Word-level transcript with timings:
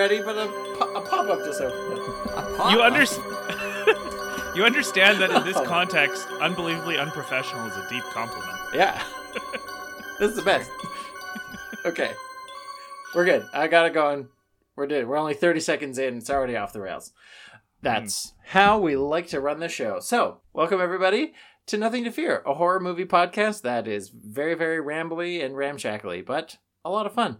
ready, 0.00 0.22
but 0.22 0.34
a, 0.34 0.46
po- 0.78 0.94
a 0.94 1.00
pop 1.02 1.28
up 1.28 1.44
just 1.44 1.60
opened. 1.60 1.98
You 2.72 2.80
understand? 2.80 3.22
you 4.56 4.64
understand 4.64 5.20
that 5.20 5.30
in 5.30 5.44
this 5.44 5.60
context, 5.66 6.26
unbelievably 6.40 6.96
unprofessional 6.96 7.66
is 7.66 7.76
a 7.76 7.86
deep 7.90 8.04
compliment. 8.04 8.58
Yeah. 8.74 9.02
this 10.18 10.30
is 10.30 10.36
the 10.36 10.42
best. 10.42 10.70
Okay. 11.84 12.12
We're 13.14 13.26
good. 13.26 13.46
I 13.52 13.68
got 13.68 13.84
it 13.84 13.92
going. 13.92 14.28
We're 14.74 14.86
good. 14.86 15.06
We're 15.06 15.18
only 15.18 15.34
30 15.34 15.60
seconds 15.60 15.98
in. 15.98 16.16
It's 16.16 16.30
already 16.30 16.56
off 16.56 16.72
the 16.72 16.80
rails. 16.80 17.12
That's 17.82 18.32
how 18.46 18.78
we 18.78 18.96
like 18.96 19.28
to 19.28 19.40
run 19.40 19.60
the 19.60 19.68
show. 19.68 20.00
So, 20.00 20.40
welcome 20.54 20.80
everybody 20.80 21.34
to 21.66 21.76
Nothing 21.76 22.04
to 22.04 22.10
Fear, 22.10 22.42
a 22.46 22.54
horror 22.54 22.80
movie 22.80 23.04
podcast 23.04 23.60
that 23.62 23.86
is 23.86 24.08
very, 24.08 24.54
very 24.54 24.82
rambly 24.82 25.44
and 25.44 25.54
ramshackly, 25.54 26.22
but 26.22 26.56
a 26.86 26.90
lot 26.90 27.04
of 27.04 27.12
fun. 27.12 27.36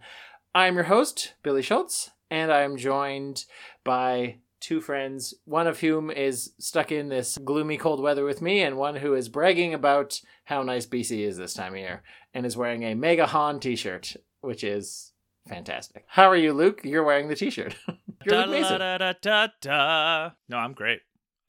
I'm 0.53 0.75
your 0.75 0.83
host, 0.83 1.33
Billy 1.41 1.63
Schultz, 1.63 2.11
and 2.31 2.51
I'm 2.51 2.77
joined 2.77 3.45
by 3.83 4.37
two 4.61 4.79
friends, 4.79 5.33
one 5.45 5.67
of 5.67 5.81
whom 5.81 6.09
is 6.09 6.53
stuck 6.59 6.91
in 6.91 7.09
this 7.09 7.37
gloomy 7.37 7.77
cold 7.77 8.01
weather 8.01 8.23
with 8.23 8.41
me, 8.41 8.61
and 8.61 8.77
one 8.77 8.95
who 8.95 9.13
is 9.13 9.29
bragging 9.29 9.73
about 9.73 10.19
how 10.45 10.63
nice 10.63 10.85
BC 10.87 11.19
is 11.27 11.37
this 11.37 11.53
time 11.53 11.73
of 11.73 11.79
year 11.79 12.03
and 12.33 12.45
is 12.45 12.55
wearing 12.57 12.83
a 12.83 12.95
Mega 12.95 13.25
Han 13.27 13.59
t 13.59 13.75
shirt, 13.75 14.15
which 14.39 14.63
is 14.63 15.11
fantastic. 15.47 16.05
How 16.07 16.29
are 16.29 16.35
you, 16.35 16.53
Luke? 16.53 16.81
You're 16.83 17.03
wearing 17.03 17.27
the 17.27 17.35
t 17.35 17.49
shirt. 17.49 17.75
No, 20.47 20.57
I'm 20.57 20.73
great. 20.73 20.99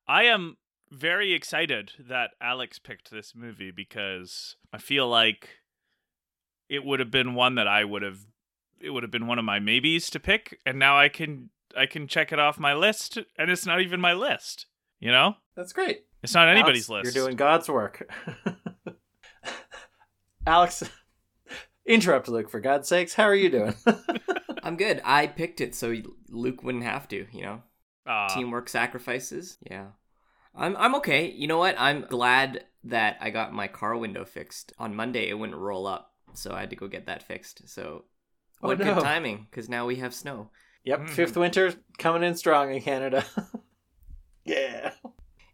I 0.09 0.25
am 0.25 0.57
very 0.91 1.33
excited 1.35 1.93
that 2.09 2.31
Alex 2.41 2.79
picked 2.79 3.11
this 3.11 3.35
movie 3.35 3.71
because 3.71 4.57
I 4.73 4.79
feel 4.79 5.07
like 5.09 5.51
it 6.71 6.83
would 6.85 7.01
have 7.01 7.11
been 7.11 7.35
one 7.35 7.57
that 7.57 7.69
I 7.69 7.85
would 7.85 8.01
have 8.03 8.21
it 8.83 8.91
would 8.91 9.03
have 9.03 9.13
been 9.13 9.27
one 9.27 9.39
of 9.39 9.45
my 9.45 9.59
maybes 9.59 10.11
to 10.11 10.21
pick 10.21 10.59
and 10.67 10.79
now 10.79 10.99
I 10.99 11.09
can 11.09 11.51
I 11.77 11.87
can 11.87 12.07
check 12.07 12.33
it 12.33 12.39
off 12.39 12.59
my 12.59 12.75
list 12.75 13.19
and 13.39 13.51
it's 13.51 13.67
not 13.67 13.81
even 13.81 14.01
my 14.01 14.13
list. 14.13 14.67
You 15.01 15.11
know? 15.11 15.37
That's 15.57 15.73
great. 15.73 16.05
It's 16.23 16.35
not 16.35 16.49
anybody's 16.49 16.89
Alex, 16.89 17.07
list. 17.07 17.17
You're 17.17 17.25
doing 17.25 17.37
God's 17.37 17.69
work. 17.69 18.09
Alex, 20.47 20.85
interrupt 21.87 22.29
Luke 22.29 22.51
for 22.51 22.61
God's 22.61 22.89
sakes. 22.89 23.15
How 23.15 23.25
are 23.25 23.35
you 23.35 23.51
doing? 23.51 23.75
I'm 24.63 24.77
good. 24.77 25.01
I 25.05 25.27
picked 25.27 25.61
it 25.61 25.75
so 25.75 25.95
Luke 26.29 26.63
wouldn't 26.63 26.85
have 26.85 27.09
to, 27.09 27.27
you 27.33 27.43
know. 27.43 27.63
Aw. 28.07 28.29
Teamwork 28.29 28.69
sacrifices. 28.69 29.59
Yeah. 29.69 29.89
I'm 30.55 30.77
I'm 30.77 30.95
okay. 30.97 31.31
You 31.31 31.47
know 31.47 31.59
what? 31.59 31.77
I'm 31.79 32.03
glad 32.03 32.65
that 32.85 33.17
I 33.21 33.31
got 33.31 33.53
my 33.53 33.69
car 33.69 33.97
window 33.97 34.25
fixed. 34.25 34.73
On 34.79 34.95
Monday 34.95 35.29
it 35.29 35.39
wouldn't 35.39 35.59
roll 35.59 35.87
up, 35.87 36.13
so 36.35 36.53
I 36.53 36.61
had 36.61 36.71
to 36.71 36.77
go 36.77 36.89
get 36.89 37.07
that 37.07 37.23
fixed. 37.23 37.69
So 37.69 38.05
Oh, 38.63 38.69
what 38.69 38.79
no. 38.79 38.95
good 38.95 39.03
timing 39.03 39.47
cuz 39.51 39.69
now 39.69 39.87
we 39.87 39.97
have 39.97 40.15
snow. 40.15 40.51
yep, 40.85 41.01
Mhm. 41.01 41.11
fifth 41.11 41.37
winter 41.37 41.75
coming 41.99 42.23
in 42.23 42.35
strong 42.37 42.73
in 42.75 42.81
Canada. 42.83 43.25
yeah. 44.45 44.93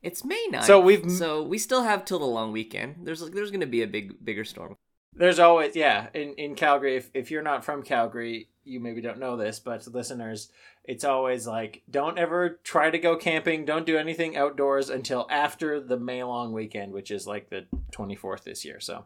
It's 0.02 0.24
May 0.24 0.46
9th. 0.52 0.64
So 0.64 0.80
we've- 0.80 1.08
So 1.10 1.42
we 1.42 1.58
still 1.58 1.82
have 1.82 2.04
till 2.04 2.18
the 2.18 2.24
long 2.26 2.52
weekend. 2.52 2.96
There's 3.06 3.20
there's 3.30 3.50
going 3.50 3.60
to 3.60 3.66
be 3.66 3.82
a 3.82 3.86
big 3.86 4.24
bigger 4.24 4.44
storm. 4.44 4.76
There's 5.14 5.38
always 5.38 5.74
yeah 5.74 6.08
in 6.14 6.34
in 6.34 6.54
Calgary. 6.54 6.96
If 6.96 7.10
if 7.14 7.30
you're 7.30 7.42
not 7.42 7.64
from 7.64 7.82
Calgary, 7.82 8.48
you 8.64 8.78
maybe 8.80 9.00
don't 9.00 9.18
know 9.18 9.36
this, 9.36 9.58
but 9.58 9.86
listeners, 9.88 10.52
it's 10.84 11.02
always 11.04 11.46
like 11.46 11.82
don't 11.90 12.18
ever 12.18 12.60
try 12.62 12.90
to 12.90 12.98
go 12.98 13.16
camping. 13.16 13.64
Don't 13.64 13.84
do 13.86 13.98
anything 13.98 14.36
outdoors 14.36 14.88
until 14.90 15.26
after 15.30 15.80
the 15.80 15.98
May 15.98 16.22
long 16.22 16.52
weekend, 16.52 16.92
which 16.92 17.10
is 17.10 17.26
like 17.26 17.50
the 17.50 17.66
24th 17.92 18.44
this 18.44 18.64
year. 18.64 18.78
So 18.78 19.04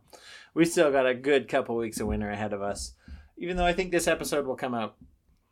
we 0.55 0.67
still 0.67 0.93
got 0.93 1.07
a 1.07 1.15
good 1.15 1.49
couple 1.49 1.77
weeks 1.77 1.99
of 2.01 2.07
winter 2.09 2.29
ahead 2.31 2.53
of 2.53 2.61
us. 2.61 2.95
Even 3.37 3.57
though 3.57 3.67
I 3.67 3.73
think 3.73 3.91
this 3.91 4.07
episode 4.09 4.47
will 4.47 4.57
come 4.57 4.75
out 4.75 4.97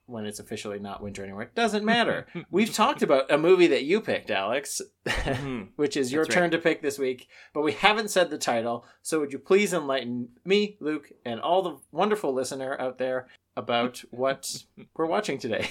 when 0.06 0.26
it's 0.26 0.40
officially 0.40 0.78
not 0.80 1.02
winter 1.02 1.22
anymore, 1.22 1.42
it 1.42 1.54
doesn't 1.54 1.84
matter. 1.84 2.26
We've 2.50 2.72
talked 2.72 3.02
about 3.02 3.30
a 3.30 3.38
movie 3.38 3.68
that 3.68 3.84
you 3.84 4.00
picked, 4.00 4.30
Alex. 4.30 4.80
Mhm. 5.06 5.68
which 5.76 5.96
is 5.96 6.12
your 6.12 6.24
That's 6.24 6.34
turn 6.34 6.42
right. 6.44 6.52
to 6.52 6.58
pick 6.58 6.82
this 6.82 6.98
week, 6.98 7.28
but 7.54 7.62
we 7.62 7.72
haven't 7.72 8.10
said 8.10 8.30
the 8.30 8.38
title. 8.38 8.84
So 9.02 9.20
would 9.20 9.32
you 9.32 9.38
please 9.38 9.72
enlighten 9.72 10.30
me, 10.44 10.76
Luke, 10.80 11.10
and 11.24 11.40
all 11.40 11.62
the 11.62 11.78
wonderful 11.92 12.32
listener 12.32 12.76
out 12.80 12.98
there 12.98 13.28
about 13.56 13.98
what 14.10 14.64
we're 14.96 15.06
watching 15.06 15.38
today? 15.38 15.68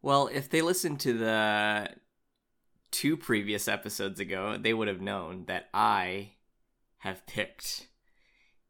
Well, 0.00 0.28
if 0.32 0.48
they 0.50 0.62
listened 0.62 1.00
to 1.00 1.12
the 1.12 1.90
two 2.90 3.16
previous 3.16 3.68
episodes 3.68 4.20
ago, 4.20 4.56
they 4.58 4.74
would 4.74 4.88
have 4.88 5.00
known 5.00 5.44
that 5.46 5.68
I 5.72 6.32
have 6.98 7.26
picked 7.26 7.88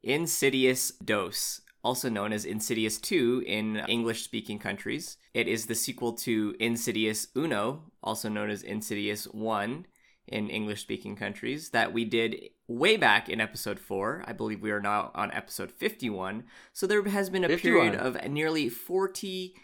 Insidious 0.03 0.91
Dose, 0.91 1.61
also 1.85 2.09
known 2.09 2.33
as 2.33 2.45
Insidious 2.45 2.99
2 2.99 3.45
in 3.47 3.77
English 3.89 4.23
speaking 4.23 4.59
countries. 4.59 5.17
It 5.35 5.49
is 5.49 5.67
the 5.67 5.75
sequel 5.75 6.13
to 6.15 6.55
Insidious 6.61 7.29
Uno, 7.37 7.93
also 8.03 8.29
known 8.29 8.51
as 8.51 8.63
Insidious 8.63 9.25
1 9.25 9.87
in 10.29 10.49
English 10.49 10.81
speaking 10.81 11.17
countries, 11.17 11.71
that 11.71 11.93
we 11.93 12.05
did 12.05 12.37
way 12.69 12.97
back 12.97 13.29
in 13.29 13.41
episode 13.41 13.81
4. 13.81 14.25
I 14.27 14.33
believe 14.33 14.63
we 14.63 14.71
are 14.71 14.81
now 14.81 15.11
on 15.15 15.33
episode 15.33 15.73
51. 15.73 16.45
So 16.73 16.87
there 16.87 17.03
has 17.03 17.29
been 17.31 17.45
a 17.45 17.49
51. 17.49 17.61
period 17.73 17.95
of 18.01 18.31
nearly 18.31 18.69
40 18.69 19.55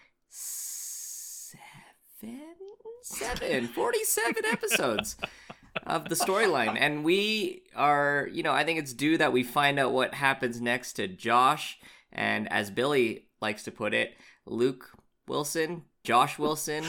seven, 2.20 2.38
seven, 3.02 3.68
47 3.68 4.44
episodes 4.52 5.16
of 5.86 6.08
the 6.08 6.14
storyline. 6.14 6.76
And 6.78 7.04
we 7.04 7.62
are, 7.74 8.28
you 8.32 8.42
know, 8.42 8.52
I 8.52 8.64
think 8.64 8.78
it's 8.78 8.92
due 8.92 9.16
that 9.18 9.32
we 9.32 9.42
find 9.42 9.78
out 9.78 9.92
what 9.92 10.14
happens 10.14 10.60
next 10.60 10.94
to 10.94 11.06
Josh 11.06 11.78
and, 12.12 12.50
as 12.52 12.70
Billy 12.70 13.26
likes 13.41 13.64
to 13.64 13.70
put 13.70 13.94
it, 13.94 14.14
Luke 14.46 14.91
Wilson, 15.26 15.82
Josh 16.04 16.38
Wilson, 16.38 16.84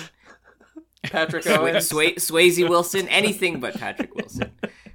Patrick 1.04 1.44
Sway- 1.44 1.56
Owens. 1.58 1.88
Sway- 1.88 2.16
Swayze 2.16 2.68
Wilson, 2.68 3.08
anything 3.10 3.60
but 3.60 3.74
Patrick 3.80 4.14
Wilson. 4.16 4.52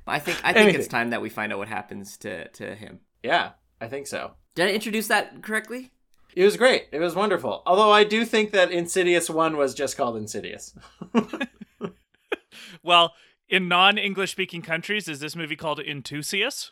I 0.07 0.19
think 0.19 0.39
I 0.45 0.53
think 0.53 0.65
Anything. 0.65 0.81
it's 0.81 0.89
time 0.89 1.11
that 1.11 1.23
we 1.23 1.31
find 1.31 1.53
out 1.53 1.59
what 1.59 1.69
happens 1.69 2.17
to, 2.19 2.49
to 2.49 2.75
him. 2.75 3.01
Yeah, 3.23 3.53
I 3.81 3.89
think 3.89 4.07
so. 4.07 4.33
Did 4.55 4.69
I 4.69 4.73
introduce 4.73 5.09
that 5.09 5.43
correctly? 5.43 5.93
It 6.37 6.45
was 6.45 6.57
great. 6.57 6.89
It 6.93 6.99
was 6.99 7.15
wonderful. 7.15 7.63
Although 7.65 7.91
I 7.93 8.05
do 8.05 8.25
think 8.25 8.51
that 8.53 8.71
Insidious 8.71 9.31
1 9.31 9.57
was 9.57 9.73
just 9.75 9.97
called 9.97 10.17
Insidious. 10.17 10.77
Well, 12.83 13.15
in 13.49 13.69
non-English 13.69 14.31
speaking 14.33 14.63
countries, 14.63 15.09
is 15.09 15.21
this 15.21 15.35
movie 15.37 15.57
called 15.57 15.79
Intusius? 15.81 16.71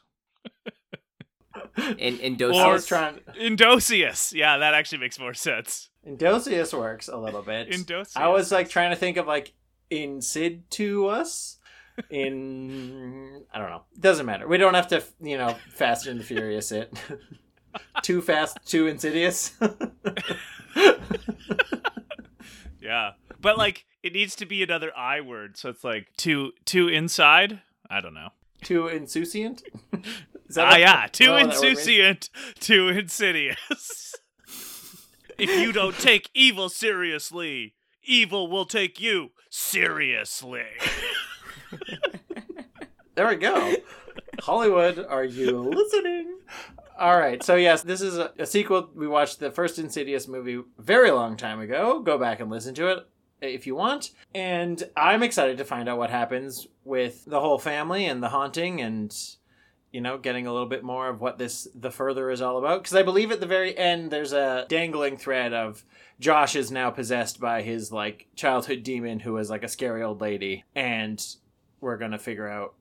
In 1.77 2.19
in 2.19 2.35
I 2.35 2.79
trying. 2.79 3.21
Indosius. 3.41 4.33
Yeah, 4.35 4.59
that 4.59 4.75
actually 4.75 4.99
makes 4.99 5.19
more 5.19 5.35
sense. 5.35 5.89
Indosius 6.07 6.77
works 6.77 7.09
a 7.09 7.17
little 7.17 7.43
bit. 7.43 7.71
Indosius. 7.71 8.17
I 8.17 8.29
was 8.29 8.53
like 8.53 8.69
trying 8.69 8.91
to 8.91 8.97
think 8.97 9.17
of 9.17 9.27
like 9.27 9.55
Insid 9.91 10.63
to 10.71 11.07
us. 11.09 11.59
In 12.11 13.45
I 13.53 13.59
don't 13.59 13.71
know. 13.71 13.83
Doesn't 13.99 14.27
matter. 14.27 14.49
We 14.49 14.59
don't 14.59 14.75
have 14.75 14.89
to, 14.89 15.03
you 15.21 15.37
know, 15.39 15.57
Fast 15.71 16.07
and 16.07 16.21
the 16.21 16.25
Furious 16.25 16.73
it. 16.73 16.93
too 18.03 18.21
fast, 18.21 18.59
too 18.67 18.87
insidious. 18.87 19.53
Yeah. 22.81 23.13
But 23.41 23.57
like 23.57 23.87
it 24.03 24.13
needs 24.13 24.35
to 24.37 24.47
be 24.47 24.63
another 24.63 24.91
I 24.97 25.21
word, 25.21 25.57
so 25.57 25.69
it's 25.71 25.85
like 25.85 26.09
too 26.17 26.53
too 26.65 26.89
inside. 26.89 27.61
I 27.89 28.01
don't 28.01 28.15
know. 28.15 28.31
too 28.63 28.89
insouciant. 28.89 29.63
Is 30.53 30.57
that 30.57 30.67
Ah 30.67 30.71
what- 30.73 30.81
yeah, 30.81 31.07
too 31.11 31.25
oh, 31.29 31.37
that 31.37 31.47
word 31.47 31.63
means? 31.63 31.79
insouciant, 31.79 32.29
too 32.61 32.89
insidious. 32.89 34.15
if 35.39 35.49
you 35.49 35.73
don't 35.73 35.99
take 35.99 36.29
evil 36.35 36.69
seriously, 36.69 37.75
evil 38.05 38.49
will 38.49 38.67
take 38.67 39.01
you 39.01 39.31
seriously. 39.49 40.67
There 43.15 43.29
we 43.29 43.37
go. 43.37 43.75
Hollywood, 44.41 44.99
are 44.99 45.25
you 45.25 45.61
listening? 45.61 46.39
All 46.99 47.19
right. 47.19 47.43
So 47.43 47.57
yes, 47.57 47.83
this 47.83 48.01
is 48.01 48.17
a, 48.17 48.33
a 48.39 48.47
sequel. 48.47 48.89
We 48.95 49.07
watched 49.07 49.39
the 49.39 49.51
first 49.51 49.79
Insidious 49.79 50.27
movie 50.27 50.63
very 50.79 51.11
long 51.11 51.37
time 51.37 51.61
ago. 51.61 52.01
Go 52.01 52.17
back 52.17 52.41
and 52.41 52.51
listen 52.51 52.75
to 52.77 52.89
it 52.89 53.07
if 53.43 53.67
you 53.67 53.75
want. 53.75 54.13
And 54.35 54.83
I'm 54.97 55.23
excited 55.23 55.59
to 55.59 55.65
find 55.65 55.91
out 55.91 55.99
what 55.99 56.09
happens 56.09 56.67
with 56.85 57.25
the 57.27 57.41
whole 57.41 57.59
family 57.59 58.07
and 58.07 58.23
the 58.23 58.31
haunting 58.31 58.81
and 58.81 59.15
you 59.93 60.01
know, 60.01 60.19
getting 60.19 60.47
a 60.47 60.53
little 60.53 60.69
bit 60.69 60.83
more 60.83 61.09
of 61.09 61.21
what 61.21 61.39
this 61.39 61.69
the 61.75 61.91
further 61.91 62.31
is 62.31 62.41
all 62.41 62.59
about 62.59 62.83
because 62.83 62.97
I 62.97 63.03
believe 63.03 63.31
at 63.31 63.41
the 63.41 63.47
very 63.47 63.77
end 63.77 64.11
there's 64.11 64.33
a 64.33 64.67
dangling 64.69 65.17
thread 65.17 65.53
of 65.53 65.85
Josh 66.19 66.57
is 66.57 66.71
now 66.71 66.91
possessed 66.91 67.39
by 67.39 67.63
his 67.63 67.93
like 67.93 68.27
childhood 68.35 68.83
demon 68.83 69.21
who 69.21 69.37
is 69.37 69.51
like 69.51 69.63
a 69.63 69.69
scary 69.69 70.03
old 70.03 70.21
lady 70.21 70.65
and 70.75 71.25
we're 71.81 71.99
to 71.99 72.19
figure 72.19 72.49
out 72.49 72.75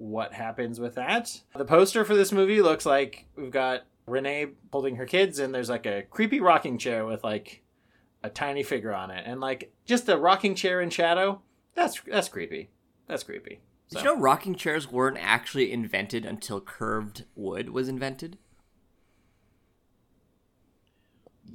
what 0.00 0.32
happens 0.32 0.80
with 0.80 0.94
that. 0.94 1.42
The 1.54 1.64
poster 1.64 2.04
for 2.04 2.16
this 2.16 2.32
movie 2.32 2.62
looks 2.62 2.86
like 2.86 3.26
we've 3.36 3.50
got 3.50 3.82
Renee 4.06 4.48
holding 4.72 4.96
her 4.96 5.04
kids, 5.06 5.38
and 5.38 5.54
there's 5.54 5.68
like 5.68 5.86
a 5.86 6.02
creepy 6.10 6.40
rocking 6.40 6.78
chair 6.78 7.04
with 7.04 7.22
like 7.22 7.62
a 8.22 8.30
tiny 8.30 8.62
figure 8.62 8.94
on 8.94 9.10
it, 9.10 9.24
and 9.26 9.40
like 9.40 9.72
just 9.84 10.08
a 10.08 10.16
rocking 10.16 10.54
chair 10.54 10.80
in 10.80 10.90
shadow. 10.90 11.42
That's 11.74 12.00
that's 12.00 12.28
creepy. 12.28 12.70
That's 13.06 13.22
creepy. 13.22 13.60
Did 13.90 13.98
you 13.98 14.04
know 14.04 14.16
rocking 14.20 14.54
chairs 14.54 14.90
weren't 14.90 15.18
actually 15.20 15.72
invented 15.72 16.24
until 16.24 16.60
curved 16.60 17.24
wood 17.34 17.70
was 17.70 17.88
invented? 17.88 18.38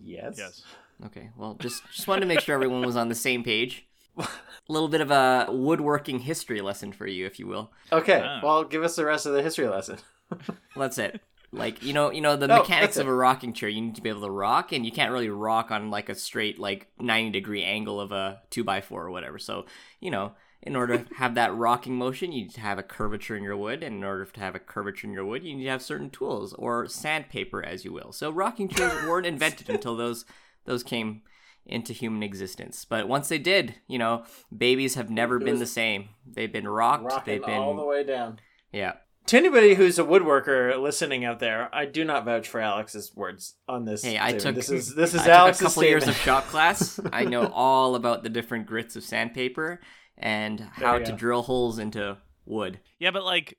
Yes. 0.04 0.36
Yes. 0.38 0.64
Okay, 1.06 1.30
well, 1.38 1.56
just 1.56 1.84
just 1.94 2.08
wanted 2.08 2.22
to 2.22 2.28
make 2.28 2.40
sure 2.40 2.56
everyone 2.56 2.86
was 2.86 2.96
on 2.96 3.10
the 3.10 3.16
same 3.16 3.44
page. 3.44 3.86
A 4.18 4.28
little 4.70 4.88
bit 4.88 5.02
of 5.02 5.12
a 5.12 5.48
woodworking 5.50 6.20
history 6.20 6.62
lesson 6.62 6.94
for 6.94 7.06
you, 7.06 7.26
if 7.26 7.38
you 7.40 7.48
will. 7.48 7.72
Okay, 7.92 8.22
Ah. 8.24 8.40
well, 8.42 8.64
give 8.64 8.84
us 8.84 8.96
the 8.96 9.06
rest 9.06 9.26
of 9.26 9.34
the 9.34 9.42
history 9.44 9.68
lesson. 9.68 9.98
Well, 10.32 10.40
that's 10.76 10.98
it. 10.98 11.22
Like 11.52 11.84
you 11.84 11.94
know, 11.94 12.12
you 12.12 12.20
know 12.20 12.36
the 12.36 12.48
No, 12.48 12.58
mechanics 12.60 12.98
of 12.98 13.08
a 13.08 13.14
rocking 13.14 13.54
chair. 13.54 13.70
You 13.70 13.80
need 13.80 13.96
to 13.96 14.02
be 14.02 14.10
able 14.10 14.24
to 14.24 14.30
rock, 14.32 14.74
and 14.74 14.86
you 14.86 14.92
can't 14.92 15.14
really 15.14 15.30
rock 15.30 15.72
on 15.72 15.90
like 15.90 16.10
a 16.10 16.16
straight 16.16 16.60
like 16.60 16.88
ninety 17.00 17.30
degree 17.40 17.64
angle 17.64 18.02
of 18.02 18.12
a 18.12 18.42
two 18.50 18.66
by 18.66 18.82
four 18.82 19.06
or 19.06 19.12
whatever. 19.12 19.40
So 19.40 19.66
you 20.02 20.12
know, 20.12 20.34
in 20.62 20.76
order 20.76 20.98
to 20.98 21.14
have 21.16 21.36
that 21.36 21.56
rocking 21.56 21.96
motion, 21.96 22.32
you 22.32 22.44
need 22.44 22.54
to 22.56 22.62
have 22.62 22.80
a 22.80 22.84
curvature 22.84 23.36
in 23.36 23.44
your 23.44 23.58
wood, 23.58 23.84
and 23.84 23.98
in 23.98 24.04
order 24.04 24.26
to 24.26 24.40
have 24.40 24.56
a 24.56 24.60
curvature 24.60 25.08
in 25.08 25.14
your 25.14 25.26
wood, 25.26 25.44
you 25.44 25.56
need 25.56 25.64
to 25.66 25.70
have 25.70 25.82
certain 25.82 26.10
tools 26.10 26.54
or 26.54 26.88
sandpaper, 26.88 27.64
as 27.64 27.86
you 27.86 27.94
will. 27.94 28.12
So 28.12 28.32
rocking 28.32 28.68
chairs 28.68 29.06
weren't 29.06 29.28
invented 29.28 29.70
until 29.70 29.96
those 29.96 30.26
those 30.66 30.84
came 30.84 31.22
into 31.66 31.94
human 31.94 32.24
existence. 32.24 32.86
But 32.86 33.08
once 33.08 33.28
they 33.28 33.38
did, 33.40 33.76
you 33.88 33.98
know, 34.00 34.24
babies 34.56 34.96
have 34.96 35.10
never 35.10 35.40
been 35.40 35.60
the 35.60 35.66
same. 35.66 36.10
They've 36.26 36.52
been 36.52 36.68
rocked. 36.68 37.06
Rocking 37.06 37.34
they've 37.34 37.46
been 37.46 37.56
all 37.60 37.76
the 37.76 37.86
way 37.86 38.04
down. 38.04 38.40
yeah. 38.72 38.94
To 39.28 39.38
anybody 39.38 39.74
who's 39.74 39.98
a 39.98 40.04
woodworker 40.04 40.80
listening 40.80 41.26
out 41.26 41.40
there, 41.40 41.74
I 41.74 41.86
do 41.86 42.06
not 42.06 42.26
vouch 42.26 42.48
for 42.48 42.60
Alex's 42.60 43.12
words 43.16 43.56
on 43.68 43.84
this. 43.84 44.04
Hey, 44.04 44.20
I 44.20 44.38
statement. 44.38 44.42
took 44.44 44.56
this 44.56 44.70
is 44.70 44.94
this 44.94 45.16
is 45.16 45.22
I 45.22 45.24
took 45.24 45.34
Alex's 45.34 45.62
a 45.62 45.64
couple 45.64 45.82
statement. 45.82 46.06
years 46.06 46.16
of 46.16 46.22
shop 46.22 46.46
class. 46.46 47.00
I 47.12 47.26
know 47.26 47.48
all 47.54 47.96
about 47.96 48.22
the 48.22 48.30
different 48.30 48.68
grits 48.68 48.96
of 48.96 49.04
sandpaper 49.04 49.80
and 50.18 50.62
how 50.74 50.98
to 51.00 51.12
go. 51.12 51.18
drill 51.18 51.42
holes 51.44 51.78
into 51.80 52.18
wood. 52.46 52.80
Yeah, 53.00 53.12
but 53.12 53.24
like, 53.24 53.58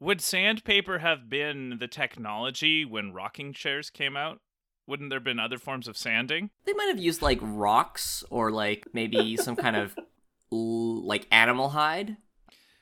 would 0.00 0.20
sandpaper 0.20 0.98
have 0.98 1.28
been 1.28 1.78
the 1.78 1.88
technology 1.88 2.84
when 2.84 3.12
rocking 3.12 3.52
chairs 3.52 3.90
came 3.90 4.16
out? 4.16 4.40
Wouldn't 4.86 5.10
there 5.10 5.18
have 5.18 5.24
been 5.24 5.38
other 5.40 5.58
forms 5.58 5.86
of 5.88 5.96
sanding? 5.98 6.50
They 6.64 6.72
might 6.72 6.88
have 6.88 6.98
used 6.98 7.20
like 7.20 7.38
rocks 7.42 8.24
or 8.30 8.50
like 8.50 8.86
maybe 8.92 9.36
some 9.36 9.56
kind 9.56 9.76
of 9.76 9.94
like 10.50 11.26
animal 11.30 11.70
hide. 11.70 12.16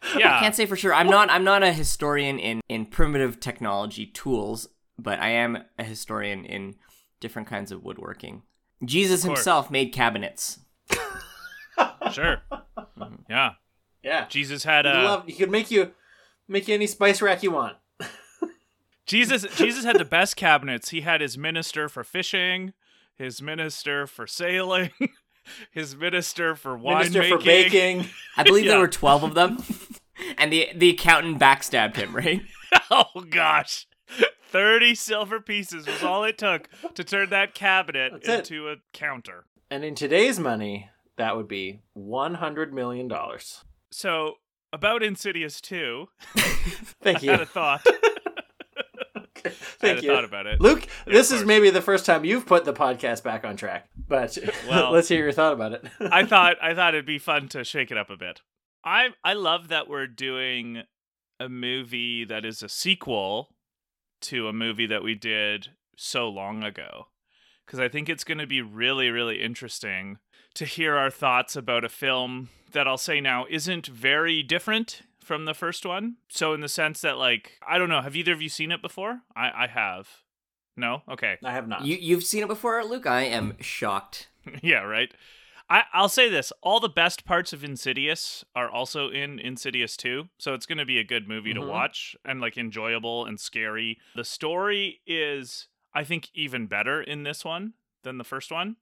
Yeah. 0.05 0.15
I 0.15 0.19
Yeah, 0.19 0.41
can't 0.41 0.55
say 0.55 0.67
for 0.67 0.77
sure. 0.77 0.95
I'm 0.95 1.09
not 1.09 1.31
I'm 1.31 1.43
not 1.43 1.63
a 1.63 1.73
historian 1.73 2.39
in 2.39 2.61
in 2.69 2.87
primitive 2.87 3.41
technology 3.41 4.07
tools, 4.07 4.69
but 4.99 5.19
I 5.21 5.31
am 5.31 5.59
a 5.79 5.85
historian 5.85 6.45
in 6.45 6.77
different 7.19 7.49
kinds 7.49 7.73
of 7.73 7.83
woodworking. 7.83 8.43
Jesus 8.85 9.25
Of 9.25 9.31
himself 9.31 9.71
made 9.71 9.93
cabinets. 9.93 10.61
Sure. 12.13 12.43
Yeah, 13.29 13.53
yeah, 14.03 14.27
Jesus 14.29 14.65
had 14.65 14.87
a 14.87 14.99
uh, 15.01 15.05
loved, 15.05 15.29
he 15.29 15.35
could 15.37 15.51
make 15.51 15.71
you 15.71 15.93
make 16.49 16.69
you 16.69 16.75
any 16.75 16.87
spice 16.87 17.21
rack 17.21 17.43
you 17.43 17.51
want. 17.51 17.77
Jesus. 19.07 19.45
Jesus 19.57 19.85
had 19.85 19.99
the 19.99 20.05
best 20.05 20.37
cabinets. 20.37 20.91
He 20.91 21.03
had 21.03 21.21
his 21.21 21.37
minister 21.39 21.89
for 21.89 22.03
fishing, 22.05 22.73
his 23.17 23.41
minister 23.43 24.07
for 24.07 24.27
sailing, 24.27 24.91
his 25.71 25.95
minister 25.97 26.55
for 26.57 26.77
wine 26.77 26.99
Minister 27.13 27.21
making. 27.21 27.39
for 27.39 27.45
baking. 27.45 28.07
I 28.37 28.43
believe 28.43 28.65
Yeah. 28.65 28.73
there 28.73 28.81
were 28.81 28.89
12 28.89 29.23
of 29.25 29.35
them. 29.35 29.59
and 30.39 30.53
the 30.53 30.71
the 30.75 30.91
accountant 30.91 31.39
backstabbed 31.39 31.97
him, 31.97 32.15
right? 32.17 32.43
oh 32.91 33.25
gosh. 33.31 33.87
30 34.51 34.95
silver 34.95 35.41
pieces 35.41 35.87
was 35.87 36.03
all 36.03 36.25
it 36.25 36.39
took 36.39 36.69
to 36.95 37.03
turn 37.05 37.29
that 37.31 37.55
cabinet 37.55 38.13
That's 38.13 38.29
it. 38.29 38.39
into 38.51 38.69
a 38.71 38.77
counter. 38.93 39.45
And 39.71 39.85
in 39.85 39.95
today's 39.97 40.39
money, 40.39 40.89
that 41.19 41.37
would 41.37 41.49
be 41.49 41.81
one 41.95 42.35
hundred 42.35 42.73
million 42.75 43.09
dollars. 43.09 43.65
So, 43.91 44.35
about 44.73 45.03
Insidious 45.03 45.61
2, 45.61 46.09
Thank 46.37 47.19
I 47.25 47.27
had 47.31 47.39
you. 47.39 47.43
a 47.43 47.47
thought. 47.47 47.83
I 49.45 49.51
Thank 49.51 50.03
you. 50.03 50.09
thought 50.11 50.25
about 50.25 50.47
it. 50.47 50.61
Luke, 50.61 50.87
this 51.07 51.31
is 51.31 51.45
maybe 51.45 51.71
the 51.71 51.81
first 51.81 52.05
time 52.05 52.25
you've 52.25 52.47
put 52.47 52.65
the 52.65 52.73
podcast 52.73 53.23
back 53.23 53.45
on 53.45 53.57
track, 53.57 53.89
but 54.09 54.37
Well- 54.69 54.91
let's 54.93 55.09
hear 55.09 55.23
your 55.23 55.33
thought 55.33 55.53
about 55.53 55.73
it. 55.73 55.85
I 56.01 56.25
thought 56.25 56.57
I 56.61 56.75
thought 56.75 56.95
it'd 56.95 57.07
be 57.07 57.19
fun 57.19 57.49
to 57.49 57.63
shake 57.65 57.91
it 57.91 57.99
up 57.99 58.11
a 58.11 58.17
bit. 58.17 58.43
I 58.85 59.11
I 59.25 59.35
love 59.35 59.69
that 59.69 59.89
we're 59.89 60.07
doing 60.09 60.83
a 61.39 61.49
movie 61.49 62.25
that 62.25 62.45
is 62.45 62.63
a 62.63 62.69
sequel 62.69 63.55
to 64.23 64.49
a 64.49 64.53
movie 64.53 64.87
that 64.87 65.03
we 65.05 65.15
did 65.15 65.69
so 65.97 66.29
long 66.29 66.65
ago. 66.65 67.07
Cuz 67.69 67.79
I 67.79 67.89
think 67.89 68.09
it's 68.09 68.25
going 68.25 68.39
to 68.39 68.47
be 68.47 68.63
really 68.63 69.11
really 69.11 69.41
interesting 69.43 70.19
to 70.57 70.65
hear 70.65 70.97
our 70.97 71.11
thoughts 71.11 71.57
about 71.57 71.85
a 71.85 71.89
film 71.89 72.49
that 72.73 72.87
I'll 72.89 72.99
say 72.99 73.21
now 73.21 73.47
isn't 73.49 73.87
very 73.87 74.43
different 74.43 75.03
from 75.23 75.45
the 75.45 75.55
first 75.55 75.87
one. 75.87 76.17
So 76.29 76.53
in 76.53 76.61
the 76.61 76.69
sense 76.69 77.01
that 77.01 77.17
like 77.19 77.53
I 77.67 77.79
don't 77.79 77.89
know, 77.89 78.03
have 78.03 78.17
either 78.17 78.33
of 78.33 78.43
you 78.43 78.49
seen 78.49 78.71
it 78.73 78.83
before? 78.83 79.21
I 79.35 79.65
I 79.65 79.67
have. 79.69 80.09
No? 80.77 81.03
Okay. 81.09 81.39
I 81.43 81.53
have 81.53 81.67
not. 81.69 81.87
You 81.87 81.97
you've 81.97 82.25
seen 82.25 82.43
it 82.43 82.49
before, 82.49 82.85
Luke? 82.85 83.07
I 83.07 83.23
am 83.23 83.55
shocked. 83.61 84.29
yeah, 84.63 84.81
right. 84.83 85.13
I, 85.69 85.83
I'll 85.93 86.09
say 86.09 86.29
this: 86.29 86.53
all 86.63 86.79
the 86.81 86.89
best 86.89 87.25
parts 87.25 87.53
of 87.53 87.65
Insidious 87.65 88.45
are 88.55 88.71
also 88.71 89.09
in 89.11 89.39
Insidious 89.41 89.97
2, 89.97 90.29
so 90.39 90.55
it's 90.55 90.67
going 90.67 90.79
to 90.79 90.85
be 90.85 90.99
a 90.99 91.03
good 91.05 91.27
movie 91.27 91.51
Mhm. 91.53 91.61
to 91.63 91.67
watch 91.67 92.15
and 92.25 92.41
like 92.41 92.57
enjoyable 92.57 93.25
and 93.25 93.41
scary. 93.41 93.99
The 94.15 94.23
story 94.25 95.01
is, 95.09 95.67
I 95.93 96.05
think, 96.05 96.29
even 96.35 96.67
better 96.69 97.03
in 97.03 97.25
this 97.25 97.45
one 97.45 97.73
than 98.05 98.19
the 98.19 98.23
first 98.25 98.53
one, 98.53 98.77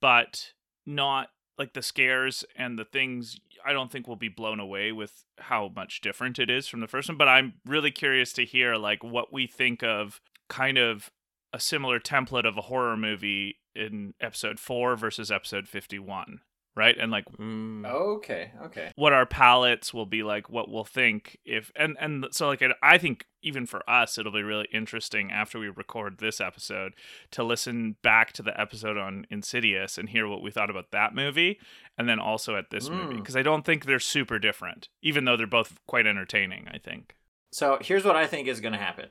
but 0.00 0.54
not 0.88 1.28
like 1.58 1.74
the 1.74 1.82
scares 1.82 2.44
and 2.56 2.78
the 2.78 2.84
things. 2.84 3.38
I 3.64 3.72
don't 3.72 3.92
think 3.92 4.08
will 4.08 4.16
be 4.16 4.28
blown 4.28 4.58
away 4.58 4.90
with 4.92 5.24
how 5.38 5.70
much 5.74 6.00
different 6.00 6.38
it 6.38 6.48
is 6.48 6.66
from 6.66 6.80
the 6.80 6.88
first 6.88 7.08
one. 7.08 7.18
But 7.18 7.28
I'm 7.28 7.54
really 7.66 7.90
curious 7.90 8.32
to 8.34 8.44
hear 8.44 8.76
like 8.76 9.04
what 9.04 9.32
we 9.32 9.46
think 9.46 9.82
of 9.82 10.20
kind 10.48 10.78
of 10.78 11.10
a 11.52 11.60
similar 11.60 12.00
template 12.00 12.46
of 12.46 12.56
a 12.56 12.62
horror 12.62 12.96
movie 12.96 13.56
in 13.74 14.14
episode 14.20 14.58
4 14.58 14.96
versus 14.96 15.30
episode 15.30 15.68
51 15.68 16.40
right 16.78 16.96
and 16.98 17.10
like 17.12 17.24
Mm. 17.38 17.84
okay, 17.86 18.52
okay. 18.64 18.92
what 18.96 19.12
our 19.12 19.26
palettes 19.26 19.92
will 19.92 20.06
be 20.06 20.22
like 20.22 20.48
what 20.48 20.70
we'll 20.70 20.84
think 20.84 21.38
if 21.44 21.70
and 21.76 21.96
and 22.00 22.26
so 22.30 22.46
like 22.46 22.62
i 22.82 22.96
think 22.96 23.26
even 23.42 23.66
for 23.66 23.82
us 23.90 24.16
it'll 24.18 24.32
be 24.32 24.42
really 24.42 24.68
interesting 24.72 25.30
after 25.30 25.58
we 25.58 25.68
record 25.68 26.18
this 26.18 26.40
episode 26.40 26.94
to 27.30 27.42
listen 27.44 27.96
back 28.02 28.32
to 28.32 28.42
the 28.42 28.58
episode 28.60 28.96
on 28.96 29.26
insidious 29.30 29.98
and 29.98 30.08
hear 30.10 30.26
what 30.28 30.40
we 30.42 30.50
thought 30.50 30.70
about 30.70 30.90
that 30.92 31.14
movie 31.14 31.58
and 31.98 32.08
then 32.08 32.18
also 32.20 32.56
at 32.56 32.70
this 32.70 32.88
movie 32.88 33.14
Mm. 33.14 33.18
because 33.18 33.36
i 33.36 33.42
don't 33.42 33.64
think 33.66 33.84
they're 33.84 33.98
super 34.00 34.38
different 34.38 34.88
even 35.02 35.24
though 35.24 35.36
they're 35.36 35.46
both 35.46 35.78
quite 35.86 36.06
entertaining 36.06 36.66
i 36.72 36.78
think 36.78 37.14
So 37.50 37.78
here's 37.80 38.04
what 38.04 38.14
I 38.16 38.26
think 38.26 38.46
is 38.46 38.60
going 38.60 38.74
to 38.74 38.78
happen. 38.88 39.08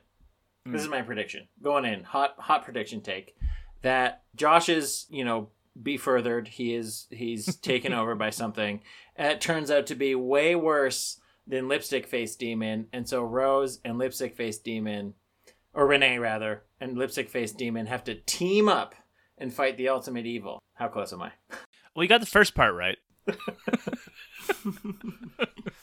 This 0.64 0.82
Mm. 0.82 0.84
is 0.84 0.88
my 0.88 1.02
prediction. 1.02 1.48
Going 1.60 1.84
in, 1.84 2.04
hot 2.04 2.34
hot 2.38 2.62
prediction 2.64 3.00
take 3.00 3.34
that 3.82 4.22
josh's 4.36 5.06
you 5.10 5.24
know, 5.24 5.50
be 5.82 5.96
furthered. 5.96 6.48
He 6.48 6.74
is 6.74 7.06
he's 7.10 7.56
taken 7.62 7.92
over 7.92 8.14
by 8.14 8.30
something. 8.30 8.80
And 9.16 9.32
it 9.32 9.40
turns 9.40 9.70
out 9.70 9.86
to 9.86 9.94
be 9.94 10.14
way 10.14 10.54
worse 10.54 11.20
than 11.46 11.68
Lipstick 11.68 12.06
Face 12.06 12.36
Demon, 12.36 12.86
and 12.92 13.08
so 13.08 13.22
Rose 13.22 13.80
and 13.84 13.96
Lipstick 13.98 14.34
Face 14.34 14.58
Demon 14.58 15.14
or 15.72 15.86
Renee 15.86 16.18
rather, 16.18 16.64
and 16.80 16.98
Lipstick 16.98 17.30
Face 17.30 17.52
Demon 17.52 17.86
have 17.86 18.04
to 18.04 18.14
team 18.14 18.68
up 18.68 18.94
and 19.38 19.52
fight 19.52 19.76
the 19.76 19.88
ultimate 19.88 20.26
evil. 20.26 20.58
How 20.74 20.88
close 20.88 21.12
am 21.12 21.22
I? 21.22 21.32
well 21.94 22.04
you 22.04 22.08
got 22.08 22.20
the 22.20 22.26
first 22.26 22.54
part 22.54 22.74
right 22.74 22.98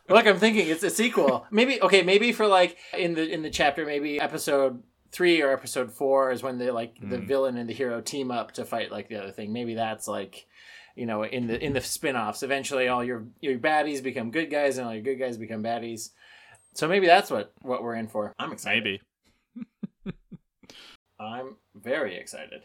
Look, 0.10 0.28
I'm 0.28 0.40
thinking 0.40 0.68
it's 0.68 0.84
a 0.84 0.90
sequel. 0.90 1.46
Maybe 1.52 1.82
okay, 1.82 2.02
maybe 2.04 2.32
for 2.32 2.48
like 2.48 2.78
in 2.98 3.16
the 3.16 3.28
in 3.28 3.42
the 3.42 3.50
chapter, 3.50 3.86
maybe 3.86 4.20
episode 4.20 4.84
three 5.16 5.42
or 5.42 5.52
episode 5.54 5.92
four 5.92 6.32
is 6.32 6.44
when 6.44 6.58
the 6.58 6.72
like 6.72 6.96
the 7.00 7.18
Mm. 7.18 7.28
villain 7.28 7.58
and 7.58 7.70
the 7.70 7.74
hero 7.74 8.02
team 8.02 8.30
up 8.32 8.52
to 8.54 8.66
fight 8.66 8.92
like 8.92 9.08
the 9.08 9.16
other 9.22 9.32
thing. 9.32 9.54
Maybe 9.54 9.74
that's 9.76 10.08
like 10.08 10.46
you 10.96 11.06
know 11.06 11.24
in 11.24 11.48
the 11.48 11.58
in 11.66 11.74
the 11.74 11.82
spin-offs 11.82 12.44
eventually 12.44 12.88
all 12.88 13.04
your 13.04 13.26
your 13.42 13.58
baddies 13.58 14.02
become 14.04 14.30
good 14.32 14.50
guys 14.52 14.78
and 14.78 14.86
all 14.88 14.94
your 14.94 15.04
good 15.04 15.20
guys 15.20 15.38
become 15.38 15.62
baddies 15.64 16.10
so 16.74 16.88
maybe 16.88 17.06
that's 17.06 17.30
what 17.30 17.52
what 17.62 17.84
we're 17.84 17.96
in 17.96 18.08
for 18.08 18.34
i'm 18.40 18.54
excited 18.54 19.02
maybe 19.56 20.16
i'm 21.20 21.58
very 21.76 22.16
excited 22.18 22.62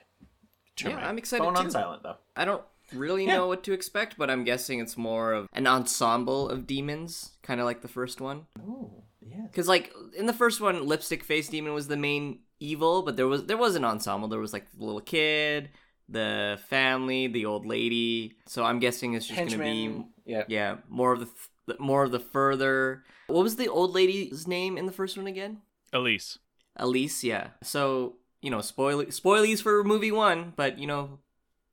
Turn 0.76 0.92
Yeah, 0.92 1.08
I'm 1.08 1.18
excited 1.18 1.42
phone 1.44 1.56
on 1.56 1.64
too. 1.66 1.70
silent 1.72 2.02
though 2.04 2.16
I 2.36 2.44
don't 2.44 2.62
really 2.92 3.24
Yeah. 3.26 3.34
know 3.36 3.48
what 3.48 3.62
to 3.64 3.72
expect, 3.72 4.16
but 4.16 4.30
I'm 4.30 4.44
guessing 4.44 4.78
it's 4.80 4.96
more 4.96 5.32
of 5.32 5.48
an 5.52 5.66
ensemble 5.66 6.48
of 6.48 6.66
demons, 6.66 7.32
kind 7.42 7.60
of 7.60 7.66
like 7.66 7.82
the 7.82 7.88
first 7.88 8.20
one. 8.20 8.46
oh 8.60 9.02
yeah 9.20 9.42
Because 9.42 9.68
like 9.68 9.92
in 10.16 10.26
the 10.26 10.32
first 10.32 10.60
one, 10.60 10.86
lipstick 10.86 11.24
face 11.24 11.48
demon 11.48 11.74
was 11.74 11.88
the 11.88 11.96
main 11.96 12.40
evil, 12.58 13.02
but 13.02 13.16
there 13.16 13.26
was 13.26 13.44
there 13.46 13.56
was 13.56 13.74
an 13.76 13.84
ensemble. 13.84 14.28
There 14.28 14.40
was 14.40 14.52
like 14.52 14.70
the 14.72 14.84
little 14.84 15.00
kid, 15.00 15.70
the 16.08 16.58
family, 16.68 17.26
the 17.26 17.46
old 17.46 17.66
lady. 17.66 18.36
So 18.46 18.64
I'm 18.64 18.78
guessing 18.78 19.14
it's 19.14 19.26
just 19.26 19.38
gonna 19.38 19.62
be 19.62 20.04
yeah 20.24 20.44
yeah 20.48 20.76
more 20.88 21.12
of 21.12 21.20
the 21.20 21.26
f- 21.26 21.78
more 21.78 22.04
of 22.04 22.10
the 22.12 22.20
further. 22.20 23.04
What 23.28 23.42
was 23.42 23.56
the 23.56 23.68
old 23.68 23.92
lady's 23.94 24.46
name 24.46 24.76
in 24.76 24.86
the 24.86 24.92
first 24.92 25.16
one 25.16 25.26
again? 25.26 25.62
elise 25.92 26.38
Elise. 26.76 27.24
Yeah. 27.24 27.48
So 27.62 28.16
you 28.42 28.50
know, 28.50 28.60
spoil 28.60 29.04
spoilies 29.06 29.62
for 29.62 29.84
movie 29.84 30.12
one, 30.12 30.52
but 30.56 30.78
you 30.78 30.86
know, 30.86 31.18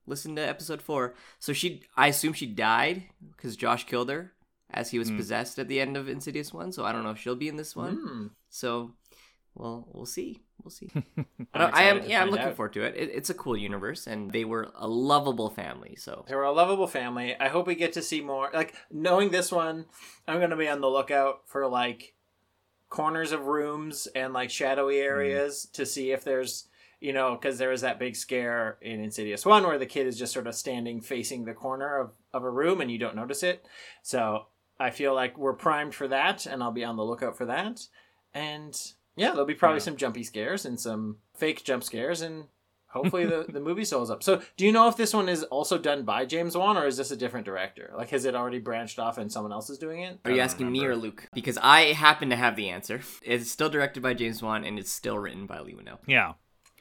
listen 0.05 0.35
to 0.35 0.41
episode 0.41 0.81
four. 0.81 1.13
So 1.39 1.53
she, 1.53 1.83
I 1.95 2.07
assume 2.07 2.33
she 2.33 2.45
died 2.45 3.03
because 3.31 3.55
Josh 3.55 3.85
killed 3.85 4.09
her 4.09 4.33
as 4.71 4.91
he 4.91 5.00
was 5.00 5.09
Hmm. 5.09 5.17
possessed 5.17 5.59
at 5.59 5.67
the 5.67 5.79
end 5.79 5.95
of 5.97 6.09
Insidious 6.09 6.53
one. 6.53 6.71
So 6.71 6.83
I 6.86 6.91
don't 6.91 7.03
know 7.03 7.12
if 7.12 7.19
she'll 7.19 7.36
be 7.36 7.47
in 7.47 7.55
this 7.57 7.75
one. 7.75 7.97
Mm. 7.97 8.29
So 8.50 8.93
well, 9.55 9.88
we'll 9.91 10.05
see. 10.05 10.43
We'll 10.63 10.69
see. 10.71 10.89
I 11.53 11.83
am, 11.83 12.03
yeah, 12.05 12.21
I'm 12.21 12.29
looking 12.29 12.45
out. 12.47 12.55
forward 12.55 12.74
to 12.74 12.83
it. 12.83 12.95
it. 12.95 13.09
It's 13.12 13.29
a 13.31 13.33
cool 13.33 13.57
universe, 13.57 14.05
and 14.05 14.31
they 14.31 14.43
were 14.45 14.69
a 14.75 14.88
lovable 14.88 15.50
family. 15.50 15.95
So 15.95 16.25
They 16.27 16.36
were 16.36 16.43
a 16.43 16.51
lovable 16.51 16.86
family. 16.88 17.36
I 17.39 17.47
hope 17.47 17.65
we 17.65 17.74
get 17.74 17.93
to 17.93 18.01
see 18.03 18.21
more. 18.21 18.51
Like 18.53 18.75
knowing 18.91 19.31
this 19.31 19.51
one, 19.51 19.86
I'm 20.27 20.39
gonna 20.39 20.57
be 20.57 20.67
on 20.67 20.81
the 20.81 20.89
lookout 20.89 21.41
for 21.47 21.65
like 21.67 22.13
corners 22.89 23.31
of 23.31 23.45
rooms 23.47 24.07
and 24.15 24.31
like 24.33 24.50
shadowy 24.50 24.97
areas 25.00 25.65
to 25.74 25.86
see 25.86 26.12
if 26.12 26.24
there's 26.24 26.67
you 27.01 27.12
know 27.13 27.36
because 27.36 27.57
there 27.57 27.69
was 27.69 27.81
that 27.81 28.00
big 28.00 28.15
scare 28.15 28.77
in 28.81 29.00
Insidious 29.03 29.45
one 29.45 29.63
where 29.63 29.77
the 29.77 29.86
kid 29.86 30.07
is 30.07 30.17
just 30.17 30.33
sort 30.33 30.47
of 30.47 30.55
standing 30.55 31.01
facing 31.01 31.45
the 31.45 31.53
corner 31.53 31.97
of, 31.97 32.12
of 32.33 32.43
a 32.43 32.50
room 32.50 32.79
and 32.81 32.91
you 32.91 32.97
don't 32.97 33.15
notice 33.15 33.43
it. 33.43 33.65
So 34.03 34.45
I 34.79 34.89
feel 34.91 35.13
like 35.15 35.38
we're 35.38 35.53
primed 35.53 35.96
for 35.96 36.07
that, 36.10 36.46
and 36.46 36.62
I'll 36.62 36.72
be 36.72 36.84
on 36.84 36.98
the 36.98 37.03
lookout 37.05 37.38
for 37.38 37.46
that. 37.46 37.81
And 38.34 38.79
yeah, 39.15 39.29
there'll 39.31 39.46
be 39.46 39.55
probably 39.55 39.77
Yeah. 39.77 39.84
some 39.86 39.98
jumpy 39.98 40.24
scares 40.24 40.65
and 40.65 40.79
some 40.79 41.17
fake 41.36 41.63
jump 41.63 41.84
scares 41.84 42.22
and 42.22 42.46
hopefully 42.89 43.25
the, 43.25 43.46
the 43.50 43.60
movie 43.60 43.84
sells 43.86 44.12
up. 44.12 44.22
So, 44.22 44.41
do 44.55 44.65
you 44.65 44.72
know 44.72 44.88
if 44.88 44.96
this 44.98 45.13
one 45.13 45.27
is 45.29 45.43
also 45.46 45.77
done 45.79 46.03
by 46.03 46.25
James 46.25 46.55
Wan 46.55 46.77
or 46.77 46.86
is 46.86 46.98
this 46.98 47.10
a 47.12 47.15
different 47.17 47.46
director? 47.46 47.91
Like, 47.98 48.10
has 48.10 48.25
it 48.25 48.36
already 48.36 48.60
branched 48.60 49.00
off 49.00 49.17
and 49.17 49.31
someone 49.31 49.51
else 49.51 49.69
is 49.72 49.79
doing 49.79 50.01
it? 50.01 50.19
Are 50.25 50.31
you 50.31 50.41
asking 50.41 50.72
me 50.72 50.86
or 50.86 50.96
Luke? 50.96 51.27
Because 51.34 51.57
I 51.62 51.93
happen 51.93 52.29
to 52.29 52.36
have 52.36 52.55
the 52.55 52.69
answer. 52.69 53.01
It's 53.24 53.50
still 53.50 53.69
directed 53.69 54.03
by 54.03 54.13
James 54.13 54.43
Wan 54.43 54.63
and 54.63 54.77
it's 54.77 54.91
still 54.91 55.17
written 55.17 55.48
by 55.48 55.60
Leigh 55.60 55.74
Whannell. 55.74 56.00
Yeah. 56.05 56.34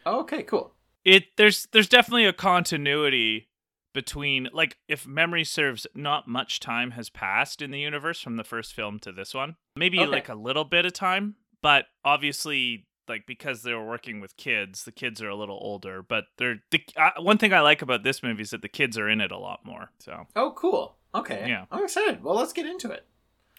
Oh, 0.05 0.21
okay, 0.21 0.43
cool. 0.43 0.73
It 1.05 1.37
there's 1.37 1.67
there's 1.73 1.89
definitely 1.89 2.27
a 2.27 2.33
continuity 2.33 3.49
between 3.97 4.49
like 4.53 4.77
if 4.87 5.07
memory 5.07 5.43
serves 5.43 5.87
not 5.95 6.29
much 6.29 6.61
time 6.61 6.93
has 6.93 7.09
passed 7.11 7.61
in 7.61 7.73
the 7.73 7.81
universe 7.81 8.21
from 8.21 8.37
the 8.37 8.45
first 8.45 8.73
film 8.75 9.01
to 9.01 9.11
this 9.11 9.35
one. 9.35 9.57
Maybe 9.75 9.99
Okay. 9.99 10.07
like 10.11 10.29
a 10.29 10.35
little 10.35 10.65
bit 10.65 10.87
of 10.87 10.93
time, 10.93 11.35
but 11.63 11.87
obviously 12.05 12.87
like 13.09 13.25
because 13.27 13.63
they 13.63 13.73
were 13.73 13.87
working 13.87 14.21
with 14.21 14.37
kids, 14.37 14.85
the 14.85 14.93
kids 14.93 15.23
are 15.23 15.29
a 15.29 15.35
little 15.37 15.59
older, 15.61 16.03
but 16.03 16.25
they're 16.39 16.57
the 16.71 16.83
uh, 16.97 17.11
one 17.21 17.39
thing 17.39 17.53
I 17.53 17.61
like 17.61 17.81
about 17.83 18.03
this 18.05 18.23
movie 18.23 18.43
is 18.43 18.51
that 18.51 18.63
the 18.63 18.69
kids 18.69 18.99
are 18.99 19.09
in 19.09 19.21
it 19.21 19.33
a 19.33 19.39
lot 19.39 19.65
more. 19.65 19.91
So, 19.99 20.27
Oh, 20.37 20.53
cool. 20.57 20.97
Okay. 21.15 21.47
Yeah. 21.49 21.65
I'm 21.73 21.85
excited. 21.85 22.23
Well, 22.23 22.35
let's 22.37 22.53
get 22.53 22.67
into 22.67 22.91
it. 22.91 23.07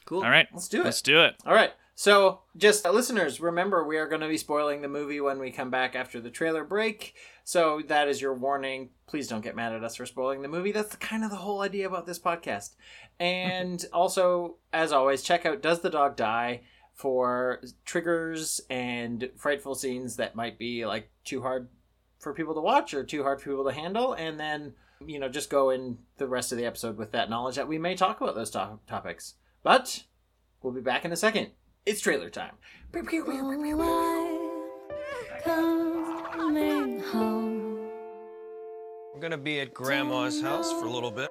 Cool. 0.06 0.24
all 0.24 0.30
right. 0.30 0.48
Let's 0.54 0.68
do 0.70 0.82
it. 0.82 0.86
Let's 0.86 1.02
do 1.02 1.22
it. 1.24 1.36
All 1.46 1.54
right. 1.54 1.72
So, 2.00 2.42
just 2.56 2.86
uh, 2.86 2.92
listeners, 2.92 3.42
remember 3.42 3.84
we 3.84 3.98
are 3.98 4.08
going 4.08 4.22
to 4.22 4.28
be 4.28 4.38
spoiling 4.38 4.84
the 4.84 4.88
movie 4.88 5.20
when 5.20 5.40
we 5.40 5.50
come 5.50 5.72
back 5.72 5.96
after 5.96 6.22
the 6.22 6.30
trailer 6.30 6.64
break. 6.64 7.16
So, 7.44 7.82
that 7.88 8.08
is 8.08 8.22
your 8.22 8.36
warning. 8.36 8.90
Please 9.08 9.28
don't 9.28 9.42
get 9.44 9.56
mad 9.56 9.74
at 9.74 9.84
us 9.84 9.96
for 9.96 10.06
spoiling 10.06 10.44
the 10.44 10.48
movie. 10.48 10.72
That's 10.72 10.96
kind 10.98 11.24
of 11.24 11.32
the 11.32 11.38
whole 11.38 11.62
idea 11.62 11.88
about 11.88 12.06
this 12.06 12.20
podcast. 12.20 12.76
And 13.20 13.84
also, 13.94 14.58
as 14.72 14.92
always, 14.92 15.24
check 15.24 15.44
out 15.48 15.64
Does 15.64 15.80
the 15.80 15.90
Dog 15.90 16.16
Die 16.16 16.62
for 16.94 17.64
triggers 17.84 18.62
and 18.70 19.32
frightful 19.36 19.74
scenes 19.74 20.18
that 20.18 20.36
might 20.36 20.60
be 20.60 20.86
like 20.86 21.10
too 21.26 21.42
hard 21.42 21.68
for 22.20 22.32
people 22.32 22.54
to 22.54 22.62
watch 22.62 22.94
or 22.94 23.04
too 23.04 23.24
hard 23.24 23.42
for 23.42 23.50
people 23.50 23.66
to 23.66 23.74
handle. 23.74 24.14
And 24.14 24.40
then, 24.40 24.76
you 25.04 25.18
know, 25.18 25.30
just 25.30 25.50
go 25.50 25.72
in 25.72 25.98
the 26.18 26.28
rest 26.28 26.52
of 26.52 26.60
the 26.60 26.66
episode 26.66 26.96
with 26.96 27.12
that 27.14 27.32
knowledge 27.32 27.56
that 27.56 27.68
we 27.68 27.80
may 27.80 27.96
talk 27.96 28.22
about 28.22 28.36
those 28.36 28.52
to- 28.52 28.78
topics. 28.86 29.34
But 29.64 30.04
We'll 30.62 30.74
be 30.74 30.82
back 30.82 31.06
in 31.06 31.12
a 31.12 31.16
second. 31.16 31.52
It's 31.88 32.02
trailer 32.02 32.30
time. 32.30 32.52
coming 36.34 37.00
home. 37.00 37.80
We're 39.14 39.22
gonna 39.22 39.38
be 39.38 39.62
at 39.62 39.74
Grandma's 39.74 40.42
house 40.42 40.70
for 40.74 40.84
a 40.84 40.90
little 40.90 41.12
bit. 41.12 41.30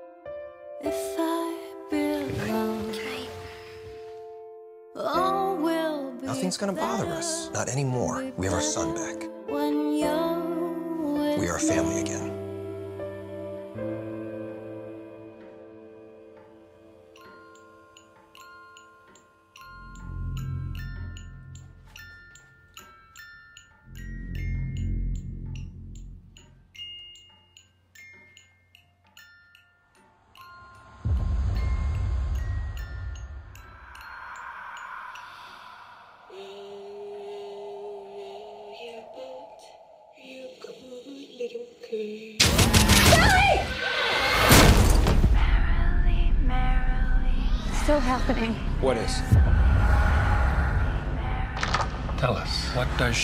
If 0.81 0.95
I 1.19 1.59
belong, 1.91 2.95
all 4.97 5.57
will 5.59 6.13
be 6.13 6.27
Nothing's 6.27 6.57
gonna 6.57 6.73
bother 6.73 7.13
us. 7.13 7.51
Not 7.53 7.69
anymore. 7.69 8.25
We 8.39 8.47
have 8.47 8.55
our 8.55 8.63
son 8.63 8.95
back. 8.95 9.29
when 9.51 9.99
you're 9.99 11.39
We 11.39 11.49
are 11.51 11.57
a 11.57 11.61
family 11.61 12.01
again. 12.01 12.36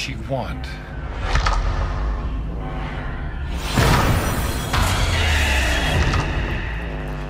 She 0.02 0.16
want? 0.28 0.66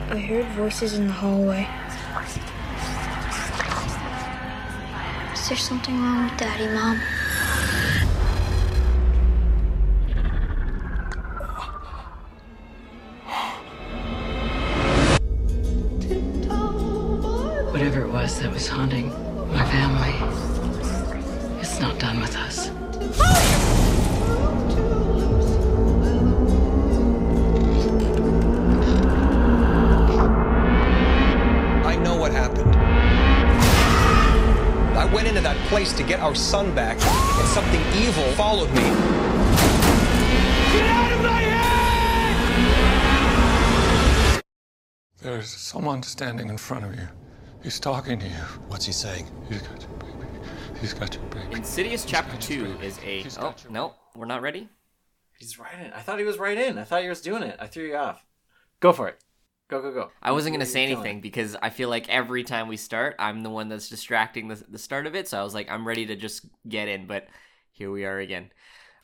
I 0.09 0.19
heard 0.27 0.47
voices 0.57 0.95
in 0.95 1.07
the 1.07 1.13
hallway. 1.13 1.69
Is 5.35 5.49
there 5.51 5.59
something 5.59 6.03
wrong 6.03 6.25
with 6.25 6.39
Daddy, 6.39 6.67
Mom? 6.69 6.99
Place 35.73 35.93
to 35.95 36.03
get 36.03 36.21
our 36.21 36.35
son 36.35 36.75
back, 36.75 36.99
and 37.01 37.49
something 37.49 37.81
evil 37.97 38.31
followed 38.33 38.69
me. 38.73 38.83
Get 40.75 40.85
out 40.85 41.13
of 41.13 41.23
my 41.23 41.41
head! 44.37 44.43
There's 45.23 45.49
someone 45.49 46.03
standing 46.03 46.51
in 46.51 46.59
front 46.59 46.85
of 46.85 46.95
you. 46.95 47.09
He's 47.63 47.81
talking 47.81 48.19
to 48.19 48.27
you. 48.27 48.45
What's 48.69 48.85
he 48.85 48.93
saying? 48.93 49.31
He's 49.49 49.63
got 49.63 49.81
your 49.81 49.93
baby. 49.93 50.27
He's 50.79 50.93
got 50.93 51.15
your 51.15 51.25
baby. 51.31 51.57
Insidious 51.57 52.05
Chapter 52.05 52.37
2 52.37 52.81
is 52.83 52.99
a. 52.99 53.23
He's 53.23 53.39
Oh, 53.39 53.55
no, 53.71 53.95
we're 54.15 54.27
not 54.27 54.43
ready. 54.43 54.69
He's 55.39 55.59
right 55.59 55.79
in. 55.83 55.91
I 55.95 56.01
thought 56.01 56.19
he 56.19 56.27
was 56.27 56.37
right 56.37 56.59
in. 56.59 56.77
I 56.77 56.85
thought 56.85 57.01
he 57.03 57.09
was 57.09 57.23
doing 57.23 57.43
it. 57.43 57.57
I 57.59 57.67
threw 57.67 57.87
you 57.87 57.97
off. 57.97 58.27
Go 58.81 58.93
for 58.93 59.09
it. 59.09 59.19
Go, 59.73 59.81
go, 59.81 59.91
go. 59.91 60.11
I 60.23 60.33
wasn't 60.33 60.53
going 60.53 60.67
to 60.67 60.71
say 60.71 60.85
anything 60.85 61.17
it. 61.17 61.23
because 61.23 61.57
I 61.63 61.71
feel 61.71 61.89
like 61.89 62.07
every 62.11 62.45
time 62.45 62.69
we 62.69 62.77
start, 62.77 63.17
I'm 63.19 63.43
the 63.43 63.49
one 63.49 63.71
that's 63.71 63.89
distracting 63.89 64.49
the, 64.49 64.63
the 64.69 64.79
start 64.79 65.07
of 65.07 65.15
it. 65.15 65.29
So 65.29 65.41
I 65.41 65.43
was 65.43 65.55
like, 65.55 65.71
I'm 65.71 65.89
ready 65.89 66.05
to 66.05 66.15
just 66.15 66.45
get 66.69 66.89
in, 66.89 67.07
but 67.07 67.27
here 67.71 67.91
we 67.91 68.05
are 68.05 68.19
again. 68.19 68.53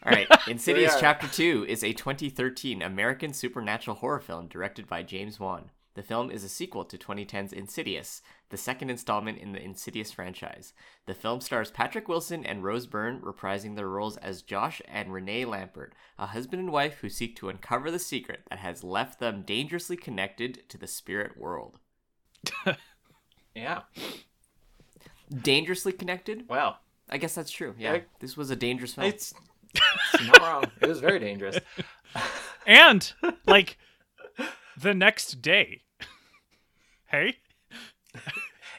All 0.04 0.12
right, 0.12 0.28
Insidious. 0.46 0.94
Chapter 1.00 1.26
2 1.26 1.64
is 1.66 1.82
a 1.82 1.94
2013 1.94 2.82
American 2.82 3.32
supernatural 3.32 3.96
horror 3.96 4.20
film 4.20 4.46
directed 4.46 4.86
by 4.86 5.02
James 5.02 5.40
Wan. 5.40 5.70
The 5.94 6.02
film 6.02 6.30
is 6.30 6.44
a 6.44 6.50
sequel 6.50 6.84
to 6.84 6.98
2010's 6.98 7.54
Insidious, 7.54 8.20
the 8.50 8.56
second 8.56 8.90
installment 8.90 9.38
in 9.38 9.52
the 9.52 9.62
Insidious 9.62 10.10
franchise. 10.12 10.72
The 11.06 11.14
film 11.14 11.40
stars 11.40 11.70
Patrick 11.70 12.08
Wilson 12.08 12.44
and 12.46 12.64
Rose 12.64 12.86
Byrne 12.86 13.20
reprising 13.20 13.76
their 13.76 13.88
roles 13.88 14.16
as 14.18 14.42
Josh 14.42 14.80
and 14.88 15.12
Renee 15.12 15.44
Lambert, 15.44 15.94
a 16.18 16.26
husband 16.26 16.60
and 16.60 16.72
wife 16.72 16.98
who 17.00 17.08
seek 17.08 17.36
to 17.36 17.48
uncover 17.48 17.90
the 17.90 17.98
secret 17.98 18.40
that 18.50 18.58
has 18.58 18.82
left 18.82 19.20
them 19.20 19.42
dangerously 19.42 19.96
connected 19.96 20.68
to 20.68 20.78
the 20.78 20.86
spirit 20.86 21.36
world. 21.38 21.78
Yeah. 23.54 23.82
Dangerously 25.42 25.92
connected? 25.92 26.48
Wow. 26.48 26.76
I 27.10 27.18
guess 27.18 27.34
that's 27.34 27.50
true. 27.50 27.74
Yeah, 27.78 27.92
Like- 27.92 28.08
this 28.20 28.36
was 28.36 28.50
a 28.50 28.56
dangerous 28.56 28.94
film. 28.94 29.08
It's, 29.08 29.34
it's 30.14 30.26
not 30.26 30.40
wrong. 30.40 30.64
It 30.80 30.86
was 30.88 31.00
very 31.00 31.18
dangerous. 31.18 31.58
And 32.66 33.10
like 33.46 33.78
the 34.76 34.92
next 34.92 35.40
day. 35.40 35.82
hey? 37.06 37.38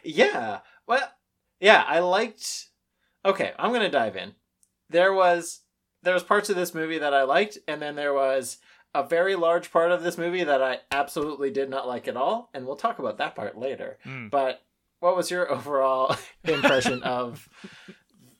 Yeah. 0.03 0.59
Well, 0.87 1.11
yeah, 1.59 1.83
I 1.87 1.99
liked 1.99 2.67
Okay, 3.25 3.51
I'm 3.59 3.71
going 3.71 3.81
to 3.81 3.89
dive 3.89 4.15
in. 4.15 4.33
There 4.89 5.13
was 5.13 5.61
there 6.01 6.13
was 6.13 6.23
parts 6.23 6.49
of 6.49 6.55
this 6.55 6.73
movie 6.73 6.97
that 6.99 7.13
I 7.13 7.23
liked 7.23 7.57
and 7.67 7.81
then 7.81 7.95
there 7.95 8.13
was 8.13 8.57
a 8.95 9.03
very 9.03 9.35
large 9.35 9.71
part 9.71 9.91
of 9.91 10.01
this 10.01 10.17
movie 10.17 10.43
that 10.43 10.63
I 10.63 10.79
absolutely 10.91 11.51
did 11.51 11.69
not 11.69 11.87
like 11.87 12.07
at 12.07 12.17
all, 12.17 12.49
and 12.53 12.65
we'll 12.65 12.75
talk 12.75 12.97
about 12.97 13.19
that 13.19 13.35
part 13.35 13.55
later. 13.55 13.99
Mm. 14.03 14.31
But 14.31 14.63
what 14.99 15.15
was 15.15 15.29
your 15.29 15.51
overall 15.51 16.15
impression 16.43 17.03
of 17.03 17.47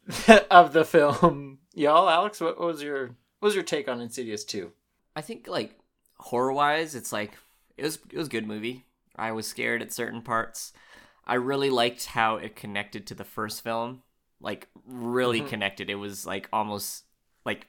of 0.49 0.73
the 0.73 0.85
film. 0.85 1.59
Y'all, 1.73 2.09
Alex, 2.09 2.41
what 2.41 2.59
was 2.59 2.81
your 2.81 3.07
what 3.39 3.47
was 3.47 3.55
your 3.55 3.63
take 3.63 3.87
on 3.87 4.01
Insidious 4.01 4.43
2? 4.43 4.71
I 5.15 5.21
think 5.21 5.47
like 5.47 5.77
horror 6.17 6.53
wise, 6.53 6.95
it's 6.95 7.13
like 7.13 7.33
it 7.77 7.83
was 7.83 7.99
it 8.11 8.17
was 8.17 8.27
a 8.27 8.31
good 8.31 8.47
movie. 8.47 8.85
I 9.19 9.31
was 9.31 9.47
scared 9.47 9.81
at 9.81 9.91
certain 9.93 10.21
parts. 10.21 10.73
I 11.25 11.35
really 11.35 11.69
liked 11.69 12.07
how 12.07 12.37
it 12.37 12.55
connected 12.55 13.05
to 13.07 13.15
the 13.15 13.23
first 13.23 13.63
film. 13.63 14.01
Like 14.41 14.67
really 14.87 15.39
mm-hmm. 15.39 15.49
connected. 15.49 15.89
It 15.89 15.95
was 15.95 16.25
like 16.25 16.49
almost 16.53 17.03
like 17.45 17.67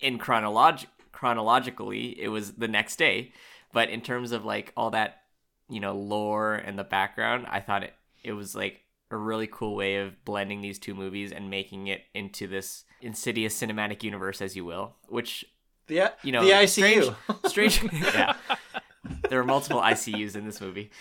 in 0.00 0.18
chronolog 0.18 0.86
chronologically, 1.12 2.20
it 2.20 2.28
was 2.28 2.52
the 2.52 2.68
next 2.68 2.96
day. 2.96 3.32
But 3.72 3.90
in 3.90 4.00
terms 4.00 4.32
of 4.32 4.44
like 4.44 4.72
all 4.76 4.90
that, 4.90 5.22
you 5.68 5.80
know, 5.80 5.94
lore 5.94 6.54
and 6.54 6.78
the 6.78 6.84
background, 6.84 7.46
I 7.48 7.60
thought 7.60 7.82
it 7.84 7.94
it 8.22 8.32
was 8.32 8.54
like 8.54 8.84
a 9.10 9.16
really 9.16 9.48
cool 9.50 9.74
way 9.74 9.96
of 9.96 10.24
blending 10.24 10.60
these 10.60 10.78
two 10.78 10.94
movies 10.94 11.32
and 11.32 11.50
making 11.50 11.88
it 11.88 12.02
into 12.14 12.46
this 12.46 12.84
insidious 13.00 13.60
cinematic 13.60 14.02
universe, 14.02 14.40
as 14.40 14.54
you 14.54 14.64
will, 14.64 14.94
which 15.08 15.44
The 15.88 16.12
you 16.22 16.32
know 16.32 16.44
the 16.44 16.50
ICU. 16.50 17.14
Strange, 17.46 17.78
strange 17.78 17.92
yeah. 18.14 18.36
There 19.30 19.40
are 19.40 19.44
multiple 19.44 19.80
ICUs 19.80 20.36
in 20.36 20.44
this 20.44 20.60
movie. 20.60 20.90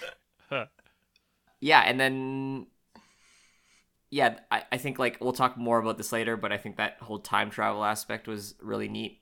Yeah, 1.61 1.81
and 1.81 1.99
then 1.99 2.67
yeah, 4.09 4.39
I, 4.49 4.63
I 4.71 4.77
think 4.77 4.97
like 4.97 5.17
we'll 5.21 5.33
talk 5.33 5.57
more 5.57 5.79
about 5.79 5.97
this 5.97 6.11
later, 6.11 6.37
but 6.37 6.51
I 6.51 6.57
think 6.57 6.77
that 6.77 6.97
whole 7.01 7.19
time 7.19 7.49
travel 7.49 7.83
aspect 7.83 8.27
was 8.27 8.55
really 8.61 8.89
neat. 8.89 9.21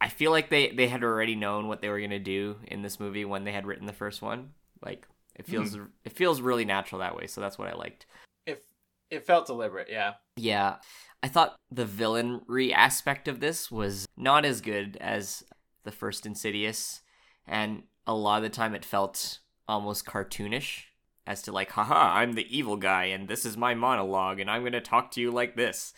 I 0.00 0.08
feel 0.08 0.30
like 0.30 0.50
they 0.50 0.70
they 0.70 0.88
had 0.88 1.02
already 1.02 1.34
known 1.34 1.68
what 1.68 1.80
they 1.80 1.88
were 1.88 2.00
gonna 2.00 2.18
do 2.18 2.56
in 2.66 2.82
this 2.82 3.00
movie 3.00 3.24
when 3.24 3.44
they 3.44 3.52
had 3.52 3.66
written 3.66 3.86
the 3.86 3.92
first 3.92 4.22
one. 4.22 4.50
Like 4.84 5.06
it 5.34 5.46
hmm. 5.46 5.52
feels 5.52 5.78
it 6.04 6.12
feels 6.12 6.40
really 6.40 6.64
natural 6.64 7.00
that 7.00 7.16
way, 7.16 7.26
so 7.26 7.40
that's 7.40 7.58
what 7.58 7.68
I 7.68 7.74
liked. 7.74 8.06
It 8.46 8.64
it 9.10 9.26
felt 9.26 9.46
deliberate, 9.46 9.88
yeah. 9.90 10.14
Yeah. 10.36 10.76
I 11.20 11.26
thought 11.26 11.56
the 11.72 11.84
villainry 11.84 12.72
aspect 12.72 13.26
of 13.26 13.40
this 13.40 13.72
was 13.72 14.06
not 14.16 14.44
as 14.44 14.60
good 14.60 14.96
as 15.00 15.42
the 15.82 15.90
first 15.90 16.26
Insidious, 16.26 17.00
and 17.46 17.82
a 18.08 18.14
lot 18.14 18.38
of 18.38 18.42
the 18.42 18.48
time 18.56 18.74
it 18.74 18.84
felt 18.84 19.38
almost 19.68 20.04
cartoonish 20.06 20.84
as 21.26 21.42
to 21.42 21.52
like, 21.52 21.70
haha, 21.72 22.14
I'm 22.18 22.32
the 22.32 22.46
evil 22.56 22.76
guy 22.76 23.04
and 23.04 23.28
this 23.28 23.44
is 23.44 23.56
my 23.56 23.74
monologue 23.74 24.40
and 24.40 24.50
I'm 24.50 24.64
gonna 24.64 24.80
talk 24.80 25.12
to 25.12 25.20
you 25.20 25.30
like 25.30 25.54
this. 25.54 25.92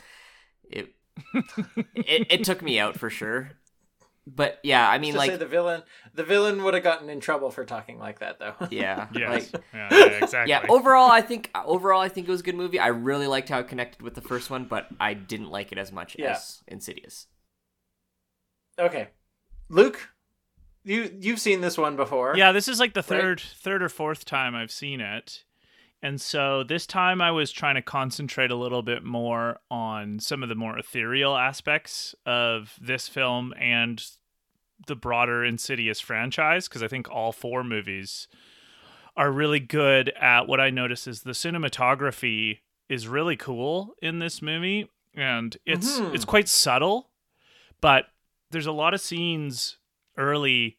It 0.69 0.93
it, 1.95 2.26
it 2.31 2.45
took 2.45 2.61
me 2.62 2.79
out 2.79 2.99
for 2.99 3.09
sure. 3.11 3.52
But 4.26 4.59
yeah, 4.62 4.88
I 4.88 4.99
mean 4.99 5.14
like 5.14 5.31
say 5.31 5.37
the 5.37 5.47
villain 5.47 5.83
the 6.14 6.23
villain 6.25 6.62
would 6.64 6.75
have 6.75 6.83
gotten 6.83 7.09
in 7.09 7.21
trouble 7.21 7.50
for 7.50 7.64
talking 7.64 7.99
like 7.99 8.19
that 8.19 8.38
though. 8.38 8.55
yeah. 8.71 9.07
Yes. 9.14 9.52
Like 9.52 9.62
yeah, 9.73 9.88
yeah, 9.93 10.05
exactly. 10.25 10.50
yeah, 10.50 10.67
overall 10.69 11.11
I 11.11 11.21
think 11.21 11.50
overall 11.64 12.00
I 12.00 12.09
think 12.09 12.29
it 12.29 12.31
was 12.31 12.40
a 12.40 12.45
good 12.45 12.55
movie. 12.57 12.79
I 12.79 12.88
really 12.88 13.26
liked 13.26 13.49
how 13.49 13.61
it 13.61 13.69
connected 13.69 14.02
with 14.02 14.14
the 14.14 14.21
first 14.21 14.50
one, 14.50 14.64
but 14.67 14.88
I 15.00 15.14
didn't 15.14 15.50
like 15.50 15.73
it 15.73 15.79
as 15.79 15.90
much 15.93 16.17
Yeah. 16.19 16.33
as 16.33 16.62
Insidious. 16.69 17.26
okay. 18.79 19.09
Luke, 19.69 20.09
you 20.85 21.11
you've 21.21 21.41
seen 21.41 21.61
this 21.61 21.77
one 21.79 21.97
before. 21.97 22.35
Yeah, 22.37 22.53
this 22.53 22.69
is 22.69 22.81
like 22.81 22.95
the 22.95 23.01
Right? 23.01 23.07
third 23.21 23.41
third 23.41 23.83
or 23.83 23.89
fourth 23.89 24.25
time 24.25 24.55
I've 24.55 24.73
seen 24.73 25.01
it. 25.01 25.45
And 26.03 26.19
so 26.19 26.63
this 26.65 26.87
time 26.87 27.21
I 27.21 27.31
was 27.31 27.53
trying 27.53 27.75
to 27.75 27.83
concentrate 27.83 28.51
a 28.51 28.57
little 28.57 28.81
bit 28.83 29.05
more 29.05 29.59
on 29.71 30.19
some 30.19 30.43
of 30.43 30.49
the 30.49 30.55
more 30.55 30.79
ethereal 30.79 31.37
aspects 31.37 32.15
of 32.25 32.75
this 32.81 33.07
film 33.07 33.53
and 33.61 34.03
the 34.87 34.97
broader 34.97 35.45
Insidious 35.45 36.01
franchise 36.01 36.69
because 36.69 36.83
I 36.83 36.89
think 36.89 37.11
all 37.11 37.33
four 37.33 37.63
movies 37.63 38.29
are 39.15 39.31
really 39.31 39.61
good 39.61 40.09
at 40.19 40.49
what 40.49 40.59
I 40.59 40.71
notice 40.71 41.07
is 41.07 41.21
the 41.21 41.33
cinematography 41.33 42.61
is 42.89 43.07
really 43.07 43.37
cool 43.37 43.95
in 44.01 44.21
this 44.21 44.41
movie 44.41 44.89
and 45.15 45.55
it's 45.67 46.01
Mhm. 46.01 46.15
it's 46.15 46.25
quite 46.25 46.49
subtle 46.49 47.11
but 47.83 48.07
there's 48.50 48.67
a 48.67 48.73
lot 48.73 48.95
of 48.95 49.00
scenes 49.02 49.76
early 50.21 50.76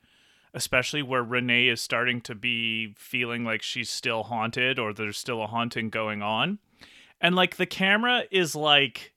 especially 0.54 1.02
where 1.02 1.24
Renee 1.24 1.68
is 1.68 1.82
starting 1.82 2.22
to 2.22 2.36
be 2.36 2.94
feeling 2.98 3.44
like 3.44 3.62
she's 3.62 3.90
still 3.90 4.24
haunted 4.24 4.78
or 4.80 4.94
there's 4.94 5.18
still 5.18 5.42
a 5.42 5.48
haunting 5.48 5.90
going 5.90 6.22
on. 6.22 6.60
And 7.22 7.36
like 7.36 7.56
the 7.56 7.66
camera 7.66 8.24
is 8.32 8.56
like 8.56 9.14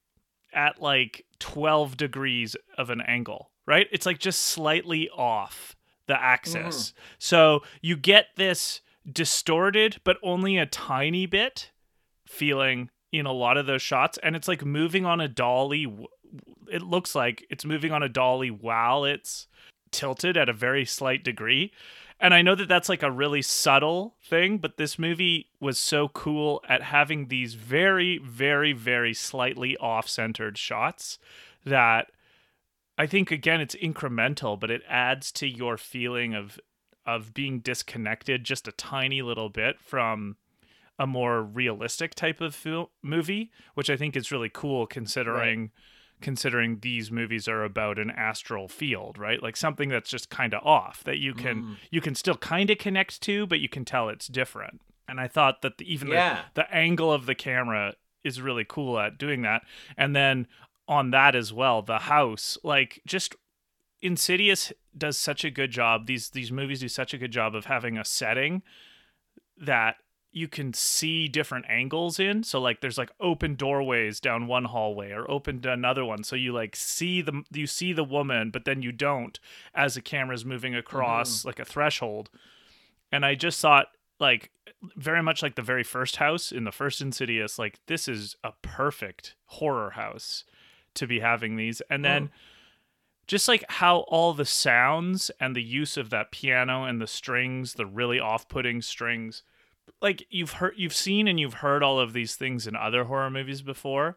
at 0.53 0.81
like 0.81 1.25
12 1.41 1.97
degrees 1.97 2.55
of 2.79 2.91
an 2.91 3.01
angle, 3.01 3.51
right? 3.67 3.89
It's 3.91 4.07
like 4.07 4.19
just 4.19 4.43
slightly 4.43 5.09
off 5.11 5.75
the 6.07 6.21
axis. 6.21 6.91
Mm-hmm. 6.91 6.99
So 7.19 7.63
you 7.81 7.97
get 7.97 8.27
this 8.37 8.81
distorted 9.11 10.01
but 10.05 10.17
only 10.23 10.57
a 10.57 10.67
tiny 10.67 11.27
bit 11.27 11.71
feeling 12.27 12.91
in 13.13 13.27
a 13.27 13.33
lot 13.33 13.57
of 13.57 13.67
those 13.67 13.83
shots 13.83 14.19
and 14.23 14.35
it's 14.35 14.49
like 14.49 14.65
moving 14.65 15.05
on 15.05 15.21
a 15.21 15.29
dolly 15.29 15.87
it 16.73 16.81
looks 16.81 17.15
like 17.15 17.45
it's 17.51 17.67
moving 17.67 17.93
on 17.93 18.03
a 18.03 18.09
dolly 18.09 18.51
while 18.51 19.05
it's 19.05 19.47
tilted 19.95 20.37
at 20.37 20.49
a 20.49 20.53
very 20.53 20.85
slight 20.85 21.25
degree. 21.25 21.73
And 22.21 22.35
I 22.35 22.43
know 22.43 22.55
that 22.55 22.69
that's 22.69 22.89
like 22.89 23.03
a 23.03 23.11
really 23.11 23.43
subtle 23.43 24.17
thing, 24.23 24.59
but 24.59 24.77
this 24.77 24.99
movie 24.99 25.49
was 25.61 25.79
so 25.79 26.09
cool 26.09 26.63
at 26.69 26.83
having 26.83 27.29
these 27.29 27.55
very, 27.55 28.19
very, 28.19 28.73
very 28.73 29.15
slightly 29.15 29.77
off 29.79 30.09
centered 30.09 30.59
shots 30.59 31.19
that 31.65 32.09
I 32.97 33.07
think 33.07 33.31
again 33.31 33.61
it's 33.61 33.75
incremental, 33.75 34.59
but 34.59 34.71
it 34.71 34.83
adds 34.89 35.33
to 35.33 35.49
your 35.49 35.77
feeling 35.77 36.35
of 36.35 36.61
of 37.07 37.35
being 37.35 37.61
disconnected 37.61 38.45
just 38.45 38.67
a 38.67 38.73
tiny 38.73 39.21
little 39.21 39.51
bit 39.51 39.79
from 39.79 40.37
a 40.99 41.07
more 41.07 41.43
realistic 41.43 42.15
type 42.15 42.41
of 42.41 42.55
fil- 42.55 42.91
movie, 43.03 43.51
which 43.75 43.91
I 43.91 43.97
think 43.97 44.17
is 44.17 44.33
really 44.33 44.49
cool 44.49 44.87
considering 44.87 45.71
considering 46.25 46.79
these 46.81 47.11
movies 47.13 47.47
are 47.47 47.63
about 47.63 47.99
an 47.99 48.11
astral 48.11 48.67
field, 48.67 49.19
right? 49.19 49.43
Like 49.43 49.57
something 49.57 49.91
that's 49.91 50.09
just 50.09 50.31
kind 50.31 50.55
of 50.55 50.65
off 50.65 51.05
that 51.05 51.19
you 51.19 51.35
can 51.35 51.63
mm. 51.63 51.77
you 51.91 52.01
can 52.01 52.15
still 52.15 52.37
kind 52.39 52.71
of 52.71 52.79
connect 52.79 53.21
to, 53.23 53.47
but 53.47 53.61
you 53.61 53.69
can 53.69 53.85
tell 53.85 54.09
it's 54.09 54.27
different. 54.27 54.81
And 55.07 55.21
I 55.21 55.29
thought 55.29 55.61
that 55.61 55.77
the, 55.77 55.93
even 55.93 56.09
Yeah. 56.09 56.45
the, 56.55 56.63
the 56.63 56.75
angle 56.75 57.13
of 57.13 57.27
the 57.27 57.35
camera 57.35 57.95
is 58.25 58.41
really 58.41 58.65
cool 58.67 58.99
at 58.99 59.19
doing 59.19 59.43
that. 59.43 59.65
And 59.99 60.17
then 60.17 60.49
on 60.89 61.11
that 61.11 61.37
as 61.37 61.53
well, 61.53 61.83
the 61.83 61.99
house, 61.99 62.57
like 62.65 63.03
just 63.07 63.37
Insidious 64.01 64.73
does 64.97 65.19
such 65.19 65.45
a 65.45 65.51
good 65.51 65.71
job. 65.71 66.07
These 66.07 66.31
these 66.31 66.51
movies 66.51 66.81
do 66.81 66.89
such 66.89 67.15
a 67.15 67.19
good 67.19 67.33
job 67.33 67.55
of 67.55 67.67
having 67.67 67.99
a 67.99 68.05
setting 68.05 68.63
that 69.59 69.97
you 70.35 70.49
can 70.49 70.75
see 70.75 71.29
different 71.29 71.65
angles 71.69 72.19
in. 72.19 72.43
So 72.43 72.61
like 72.61 72.81
there's 72.81 72.99
like 72.99 73.13
open 73.21 73.55
doorways 73.55 74.19
down 74.19 74.49
one 74.49 74.65
hallway 74.65 75.13
or 75.13 75.31
open 75.31 75.61
to 75.61 75.71
another 75.71 76.05
one. 76.05 76.25
So 76.25 76.35
you 76.35 76.53
like 76.53 76.75
see 76.75 77.23
the 77.23 77.45
you 77.53 77.69
see 77.69 77.93
the 77.93 78.03
woman, 78.03 78.51
but 78.51 78.65
then 78.65 78.83
you 78.83 78.91
don't 78.91 79.39
as 79.75 79.95
the 79.95 80.01
camera's 80.01 80.45
moving 80.45 80.75
across 80.75 81.39
mm-hmm. 81.39 81.49
like 81.49 81.61
a 81.61 81.65
threshold. 81.65 82.31
And 83.13 83.25
I 83.25 83.37
just 83.37 83.61
thought 83.61 83.87
like 84.19 84.51
very 84.97 85.23
much 85.23 85.41
like 85.41 85.55
the 85.55 85.63
very 85.63 85.85
first 85.85 86.17
house 86.17 86.51
in 86.51 86.65
the 86.65 86.73
first 86.73 87.01
Insidious, 87.01 87.57
like 87.57 87.79
this 87.87 88.09
is 88.09 88.37
a 88.43 88.53
perfect 88.61 89.37
horror 89.47 89.91
house 89.91 90.43
to 90.95 91.07
be 91.07 91.21
having 91.21 91.55
these. 91.55 91.81
And 91.89 92.05
then 92.05 92.27
mm. 92.27 92.31
just 93.29 93.47
like 93.47 93.65
how 93.69 93.99
all 94.09 94.35
the 94.35 94.45
sounds 94.45 95.31
and 95.39 95.55
the 95.55 95.63
use 95.63 95.97
of 95.97 96.11
that 96.11 96.33
piano 96.33 96.83
and 96.83 97.01
the 97.01 97.07
strings, 97.07 97.75
the 97.75 97.87
really 97.87 98.19
off-putting 98.19 98.83
strings, 98.83 99.45
like 100.01 100.27
you've 100.31 100.53
heard 100.53 100.75
you've 100.77 100.95
seen 100.95 101.29
and 101.29 101.39
you've 101.41 101.55
heard 101.55 101.83
all 101.83 101.99
of 101.99 102.13
these 102.13 102.37
things 102.37 102.67
in 102.67 102.77
other 102.77 103.05
horror 103.05 103.31
movies 103.31 103.63
before, 103.63 104.17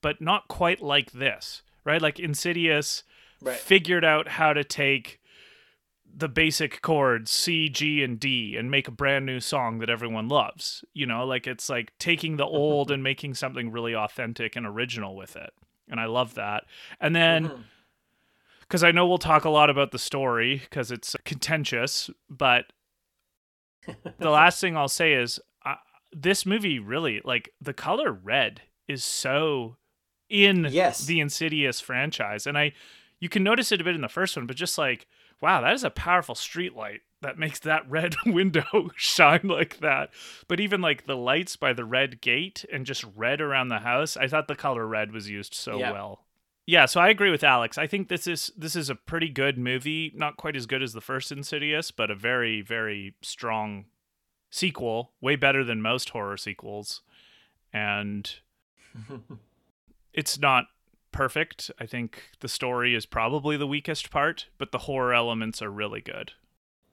but 0.00 0.20
not 0.20 0.48
quite 0.48 0.82
like 0.82 1.12
this, 1.12 1.62
right? 1.84 2.02
Like 2.02 2.18
Insidious 2.18 3.04
Right. 3.40 3.56
figured 3.56 4.04
out 4.04 4.26
how 4.26 4.52
to 4.52 4.64
take 4.64 5.20
the 6.12 6.28
basic 6.28 6.82
chords 6.82 7.30
C, 7.30 7.68
G, 7.68 8.02
and 8.02 8.18
D 8.18 8.56
and 8.56 8.70
make 8.70 8.88
a 8.88 8.92
brand 8.92 9.26
new 9.26 9.38
song 9.38 9.78
that 9.78 9.90
everyone 9.90 10.28
loves. 10.28 10.84
You 10.92 11.06
know, 11.06 11.24
like 11.24 11.46
it's 11.46 11.68
like 11.68 11.92
taking 11.98 12.36
the 12.36 12.46
old 12.46 12.90
and 12.90 13.02
making 13.02 13.34
something 13.34 13.70
really 13.70 13.94
authentic 13.94 14.56
and 14.56 14.66
original 14.66 15.14
with 15.14 15.36
it. 15.36 15.50
And 15.88 16.00
I 16.00 16.06
love 16.06 16.34
that. 16.34 16.64
And 17.00 17.14
then 17.14 17.48
mm-hmm. 17.48 17.62
because 18.62 18.82
I 18.82 18.90
know 18.90 19.06
we'll 19.06 19.18
talk 19.18 19.44
a 19.44 19.50
lot 19.50 19.70
about 19.70 19.92
the 19.92 19.98
story 19.98 20.58
because 20.58 20.90
it's 20.90 21.14
contentious, 21.24 22.10
but 22.28 22.72
the 24.18 24.30
last 24.30 24.60
thing 24.60 24.76
I'll 24.76 24.88
say 24.88 25.12
is 25.14 25.40
uh, 25.64 25.76
this 26.12 26.44
movie 26.46 26.78
really 26.78 27.20
like 27.24 27.50
the 27.60 27.74
color 27.74 28.12
red 28.12 28.62
is 28.86 29.04
so 29.04 29.76
in 30.28 30.66
Yes. 30.70 31.06
the 31.06 31.20
Insidious 31.20 31.80
franchise, 31.80 32.46
and 32.46 32.56
I 32.58 32.72
you 33.20 33.28
can 33.28 33.42
notice 33.42 33.72
it 33.72 33.80
a 33.80 33.84
bit 33.84 33.94
in 33.94 34.00
the 34.00 34.08
first 34.08 34.36
one, 34.36 34.46
but 34.46 34.56
just 34.56 34.78
like 34.78 35.06
wow, 35.40 35.60
that 35.60 35.72
is 35.72 35.84
a 35.84 35.90
powerful 35.90 36.34
street 36.34 36.74
light 36.74 37.00
that 37.22 37.38
makes 37.38 37.60
that 37.60 37.88
red 37.90 38.14
window 38.26 38.90
shine 38.96 39.40
like 39.44 39.78
that. 39.78 40.10
But 40.48 40.60
even 40.60 40.80
like 40.80 41.06
the 41.06 41.16
lights 41.16 41.56
by 41.56 41.72
the 41.72 41.84
red 41.84 42.20
gate 42.20 42.64
and 42.72 42.84
just 42.86 43.04
red 43.16 43.40
around 43.40 43.68
the 43.68 43.78
house, 43.78 44.16
I 44.16 44.26
thought 44.26 44.48
the 44.48 44.56
color 44.56 44.86
red 44.86 45.12
was 45.12 45.28
used 45.30 45.54
so 45.54 45.78
Yeah. 45.78 45.92
well. 45.92 46.24
Yeah, 46.68 46.84
so 46.84 47.00
I 47.00 47.08
agree 47.08 47.30
with 47.30 47.42
Alex. 47.42 47.78
I 47.78 47.86
think 47.86 48.08
this 48.08 48.26
is 48.26 48.52
this 48.54 48.76
is 48.76 48.90
a 48.90 48.94
pretty 48.94 49.30
good 49.30 49.56
movie. 49.56 50.12
Not 50.14 50.36
quite 50.36 50.54
as 50.54 50.66
good 50.66 50.82
as 50.82 50.92
the 50.92 51.00
first 51.00 51.32
Insidious, 51.32 51.90
but 51.90 52.10
a 52.10 52.14
very 52.14 52.60
very 52.60 53.14
strong 53.22 53.86
sequel. 54.50 55.12
Way 55.22 55.36
better 55.36 55.64
than 55.64 55.80
most 55.80 56.10
horror 56.10 56.36
sequels. 56.36 57.00
And 57.72 58.30
it's 60.12 60.38
not 60.38 60.66
perfect. 61.10 61.70
I 61.80 61.86
think 61.86 62.24
the 62.40 62.48
story 62.48 62.94
is 62.94 63.06
probably 63.06 63.56
the 63.56 63.66
weakest 63.66 64.10
part, 64.10 64.48
but 64.58 64.70
the 64.70 64.80
horror 64.80 65.14
elements 65.14 65.62
are 65.62 65.70
really 65.70 66.02
good. 66.02 66.32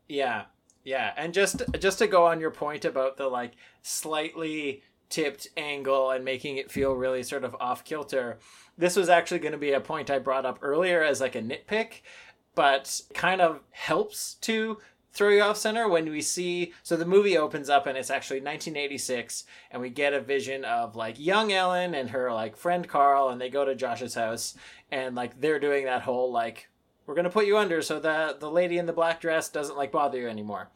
Yeah, 0.08 0.46
yeah, 0.86 1.12
and 1.18 1.34
just 1.34 1.64
just 1.82 2.00
to 2.00 2.08
go 2.08 2.26
on 2.28 2.40
your 2.40 2.52
point 2.52 2.86
about 2.86 3.18
the 3.18 3.28
like 3.28 3.52
slightly 3.82 4.84
tipped 5.10 5.48
angle 5.56 6.12
and 6.12 6.26
making 6.26 6.58
it 6.58 6.72
feel 6.72 6.94
really 6.94 7.24
sort 7.24 7.44
of 7.44 7.56
off 7.60 7.84
kilter. 7.84 8.38
This 8.78 8.96
was 8.96 9.10
actually 9.10 9.40
going 9.40 9.52
to 9.54 9.58
be 9.58 9.72
a 9.72 9.80
point 9.80 10.10
I 10.10 10.20
brought 10.20 10.46
up 10.46 10.60
earlier 10.62 11.04
as 11.04 11.22
like 11.22 11.36
a 11.36 11.42
nitpick, 11.42 12.02
but 12.56 13.02
kind 13.14 13.42
of 13.42 13.62
helps 13.72 14.36
to 14.36 14.78
throw 15.16 15.30
you 15.30 15.42
off 15.42 15.56
center 15.56 15.88
when 15.88 16.10
we 16.12 16.22
see 16.22 16.74
so 16.84 16.98
the 16.98 17.06
movie 17.06 17.38
opens 17.38 17.70
up 17.70 17.88
and 17.88 17.98
it's 17.98 18.10
actually 18.10 18.42
1986 18.42 19.46
and 19.72 19.82
we 19.82 19.90
get 19.90 20.14
a 20.14 20.20
vision 20.20 20.66
of 20.66 20.98
like 20.98 21.18
young 21.18 21.54
Ellen 21.54 21.96
and 21.96 22.10
her 22.10 22.34
like 22.34 22.58
friend 22.58 22.86
Carl 22.86 23.30
and 23.30 23.40
they 23.40 23.50
go 23.50 23.64
to 23.64 23.76
Josh's 23.76 24.14
house 24.14 24.56
and 24.92 25.16
like 25.16 25.40
they're 25.40 25.60
doing 25.60 25.86
that 25.86 26.02
whole 26.02 26.34
like 26.34 26.68
we're 27.06 27.16
gonna 27.16 27.30
put 27.30 27.46
you 27.46 27.58
under 27.58 27.82
so 27.82 27.98
that 28.02 28.42
the 28.42 28.52
lady 28.52 28.78
in 28.78 28.88
the 28.88 28.94
black 28.94 29.22
dress 29.22 29.48
doesn't 29.48 29.78
like 29.78 29.94
bother 29.94 30.20
you 30.20 30.28
anymore 30.28 30.70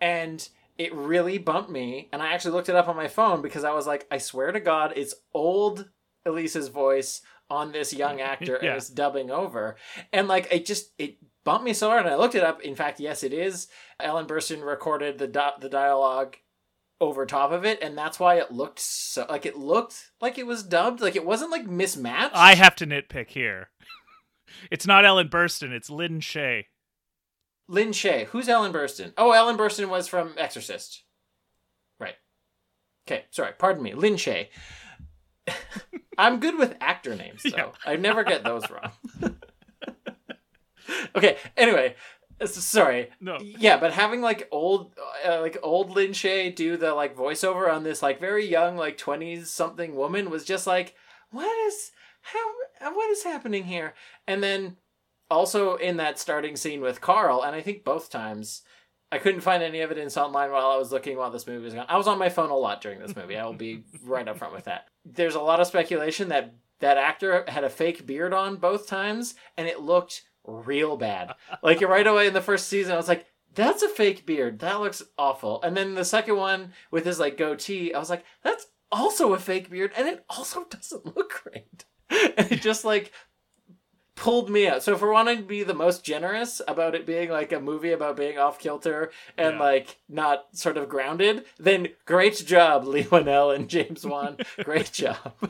and 0.00 0.48
it 0.78 0.94
really 0.94 1.36
bumped 1.38 1.70
me 1.70 2.08
and 2.12 2.22
i 2.22 2.32
actually 2.32 2.52
looked 2.52 2.68
it 2.68 2.76
up 2.76 2.88
on 2.88 2.96
my 2.96 3.08
phone 3.08 3.42
because 3.42 3.64
i 3.64 3.72
was 3.72 3.86
like 3.86 4.06
i 4.10 4.18
swear 4.18 4.52
to 4.52 4.60
god 4.60 4.92
it's 4.96 5.14
old 5.34 5.88
elisa's 6.24 6.68
voice 6.68 7.20
on 7.50 7.72
this 7.72 7.92
young 7.92 8.20
actor 8.32 8.58
Yeah. 8.62 8.68
and 8.70 8.76
it's 8.78 8.88
dubbing 8.88 9.30
over 9.30 9.76
and 10.12 10.28
like 10.28 10.48
it 10.50 10.64
just 10.66 10.92
it 10.98 11.16
bumped 11.44 11.64
me 11.64 11.72
so 11.72 11.88
hard 11.88 12.04
and 12.04 12.14
i 12.14 12.16
looked 12.16 12.34
it 12.34 12.44
up 12.44 12.60
in 12.62 12.74
fact 12.74 13.00
yes 13.00 13.22
it 13.22 13.32
is 13.32 13.68
ellen 14.00 14.26
burstyn 14.26 14.64
recorded 14.64 15.18
the 15.18 15.26
di- 15.28 15.52
the 15.60 15.68
dialogue 15.68 16.36
over 17.00 17.24
top 17.26 17.52
of 17.52 17.64
it 17.64 17.78
and 17.80 17.96
that's 17.96 18.18
why 18.18 18.34
it 18.36 18.50
looked 18.50 18.80
so 18.80 19.24
like 19.28 19.46
it 19.46 19.56
looked 19.56 20.10
like 20.20 20.36
it 20.36 20.46
was 20.46 20.62
dubbed 20.64 21.00
like 21.00 21.14
it 21.16 21.24
wasn't 21.24 21.50
like 21.50 21.64
mismatched 21.66 22.34
I 22.34 22.54
have 22.56 22.74
to 22.76 22.86
nitpick 22.86 23.30
here. 23.30 23.70
It's 24.70 24.86
not 24.86 25.04
Ellen 25.04 25.28
Burstyn, 25.28 25.72
it's 25.72 25.90
Lin 25.90 26.20
Shaye. 26.20 26.64
Lin 27.68 27.90
Shaye. 27.90 28.26
Who's 28.26 28.48
Ellen 28.48 28.72
Burstyn? 28.72 29.12
Oh, 29.16 29.32
Ellen 29.32 29.56
Burstyn 29.56 29.88
was 29.88 30.08
from 30.08 30.34
Exorcist. 30.36 31.02
Right. 32.00 32.14
Okay, 33.06 33.26
sorry. 33.30 33.52
Pardon 33.58 33.82
me. 33.82 33.94
Lin 33.94 34.14
Shaye. 34.14 34.48
I'm 36.18 36.40
good 36.40 36.58
with 36.58 36.76
actor 36.80 37.14
names, 37.14 37.42
though. 37.42 37.50
Yeah. 37.56 37.72
I 37.84 37.96
never 37.96 38.24
get 38.24 38.42
those 38.42 38.64
wrong. 38.70 38.90
okay, 41.14 41.36
anyway. 41.56 41.94
Sorry. 42.44 43.10
No. 43.20 43.38
Yeah, 43.40 43.78
but 43.78 43.92
having 43.92 44.20
like 44.20 44.48
old, 44.50 44.94
uh, 45.26 45.40
like 45.40 45.58
old 45.62 45.90
Lin 45.90 46.10
Shaye 46.10 46.54
do 46.54 46.76
the 46.76 46.94
like 46.94 47.16
voiceover 47.16 47.72
on 47.72 47.82
this 47.82 48.02
like 48.02 48.20
very 48.20 48.46
young, 48.46 48.76
like 48.76 48.96
twenties 48.96 49.50
something 49.50 49.96
woman 49.96 50.30
was 50.30 50.44
just 50.44 50.66
like, 50.66 50.94
what 51.30 51.56
is 51.66 51.90
how 52.22 52.92
what 52.94 53.10
is 53.10 53.24
happening 53.24 53.64
here? 53.64 53.94
And 54.26 54.42
then 54.42 54.76
also 55.30 55.76
in 55.76 55.96
that 55.98 56.18
starting 56.18 56.56
scene 56.56 56.80
with 56.80 57.00
Carl, 57.00 57.42
and 57.42 57.54
I 57.54 57.60
think 57.60 57.84
both 57.84 58.10
times 58.10 58.62
I 59.10 59.18
couldn't 59.18 59.40
find 59.40 59.62
any 59.62 59.80
evidence 59.80 60.16
online 60.16 60.50
while 60.50 60.66
I 60.66 60.76
was 60.76 60.92
looking 60.92 61.16
while 61.16 61.30
this 61.30 61.46
movie 61.46 61.64
was 61.64 61.74
going. 61.74 61.86
I 61.88 61.96
was 61.96 62.06
on 62.06 62.18
my 62.18 62.28
phone 62.28 62.50
a 62.50 62.56
lot 62.56 62.80
during 62.80 62.98
this 62.98 63.16
movie. 63.16 63.36
I 63.36 63.44
will 63.44 63.54
be 63.54 63.84
right 64.04 64.28
up 64.28 64.38
front 64.38 64.54
with 64.54 64.64
that. 64.64 64.88
There's 65.04 65.34
a 65.34 65.40
lot 65.40 65.60
of 65.60 65.66
speculation 65.66 66.28
that 66.28 66.54
that 66.80 66.98
actor 66.98 67.44
had 67.48 67.64
a 67.64 67.70
fake 67.70 68.06
beard 68.06 68.32
on 68.34 68.56
both 68.56 68.86
times, 68.86 69.34
and 69.56 69.66
it 69.66 69.80
looked 69.80 70.22
real 70.44 70.96
bad. 70.96 71.34
Like 71.62 71.80
right 71.80 72.06
away 72.06 72.26
in 72.26 72.34
the 72.34 72.40
first 72.40 72.68
season, 72.68 72.92
I 72.92 72.96
was 72.96 73.08
like, 73.08 73.26
"That's 73.54 73.82
a 73.82 73.88
fake 73.88 74.26
beard. 74.26 74.60
That 74.60 74.80
looks 74.80 75.02
awful." 75.16 75.60
And 75.62 75.76
then 75.76 75.94
the 75.94 76.04
second 76.04 76.36
one 76.36 76.72
with 76.90 77.04
his 77.04 77.18
like 77.18 77.36
goatee, 77.36 77.94
I 77.94 77.98
was 77.98 78.10
like, 78.10 78.24
"That's 78.42 78.66
also 78.92 79.32
a 79.34 79.38
fake 79.38 79.70
beard, 79.70 79.92
and 79.96 80.06
it 80.06 80.24
also 80.28 80.64
doesn't 80.70 81.16
look 81.16 81.42
great." 81.42 81.84
and 82.10 82.52
it 82.52 82.60
just 82.62 82.84
like 82.84 83.12
pulled 84.18 84.50
me 84.50 84.66
out. 84.66 84.82
So 84.82 84.92
if 84.94 85.00
we're 85.00 85.12
wanting 85.12 85.38
to 85.38 85.42
be 85.44 85.62
the 85.62 85.74
most 85.74 86.04
generous 86.04 86.60
about 86.68 86.94
it 86.94 87.06
being 87.06 87.30
like 87.30 87.52
a 87.52 87.60
movie 87.60 87.92
about 87.92 88.16
being 88.16 88.38
off 88.38 88.58
kilter 88.58 89.10
and 89.36 89.54
Yeah. 89.54 89.60
like 89.60 89.98
not 90.08 90.46
sort 90.56 90.76
of 90.76 90.88
grounded, 90.88 91.44
then 91.58 91.88
great 92.04 92.36
job, 92.46 92.84
Leigh 92.88 93.04
Whannell 93.04 93.54
and 93.54 93.68
James 93.68 94.04
Wan. 94.04 94.36
great 94.64 94.92
job. 94.92 95.34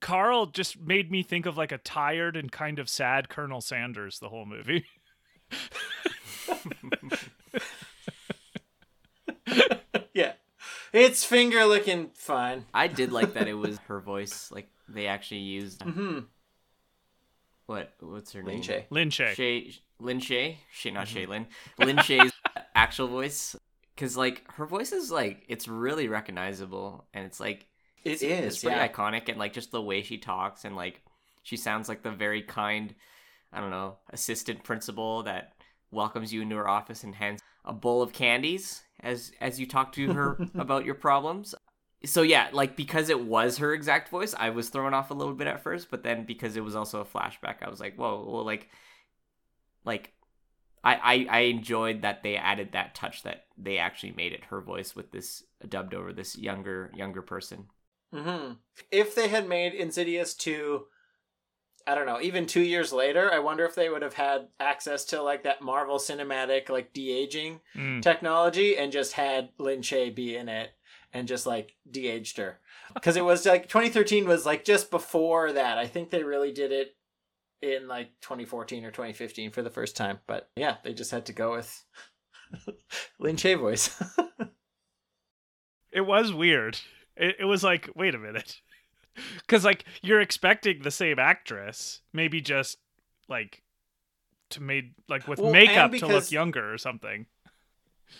Carl 0.00 0.46
just 0.46 0.80
made 0.80 1.10
me 1.10 1.22
think 1.22 1.44
of 1.46 1.56
like 1.58 1.72
a 1.72 1.78
tired 1.78 2.36
and 2.36 2.50
kind 2.50 2.78
of 2.78 2.88
sad 2.88 3.28
Colonel 3.28 3.60
Sanders 3.60 4.18
the 4.18 4.30
whole 4.30 4.46
movie. 4.46 4.86
yeah. 10.14 10.32
It's 10.92 11.24
finger 11.24 11.64
looking 11.66 12.10
fine. 12.14 12.64
I 12.74 12.88
did 12.88 13.12
like 13.12 13.34
that 13.34 13.46
it 13.48 13.54
was 13.54 13.78
her 13.88 14.00
voice. 14.00 14.50
Like 14.50 14.68
they 14.88 15.06
actually 15.06 15.40
used 15.40 15.80
Mm-hmm. 15.80 16.20
What? 17.70 17.92
What's 18.00 18.32
her 18.32 18.42
Lin 18.42 18.54
name? 18.56 18.62
Shay. 18.62 18.86
Lin 18.90 19.10
Shaye. 19.10 19.34
Shay, 19.34 19.72
Lin 20.00 20.18
Shaye, 20.18 20.56
Shay, 20.72 20.90
not 20.90 21.06
Mm-hmm. 21.06 21.14
Shay 21.14 21.26
Lin. 21.26 21.46
Lin 21.78 21.96
Shaye's 21.98 22.32
actual 22.74 23.06
voice, 23.06 23.54
because 23.94 24.16
like 24.16 24.42
her 24.54 24.66
voice 24.66 24.90
is 24.90 25.12
like 25.12 25.44
it's 25.46 25.68
really 25.68 26.08
recognizable, 26.08 27.06
and 27.14 27.24
it's 27.24 27.38
like 27.38 27.66
It 28.02 28.10
it's, 28.14 28.22
is, 28.22 28.44
it's 28.54 28.62
pretty 28.64 28.76
yeah. 28.76 28.88
iconic, 28.88 29.28
and 29.28 29.38
like 29.38 29.52
just 29.52 29.70
the 29.70 29.80
way 29.80 30.02
she 30.02 30.18
talks, 30.18 30.64
and 30.64 30.74
like 30.74 31.00
she 31.44 31.56
sounds 31.56 31.88
like 31.88 32.02
the 32.02 32.10
very 32.10 32.42
kind, 32.42 32.92
I 33.52 33.60
don't 33.60 33.70
know, 33.70 33.98
assistant 34.12 34.64
principal 34.64 35.22
that 35.22 35.52
welcomes 35.92 36.32
you 36.32 36.42
into 36.42 36.56
her 36.56 36.68
office 36.68 37.04
and 37.04 37.14
hands 37.14 37.40
a 37.64 37.72
bowl 37.72 38.02
of 38.02 38.12
candies 38.12 38.82
as 38.98 39.30
as 39.40 39.60
you 39.60 39.66
talk 39.66 39.92
to 39.92 40.12
her 40.12 40.36
about 40.56 40.84
your 40.84 40.96
problems. 40.96 41.54
So 42.04 42.22
yeah, 42.22 42.48
like 42.52 42.76
because 42.76 43.10
it 43.10 43.20
was 43.20 43.58
her 43.58 43.74
exact 43.74 44.08
voice, 44.08 44.34
I 44.38 44.50
was 44.50 44.70
thrown 44.70 44.94
off 44.94 45.10
a 45.10 45.14
little 45.14 45.34
bit 45.34 45.46
at 45.46 45.62
first, 45.62 45.90
but 45.90 46.02
then 46.02 46.24
because 46.24 46.56
it 46.56 46.64
was 46.64 46.74
also 46.74 47.00
a 47.00 47.04
flashback, 47.04 47.62
I 47.62 47.68
was 47.68 47.80
like, 47.80 47.96
whoa, 47.96 48.24
well, 48.26 48.44
like, 48.44 48.70
like, 49.84 50.12
I 50.84 50.94
I, 50.96 51.26
I 51.30 51.40
enjoyed 51.42 52.02
that 52.02 52.22
they 52.22 52.36
added 52.36 52.72
that 52.72 52.94
touch 52.94 53.22
that 53.24 53.46
they 53.58 53.78
actually 53.78 54.12
made 54.12 54.32
it 54.32 54.44
her 54.46 54.60
voice 54.60 54.96
with 54.96 55.12
this 55.12 55.44
dubbed 55.68 55.94
over 55.94 56.12
this 56.12 56.36
younger 56.38 56.92
younger 56.94 57.22
person. 57.22 57.66
hmm 58.12 58.52
If 58.90 59.14
they 59.14 59.28
had 59.28 59.48
made 59.48 59.74
Insidious 59.74 60.34
2, 60.34 60.86
I 61.86 61.94
don't 61.96 62.06
know, 62.06 62.20
even 62.20 62.46
two 62.46 62.62
years 62.62 62.92
later, 62.92 63.32
I 63.32 63.40
wonder 63.40 63.64
if 63.66 63.74
they 63.74 63.88
would 63.90 64.02
have 64.02 64.14
had 64.14 64.48
access 64.60 65.04
to 65.06 65.22
like 65.22 65.44
that 65.44 65.62
Marvel 65.62 65.98
cinematic, 65.98 66.68
like 66.70 66.92
de 66.94 67.12
aging 67.12 67.60
Mm. 67.74 68.02
technology 68.02 68.76
and 68.78 68.92
just 68.92 69.14
had 69.14 69.50
Lin 69.58 69.80
Shaye 69.82 70.14
be 70.14 70.36
in 70.36 70.48
it 70.48 70.72
and 71.12 71.26
just 71.28 71.46
like 71.46 71.74
de-aged 71.90 72.36
her 72.36 72.58
because 72.94 73.16
it 73.16 73.24
was 73.24 73.44
like 73.46 73.68
2013 73.68 74.26
was 74.26 74.46
like 74.46 74.64
just 74.64 74.90
before 74.90 75.52
that 75.52 75.76
i 75.78 75.86
think 75.86 76.10
they 76.10 76.22
really 76.22 76.52
did 76.52 76.72
it 76.72 76.96
in 77.62 77.88
like 77.88 78.10
2014 78.22 78.84
or 78.84 78.90
2015 78.90 79.50
for 79.50 79.62
the 79.62 79.70
first 79.70 79.96
time 79.96 80.18
but 80.26 80.50
yeah 80.56 80.76
they 80.84 80.94
just 80.94 81.10
had 81.10 81.26
to 81.26 81.32
go 81.32 81.52
with 81.52 81.84
Lin 83.18 83.36
Shaye 83.36 83.58
voice 83.58 84.00
It 85.92 86.02
was 86.02 86.32
weird. 86.32 86.78
It, 87.16 87.36
it 87.40 87.44
was 87.44 87.64
like, 87.64 87.88
wait 87.94 88.14
a 88.14 88.18
minute. 88.18 88.60
Because, 89.38 89.64
like, 89.64 89.84
you're 90.02 90.20
expecting 90.20 90.82
the 90.82 90.90
same 90.92 91.18
actress, 91.18 92.00
maybe 92.12 92.40
just, 92.40 92.78
like, 93.28 93.60
to 94.50 94.62
made, 94.62 94.94
like, 95.08 95.26
with 95.26 95.40
Well, 95.40 95.52
makeup 95.52 95.90
to 95.94 96.06
look 96.06 96.30
younger 96.30 96.72
or 96.72 96.78
something. 96.78 97.26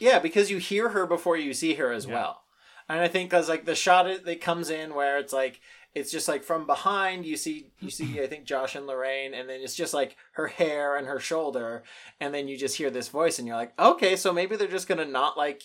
yeah 0.01 0.19
because 0.19 0.51
you 0.51 0.59
hear 0.59 0.89
her 0.91 1.07
before 1.07 1.37
you 1.37 1.55
see 1.55 1.75
her 1.75 1.93
as 1.93 2.07
Yeah. 2.07 2.15
well 2.15 2.43
and 2.91 3.01
i 3.01 3.09
think 3.09 3.31
because 3.31 3.49
like 3.49 3.65
the 3.65 3.75
shot 3.75 4.07
it- 4.07 4.25
that 4.27 4.41
comes 4.41 4.69
in 4.69 4.95
where 4.95 5.19
it's 5.19 5.33
like 5.33 5.61
it's 5.95 6.13
just 6.13 6.29
like 6.29 6.45
from 6.45 6.67
behind 6.67 7.25
you 7.25 7.37
see 7.37 7.71
you 7.81 7.91
see 7.91 8.21
i 8.21 8.27
think 8.27 8.45
josh 8.45 8.75
and 8.75 8.87
lorraine 8.87 9.33
and 9.35 9.49
then 9.49 9.61
it's 9.61 9.75
just 9.75 9.95
like 9.95 10.17
her 10.33 10.47
hair 10.49 10.97
and 10.97 11.07
her 11.07 11.19
shoulder 11.19 11.83
and 12.21 12.35
then 12.35 12.47
you 12.49 12.57
just 12.57 12.77
hear 12.77 12.91
this 12.91 13.09
voice 13.09 13.39
and 13.39 13.49
you're 13.49 13.57
like 13.57 13.73
okay 13.79 14.15
so 14.17 14.33
maybe 14.33 14.57
they're 14.57 14.69
just 14.69 14.89
gonna 14.89 15.05
not 15.05 15.37
like 15.39 15.63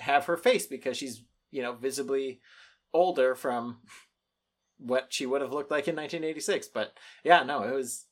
have 0.00 0.26
her 0.26 0.36
face 0.36 0.66
because 0.66 0.96
she's 0.96 1.22
you 1.50 1.62
know 1.62 1.72
visibly 1.72 2.40
older 2.92 3.34
from 3.34 3.78
what 4.78 5.06
she 5.08 5.26
would 5.26 5.40
have 5.40 5.52
looked 5.52 5.70
like 5.70 5.88
in 5.88 5.96
1986 5.96 6.68
but 6.68 6.92
yeah 7.24 7.42
no 7.42 7.62
it 7.62 7.72
was 7.74 8.04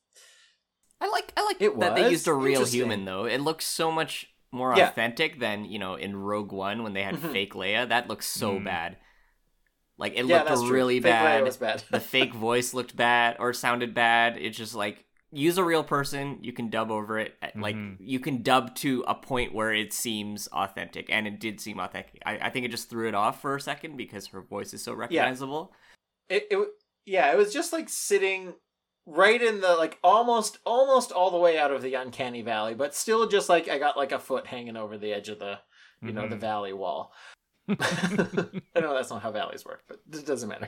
I 0.99 1.07
like 1.09 1.31
I 1.37 1.43
like 1.45 1.61
It 1.61 1.79
that 1.79 1.95
they 1.95 2.09
used 2.09 2.27
a 2.27 2.33
real 2.33 2.65
human 2.65 3.05
though. 3.05 3.25
It 3.25 3.37
looks 3.39 3.65
so 3.65 3.91
much 3.91 4.33
more 4.51 4.75
Yeah. 4.75 4.89
authentic 4.89 5.39
than 5.39 5.65
you 5.65 5.79
know 5.79 5.95
in 5.95 6.15
Rogue 6.15 6.51
One 6.51 6.83
when 6.83 6.93
they 6.93 7.03
had 7.03 7.15
Mhm. 7.15 7.31
fake 7.31 7.53
Leia. 7.53 7.87
That 7.87 8.07
looks 8.07 8.27
so 8.27 8.59
Mm. 8.59 8.63
bad. 8.65 8.97
Like 9.97 10.13
it 10.15 10.25
yeah 10.25 10.37
looked 10.37 10.49
that's 10.49 10.61
true. 10.61 10.71
really 10.71 10.99
Fake 10.99 11.11
Leia 11.13 11.23
bad. 11.23 11.43
was 11.43 11.57
bad 11.57 11.83
the 11.91 11.99
fake 12.15 12.33
voice 12.33 12.73
looked 12.73 12.95
bad 12.95 13.37
or 13.39 13.51
sounded 13.53 13.93
bad. 13.93 14.37
It's 14.37 14.57
just 14.57 14.75
like 14.75 15.05
use 15.31 15.57
a 15.57 15.63
real 15.63 15.83
person. 15.83 16.39
You 16.41 16.53
can 16.53 16.69
dub 16.69 16.89
over 16.91 17.19
it. 17.19 17.35
Like 17.55 17.75
Mhm. 17.75 17.97
you 17.99 18.19
can 18.19 18.43
dub 18.43 18.75
to 18.75 19.03
a 19.07 19.15
point 19.15 19.53
where 19.53 19.73
it 19.73 19.91
seems 19.91 20.47
authentic, 20.49 21.09
and 21.09 21.27
it 21.27 21.39
did 21.39 21.59
seem 21.59 21.79
authentic. 21.79 22.21
I, 22.25 22.37
I 22.37 22.49
think 22.49 22.65
it 22.65 22.71
just 22.71 22.89
threw 22.89 23.07
it 23.09 23.15
off 23.15 23.41
for 23.41 23.55
a 23.55 23.59
second 23.61 23.97
because 23.97 24.27
her 24.27 24.41
voice 24.41 24.73
is 24.73 24.83
so 24.83 24.93
recognizable. 24.93 25.73
it, 26.29 26.47
it 26.51 26.67
yeah 27.05 27.31
it 27.31 27.37
was 27.37 27.53
just 27.53 27.71
like 27.73 27.89
sitting 27.89 28.53
right 29.09 29.41
in 29.41 29.61
the 29.61 29.73
like 29.75 29.97
almost 30.03 30.57
almost 30.65 31.11
all 31.13 31.31
the 31.31 31.37
way 31.37 31.57
out 31.57 31.71
of 31.71 31.81
the 31.81 31.93
uncanny 31.95 32.41
valley 32.41 32.73
but 32.75 32.93
still 32.93 33.25
just 33.27 33.47
like 33.47 33.69
i 33.69 33.77
got 33.79 33.95
like 33.95 34.11
a 34.11 34.19
foot 34.19 34.45
hanging 34.45 34.75
over 34.75 34.97
the 34.97 35.13
edge 35.13 35.29
of 35.29 35.39
the 35.39 35.57
you 36.01 36.11
know 36.11 36.27
the 36.27 36.35
Mhm. 36.35 36.39
valley 36.41 36.73
wall 36.73 37.13
i 37.69 38.79
know 38.81 38.93
that's 38.93 39.09
not 39.09 39.21
how 39.21 39.31
valleys 39.31 39.63
work 39.65 39.81
but 39.87 39.99
it 40.13 40.25
doesn't 40.25 40.49
matter 40.49 40.67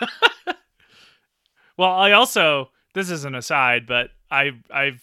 Well, 1.76 1.90
I 1.90 2.12
also 2.12 2.70
this 2.94 3.10
is 3.10 3.24
an 3.24 3.34
aside, 3.34 3.86
but 3.86 4.10
I 4.30 4.52
I've 4.70 5.02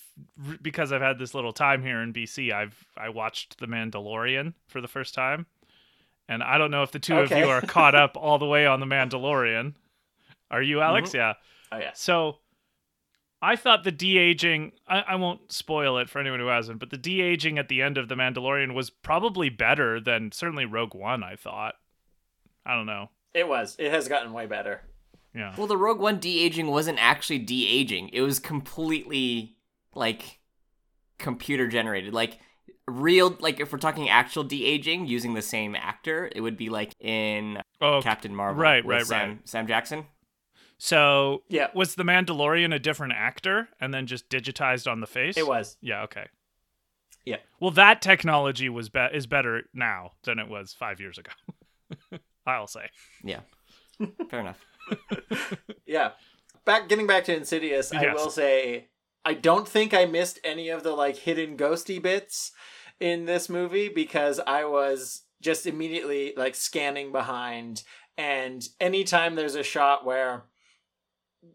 because 0.61 0.91
I've 0.93 1.01
had 1.01 1.19
this 1.19 1.33
little 1.35 1.51
time 1.51 1.83
here 1.83 2.01
in 2.01 2.13
BC, 2.13 2.53
I've 2.53 2.85
I 2.97 3.09
watched 3.09 3.59
The 3.59 3.67
Mandalorian 3.67 4.53
for 4.67 4.79
the 4.79 4.87
first 4.87 5.13
time. 5.13 5.45
And 6.29 6.41
I 6.41 6.57
don't 6.57 6.71
know 6.71 6.83
if 6.83 6.91
the 6.91 6.99
two 6.99 7.17
of 7.17 7.29
you 7.31 7.49
are 7.49 7.59
caught 7.61 7.93
up 7.93 8.15
all 8.15 8.39
the 8.39 8.45
way 8.45 8.65
on 8.65 8.79
The 8.79 8.85
Mandalorian. 8.85 9.73
Are 10.49 10.61
you, 10.61 10.79
Alex? 10.79 11.09
Mhm. 11.09 11.15
Yeah. 11.15 11.33
Oh 11.71 11.77
yeah. 11.77 11.91
So 11.93 12.37
I 13.41 13.55
thought 13.55 13.83
the 13.83 13.91
de 13.91 14.17
aging, 14.17 14.73
I, 14.87 14.99
I 15.01 15.15
won't 15.15 15.51
spoil 15.51 15.97
it 15.97 16.09
for 16.09 16.19
anyone 16.19 16.39
who 16.39 16.47
hasn't, 16.47 16.79
but 16.79 16.89
the 16.91 16.97
de 16.97 17.21
aging 17.21 17.57
at 17.57 17.69
the 17.69 17.81
end 17.81 17.97
of 17.97 18.07
The 18.07 18.15
Mandalorian 18.15 18.73
was 18.75 18.89
probably 18.89 19.49
better 19.49 19.99
than 19.99 20.31
certainly 20.31 20.65
Rogue 20.65 20.93
One, 20.93 21.23
I 21.23 21.35
thought. 21.35 21.75
I 22.65 22.75
don't 22.75 22.85
know. 22.85 23.09
It 23.33 23.47
was. 23.47 23.75
It 23.79 23.91
has 23.91 24.07
gotten 24.07 24.33
way 24.33 24.45
better. 24.45 24.81
Yeah. 25.33 25.55
Well, 25.57 25.67
the 25.67 25.77
Rogue 25.77 25.99
One 25.99 26.19
de 26.19 26.39
aging 26.43 26.67
wasn't 26.67 26.99
actually 27.01 27.39
de 27.39 27.65
aging. 27.67 28.09
It 28.09 28.21
was 28.21 28.37
completely 28.39 29.55
like 29.95 30.39
computer 31.17 31.67
generated. 31.67 32.13
Like 32.13 32.37
real, 32.87 33.35
like 33.39 33.59
if 33.59 33.71
we're 33.71 33.79
talking 33.79 34.09
actual 34.09 34.43
de 34.43 34.65
aging 34.65 35.07
using 35.07 35.33
the 35.33 35.41
same 35.41 35.75
actor, 35.75 36.29
it 36.35 36.41
would 36.41 36.57
be 36.57 36.69
like 36.69 36.93
in 36.99 37.57
Oh, 37.79 38.01
Captain 38.03 38.35
Marvel. 38.35 38.61
right, 38.61 38.83
with 38.85 38.93
right, 38.97 39.05
Sam, 39.05 39.29
right. 39.29 39.49
Sam 39.49 39.67
Jackson. 39.67 40.05
So 40.83 41.43
Yeah. 41.47 41.67
was 41.75 41.93
the 41.93 42.01
Mandalorian 42.03 42.73
a 42.73 42.79
different 42.79 43.13
actor 43.13 43.69
and 43.79 43.93
then 43.93 44.07
just 44.07 44.29
digitized 44.29 44.91
on 44.91 44.99
the 44.99 45.05
face? 45.05 45.37
It 45.37 45.45
was. 45.45 45.77
Yeah. 45.79 46.01
Okay. 46.05 46.25
Yeah. 47.23 47.37
Well, 47.59 47.69
that 47.71 48.01
technology 48.01 48.67
was 48.67 48.89
be- 48.89 49.07
is 49.13 49.27
better 49.27 49.69
now 49.75 50.13
than 50.23 50.39
it 50.39 50.47
was 50.47 50.73
five 50.73 50.99
years 50.99 51.19
ago. 51.19 51.31
I'll 52.47 52.65
say. 52.65 52.89
Yeah, 53.23 53.41
fair 54.29 54.39
enough. 54.39 54.59
Yeah. 55.85 56.13
Back 56.65 56.89
getting 56.89 57.05
back 57.05 57.25
to 57.25 57.35
Insidious, 57.35 57.93
I 57.93 58.11
will 58.13 58.31
say 58.31 58.87
I 59.23 59.35
don't 59.35 59.67
think 59.67 59.93
I 59.93 60.05
missed 60.05 60.39
any 60.43 60.69
of 60.69 60.81
the 60.81 60.93
like 60.93 61.17
hidden 61.17 61.57
ghosty 61.57 62.01
bits 62.01 62.53
in 62.99 63.25
this 63.25 63.49
movie 63.49 63.87
because 63.89 64.39
I 64.47 64.65
was 64.65 65.21
just 65.41 65.67
immediately 65.67 66.33
like 66.35 66.55
scanning 66.55 67.11
behind 67.11 67.83
and 68.17 68.67
anytime 68.79 69.35
there's 69.35 69.55
a 69.55 69.63
shot 69.63 70.05
where 70.05 70.45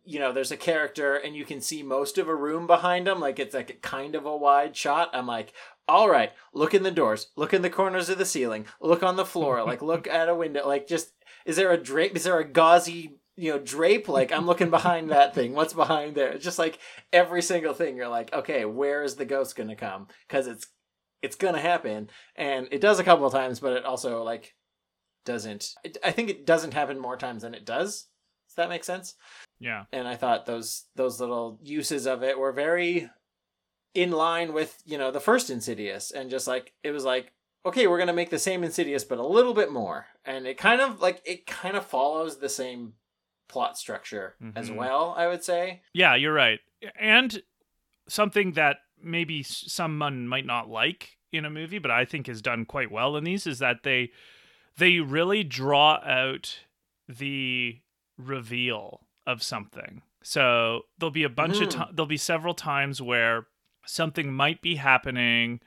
you 0.04 0.18
know 0.18 0.32
there's 0.32 0.50
a 0.50 0.56
character 0.56 1.14
and 1.14 1.36
you 1.36 1.44
can 1.44 1.60
see 1.60 1.82
most 1.82 2.18
of 2.18 2.28
a 2.28 2.34
room 2.34 2.66
behind 2.66 3.06
them 3.06 3.20
like 3.20 3.38
it's 3.38 3.54
like 3.54 3.70
a 3.70 3.74
kind 3.74 4.14
of 4.14 4.26
a 4.26 4.36
wide 4.36 4.76
shot. 4.76 5.10
I'm 5.12 5.26
like 5.26 5.52
all 5.88 6.08
right 6.08 6.32
look 6.52 6.74
in 6.74 6.82
the 6.82 6.90
doors 6.90 7.28
look 7.36 7.54
in 7.54 7.62
the 7.62 7.70
corners 7.70 8.08
of 8.08 8.18
the 8.18 8.24
ceiling 8.24 8.66
look 8.80 9.02
on 9.02 9.16
the 9.16 9.24
floor 9.24 9.62
like 9.66 9.82
look 9.82 10.08
at 10.08 10.28
a 10.28 10.34
window 10.34 10.66
like 10.66 10.88
just 10.88 11.12
is 11.44 11.56
there 11.56 11.70
a 11.70 11.76
drape 11.76 12.16
is 12.16 12.24
there 12.24 12.38
a 12.38 12.44
gauzy 12.44 13.16
you 13.36 13.52
know 13.52 13.58
drape? 13.58 14.08
Like 14.08 14.32
i'm 14.32 14.46
looking 14.46 14.70
behind 14.70 15.10
that 15.10 15.34
thing. 15.34 15.54
What's 15.54 15.74
behind 15.74 16.16
there? 16.16 16.30
It's 16.30 16.44
just 16.44 16.58
like 16.58 16.78
every 17.12 17.42
single 17.42 17.74
thing 17.74 17.96
you're 17.96 18.08
like 18.08 18.32
okay 18.32 18.64
where 18.64 19.02
is 19.02 19.16
the 19.16 19.24
ghost 19.24 19.56
gonna 19.56 19.76
come? 19.76 20.08
Because 20.26 20.46
it's 20.46 20.66
it's 21.22 21.36
gonna 21.36 21.60
happen. 21.60 22.10
And 22.34 22.68
it 22.70 22.80
does 22.80 22.98
a 22.98 23.04
couple 23.04 23.26
of 23.26 23.32
times 23.32 23.60
but 23.60 23.72
it 23.72 23.84
also 23.84 24.22
like 24.22 24.54
doesn't 25.24 25.74
it, 25.82 25.96
i 26.04 26.12
think 26.12 26.30
it 26.30 26.46
doesn't 26.46 26.72
happen 26.72 27.00
more 27.00 27.16
times 27.16 27.42
than 27.42 27.54
it 27.54 27.64
does. 27.64 28.06
Does 28.48 28.56
that 28.56 28.68
make 28.68 28.84
sense 28.84 29.14
Yeah. 29.58 29.84
and 29.92 30.06
I 30.06 30.16
thought 30.16 30.46
those 30.46 30.84
those 30.96 31.20
little 31.20 31.58
uses 31.62 32.06
of 32.06 32.22
it 32.22 32.38
were 32.38 32.52
very 32.52 33.08
in 33.94 34.10
line 34.12 34.52
with 34.52 34.82
you 34.84 34.98
know 34.98 35.10
the 35.10 35.20
first 35.20 35.48
Insidious, 35.50 36.10
and 36.10 36.30
just 36.30 36.46
like 36.46 36.74
it 36.82 36.90
was 36.90 37.04
like 37.04 37.32
okay, 37.64 37.86
we're 37.88 37.98
gonna 37.98 38.12
make 38.12 38.30
the 38.30 38.38
same 38.38 38.62
Insidious, 38.62 39.02
but 39.04 39.18
a 39.18 39.26
little 39.26 39.54
bit 39.54 39.72
more, 39.72 40.06
and 40.24 40.46
it 40.46 40.56
kind 40.58 40.80
of 40.80 41.00
like 41.00 41.20
it 41.24 41.46
kind 41.46 41.76
of 41.76 41.84
follows 41.86 42.38
the 42.38 42.48
same 42.48 42.92
plot 43.48 43.78
structure 43.78 44.34
as 44.54 44.70
Mhm. 44.70 44.76
well. 44.76 45.14
I 45.16 45.26
would 45.28 45.42
say. 45.44 45.82
Yeah, 45.92 46.14
you're 46.16 46.32
right. 46.34 46.60
And 46.98 47.42
something 48.08 48.52
that 48.52 48.78
maybe 49.00 49.42
someone 49.42 50.26
might 50.28 50.46
not 50.46 50.68
like 50.68 51.16
in 51.32 51.44
a 51.44 51.50
movie, 51.50 51.78
but 51.78 51.90
I 51.90 52.04
think 52.04 52.28
is 52.28 52.42
done 52.42 52.64
quite 52.64 52.90
well 52.90 53.16
in 53.16 53.24
these 53.24 53.46
is 53.46 53.58
that 53.60 53.82
they 53.82 54.10
they 54.78 55.00
really 55.00 55.42
draw 55.42 55.94
out 56.04 56.60
the 57.08 57.80
reveal 58.18 59.05
of 59.26 59.42
something. 59.42 60.02
So 60.22 60.82
there'll 60.98 61.10
be 61.10 61.22
a 61.24 61.28
bunch 61.28 61.60
of 61.60 61.68
Mhm. 61.68 61.94
there'll 61.94 62.06
be 62.06 62.16
several 62.16 62.54
times 62.54 63.00
where 63.00 63.46
something 63.84 64.32
might 64.32 64.60
be 64.62 64.76
happening, 64.76 65.60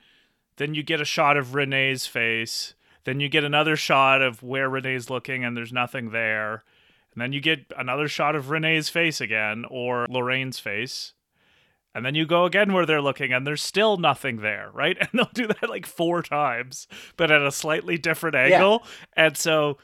then 0.56 0.74
you 0.74 0.82
get 0.82 1.00
a 1.00 1.04
shot 1.06 1.36
of 1.36 1.54
Renee's 1.54 2.06
face, 2.06 2.74
then 3.04 3.18
you 3.20 3.28
get 3.30 3.44
another 3.44 3.76
shot 3.76 4.20
of 4.20 4.42
where 4.42 4.68
Renee's 4.68 5.08
looking 5.08 5.44
and 5.44 5.56
there's 5.56 5.72
nothing 5.72 6.10
there. 6.10 6.64
And 7.14 7.20
then 7.22 7.32
you 7.32 7.40
get 7.40 7.64
another 7.76 8.06
shot 8.08 8.36
of 8.36 8.50
Renee's 8.50 8.88
face 8.90 9.20
again 9.20 9.64
or 9.68 10.06
Lorraine's 10.10 10.58
face. 10.58 11.14
And 11.94 12.04
then 12.06 12.14
you 12.14 12.24
go 12.26 12.44
again 12.44 12.72
where 12.72 12.86
they're 12.86 13.00
looking 13.00 13.32
and 13.32 13.44
there's 13.46 13.62
still 13.62 13.96
nothing 13.96 14.36
there, 14.42 14.70
right? 14.72 14.96
And 15.00 15.08
they'll 15.14 15.30
do 15.32 15.46
that 15.48 15.68
like 15.70 15.86
four 15.86 16.22
times, 16.22 16.86
but 17.16 17.30
at 17.32 17.42
a 17.42 17.50
slightly 17.50 17.96
different 17.98 18.36
angle. 18.36 18.84
And 19.16 19.36
so 19.36 19.78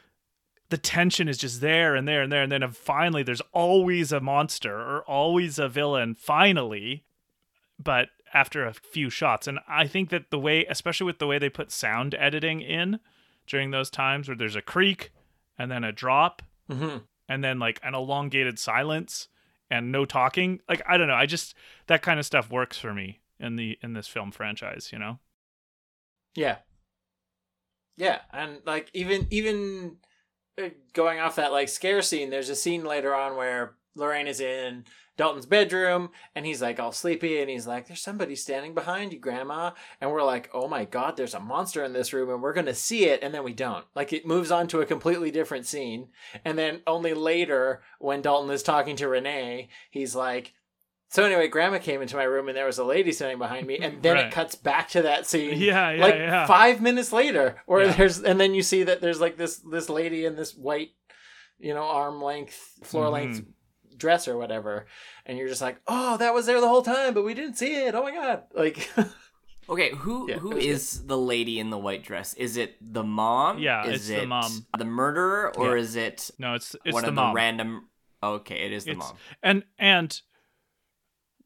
the 0.69 0.79
tension 0.79 1.29
is 1.29 1.39
just 1.39 1.61
there 1.61 1.95
and 1.95 2.07
there 2.09 2.23
and 2.23 2.31
there. 2.33 2.43
And 2.43 2.51
then 2.53 2.69
finally, 2.73 3.23
there's 3.23 3.43
always 3.53 4.13
a 4.13 4.21
monster 4.21 4.75
or 4.77 5.03
always 5.05 5.59
a 5.59 5.69
villain, 5.69 6.15
finally, 6.15 7.05
but 7.79 8.09
after 8.35 8.67
a 8.67 8.75
few 8.75 9.09
shots. 9.11 9.47
And 9.47 9.61
I 9.69 9.87
think 9.87 10.11
that 10.11 10.31
the 10.31 10.39
way, 10.39 10.65
especially 10.67 11.07
with 11.07 11.19
the 11.19 11.27
way 11.27 11.39
they 11.39 11.49
put 11.49 11.71
sound 11.71 12.15
editing 12.17 12.61
in 12.61 12.99
during 13.47 13.71
those 13.71 13.91
times 13.91 14.29
where 14.29 14.37
there's 14.37 14.57
a 14.57 14.63
creak 14.63 15.13
and 15.59 15.71
then 15.71 15.85
a 15.85 15.93
drop 15.93 16.43
Mm-hmm. 16.69 16.99
and 17.29 17.45
then 17.45 17.61
like 17.61 17.79
an 17.85 17.95
elongated 17.95 18.59
silence 18.59 19.29
and 19.71 19.93
no 19.93 20.05
talking 20.05 20.59
like 20.69 20.83
i 20.89 20.97
don't 20.97 21.07
know 21.07 21.15
i 21.15 21.25
just 21.27 21.55
that 21.87 22.03
kind 22.03 22.19
of 22.19 22.27
stuff 22.27 22.51
works 22.51 22.77
for 22.77 22.93
me 22.93 23.21
in 23.39 23.55
the 23.55 23.79
in 23.83 23.93
this 23.93 24.09
film 24.09 24.33
franchise 24.33 24.91
you 24.93 24.99
know 24.99 25.21
Yeah. 26.35 26.57
Yeah, 27.97 28.19
and 28.33 28.59
like 28.67 28.91
even 28.95 29.29
even 29.31 29.99
uh, 30.05 30.16
going 30.93 31.19
off 31.19 31.37
that 31.37 31.53
like 31.53 31.69
scare 31.69 32.03
scene, 32.03 32.31
there's 32.31 32.51
a 32.51 32.57
scene 32.57 32.85
later 32.85 33.15
on 33.15 33.37
where 33.37 33.75
Lorraine 33.95 34.27
is 34.27 34.41
in 34.41 34.85
Dalton's 35.17 35.47
bedroom 35.47 36.11
and 36.35 36.45
he's 36.45 36.61
like 36.61 36.79
all 36.79 36.93
sleepy 36.93 37.41
and 37.41 37.49
he's 37.49 37.67
like, 37.67 37.87
There's 37.87 38.03
somebody 38.03 38.37
standing 38.37 38.75
behind 38.75 39.13
you, 39.13 39.19
Grandma. 39.19 39.71
And 40.01 40.11
we're 40.11 40.23
like, 40.23 40.51
Oh 40.53 40.69
my 40.69 40.85
god, 40.85 41.17
there's 41.17 41.35
a 41.35 41.41
monster 41.41 41.83
in 41.85 41.93
this 41.93 42.13
room 42.13 42.31
and 42.31 42.43
we're 42.43 42.53
gonna 42.53 42.75
see 42.75 43.07
it, 43.07 43.23
and 43.23 43.33
then 43.33 43.45
we 43.45 43.55
don't. 43.55 43.85
Like 43.95 44.13
it 44.13 44.27
moves 44.27 44.51
on 44.51 44.67
to 44.69 44.81
a 44.81 44.87
completely 44.87 45.31
different 45.31 45.67
scene. 45.67 46.09
And 46.45 46.59
then 46.59 46.83
only 46.87 47.15
later, 47.15 47.83
when 47.99 48.23
Dalton 48.23 48.51
is 48.51 48.63
talking 48.63 48.97
to 48.97 49.09
Renee, 49.09 49.69
he's 49.91 50.15
like 50.15 50.55
so 51.09 51.25
anyway, 51.25 51.49
Grandma 51.49 51.79
came 51.79 52.03
into 52.03 52.17
my 52.17 52.25
room 52.25 52.49
and 52.49 52.57
there 52.57 52.67
was 52.67 52.79
a 52.79 52.85
lady 52.85 53.13
standing 53.13 53.39
behind 53.39 53.67
me, 53.67 53.79
and 53.79 54.03
then 54.03 54.15
Right. 54.17 54.27
it 54.27 54.33
cuts 54.33 54.55
back 54.55 54.89
to 54.91 55.03
that 55.03 55.27
scene. 55.27 55.59
Yeah, 55.59 55.91
yeah, 55.93 56.03
like 56.03 56.15
yeah. 56.15 56.47
five 56.47 56.81
minutes 56.81 57.13
later, 57.13 57.63
where 57.67 57.85
Yeah. 57.85 57.93
there's 57.93 58.23
and 58.23 58.41
then 58.41 58.55
you 58.55 58.63
see 58.63 58.83
that 58.85 59.01
there's 59.01 59.21
like 59.21 59.37
this 59.37 59.59
this 59.59 59.89
lady 59.89 60.25
in 60.25 60.37
this 60.37 60.55
white, 60.55 60.91
you 61.59 61.75
know, 61.75 61.85
arm 61.85 62.21
length, 62.23 62.59
floor 62.85 63.09
length 63.09 63.41
Mm-hmm. 63.41 63.97
dress 63.99 64.29
or 64.29 64.37
whatever, 64.37 64.87
and 65.25 65.39
you're 65.39 65.49
just 65.49 65.63
like, 65.63 65.79
oh, 65.87 66.17
that 66.19 66.35
was 66.35 66.45
there 66.47 66.61
the 66.61 66.69
whole 66.69 66.83
time, 66.83 67.15
but 67.15 67.25
we 67.25 67.35
didn't 67.35 67.55
see 67.57 67.75
it. 67.77 67.95
Oh 67.95 68.03
my 68.03 68.13
god! 68.13 68.43
Like, 68.55 68.91
Okay, 69.69 69.91
who 69.97 70.29
Yeah, 70.31 70.37
who 70.39 70.53
it 70.57 70.69
was 70.73 70.99
good. 70.99 71.09
the 71.09 71.19
lady 71.19 71.59
in 71.59 71.71
the 71.71 71.79
white 71.79 72.05
dress? 72.05 72.35
Is 72.35 72.57
it 72.57 72.77
the 72.81 73.03
mom? 73.03 73.59
Yeah, 73.59 73.85
is 73.87 74.09
it's 74.11 74.21
the 74.21 74.27
mom. 74.27 74.65
The 74.79 74.85
murderer, 74.85 75.53
or 75.57 75.77
Yeah. 75.77 75.83
is 75.83 75.97
it 75.97 76.31
no 76.39 76.55
it's 76.55 76.77
it's 76.85 76.95
one 76.95 77.03
the 77.03 77.09
of 77.09 77.15
mom 77.15 77.31
the 77.33 77.35
random? 77.37 77.89
Okay, 78.23 78.61
it 78.67 78.73
is 78.73 78.85
the 78.85 78.93
It's- 78.93 79.09
mom. 79.09 79.17
and 79.43 79.65
and 79.79 80.21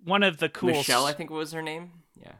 one 0.04 0.22
of 0.22 0.38
the 0.38 0.48
cool 0.48 0.70
Michelle, 0.70 1.06
I 1.06 1.12
think 1.12 1.30
was 1.30 1.52
her 1.52 1.62
name. 1.62 1.92
Yeah. 2.20 2.32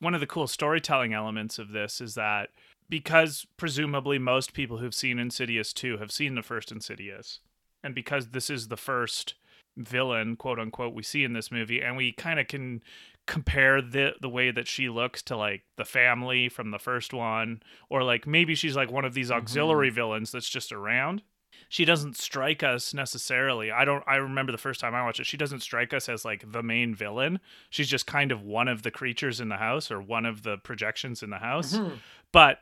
one 0.00 0.14
of 0.14 0.20
the 0.20 0.26
cool 0.26 0.46
storytelling 0.46 1.12
elements 1.12 1.58
of 1.58 1.70
this 1.70 2.00
is 2.00 2.14
that 2.14 2.50
because 2.88 3.46
presumably 3.56 4.18
most 4.18 4.52
people 4.52 4.78
who've 4.78 4.94
seen 4.94 5.18
Insidious 5.18 5.72
2 5.72 5.98
have 5.98 6.12
seen 6.12 6.34
the 6.34 6.42
first 6.42 6.70
Insidious, 6.70 7.40
and 7.82 7.94
because 7.94 8.28
this 8.28 8.50
is 8.50 8.68
the 8.68 8.76
first 8.76 9.34
villain, 9.76 10.36
quote 10.36 10.58
unquote, 10.58 10.94
we 10.94 11.02
see 11.02 11.24
in 11.24 11.32
this 11.32 11.50
movie, 11.50 11.80
and 11.80 11.96
we 11.96 12.12
kind 12.12 12.38
of 12.38 12.48
can 12.48 12.82
compare 13.26 13.80
the 13.80 14.12
the 14.20 14.28
way 14.28 14.50
that 14.50 14.68
she 14.68 14.88
looks 14.90 15.22
to 15.22 15.34
like 15.36 15.62
the 15.76 15.84
family 15.84 16.48
from 16.48 16.70
the 16.70 16.78
first 16.78 17.12
one, 17.12 17.62
or 17.88 18.02
like 18.02 18.26
maybe 18.26 18.54
she's 18.54 18.76
like 18.76 18.90
one 18.90 19.04
of 19.04 19.14
these 19.14 19.30
auxiliary 19.30 19.88
mm-hmm. 19.88 19.94
villains 19.94 20.30
that's 20.30 20.48
just 20.48 20.72
around. 20.72 21.22
She 21.68 21.84
doesn't 21.84 22.16
strike 22.16 22.62
us 22.62 22.94
necessarily. 22.94 23.70
I 23.70 23.84
don't 23.84 24.04
I 24.06 24.16
remember 24.16 24.52
the 24.52 24.58
first 24.58 24.80
time 24.80 24.94
I 24.94 25.04
watched 25.04 25.20
it, 25.20 25.26
she 25.26 25.36
doesn't 25.36 25.60
strike 25.60 25.92
us 25.92 26.08
as 26.08 26.24
like 26.24 26.50
the 26.50 26.62
main 26.62 26.94
villain. 26.94 27.40
She's 27.70 27.88
just 27.88 28.06
kind 28.06 28.32
of 28.32 28.42
one 28.42 28.68
of 28.68 28.82
the 28.82 28.90
creatures 28.90 29.40
in 29.40 29.48
the 29.48 29.56
house 29.56 29.90
or 29.90 30.00
one 30.00 30.26
of 30.26 30.42
the 30.42 30.58
projections 30.58 31.22
in 31.22 31.30
the 31.30 31.38
house. 31.38 31.74
Mm-hmm. 31.74 31.96
But 32.32 32.60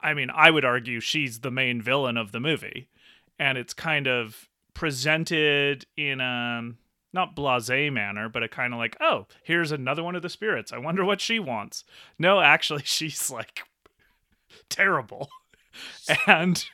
I 0.00 0.14
mean, 0.14 0.30
I 0.34 0.50
would 0.50 0.64
argue 0.64 1.00
she's 1.00 1.40
the 1.40 1.50
main 1.50 1.80
villain 1.80 2.16
of 2.16 2.32
the 2.32 2.40
movie. 2.40 2.88
And 3.38 3.58
it's 3.58 3.74
kind 3.74 4.06
of 4.06 4.48
presented 4.74 5.86
in 5.96 6.20
a 6.20 6.72
not 7.12 7.34
blasé 7.34 7.92
manner, 7.92 8.28
but 8.28 8.42
a 8.42 8.48
kind 8.48 8.72
of 8.72 8.78
like, 8.78 8.96
oh, 9.00 9.26
here's 9.42 9.72
another 9.72 10.02
one 10.02 10.14
of 10.14 10.22
the 10.22 10.28
spirits. 10.28 10.72
I 10.72 10.78
wonder 10.78 11.04
what 11.04 11.20
she 11.20 11.38
wants. 11.38 11.84
No, 12.18 12.40
actually, 12.40 12.82
she's 12.84 13.30
like 13.30 13.62
terrible. 14.68 15.28
and 16.26 16.64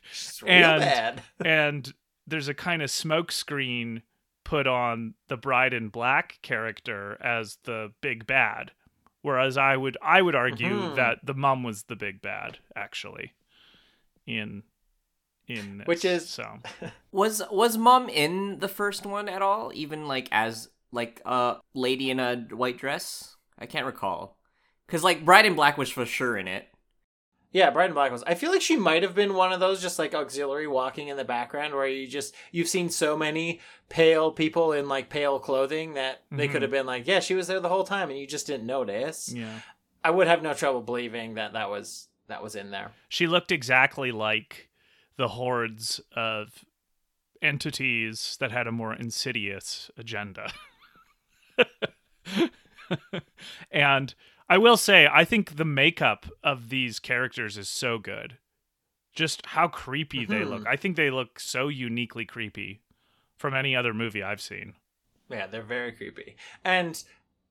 And- 0.47 0.81
bad. 0.83 1.23
and 1.45 1.93
there's 2.27 2.49
a 2.49 2.55
kind 2.55 2.83
of 2.83 2.91
smoke 2.91 3.33
screen 3.33 4.03
put 4.45 4.67
on 4.67 5.15
the 5.29 5.37
bride 5.37 5.73
in 5.73 5.89
black 5.89 6.39
character 6.43 7.17
as 7.23 7.59
the 7.65 7.93
big 8.01 8.27
bad. 8.27 8.73
Whereas 9.23 9.57
I 9.57 9.77
would 9.77 9.97
I 10.03 10.21
would 10.21 10.35
argue 10.35 10.81
Mhm. 10.81 10.97
that 10.97 11.19
the 11.25 11.35
mum 11.35 11.63
was 11.63 11.85
the 11.85 11.95
big 11.97 12.21
bad, 12.23 12.59
actually. 12.75 13.33
In 14.27 14.63
in 15.49 15.79
this. 15.79 15.87
Which 15.87 16.05
is- 16.05 16.29
so 16.29 16.59
Was 17.13 17.43
was 17.51 17.77
mom 17.79 18.09
in 18.09 18.59
the 18.61 18.69
first 18.69 19.05
one 19.07 19.29
at 19.29 19.43
all? 19.43 19.71
Even 19.75 20.07
like 20.09 20.29
as 20.33 20.69
like 20.93 21.21
a 21.25 21.57
lady 21.75 22.11
in 22.11 22.19
a 22.21 22.37
white 22.51 22.79
dress? 22.79 23.37
I 23.59 23.67
can't 23.67 23.87
recall. 23.87 24.37
Cause 24.89 25.03
like 25.05 25.25
Bride 25.25 25.47
in 25.47 25.55
Black 25.55 25.79
was 25.79 25.91
for 25.91 26.05
sure 26.05 26.37
in 26.37 26.47
it. 26.49 26.69
Yeah, 27.53 27.69
Bride 27.71 27.95
was. 27.95 28.25
I 28.27 28.35
feel 28.35 28.51
like 28.51 28.63
she 28.63 28.77
might 28.77 29.03
have 29.03 29.15
been 29.15 29.35
one 29.35 29.53
of 29.53 29.61
those 29.61 29.83
just 29.83 29.99
like 29.99 30.15
auxiliary 30.15 30.67
walking 30.67 31.09
in 31.09 31.19
the 31.19 31.25
background 31.25 31.75
where 31.75 31.87
you 31.87 32.07
just 32.07 32.35
you've 32.51 32.69
seen 32.69 32.89
so 32.89 33.15
many 33.17 33.61
pale 33.91 34.31
people 34.33 34.73
in 34.73 34.89
like 34.89 35.11
pale 35.11 35.39
clothing 35.39 35.93
that 35.95 36.23
they 36.31 36.49
Mhm. 36.49 36.53
could 36.53 36.63
have 36.63 36.71
been 36.71 36.87
like, 36.87 37.07
yeah, 37.07 37.21
she 37.21 37.35
was 37.35 37.47
there 37.49 37.61
the 37.61 37.69
whole 37.69 37.85
time 37.85 38.09
and 38.09 38.19
you 38.19 38.27
just 38.27 38.47
didn't 38.47 38.67
notice. 38.67 39.31
yeah. 39.33 39.61
I 40.05 40.11
would 40.11 40.27
have 40.27 40.43
no 40.43 40.53
trouble 40.55 40.81
believing 40.81 41.35
that 41.35 41.53
that 41.53 41.69
was 41.71 42.09
that 42.29 42.43
was 42.43 42.57
in 42.57 42.71
there. 42.71 42.93
She 43.09 43.27
looked 43.27 43.53
exactly 43.53 44.11
like 44.13 44.71
the 45.17 45.29
hordes 45.29 46.01
of 46.17 46.65
entities 47.43 48.37
that 48.41 48.51
had 48.51 48.67
a 48.67 48.73
more 48.73 48.95
insidious 48.95 49.91
agenda. 49.99 50.51
and 53.71 54.15
I 54.53 54.59
will 54.59 54.77
say, 54.77 55.09
I 55.11 55.25
think 55.25 55.57
the 55.57 55.65
makeup 55.65 56.27
of 56.45 56.69
these 56.69 56.99
characters 56.99 57.57
is 57.57 57.69
so 57.71 57.99
good. 57.99 58.37
Just 59.15 59.47
how 59.47 59.69
creepy 59.69 60.25
they 60.27 60.41
Mhm. 60.41 60.51
look. 60.51 60.67
I 60.67 60.77
think 60.77 60.97
they 60.97 61.11
look 61.11 61.41
so 61.41 61.69
uniquely 61.69 62.25
creepy 62.27 62.83
from 63.39 63.55
any 63.55 63.75
other 63.75 63.95
movie 63.95 64.23
I've 64.23 64.41
seen. 64.43 64.75
Yeah, 65.31 65.47
they're 65.47 65.63
very 65.63 65.93
creepy. 65.93 66.37
And 66.65 67.03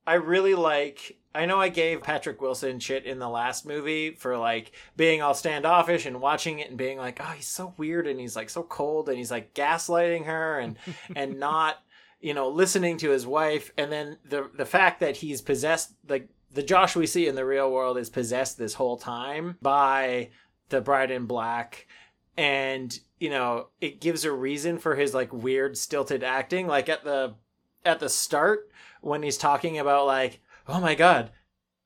I 0.06 0.16
really 0.16 0.54
like 0.56 1.18
I 1.34 1.46
know 1.46 1.60
I 1.62 1.70
gave 1.70 2.04
Patrick 2.04 2.42
Wilson 2.42 2.80
shit 2.80 3.06
in 3.06 3.18
the 3.18 3.30
last 3.30 3.66
movie 3.66 4.12
for 4.12 4.38
like 4.38 4.74
being 4.98 5.22
all 5.22 5.34
standoffish 5.34 6.06
and 6.06 6.20
watching 6.22 6.60
it 6.60 6.68
and 6.70 6.78
being 6.78 6.98
like, 6.98 7.20
"Oh, 7.22 7.32
he's 7.36 7.48
so 7.48 7.74
weird 7.78 8.06
and 8.06 8.20
he's 8.20 8.36
like 8.36 8.50
so 8.50 8.64
cold 8.64 9.08
and 9.10 9.18
he's 9.18 9.32
like 9.32 9.54
gaslighting 9.54 10.26
her 10.26 10.60
and 10.60 10.78
and 11.16 11.40
not, 11.40 11.82
you 12.20 12.34
know, 12.34 12.50
listening 12.50 12.98
to 12.98 13.10
his 13.12 13.26
wife." 13.26 13.72
And 13.78 13.92
then 13.92 14.18
the 14.26 14.52
the 14.54 14.66
fact 14.66 15.00
that 15.00 15.16
he's 15.18 15.42
possessed 15.42 15.94
like 16.08 16.28
the 16.54 16.64
Josh 16.64 16.96
we 16.96 17.08
see 17.08 17.28
in 17.28 17.36
the 17.36 17.46
real 17.46 17.72
world 17.72 17.98
is 17.98 18.10
possessed 18.10 18.58
this 18.58 18.74
whole 18.74 18.98
time 18.98 19.58
by 19.62 20.30
the 20.70 20.82
bride 20.82 21.12
in 21.12 21.26
black. 21.26 21.88
And 22.38 22.98
you 23.20 23.30
know 23.30 23.68
it 23.80 24.02
gives 24.02 24.26
a 24.26 24.32
reason 24.32 24.78
for 24.80 24.96
his 24.96 25.14
like 25.14 25.32
weird 25.32 25.78
stilted 25.78 26.24
acting. 26.24 26.68
Like 26.68 26.90
at 26.90 27.04
the 27.04 27.36
at 27.86 28.00
the 28.00 28.10
start 28.10 28.72
when 29.02 29.24
he's 29.24 29.38
talking 29.38 29.80
about 29.80 30.06
like 30.06 30.42
oh 30.68 30.80
my 30.80 30.96
god 30.96 31.32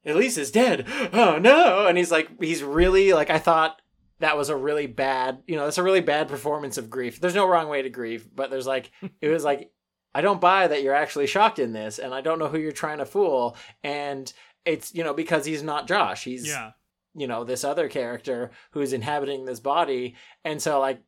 elise 0.05 0.37
is 0.37 0.51
dead. 0.51 0.85
Oh 1.13 1.37
no. 1.39 1.87
And 1.87 1.97
he's 1.97 2.11
like 2.11 2.29
he's 2.39 2.63
really 2.63 3.13
like 3.13 3.29
i 3.29 3.39
thought 3.39 3.81
that 4.19 4.37
was 4.37 4.49
a 4.49 4.55
really 4.55 4.87
bad 4.87 5.39
you 5.47 5.55
know 5.55 5.65
that's 5.65 5.77
a 5.77 5.83
really 5.83 6.01
bad 6.01 6.27
performance 6.27 6.77
of 6.77 6.89
grief. 6.89 7.19
There's 7.19 7.35
no 7.35 7.47
wrong 7.47 7.67
way 7.67 7.81
to 7.81 7.89
grieve 7.89 8.27
but 8.33 8.49
there's 8.49 8.67
like 8.67 8.91
it 9.21 9.29
was 9.29 9.43
like 9.43 9.71
i 10.13 10.21
don't 10.21 10.39
buy 10.39 10.67
that 10.67 10.83
you're 10.83 10.93
actually 10.93 11.27
shocked 11.27 11.59
in 11.59 11.73
this 11.73 11.99
and 11.99 12.13
i 12.13 12.21
don't 12.21 12.39
know 12.39 12.47
who 12.47 12.59
you're 12.59 12.71
trying 12.71 12.99
to 12.99 13.05
fool. 13.05 13.57
And 13.83 14.31
it's 14.65 14.93
you 14.93 15.03
know 15.03 15.13
because 15.13 15.45
he's 15.45 15.63
not 15.63 15.87
josh 15.87 16.23
he's 16.23 16.47
Yeah. 16.47 16.71
you 17.13 17.27
know 17.27 17.43
this 17.43 17.63
other 17.63 17.87
character 17.89 18.51
who's 18.71 18.93
inhabiting 18.93 19.45
this 19.45 19.59
body 19.59 20.15
and 20.43 20.61
so 20.61 20.79
like 20.79 21.01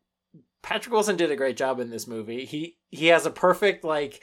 patrick 0.62 0.94
wilson 0.94 1.18
did 1.18 1.32
a 1.32 1.36
great 1.36 1.58
job 1.58 1.80
in 1.80 1.90
this 1.90 2.08
movie 2.08 2.46
he 2.46 2.78
he 2.90 3.08
has 3.08 3.26
a 3.26 3.32
perfect 3.32 3.84
like 3.84 4.22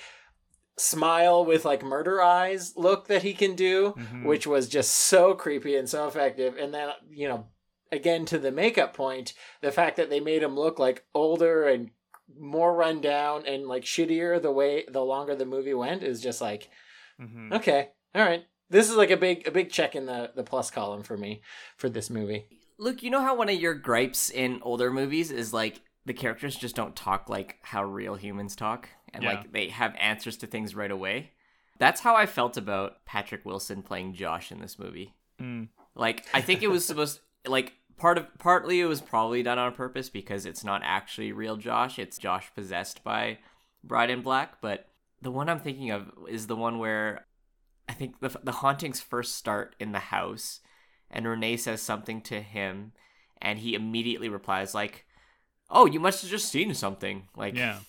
smile 0.77 1.45
with 1.45 1.65
like 1.65 1.85
murder 1.85 2.21
eyes 2.21 2.73
look 2.77 3.07
that 3.07 3.23
he 3.23 3.33
can 3.33 3.55
do 3.55 3.95
Mhm. 3.97 4.25
which 4.25 4.47
was 4.47 4.69
just 4.69 4.91
so 4.91 5.35
creepy 5.35 5.77
and 5.77 5.89
so 5.89 6.09
effective 6.09 6.57
and 6.57 6.75
then 6.75 6.91
you 7.11 7.29
know 7.29 7.47
again 7.93 8.25
to 8.27 8.39
the 8.39 8.51
makeup 8.51 8.93
point 8.93 9.35
the 9.61 9.71
fact 9.71 9.97
that 9.99 10.11
they 10.11 10.19
made 10.19 10.43
him 10.43 10.57
look 10.57 10.79
like 10.81 11.05
older 11.15 11.69
and 11.69 11.91
more 12.41 12.75
run 12.75 13.01
down 13.01 13.47
and 13.47 13.67
like 13.69 13.85
shittier 13.85 14.41
the 14.43 14.51
way 14.51 14.85
the 14.89 15.01
longer 15.05 15.37
the 15.37 15.47
movie 15.47 15.75
went 15.75 16.03
is 16.03 16.21
just 16.21 16.41
like 16.41 16.69
mm-hmm. 17.21 17.53
okay 17.53 17.91
all 18.15 18.25
right 18.25 18.45
this 18.75 18.91
is 18.91 18.97
like 18.97 19.11
a 19.11 19.17
big 19.17 19.47
a 19.47 19.51
big 19.51 19.71
check 19.71 19.95
in 19.95 20.07
the 20.07 20.31
the 20.35 20.43
plus 20.43 20.71
column 20.71 21.03
for 21.03 21.17
me 21.17 21.41
for 21.77 21.89
this 21.89 22.11
movie 22.11 22.45
Luke, 22.77 23.03
you 23.05 23.11
know 23.11 23.21
how 23.21 23.37
one 23.37 23.49
of 23.49 23.55
your 23.61 23.75
gripes 23.75 24.31
in 24.31 24.59
older 24.63 24.91
movies 24.91 25.31
is 25.31 25.53
like 25.53 25.81
the 26.07 26.13
characters 26.13 26.57
just 26.57 26.75
don't 26.75 26.97
talk 26.97 27.29
like 27.29 27.57
how 27.63 27.85
real 27.85 28.17
humans 28.17 28.57
talk 28.57 28.89
and 29.13 29.23
Yeah. 29.23 29.31
like 29.35 29.53
they 29.53 29.69
have 29.69 29.95
answers 29.99 30.37
to 30.39 30.47
things 30.49 30.75
right 30.75 30.91
away? 30.91 31.31
That's 31.79 32.01
how 32.01 32.17
I 32.17 32.27
felt 32.27 32.57
about 32.57 33.05
Patrick 33.05 33.45
Wilson 33.45 33.83
playing 33.83 34.15
Josh 34.15 34.51
in 34.51 34.61
this 34.61 34.77
movie. 34.79 35.15
Mm. 35.41 35.69
Like 35.95 36.27
I 36.35 36.41
think 36.41 36.63
it 36.63 36.69
was 36.69 36.85
supposed 36.85 37.21
like 37.47 37.75
part 37.97 38.19
of 38.19 38.27
partly 38.39 38.81
it 38.81 38.87
was 38.87 39.01
probably 39.01 39.45
done 39.45 39.59
on 39.59 39.73
purpose 39.73 40.09
because 40.11 40.45
it's 40.45 40.65
not 40.65 40.83
actually 40.85 41.31
real 41.31 41.57
Josh, 41.57 41.99
it's 42.01 42.19
Josh 42.19 42.51
possessed 42.57 43.05
by 43.05 43.39
Bride 43.85 44.11
in 44.11 44.21
Black, 44.21 44.61
but 44.61 44.89
the 45.23 45.31
one 45.31 45.49
I'm 45.49 45.61
thinking 45.61 45.93
of 45.93 46.11
is 46.29 46.49
the 46.49 46.57
one 46.57 46.81
where 46.81 47.25
I 47.89 47.93
think 47.93 48.21
the 48.21 48.31
the 48.43 48.53
hauntings 48.53 49.01
first 49.01 49.35
start 49.37 49.77
in 49.79 49.93
the 49.93 49.99
house 49.99 50.61
and 51.11 51.27
Renai 51.27 51.59
says 51.59 51.83
something 51.83 52.21
to 52.23 52.41
him 52.41 52.93
and 53.41 53.59
he 53.59 53.75
immediately 53.75 54.29
replies 54.29 54.75
like, 54.75 55.05
"Oh, 55.71 55.87
you 55.87 56.01
must 56.01 56.23
have 56.23 56.31
just 56.31 56.49
seen 56.51 56.75
something." 56.75 57.29
Like 57.37 57.57
Yeah. 57.57 57.81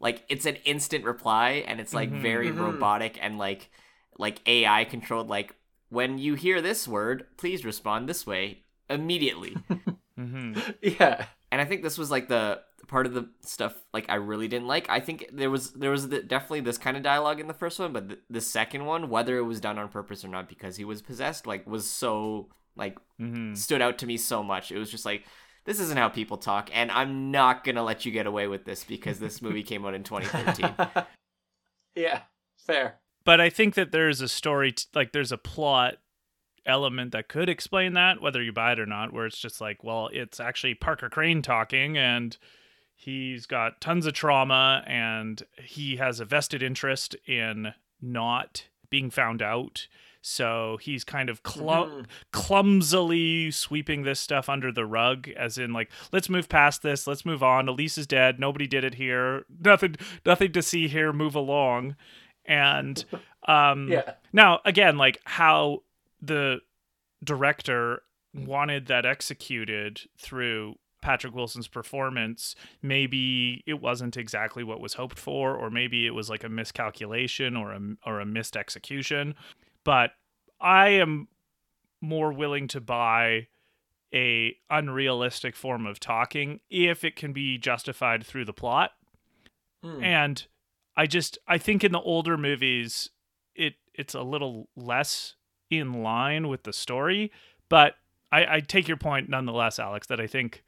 like 0.00 0.24
it's 0.28 0.46
an 0.46 0.56
instant 0.64 1.04
reply 1.04 1.64
and 1.66 1.80
it's 1.80 1.94
like 1.94 2.10
Mhm. 2.10 2.20
very 2.20 2.50
Mhm. 2.50 2.58
robotic 2.58 3.18
and 3.20 3.38
like 3.38 3.70
like 4.18 4.40
AI 4.46 4.84
controlled 4.84 5.28
like 5.28 5.54
when 5.88 6.18
you 6.18 6.34
hear 6.34 6.60
this 6.60 6.86
word, 6.86 7.26
please 7.36 7.64
respond 7.64 8.08
this 8.08 8.26
way 8.26 8.64
immediately. 8.88 9.56
hmm 10.16 10.52
yeah 10.82 11.24
and 11.50 11.60
I 11.60 11.64
think 11.64 11.82
this 11.82 11.98
was 11.98 12.10
like 12.10 12.28
the 12.28 12.62
part 12.90 13.06
of 13.06 13.14
the 13.14 13.28
stuff 13.40 13.74
like 13.94 14.06
I 14.08 14.16
really 14.16 14.48
didn't 14.48 14.68
like. 14.68 14.90
I 14.90 15.00
think 15.00 15.26
there 15.32 15.50
was 15.50 15.72
there 15.72 15.90
was 15.90 16.08
the, 16.08 16.22
definitely 16.22 16.60
this 16.60 16.76
kind 16.76 16.96
of 16.96 17.02
dialogue 17.02 17.40
in 17.40 17.46
the 17.46 17.54
first 17.54 17.78
one, 17.78 17.92
but 17.92 18.08
the, 18.08 18.18
the 18.28 18.40
second 18.40 18.84
one, 18.84 19.08
whether 19.08 19.38
it 19.38 19.42
was 19.42 19.60
done 19.60 19.78
on 19.78 19.88
purpose 19.88 20.24
or 20.24 20.28
not 20.28 20.48
because 20.48 20.76
he 20.76 20.84
was 20.84 21.00
possessed, 21.00 21.46
like 21.46 21.66
was 21.66 21.88
so 21.88 22.48
like 22.76 22.98
hmm 23.18 23.54
stood 23.54 23.80
out 23.80 23.98
to 23.98 24.06
me 24.06 24.16
so 24.16 24.42
much. 24.42 24.70
It 24.70 24.78
was 24.78 24.90
just 24.90 25.06
like 25.06 25.24
this 25.64 25.80
isn't 25.80 25.96
how 25.96 26.08
people 26.08 26.36
talk, 26.36 26.68
and 26.74 26.90
I'm 26.90 27.30
not 27.30 27.64
gonna 27.64 27.82
let 27.84 28.04
you 28.04 28.12
get 28.12 28.26
away 28.26 28.48
with 28.48 28.64
this 28.64 28.84
because 28.84 29.18
this 29.18 29.40
movie 29.42 29.62
came 29.62 29.86
out 29.86 29.94
in 29.94 30.02
2013. 30.02 30.74
yeah 31.96 32.20
fair 32.56 33.00
but 33.24 33.40
I 33.40 33.50
think 33.50 33.74
that 33.74 33.92
there's 33.92 34.20
a 34.20 34.28
story, 34.28 34.72
t- 34.72 34.86
like 34.94 35.12
there's 35.12 35.32
a 35.32 35.38
plot 35.38 35.96
element 36.66 37.12
that 37.12 37.28
could 37.28 37.48
explain 37.48 37.94
that, 37.94 38.20
whether 38.20 38.42
you 38.42 38.52
buy 38.52 38.72
it 38.72 38.80
or 38.80 38.86
not. 38.86 39.12
Where 39.12 39.26
it's 39.26 39.38
just 39.38 39.60
like, 39.60 39.84
well, 39.84 40.08
it's 40.12 40.40
actually 40.40 40.74
Parker 40.74 41.08
Crane 41.08 41.42
talking, 41.42 41.98
and 41.98 42.36
he's 43.02 43.46
got 43.46 43.80
tons 43.80 44.04
of 44.06 44.12
trauma, 44.12 44.84
and 44.86 45.42
he 45.62 45.96
has 45.96 46.20
a 46.20 46.24
vested 46.24 46.62
interest 46.62 47.16
in 47.26 47.72
not 48.00 48.66
being 48.90 49.08
found 49.10 49.40
out. 49.40 49.86
So 50.22 50.78
he's 50.82 51.02
kind 51.02 51.30
of 51.30 51.42
clum- 51.42 52.02
Mhm. 52.02 52.06
clumsily 52.30 53.50
sweeping 53.50 54.02
this 54.02 54.20
stuff 54.20 54.50
under 54.50 54.70
the 54.70 54.84
rug, 54.84 55.28
as 55.30 55.56
in 55.56 55.72
like, 55.72 55.90
let's 56.12 56.28
move 56.28 56.48
past 56.50 56.82
this, 56.82 57.06
let's 57.06 57.24
move 57.24 57.42
on. 57.42 57.68
Elise 57.68 57.96
is 57.96 58.06
dead. 58.06 58.38
Nobody 58.38 58.66
did 58.66 58.84
it 58.84 58.94
here. 58.96 59.46
Nothing, 59.64 59.96
nothing 60.26 60.52
to 60.52 60.60
see 60.62 60.88
here. 60.88 61.12
Move 61.12 61.34
along. 61.34 61.96
And 62.44 63.02
um, 63.48 63.88
yeah 63.88 64.12
now 64.32 64.60
again, 64.66 64.98
like 64.98 65.20
how 65.24 65.84
the 66.20 66.60
director 67.24 68.02
wanted 68.34 68.86
that 68.86 69.06
executed 69.06 70.02
through 70.18 70.76
Patrick 71.00 71.34
Wilson's 71.34 71.68
performance, 71.68 72.54
maybe 72.82 73.62
it 73.66 73.80
wasn't 73.80 74.16
exactly 74.16 74.64
what 74.64 74.80
was 74.80 74.94
hoped 74.94 75.18
for, 75.18 75.54
or 75.54 75.70
maybe 75.70 76.06
it 76.06 76.14
was 76.14 76.28
like 76.28 76.44
a 76.44 76.48
miscalculation 76.48 77.56
or 77.56 77.72
a 77.72 77.80
or 78.06 78.20
a 78.20 78.26
missed 78.26 78.56
execution. 78.56 79.34
But 79.84 80.12
I 80.60 80.88
am 80.88 81.28
more 82.00 82.32
willing 82.32 82.68
to 82.68 82.80
buy 82.80 83.48
a 84.12 84.56
unrealistic 84.68 85.54
form 85.54 85.86
of 85.86 86.00
talking 86.00 86.60
if 86.68 87.04
it 87.04 87.16
can 87.16 87.32
be 87.32 87.58
justified 87.58 88.24
through 88.26 88.44
the 88.44 88.52
plot. 88.52 88.92
Hmm. 89.82 90.02
And 90.02 90.46
I 90.96 91.06
just 91.06 91.38
I 91.46 91.58
think 91.58 91.84
in 91.84 91.92
the 91.92 92.00
older 92.00 92.36
movies 92.36 93.10
it 93.54 93.74
it's 93.94 94.14
a 94.14 94.22
little 94.22 94.68
less 94.76 95.34
in 95.70 96.02
line 96.02 96.48
with 96.48 96.64
the 96.64 96.72
story, 96.72 97.30
but 97.68 97.94
I, 98.32 98.56
I 98.56 98.60
take 98.60 98.88
your 98.88 98.96
point 98.96 99.28
nonetheless, 99.28 99.78
Alex, 99.78 100.06
that 100.08 100.20
I 100.20 100.26
think 100.26 100.62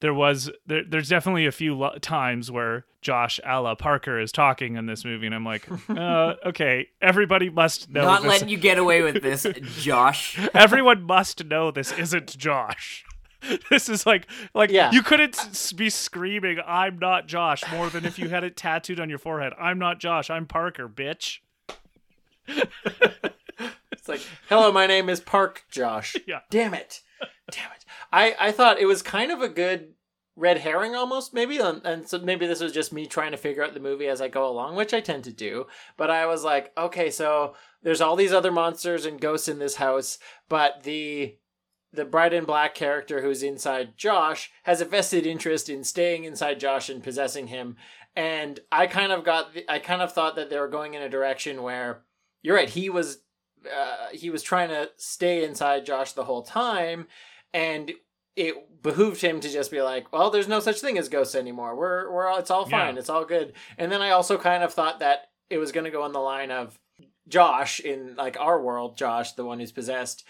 there 0.00 0.14
was 0.14 0.50
there, 0.66 0.82
there's 0.86 1.08
definitely 1.08 1.46
a 1.46 1.52
few 1.52 1.74
lo- 1.76 1.96
times 2.00 2.50
where 2.50 2.84
Josh 3.02 3.38
Alla 3.44 3.76
Parker 3.76 4.18
is 4.18 4.32
talking 4.32 4.76
in 4.76 4.86
this 4.86 5.04
movie, 5.04 5.26
and 5.26 5.34
I'm 5.34 5.44
like, 5.44 5.66
uh, 5.90 6.34
okay, 6.46 6.88
everybody 7.00 7.48
must 7.50 7.90
know 7.90 8.02
Not 8.02 8.22
this. 8.22 8.28
letting 8.30 8.48
you 8.48 8.56
get 8.58 8.78
away 8.78 9.02
with 9.02 9.22
this, 9.22 9.46
Josh. 9.78 10.38
Everyone 10.54 11.02
must 11.02 11.44
know 11.44 11.70
this 11.70 11.92
isn't 11.92 12.36
Josh. 12.36 13.04
this 13.70 13.88
is 13.88 14.04
like 14.04 14.26
like 14.54 14.70
Yeah. 14.70 14.90
you 14.92 15.02
couldn't 15.02 15.38
s- 15.38 15.72
be 15.72 15.88
screaming 15.88 16.58
I'm 16.66 16.98
not 16.98 17.26
Josh 17.26 17.62
more 17.72 17.88
than 17.88 18.04
if 18.04 18.18
you 18.18 18.28
had 18.28 18.44
it 18.44 18.54
tattooed 18.56 19.00
on 19.00 19.08
your 19.08 19.18
forehead. 19.18 19.54
I'm 19.58 19.78
not 19.78 19.98
Josh, 19.98 20.28
I'm 20.28 20.44
Parker, 20.46 20.88
bitch. 20.88 21.38
It's 22.46 24.08
like, 24.08 24.20
hello, 24.48 24.72
my 24.72 24.86
name 24.86 25.08
is 25.08 25.20
Park 25.20 25.64
Josh. 25.70 26.16
Yeah. 26.26 26.40
Damn 26.50 26.74
it. 26.74 27.00
Damn 27.50 27.72
it. 27.72 27.84
I, 28.12 28.36
I 28.38 28.52
thought 28.52 28.78
it 28.78 28.86
was 28.86 29.02
kind 29.02 29.30
of 29.30 29.42
a 29.42 29.48
good 29.48 29.94
red 30.36 30.58
herring 30.58 30.94
almost, 30.94 31.34
maybe. 31.34 31.58
And, 31.58 31.84
and 31.84 32.08
so 32.08 32.18
maybe 32.18 32.46
this 32.46 32.60
was 32.60 32.72
just 32.72 32.92
me 32.92 33.06
trying 33.06 33.32
to 33.32 33.36
figure 33.36 33.62
out 33.62 33.74
the 33.74 33.80
movie 33.80 34.08
as 34.08 34.20
I 34.20 34.28
go 34.28 34.48
along, 34.48 34.76
which 34.76 34.94
I 34.94 35.00
tend 35.00 35.24
to 35.24 35.32
do. 35.32 35.66
But 35.96 36.10
I 36.10 36.26
was 36.26 36.44
like, 36.44 36.72
okay, 36.78 37.10
so 37.10 37.54
there's 37.82 38.00
all 38.00 38.16
these 38.16 38.32
other 38.32 38.52
monsters 38.52 39.04
and 39.04 39.20
ghosts 39.20 39.48
in 39.48 39.58
this 39.58 39.76
house, 39.76 40.18
but 40.48 40.82
the 40.82 41.36
the 41.92 42.04
bride 42.04 42.32
in 42.32 42.44
black 42.44 42.72
character 42.74 43.20
who's 43.20 43.42
inside 43.42 43.96
Josh 43.96 44.52
has 44.62 44.80
a 44.80 44.84
vested 44.84 45.26
interest 45.26 45.68
in 45.68 45.82
staying 45.82 46.22
inside 46.22 46.60
Josh 46.60 46.88
and 46.88 47.02
possessing 47.02 47.48
him. 47.48 47.76
And 48.14 48.60
I 48.70 48.86
kind 48.86 49.10
of 49.10 49.24
got, 49.24 49.54
the, 49.54 49.68
I 49.68 49.80
kind 49.80 50.00
of 50.00 50.12
thought 50.12 50.36
that 50.36 50.50
they 50.50 50.58
were 50.60 50.68
going 50.68 50.94
in 50.94 51.02
a 51.02 51.08
direction 51.08 51.62
where 51.64 52.02
you're 52.42 52.54
right. 52.54 52.68
He 52.68 52.90
was, 52.90 53.22
uh, 53.66 54.06
he 54.12 54.30
was 54.30 54.44
trying 54.44 54.68
to 54.68 54.90
stay 54.96 55.44
inside 55.44 55.84
Josh 55.84 56.12
the 56.12 56.24
whole 56.24 56.42
time, 56.42 57.08
and 57.52 57.92
it 58.36 58.82
behooved 58.82 59.20
him 59.20 59.40
to 59.40 59.48
just 59.50 59.70
be 59.70 59.82
like, 59.82 60.12
well, 60.12 60.30
there's 60.30 60.48
no 60.48 60.60
such 60.60 60.80
thing 60.80 60.96
as 60.98 61.08
ghosts 61.08 61.34
anymore. 61.34 61.76
We're, 61.76 62.10
we're, 62.10 62.26
all, 62.28 62.38
it's 62.38 62.50
all 62.50 62.66
Yeah. 62.70 62.86
fine. 62.86 62.98
It's 62.98 63.10
all 63.10 63.24
good. 63.24 63.52
And 63.76 63.90
then 63.92 64.00
I 64.00 64.10
also 64.10 64.38
kind 64.38 64.62
of 64.62 64.72
thought 64.72 65.00
that 65.00 65.30
it 65.50 65.58
was 65.58 65.72
going 65.72 65.84
to 65.84 65.90
go 65.90 66.06
in 66.06 66.12
the 66.12 66.20
line 66.20 66.50
of 66.50 66.78
Josh 67.28 67.80
in 67.80 68.14
like 68.16 68.38
our 68.40 68.60
world, 68.60 68.96
Josh, 68.96 69.32
the 69.32 69.44
one 69.44 69.60
who's 69.60 69.72
possessed, 69.72 70.24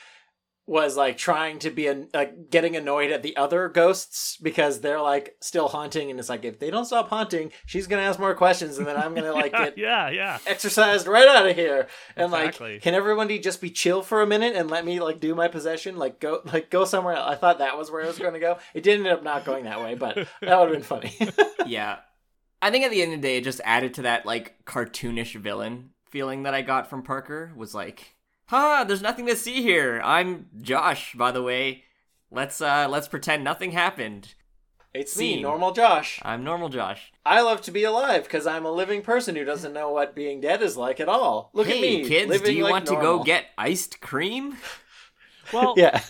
was 0.71 0.97
like 0.97 1.19
trying 1.19 1.59
to 1.59 1.69
be 1.69 1.89
an, 1.89 2.09
like 2.15 2.49
getting 2.49 2.77
annoyed 2.77 3.11
at 3.11 3.25
the 3.25 3.37
other 3.37 3.69
ghosts 3.69 4.37
because 4.41 4.81
they're 4.81 5.01
like 5.01 5.35
still 5.41 5.67
haunting, 5.67 6.13
and 6.13 6.21
it's 6.21 6.29
like 6.29 6.45
if 6.45 6.61
they 6.61 6.71
don't 6.71 6.85
stop 6.85 7.09
haunting, 7.09 7.51
she's 7.67 7.89
gonna 7.89 8.03
ask 8.03 8.21
more 8.21 8.37
questions, 8.37 8.79
and 8.79 8.87
then 8.87 8.97
I'm 8.97 9.13
gonna 9.13 9.33
like 9.33 9.51
get 9.65 9.77
yeah, 9.77 10.09
yeah. 10.11 10.39
exorcised 10.47 11.09
right 11.09 11.27
out 11.27 11.49
of 11.49 11.57
here. 11.57 11.89
And 12.15 12.33
Exactly. 12.33 12.75
like, 12.75 12.83
can 12.83 12.95
everybody 12.95 13.41
just 13.41 13.61
be 13.61 13.71
chill 13.71 14.01
for 14.01 14.23
a 14.23 14.27
minute 14.29 14.55
and 14.55 14.71
let 14.71 14.85
me 14.85 15.01
like 15.01 15.19
do 15.19 15.35
my 15.35 15.49
possession? 15.49 15.97
Like 15.97 16.21
go 16.21 16.41
like 16.45 16.71
go 16.71 16.85
somewhere 16.85 17.15
else. 17.15 17.29
I 17.29 17.35
thought 17.35 17.59
that 17.59 17.77
was 17.77 17.91
where 17.91 18.05
i 18.05 18.07
was 18.07 18.21
going 18.21 18.35
to 18.35 18.41
go. 18.41 18.59
It 18.73 18.85
did 18.85 18.99
end 18.99 19.09
up 19.09 19.25
not 19.25 19.45
going 19.45 19.65
that 19.65 19.81
way, 19.81 19.97
but 19.97 20.15
that 20.41 20.57
would 20.57 20.69
have 20.69 20.73
been 20.73 20.83
funny. 20.83 21.13
yeah. 21.67 21.97
I 22.63 22.71
think 22.71 22.85
at 22.85 22.93
the 22.93 23.03
end 23.03 23.13
of 23.15 23.21
the 23.21 23.27
day, 23.27 23.39
it 23.39 23.45
just 23.45 23.61
added 23.65 23.95
to 23.95 24.03
that 24.03 24.25
like 24.25 24.55
cartoonish 24.67 25.35
villain 25.35 25.91
feeling 26.11 26.45
that 26.45 26.55
I 26.55 26.63
got 26.63 26.89
from 26.89 27.03
Parker. 27.03 27.53
Was 27.57 27.75
like, 27.75 28.15
huh, 28.51 28.85
there's 28.87 29.01
nothing 29.01 29.27
to 29.27 29.37
see 29.37 29.63
here. 29.63 30.01
I'm 30.05 30.47
Josh, 30.61 31.15
by 31.15 31.31
the 31.31 31.43
way. 31.43 31.85
Let's 32.31 32.61
uh 32.61 32.87
let's 32.91 33.09
pretend 33.09 33.43
nothing 33.43 33.73
happened. 33.73 34.35
it's 34.93 35.17
me, 35.17 35.41
normal 35.41 35.73
Josh. 35.73 36.21
I'm 36.23 36.45
normal 36.45 36.69
Josh. 36.69 37.13
I 37.25 37.41
love 37.41 37.63
to 37.63 37.71
be 37.71 37.85
alive 37.85 38.25
because 38.25 38.47
I'm 38.47 38.67
a 38.67 38.73
living 38.73 39.03
person 39.03 39.37
who 39.37 39.45
doesn't 39.45 39.73
know 39.73 39.91
what 39.91 40.15
being 40.15 40.41
dead 40.41 40.63
is 40.63 40.77
like 40.77 41.01
at 41.01 41.09
all. 41.09 41.51
Look 41.55 41.69
hey, 41.69 41.77
at 41.77 41.81
me, 41.81 42.09
kids, 42.09 42.29
living 42.29 42.47
do 42.47 42.53
you 42.53 42.65
like 42.65 42.73
want 42.73 42.87
to 42.87 42.97
go 42.97 43.23
get 43.23 43.47
iced 43.57 44.01
cream? 44.01 44.57
Well, 45.53 45.75
Yeah. 45.77 46.01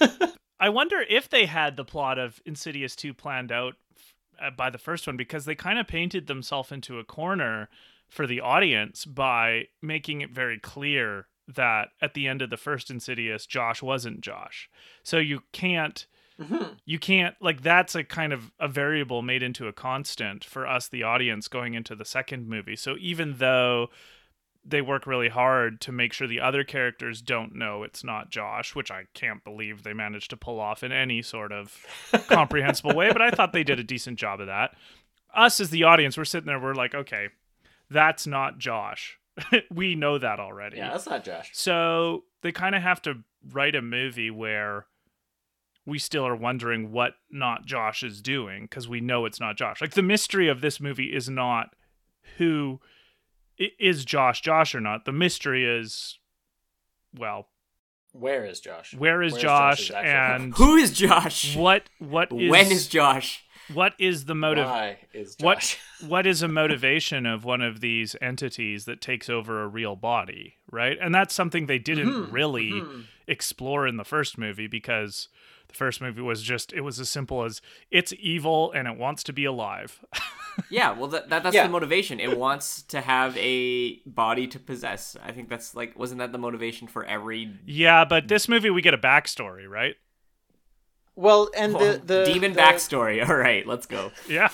I 0.61 0.69
wonder 0.69 1.03
if 1.09 1.31
they 1.31 1.47
had 1.47 1.79
the 1.79 1.85
plot 1.87 2.19
of 2.19 2.43
Insidious 2.45 2.95
2 2.95 3.15
planned 3.15 3.51
out 3.51 3.77
uh, 4.39 4.51
by 4.51 4.69
the 4.69 4.77
first 4.77 5.07
one 5.07 5.17
because 5.17 5.47
they 5.47 5.55
kind 5.55 5.79
of 5.79 5.87
painted 5.87 6.27
themselves 6.27 6.71
into 6.71 6.99
a 6.99 7.05
corner 7.05 7.71
for 8.07 8.27
the 8.27 8.43
audience 8.43 9.07
by 9.07 9.69
making 9.81 10.21
it 10.21 10.29
very 10.29 10.59
clear 10.59 11.29
that 11.55 11.91
at 12.01 12.15
the 12.15 12.27
end 12.29 12.43
of 12.43 12.51
the 12.51 12.57
first 12.57 12.91
Insidious, 12.91 13.47
Josh 13.47 13.83
wasn't 13.83 14.21
Josh. 14.21 14.69
So 15.03 15.19
you 15.19 15.43
can't 15.53 16.07
Mhm. 16.41 16.79
you 16.87 16.99
can't 16.99 17.35
like 17.41 17.61
that's 17.61 17.95
a 17.95 18.03
kind 18.03 18.33
of 18.33 18.51
a 18.59 18.67
variable 18.67 19.21
made 19.21 19.43
into 19.43 19.69
a 19.69 19.75
constant 19.75 20.43
for 20.43 20.67
us 20.67 20.89
the 20.89 21.03
audience 21.03 21.49
going 21.49 21.75
into 21.75 21.95
the 21.95 22.05
second 22.07 22.49
movie. 22.49 22.77
So 22.77 22.97
even 22.99 23.35
though 23.37 23.91
they 24.65 24.81
work 24.81 25.07
really 25.07 25.29
hard 25.29 25.81
to 25.83 25.93
make 25.93 26.13
sure 26.15 26.27
the 26.27 26.41
other 26.41 26.65
characters 26.65 27.21
don't 27.21 27.55
know 27.55 27.83
it's 27.83 28.03
not 28.03 28.31
Josh, 28.31 28.75
which 28.75 28.91
I 28.91 29.05
can't 29.13 29.45
believe 29.45 29.83
they 29.83 29.93
managed 29.93 30.31
to 30.31 30.37
pull 30.39 30.61
off 30.61 30.83
in 30.83 30.93
any 30.93 31.21
sort 31.21 31.53
of 31.53 31.87
comprehensible 32.29 32.95
way, 32.95 33.13
but 33.13 33.21
I 33.23 33.31
thought 33.31 33.53
they 33.53 33.65
did 33.65 33.79
a 33.79 33.85
decent 33.85 34.19
job 34.19 34.41
of 34.41 34.47
that. 34.47 34.75
Us 35.35 35.61
as 35.61 35.69
the 35.71 35.85
audience, 35.85 36.17
we're 36.17 36.25
sitting 36.25 36.47
there, 36.47 36.59
we're 36.59 36.75
like, 36.75 36.95
okay, 36.95 37.29
that's 37.91 38.27
not 38.27 38.59
Josh. 38.59 39.19
we 39.71 39.95
know 39.95 40.19
that 40.19 40.41
already. 40.41 40.77
yeah, 40.79 40.91
that's 40.91 41.07
not 41.07 41.25
Josh. 41.25 41.51
So 41.53 42.25
they 42.43 42.53
kind 42.53 42.75
of 42.75 42.83
have 42.83 43.01
to 43.03 43.19
write 43.53 43.75
a 43.75 43.83
movie 43.83 44.31
where 44.31 44.87
we 45.87 45.99
still 45.99 46.27
are 46.27 46.37
wondering 46.37 46.93
what 46.93 47.15
not 47.31 47.65
Josh 47.67 48.03
is 48.03 48.21
doing 48.21 48.65
because 48.65 48.87
we 48.89 49.01
know 49.01 49.25
it's 49.25 49.41
not 49.41 49.57
Josh. 49.57 49.81
Like 49.81 49.93
the 49.93 50.03
mystery 50.03 50.49
of 50.49 50.61
this 50.61 50.81
movie 50.81 51.15
is 51.15 51.29
not 51.29 51.75
who 52.39 52.81
is 53.79 54.05
Josh 54.05 54.41
Josh 54.43 54.75
or 54.75 54.81
not. 54.81 55.05
The 55.05 55.13
mystery 55.13 55.65
is 55.67 56.19
well, 57.17 57.49
Where 58.13 58.45
is 58.45 58.61
Josh? 58.61 58.95
where 58.95 59.23
is 59.23 59.33
Where's 59.33 59.43
Josh 59.43 59.79
Josh's 59.79 59.91
actual- 59.91 60.35
and 60.45 60.55
Who 60.55 60.77
is 60.77 60.93
Josh? 60.93 61.57
what 61.57 61.85
what 61.99 62.31
is 62.33 62.51
when 62.51 62.71
is 62.71 62.87
Josh? 62.87 63.45
What 63.75 63.95
is 63.99 64.25
the 64.25 64.35
motive 64.35 64.67
Why 64.67 64.99
is 65.13 65.37
what 65.41 65.79
what 66.07 66.27
is 66.27 66.43
a 66.43 66.49
motivation 66.49 67.27
of 67.27 67.45
one 67.45 67.61
of 67.61 67.81
these 67.81 68.17
entities 68.21 68.85
that 68.87 69.01
takes 69.01 69.29
over 69.29 69.63
a 69.63 69.69
real 69.69 69.97
body, 69.97 70.57
right? 70.71 70.97
And 71.01 71.15
that's 71.15 71.35
something 71.35 71.67
they 71.67 71.79
didn't 71.79 72.13
Mhm, 72.29 72.33
really 72.33 72.71
mhm. 72.73 73.05
explore 73.27 73.87
in 73.87 73.97
the 73.97 74.05
first 74.05 74.39
movie 74.39 74.67
because 74.67 75.29
the 75.69 75.75
first 75.75 76.01
movie 76.01 76.21
was 76.23 76.43
just 76.43 76.73
it 76.73 76.81
was 76.81 76.99
as 76.99 77.09
simple 77.09 77.45
as 77.45 77.61
it's 77.91 78.13
evil 78.19 78.73
and 78.73 78.89
it 78.89 78.97
wants 78.97 79.23
to 79.25 79.33
be 79.33 79.45
alive. 79.45 80.05
Yeah, 80.69 80.93
well, 80.93 81.09
that, 81.09 81.31
that 81.31 81.43
that's 81.43 81.55
Yeah. 81.55 81.63
the 81.63 81.73
motivation. 81.73 82.21
It 82.21 82.37
wants 82.37 82.83
to 82.83 83.01
have 83.01 83.35
a 83.39 84.01
body 84.05 84.47
to 84.49 84.59
possess. 84.59 85.17
I 85.25 85.33
think 85.33 85.49
that's 85.49 85.75
like, 85.75 85.99
wasn't 85.99 86.19
that 86.19 86.33
the 86.33 86.39
motivation 86.39 86.87
for 86.87 87.03
every 87.05 87.57
yeah, 87.65 88.05
but 88.05 88.29
this 88.29 88.47
movie 88.47 88.69
we 88.69 88.83
get 88.83 88.93
a 88.93 88.99
backstory, 88.99 89.67
right? 89.67 89.95
Well, 91.21 91.51
and 91.57 91.75
the 91.75 92.01
the 92.05 92.25
demon 92.25 92.55
the, 92.55 92.61
backstory? 92.61 93.23
All 93.29 93.37
right, 93.37 93.67
let's 93.67 93.87
go. 93.87 94.11
Yeah. 94.29 94.49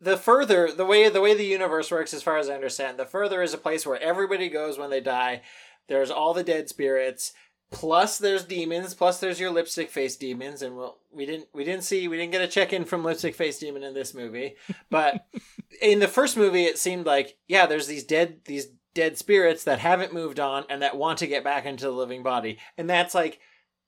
the 0.00 0.16
further 0.16 0.70
the 0.72 0.84
way 0.84 1.08
the 1.08 1.20
way 1.20 1.34
the 1.34 1.44
universe 1.46 1.90
works 1.90 2.12
as 2.12 2.24
far 2.24 2.36
as 2.36 2.48
i 2.50 2.54
understand 2.54 2.98
the 2.98 3.06
further 3.06 3.40
is 3.40 3.54
a 3.54 3.58
place 3.58 3.86
where 3.86 4.02
everybody 4.02 4.48
goes 4.48 4.76
when 4.76 4.90
they 4.90 5.00
die 5.00 5.40
there's 5.88 6.10
all 6.10 6.34
the 6.34 6.42
dead 6.42 6.68
spirits 6.68 7.32
plus 7.70 8.18
there's 8.18 8.44
demons 8.44 8.94
plus 8.94 9.20
there's 9.20 9.38
your 9.38 9.50
lipstick 9.50 9.90
face 9.90 10.16
demons 10.16 10.60
and 10.60 10.76
well 10.76 10.98
we 11.12 11.24
didn't 11.24 11.46
we 11.54 11.62
didn't 11.62 11.84
see 11.84 12.08
we 12.08 12.16
didn't 12.16 12.32
get 12.32 12.42
a 12.42 12.48
check-in 12.48 12.84
from 12.84 13.04
lipstick 13.04 13.36
face 13.36 13.60
demon 13.60 13.84
in 13.84 13.94
this 13.94 14.12
movie 14.12 14.56
but 14.90 15.24
in 15.80 16.00
the 16.00 16.08
first 16.08 16.36
movie 16.36 16.64
it 16.64 16.78
seemed 16.78 17.06
like 17.06 17.36
yeah 17.46 17.66
there's 17.66 17.86
these 17.86 18.04
dead 18.04 18.40
these 18.46 18.66
dead 18.94 19.16
spirits 19.16 19.62
that 19.64 19.78
haven't 19.78 20.12
moved 20.12 20.40
on 20.40 20.64
and 20.68 20.82
that 20.82 20.96
want 20.96 21.18
to 21.18 21.28
get 21.28 21.44
back 21.44 21.64
into 21.64 21.84
the 21.84 21.92
living 21.92 22.24
body 22.24 22.58
and 22.76 22.90
that's 22.90 23.14
like 23.14 23.38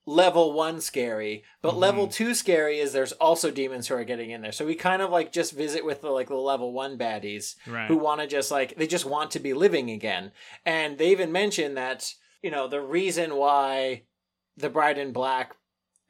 level 0.06 0.52
one 0.52 0.80
scary 0.82 1.42
but 1.62 1.76
level 1.76 2.04
mm-hmm. 2.04 2.12
two 2.12 2.34
scary 2.34 2.78
is 2.78 2.92
there's 2.92 3.12
also 3.12 3.50
demons 3.50 3.88
who 3.88 3.94
are 3.94 4.04
getting 4.04 4.30
in 4.30 4.42
there. 4.42 4.52
So 4.52 4.66
we 4.66 4.74
kind 4.74 5.00
of 5.00 5.10
like 5.10 5.32
just 5.32 5.52
visit 5.52 5.84
with 5.84 6.02
the 6.02 6.10
like 6.10 6.28
the 6.28 6.34
level 6.34 6.72
one 6.72 6.98
baddies 6.98 7.54
Right. 7.66 7.88
who 7.88 7.96
want 7.96 8.20
to 8.20 8.26
just 8.26 8.50
like 8.50 8.76
they 8.76 8.86
just 8.86 9.06
want 9.06 9.30
to 9.32 9.40
be 9.40 9.54
living 9.54 9.90
again. 9.90 10.32
And 10.66 10.98
they 10.98 11.10
even 11.10 11.32
mention 11.32 11.74
that 11.74 12.12
you 12.42 12.50
know 12.50 12.68
the 12.68 12.80
reason 12.82 13.36
why 13.36 14.02
the 14.56 14.68
bride 14.68 14.98
in 14.98 15.12
black 15.12 15.56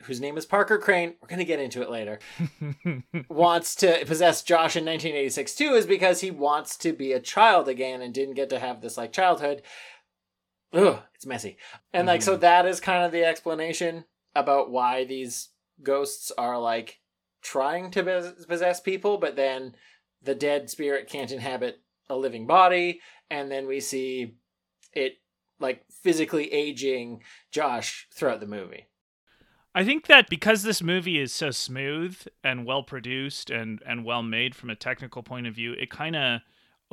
whose 0.03 0.21
name 0.21 0.37
is 0.37 0.45
parker 0.45 0.77
crane 0.77 1.15
we're 1.23 1.29
going 1.29 1.39
to 1.39 1.45
get 1.47 1.61
into 1.61 1.81
it 1.81 1.89
later 1.89 2.19
wants 3.29 3.75
to 3.75 4.05
possess 4.07 4.43
josh 4.43 4.77
in 4.77 4.85
1986 4.85 5.55
too 5.55 5.73
is 5.75 5.87
because 5.87 6.21
he 6.21 6.31
wants 6.31 6.77
to 6.77 6.93
be 6.93 7.13
a 7.13 7.21
child 7.21 7.69
again 7.69 8.03
and 8.03 8.13
didn't 8.13 8.35
get 8.35 8.51
to 8.51 8.59
have 8.59 8.83
this 8.83 8.99
like 8.99 9.13
childhood 9.13 9.63
Ugh, 10.75 11.01
it's 11.15 11.27
messy. 11.27 11.57
And 11.93 12.07
like 12.07 12.23
so 12.23 12.33
mm-hmm. 12.33 12.41
that 12.41 12.67
is 12.67 12.81
kind 12.81 13.05
of 13.05 13.13
the 13.13 13.25
explanation 13.25 14.05
about 14.35 14.71
why 14.71 15.05
these 15.05 15.51
ghosts 15.83 16.33
are 16.37 16.59
like 16.59 17.01
trying 17.43 17.91
to 17.93 18.35
possess 18.49 18.81
people, 18.81 19.19
but 19.19 19.37
then 19.37 19.75
the 20.23 20.35
dead 20.35 20.69
spirit 20.71 21.09
can't 21.09 21.31
inhabit 21.31 21.81
a 22.09 22.17
living 22.17 22.47
body, 22.47 23.01
and 23.31 23.51
then 23.51 23.67
we 23.67 23.81
see 23.81 24.37
it 24.93 25.15
like 25.61 25.85
physically 25.91 26.53
aging 26.53 27.23
Josh 27.51 28.09
throughout 28.13 28.41
the 28.41 28.47
movie. 28.47 28.87
I 29.75 29.85
think 29.85 30.07
that 30.07 30.29
because 30.29 30.63
this 30.63 30.83
movie 30.83 31.19
is 31.19 31.33
so 31.33 31.51
smooth 31.51 32.17
and 32.43 32.65
well 32.65 32.83
produced 32.83 33.51
and 33.51 33.83
and 33.87 34.05
well 34.05 34.23
made 34.23 34.55
from 34.55 34.71
a 34.71 34.77
technical 34.77 35.23
point 35.23 35.47
of 35.47 35.55
view, 35.55 35.73
it 35.73 35.91
kind 35.91 36.17
of 36.17 36.41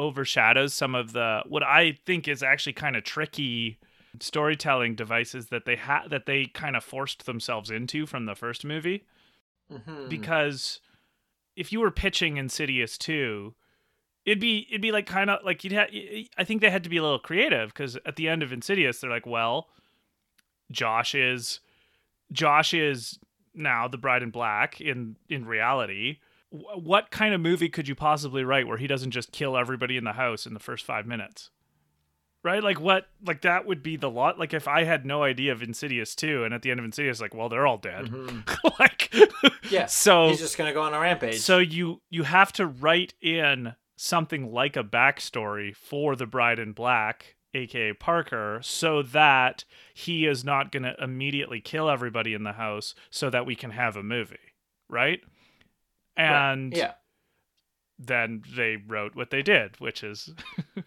overshadows 0.02 0.74
some 0.74 0.96
of 0.96 1.14
the 1.14 1.44
what 1.48 1.64
I 1.64 1.98
think 2.06 2.28
is 2.28 2.42
actually 2.42 2.74
kind 2.74 2.96
of 2.96 3.04
tricky 3.04 3.78
storytelling 4.20 4.96
devices 4.96 5.48
that 5.48 5.66
they 5.66 5.76
had 5.78 6.10
that 6.10 6.26
they 6.26 6.48
kind 6.48 6.76
of 6.76 6.84
forced 6.84 7.26
themselves 7.26 7.70
into 7.70 8.06
from 8.06 8.26
the 8.26 8.36
first 8.36 8.66
movie 8.66 9.06
Mm-hmm. 9.72 10.10
because 10.10 10.82
if 11.56 11.72
you 11.72 11.80
were 11.80 11.92
pitching 11.92 12.36
Insidious 12.36 12.98
2 12.98 13.54
it'd 14.26 14.42
be 14.42 14.68
it'd 14.70 14.82
be 14.82 14.92
like 14.92 15.06
kind 15.06 15.30
of 15.30 15.40
like 15.46 15.64
you'd 15.64 15.72
have 15.72 15.88
I 16.38 16.44
think 16.44 16.60
they 16.60 16.70
had 16.70 16.84
to 16.84 16.90
be 16.90 16.98
a 16.98 17.02
little 17.02 17.20
creative 17.20 17.70
because 17.70 17.98
at 18.06 18.18
the 18.18 18.28
end 18.28 18.44
of 18.44 18.52
Insidious 18.52 19.00
they're 19.00 19.10
like 19.10 19.26
well 19.26 19.70
Josh 20.72 21.16
is 21.16 21.62
Josh 22.34 22.74
is 22.74 23.18
now 23.54 23.88
the 23.88 23.98
bride 23.98 24.24
in 24.24 24.30
black 24.30 24.82
in 24.82 25.16
in 25.30 25.46
reality 25.46 26.18
what 26.52 27.12
kind 27.12 27.34
of 27.34 27.42
movie 27.42 27.70
could 27.70 27.88
you 27.88 27.96
possibly 27.96 28.44
write 28.44 28.68
where 28.68 28.78
he 28.78 28.88
doesn't 28.88 29.12
just 29.12 29.32
kill 29.32 29.58
everybody 29.58 29.98
in 29.98 30.04
the 30.04 30.14
house 30.14 30.46
in 30.46 30.54
the 30.54 30.60
first 30.60 30.86
five 30.86 31.06
minutes 31.06 31.50
right 32.44 32.64
like 32.64 32.80
what 32.80 33.08
like 33.26 33.42
that 33.42 33.66
would 33.66 33.82
be 33.82 33.96
the 33.96 34.10
lot 34.10 34.38
like 34.38 34.54
if 34.54 34.68
i 34.68 34.84
had 34.84 35.06
no 35.06 35.24
idea 35.24 35.52
of 35.52 35.62
insidious 35.64 36.14
2 36.16 36.44
and 36.44 36.54
at 36.54 36.62
the 36.62 36.70
end 36.72 36.80
of 36.80 36.86
insidious 36.86 37.22
like 37.22 37.34
well 37.34 37.48
they're 37.50 37.66
all 37.68 37.78
dead 37.78 38.06
mm-hmm. 38.06 38.40
like 38.80 39.14
Yeah. 39.70 39.86
so 39.88 40.30
He's 40.30 40.40
just 40.40 40.58
gonna 40.58 40.74
go 40.74 40.82
on 40.82 40.94
a 40.94 41.00
rampage. 41.00 41.40
so 41.40 41.58
you 41.60 42.02
you 42.10 42.24
have 42.24 42.52
to 42.54 42.66
write 42.66 43.14
in 43.22 43.76
something 43.96 44.52
like 44.52 44.76
a 44.76 44.84
backstory 44.84 45.76
for 45.76 46.16
the 46.16 46.26
bride 46.26 46.58
in 46.58 46.74
black, 46.74 47.36
aka 47.54 47.94
Parker, 47.94 48.60
so 48.64 49.04
that 49.04 49.64
he 49.94 50.26
is 50.26 50.44
not 50.44 50.72
going 50.72 50.82
to 50.84 50.96
immediately 51.02 51.62
kill 51.62 51.88
everybody 51.88 52.34
in 52.34 52.44
the 52.44 52.54
house, 52.54 52.96
so 53.12 53.30
that 53.30 53.46
we 53.46 53.56
can 53.56 53.70
have 53.70 53.96
a 53.96 54.02
movie, 54.02 54.38
right? 54.90 55.22
Right. 56.30 56.52
And 56.52 56.76
yeah. 56.76 56.94
then 58.00 58.44
they 58.56 58.78
wrote 58.78 59.16
what 59.16 59.30
they 59.30 59.42
did, 59.42 59.80
which 59.80 60.04
is 60.04 60.34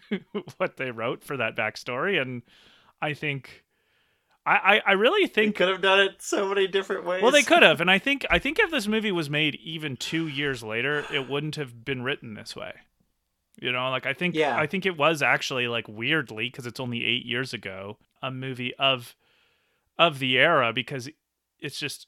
what 0.57 0.77
they 0.77 0.91
wrote 0.91 1.23
for 1.23 1.37
that 1.37 1.55
backstory, 1.55 2.21
and 2.21 2.41
I 3.01 3.13
think. 3.13 3.63
I, 4.47 4.75
I, 4.75 4.81
I 4.85 4.91
really 4.91 5.25
They 5.25 5.33
think 5.33 5.55
could 5.55 5.69
have 5.69 5.81
done 5.81 5.99
it 6.01 6.21
so 6.21 6.47
many 6.47 6.67
different 6.67 7.03
ways. 7.03 7.23
well, 7.23 7.31
they 7.31 7.41
could 7.41 7.63
have, 7.63 7.81
and 7.81 7.89
I 7.89 7.97
think 8.05 8.25
I 8.29 8.37
think 8.37 8.59
if 8.59 8.69
this 8.69 8.87
movie 8.87 9.11
was 9.11 9.27
made 9.29 9.55
even 9.55 9.97
two 9.97 10.27
years 10.27 10.61
later, 10.61 11.03
it 11.11 11.27
wouldn't 11.27 11.55
have 11.55 11.83
been 11.83 12.03
written 12.03 12.35
this 12.35 12.55
way. 12.55 12.73
You 13.59 13.71
know, 13.71 13.89
like 13.89 14.05
I 14.05 14.13
think 14.13 14.35
Yeah. 14.35 14.55
I 14.55 14.67
think 14.67 14.85
it 14.85 14.97
was 14.97 15.21
actually 15.23 15.67
like 15.67 15.87
weirdly 15.87 16.49
because 16.49 16.67
it's 16.67 16.79
only 16.79 17.03
eight 17.05 17.25
years 17.25 17.53
ago 17.53 17.97
a 18.21 18.29
movie 18.29 18.75
of 18.75 19.15
of 19.97 20.19
the 20.19 20.37
era 20.37 20.73
because 20.73 21.09
it's 21.59 21.79
just 21.79 22.05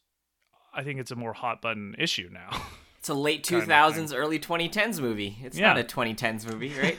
I 0.74 0.84
think 0.84 1.00
it's 1.00 1.10
a 1.10 1.16
more 1.16 1.34
hot 1.34 1.60
button 1.62 1.96
issue 1.98 2.30
now. 2.32 2.50
It's 3.00 3.10
a 3.10 3.14
late 3.14 3.48
Kind 3.48 3.68
2000s, 3.68 4.14
early 4.16 4.40
2010s 4.40 5.00
movie. 5.00 5.38
It's 5.44 5.58
Yeah. 5.58 5.68
not 5.68 5.78
a 5.80 5.84
2010s 5.84 6.52
movie, 6.52 6.74
right? 6.82 6.98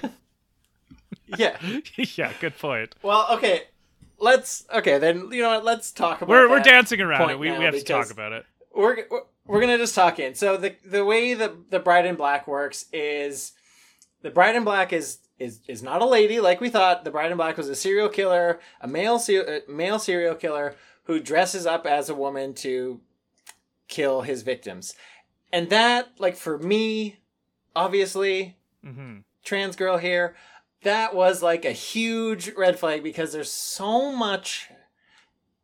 Yeah. 1.36 1.56
yeah, 2.16 2.32
good 2.40 2.56
point. 2.58 2.94
Well, 3.02 3.26
okay. 3.32 3.62
Let's 4.20 4.66
okay 4.74 4.98
then. 4.98 5.30
You 5.30 5.42
know 5.42 5.50
what? 5.50 5.64
Let's 5.64 5.92
talk 5.92 6.18
about. 6.22 6.28
We're 6.28 6.48
we're 6.48 6.60
dancing 6.60 7.00
around 7.00 7.18
point 7.20 7.32
it. 7.32 7.38
We, 7.38 7.50
we 7.56 7.64
have 7.64 7.74
to 7.74 7.82
talk 7.84 8.10
about 8.10 8.32
it. 8.32 8.44
We're 8.74 8.96
we're- 9.10 9.22
we're 9.46 9.60
gonna 9.60 9.78
just 9.78 9.94
talk 9.94 10.18
in. 10.18 10.34
So 10.34 10.56
the 10.58 10.74
the 10.84 11.04
way 11.04 11.32
the 11.34 11.56
the 11.70 11.78
Bride 11.78 12.04
in 12.04 12.16
Black 12.16 12.46
works 12.46 12.84
is 12.92 13.52
the 14.22 14.30
Bride 14.30 14.56
in 14.56 14.64
Black 14.64 14.92
is 14.92 15.20
is 15.38 15.60
is 15.68 15.82
not 15.82 16.02
a 16.02 16.04
lady 16.04 16.38
like 16.40 16.60
we 16.60 16.68
thought. 16.68 17.04
The 17.04 17.10
Bride 17.10 17.30
in 17.30 17.36
Black 17.38 17.56
was 17.56 17.68
a 17.68 17.74
serial 17.76 18.08
killer, 18.10 18.58
a 18.80 18.88
male 18.88 19.18
se- 19.18 19.38
uh, 19.38 19.60
male 19.72 19.98
serial 19.98 20.34
killer 20.34 20.74
who 21.04 21.18
dresses 21.20 21.64
up 21.64 21.86
as 21.86 22.10
a 22.10 22.14
woman 22.14 22.52
to 22.54 23.00
kill 23.86 24.20
his 24.22 24.42
victims, 24.42 24.94
and 25.52 25.70
that 25.70 26.10
like 26.18 26.36
for 26.36 26.58
me, 26.58 27.18
obviously 27.74 28.56
mm-hmm. 28.84 29.18
trans 29.44 29.76
girl 29.76 29.98
here 29.98 30.34
that 30.82 31.14
was 31.14 31.42
like 31.42 31.64
a 31.64 31.72
huge 31.72 32.52
red 32.56 32.78
flag 32.78 33.02
because 33.02 33.32
there's 33.32 33.50
so 33.50 34.12
much 34.12 34.68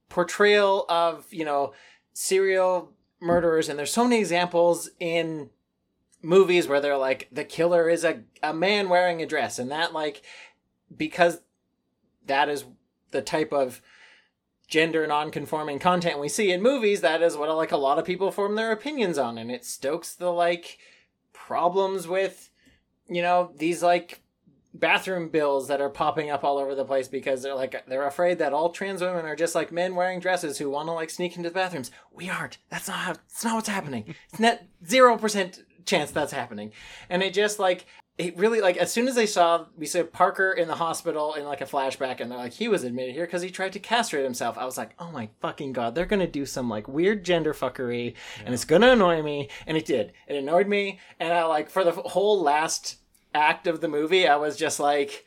portrayal 0.08 0.84
of 0.88 1.26
you 1.30 1.44
know 1.44 1.72
serial 2.12 2.92
murderers 3.20 3.68
and 3.68 3.78
there's 3.78 3.92
so 3.92 4.04
many 4.04 4.18
examples 4.18 4.90
in 5.00 5.50
movies 6.22 6.68
where 6.68 6.80
they're 6.80 6.96
like 6.96 7.28
the 7.32 7.44
killer 7.44 7.88
is 7.88 8.04
a, 8.04 8.22
a 8.42 8.52
man 8.52 8.88
wearing 8.88 9.22
a 9.22 9.26
dress 9.26 9.58
and 9.58 9.70
that 9.70 9.92
like 9.92 10.22
because 10.96 11.40
that 12.26 12.48
is 12.48 12.64
the 13.10 13.22
type 13.22 13.52
of 13.52 13.80
gender 14.74 15.06
non-conforming 15.06 15.78
content 15.78 16.18
we 16.18 16.28
see 16.28 16.50
in 16.50 16.60
movies 16.60 17.00
that 17.00 17.22
is 17.22 17.36
what 17.36 17.48
like 17.54 17.70
a 17.70 17.76
lot 17.76 17.96
of 17.96 18.04
people 18.04 18.32
form 18.32 18.56
their 18.56 18.72
opinions 18.72 19.16
on 19.16 19.38
and 19.38 19.48
it 19.48 19.64
stokes 19.64 20.16
the 20.16 20.32
like 20.32 20.78
problems 21.32 22.08
with 22.08 22.50
you 23.08 23.22
know 23.22 23.52
these 23.56 23.84
like 23.84 24.20
bathroom 24.74 25.28
bills 25.28 25.68
that 25.68 25.80
are 25.80 25.88
popping 25.88 26.28
up 26.28 26.42
all 26.42 26.58
over 26.58 26.74
the 26.74 26.84
place 26.84 27.06
because 27.06 27.40
they're 27.40 27.54
like 27.54 27.86
they're 27.86 28.08
afraid 28.08 28.38
that 28.38 28.52
all 28.52 28.70
trans 28.70 29.00
women 29.00 29.24
are 29.26 29.36
just 29.36 29.54
like 29.54 29.70
men 29.70 29.94
wearing 29.94 30.18
dresses 30.18 30.58
who 30.58 30.68
want 30.68 30.88
to 30.88 30.92
like 30.92 31.08
sneak 31.08 31.36
into 31.36 31.48
the 31.48 31.54
bathrooms. 31.54 31.92
We 32.12 32.28
aren't. 32.28 32.58
That's 32.68 32.88
not 32.88 32.96
how. 32.96 33.12
That's 33.12 33.44
not 33.44 33.54
what's 33.54 33.68
happening. 33.68 34.16
It's 34.30 34.40
net 34.40 34.66
zero 34.84 35.16
percent 35.16 35.62
chance 35.86 36.10
that's 36.10 36.32
happening. 36.32 36.72
And 37.08 37.22
it 37.22 37.32
just 37.32 37.60
like 37.60 37.86
it 38.16 38.36
really 38.36 38.60
like 38.60 38.76
as 38.76 38.92
soon 38.92 39.08
as 39.08 39.16
they 39.16 39.26
saw 39.26 39.66
we 39.76 39.86
saw 39.86 40.04
Parker 40.04 40.52
in 40.52 40.68
the 40.68 40.76
hospital 40.76 41.34
in 41.34 41.44
like 41.44 41.60
a 41.60 41.66
flashback 41.66 42.20
and 42.20 42.30
they're 42.30 42.38
like 42.38 42.52
he 42.52 42.68
was 42.68 42.84
admitted 42.84 43.12
here 43.14 43.26
because 43.26 43.42
he 43.42 43.50
tried 43.50 43.72
to 43.72 43.80
castrate 43.80 44.24
himself. 44.24 44.56
I 44.56 44.64
was 44.64 44.78
like, 44.78 44.94
oh 44.98 45.10
my 45.10 45.30
fucking 45.40 45.72
god, 45.72 45.94
they're 45.94 46.06
gonna 46.06 46.28
do 46.28 46.46
some 46.46 46.68
like 46.68 46.86
weird 46.86 47.24
gender 47.24 47.52
fuckery 47.52 48.14
and 48.44 48.54
it's 48.54 48.64
gonna 48.64 48.92
annoy 48.92 49.22
me. 49.22 49.48
And 49.66 49.76
it 49.76 49.84
did. 49.84 50.12
It 50.28 50.36
annoyed 50.36 50.68
me. 50.68 51.00
And 51.18 51.32
I 51.32 51.44
like 51.44 51.70
for 51.70 51.82
the 51.82 51.92
whole 51.92 52.40
last 52.40 52.98
act 53.34 53.66
of 53.66 53.80
the 53.80 53.88
movie, 53.88 54.28
I 54.28 54.36
was 54.36 54.56
just 54.56 54.78
like, 54.78 55.24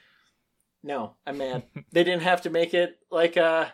no, 0.82 1.16
I'm 1.26 1.40
mad. 1.40 1.64
they 1.92 2.06
didn't 2.06 2.24
have 2.24 2.44
to 2.44 2.50
make 2.50 2.74
it 2.74 3.00
like 3.12 3.36
uh 3.36 3.66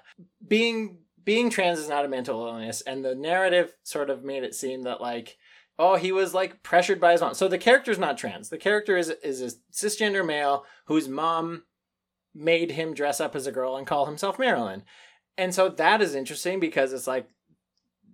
being 0.48 0.98
being 1.24 1.50
trans 1.50 1.80
is 1.80 1.88
not 1.88 2.04
a 2.04 2.10
mental 2.10 2.46
illness, 2.48 2.82
and 2.82 3.06
the 3.06 3.16
narrative 3.16 3.74
sort 3.84 4.10
of 4.10 4.24
made 4.24 4.44
it 4.44 4.56
seem 4.56 4.84
that 4.84 5.02
like 5.02 5.38
oh 5.80 5.96
he 5.96 6.12
was 6.12 6.34
like 6.34 6.64
pressured 6.64 7.00
by 7.00 7.12
his 7.14 7.22
mom. 7.22 7.34
So 7.34 7.48
the 7.48 7.58
character's 7.58 8.00
not 8.00 8.18
trans. 8.18 8.50
The 8.50 8.58
character 8.58 8.98
is 8.98 9.10
is 9.24 9.42
a 9.42 9.52
cisgender 9.72 10.26
male 10.26 10.66
whose 10.86 11.08
mom 11.08 11.64
made 12.36 12.72
him 12.72 12.94
dress 12.94 13.20
up 13.20 13.36
as 13.36 13.46
a 13.48 13.52
girl 13.52 13.76
and 13.78 13.86
call 13.88 14.06
himself 14.06 14.40
Marilyn. 14.40 14.84
And 15.38 15.54
so 15.54 15.70
that 15.70 16.02
is 16.02 16.16
interesting 16.16 16.60
because 16.60 16.94
it's 16.94 17.08
like 17.08 17.28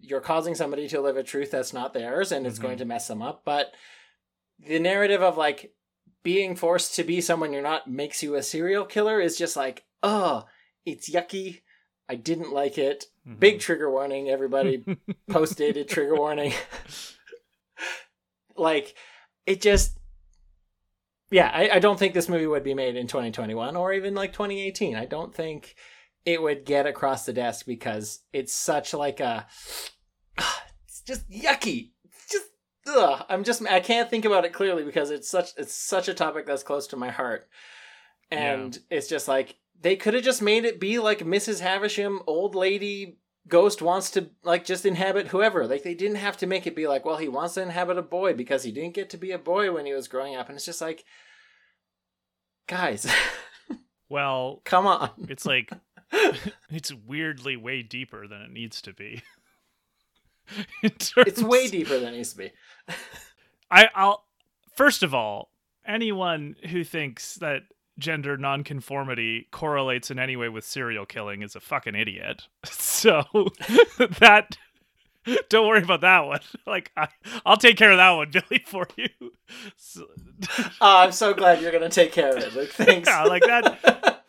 you're 0.02 0.22
causing 0.22 0.56
somebody 0.56 0.88
to 0.90 1.02
live 1.02 1.18
a 1.18 1.24
truth 1.24 1.52
that's 1.52 1.74
not 1.74 1.94
theirs 1.94 2.32
and 2.32 2.48
it's 2.48 2.60
Mhm. 2.60 2.64
going 2.64 2.78
to 2.80 2.86
mess 2.86 3.08
them 3.08 3.22
up. 3.22 3.44
But 3.46 3.74
the 4.60 4.80
narrative 4.80 5.22
of 5.22 5.38
like 5.38 5.74
being 6.24 6.56
forced 6.56 6.96
to 6.96 7.04
be 7.04 7.22
someone 7.22 7.54
you're 7.54 7.62
not 7.62 7.90
makes 7.90 8.22
you 8.24 8.36
a 8.36 8.44
serial 8.44 8.86
killer 8.86 9.20
is 9.22 9.38
just 9.38 9.56
like, 9.56 9.86
oh, 10.04 10.46
it's 10.86 11.10
yucky. 11.10 11.62
I 12.10 12.16
didn't 12.16 12.52
like 12.52 12.78
it. 12.78 13.06
Mhm. 13.28 13.40
Big 13.40 13.60
trigger 13.60 13.90
warning, 13.92 14.30
everybody. 14.30 14.84
Post 15.30 15.58
dated 15.58 15.88
trigger 15.90 16.16
warning. 16.16 16.54
like, 18.60 18.96
it 19.46 19.62
just. 19.62 19.98
Yeah, 21.32 21.52
I, 21.54 21.70
I 21.76 21.80
don't 21.80 22.00
think 22.00 22.14
this 22.14 22.30
movie 22.30 22.48
would 22.48 22.64
be 22.64 22.74
made 22.74 22.96
in 22.96 23.06
2021 23.06 23.76
or 23.76 23.94
even 23.94 24.16
like 24.16 24.34
2018. 24.34 24.96
I 24.96 25.06
don't 25.06 25.34
think 25.34 25.76
it 26.26 26.42
would 26.42 26.66
get 26.66 26.88
across 26.88 27.26
the 27.26 27.34
desk 27.34 27.66
because 27.66 28.20
it's 28.34 28.54
such 28.54 28.94
like 28.94 29.20
a. 29.20 29.48
It's 30.86 31.02
just 31.02 31.30
yucky. 31.30 31.92
It's 32.04 32.30
just. 32.30 32.46
Ugh. 32.88 33.26
I'm 33.30 33.44
just. 33.44 33.66
I 33.66 33.80
can't 33.80 34.10
think 34.10 34.26
about 34.26 34.44
it 34.44 34.54
clearly 34.54 34.84
because 34.84 35.12
it's 35.12 35.30
such. 35.30 35.52
It's 35.56 35.74
such 35.74 36.10
a 36.10 36.14
topic 36.14 36.46
that's 36.46 36.64
close 36.64 36.88
to 36.88 36.98
my 36.98 37.10
heart, 37.10 37.48
and 38.32 38.78
it's 38.90 39.08
just 39.08 39.28
like 39.28 39.56
they 39.82 39.96
could 39.96 40.14
have 40.14 40.24
just 40.24 40.42
made 40.42 40.66
it 40.66 40.80
be 40.80 41.00
like 41.00 41.20
Mrs. 41.20 41.62
Havisham, 41.62 42.20
old 42.28 42.56
lady 42.56 43.18
ghost 43.48 43.82
wants 43.82 44.12
to 44.12 44.30
like 44.44 44.66
just 44.66 44.86
inhabit 44.86 45.28
whoever. 45.28 45.66
Like 45.68 45.84
they 45.84 45.96
didn't 45.96 46.18
have 46.18 46.38
to 46.38 46.48
make 46.48 46.68
it 46.68 46.76
be 46.76 46.88
like, 46.88 47.06
well, 47.06 47.18
he 47.18 47.28
wants 47.28 47.56
to 47.56 47.62
inhabit 47.62 47.98
a 47.98 48.04
boy 48.04 48.34
because 48.34 48.64
he 48.64 48.72
didn't 48.72 48.94
get 48.94 49.10
to 49.12 49.18
be 49.18 49.32
a 49.32 49.38
boy 49.40 49.72
when 49.72 49.86
he 49.86 49.94
was 49.94 50.08
growing 50.08 50.36
up, 50.36 50.50
and 50.50 50.56
it's 50.56 50.66
just 50.66 50.82
like, 50.82 51.04
guys, 52.68 53.08
Well, 54.10 54.62
come 54.66 54.88
on. 54.88 55.12
it's 55.30 55.46
like 55.46 55.72
it's 56.72 56.92
weirdly 56.94 57.56
way 57.56 57.84
deeper 57.84 58.28
than 58.28 58.42
it 58.42 58.52
needs 58.52 58.82
to 58.82 58.94
be. 58.94 59.22
In 60.84 60.92
It's 61.18 61.44
way 61.44 61.68
deeper 61.68 62.00
than 62.00 62.16
it 62.16 62.18
used 62.18 62.32
to 62.32 62.38
be. 62.40 62.52
I, 63.70 63.90
I'll 63.94 64.26
first 64.76 65.04
of 65.04 65.14
all, 65.14 65.52
anyone 65.86 66.56
who 66.72 66.84
thinks 66.84 67.36
that 67.36 67.64
gender 68.00 68.38
nonconformity 68.38 69.48
correlates 69.52 70.10
in 70.10 70.18
any 70.20 70.36
way 70.36 70.50
with 70.50 70.64
serial 70.66 71.06
killing 71.06 71.42
is 71.42 71.56
a 71.56 71.60
fucking 71.60 71.96
idiot. 71.96 72.48
So 72.66 73.24
that 74.20 74.58
don't 75.50 75.68
worry 75.68 75.84
about 75.84 76.02
that 76.02 76.26
one. 76.26 76.40
Like 76.66 76.92
I, 76.98 77.08
I'll 77.46 77.58
take 77.58 77.78
care 77.78 77.92
of 77.92 77.98
that 77.98 78.12
one, 78.12 78.32
Billy, 78.32 78.64
for 78.66 78.88
you. 78.96 79.10
So, 79.76 80.06
Oh, 80.58 80.72
ah, 80.82 81.04
I'm 81.04 81.12
so 81.12 81.34
glad 81.34 81.62
you're 81.62 81.72
gonna 81.72 81.90
take 81.90 82.12
care 82.12 82.36
of 82.36 82.44
it. 82.44 82.54
Luke. 82.56 82.70
Thanks. 82.70 83.08
Yeah, 83.10 83.24
like 83.24 83.44
that. 83.44 84.24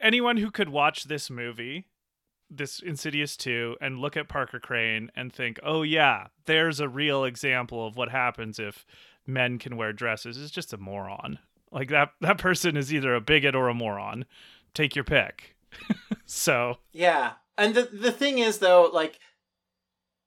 anyone 0.00 0.36
who 0.38 0.50
could 0.50 0.68
watch 0.68 1.04
this 1.04 1.30
movie, 1.30 1.86
this 2.50 2.80
Insidious 2.80 3.36
2, 3.36 3.76
and 3.80 3.98
look 3.98 4.16
at 4.16 4.28
Parker 4.28 4.58
Crane 4.60 5.10
and 5.14 5.32
think, 5.32 5.58
oh, 5.62 5.82
yeah, 5.82 6.28
there's 6.46 6.80
a 6.80 6.88
real 6.88 7.24
example 7.24 7.86
of 7.86 7.96
what 7.96 8.10
happens 8.10 8.58
if 8.58 8.84
men 9.26 9.58
can 9.58 9.76
wear 9.76 9.92
dresses 9.92 10.36
is 10.36 10.50
just 10.50 10.72
a 10.72 10.78
moron. 10.78 11.38
Like 11.72 11.88
that, 11.88 12.10
that 12.20 12.38
person 12.38 12.76
is 12.76 12.92
either 12.92 13.14
a 13.14 13.20
bigot 13.20 13.54
or 13.54 13.68
a 13.68 13.74
moron. 13.74 14.26
Take 14.74 14.94
your 14.94 15.04
pick. 15.04 15.56
so, 16.26 16.78
Yeah, 16.92 17.32
and 17.56 17.74
the 17.74 17.88
the 17.92 18.12
thing 18.12 18.38
is 18.38 18.58
though, 18.58 18.90
like 18.92 19.18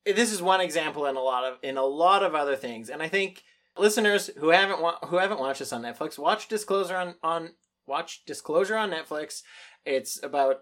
this 0.06 0.32
is 0.32 0.41
one 0.41 0.62
example 0.62 1.06
in 1.06 1.16
a 1.16 1.22
lot 1.22 1.43
of 1.43 1.58
in 1.64 1.78
a 1.78 1.86
lot 1.86 2.24
of 2.24 2.36
other 2.36 2.56
things, 2.56 2.89
and 2.89 3.02
I 3.02 3.08
think 3.08 3.43
listeners 3.78 4.30
who 4.38 4.50
haven't 4.50 4.82
wa- 4.82 5.00
who 5.08 5.18
haven't 5.18 5.39
watched 5.39 5.60
this 5.60 5.74
on 5.74 5.82
Netflix, 5.84 6.18
watch 6.20 6.48
Disclosure 6.48 6.96
on 6.98 7.16
on 7.24 7.52
watch 7.88 8.24
Disclosure 8.26 8.78
on 8.78 8.91
Netflix. 8.91 9.41
It's 9.86 10.22
about 10.24 10.62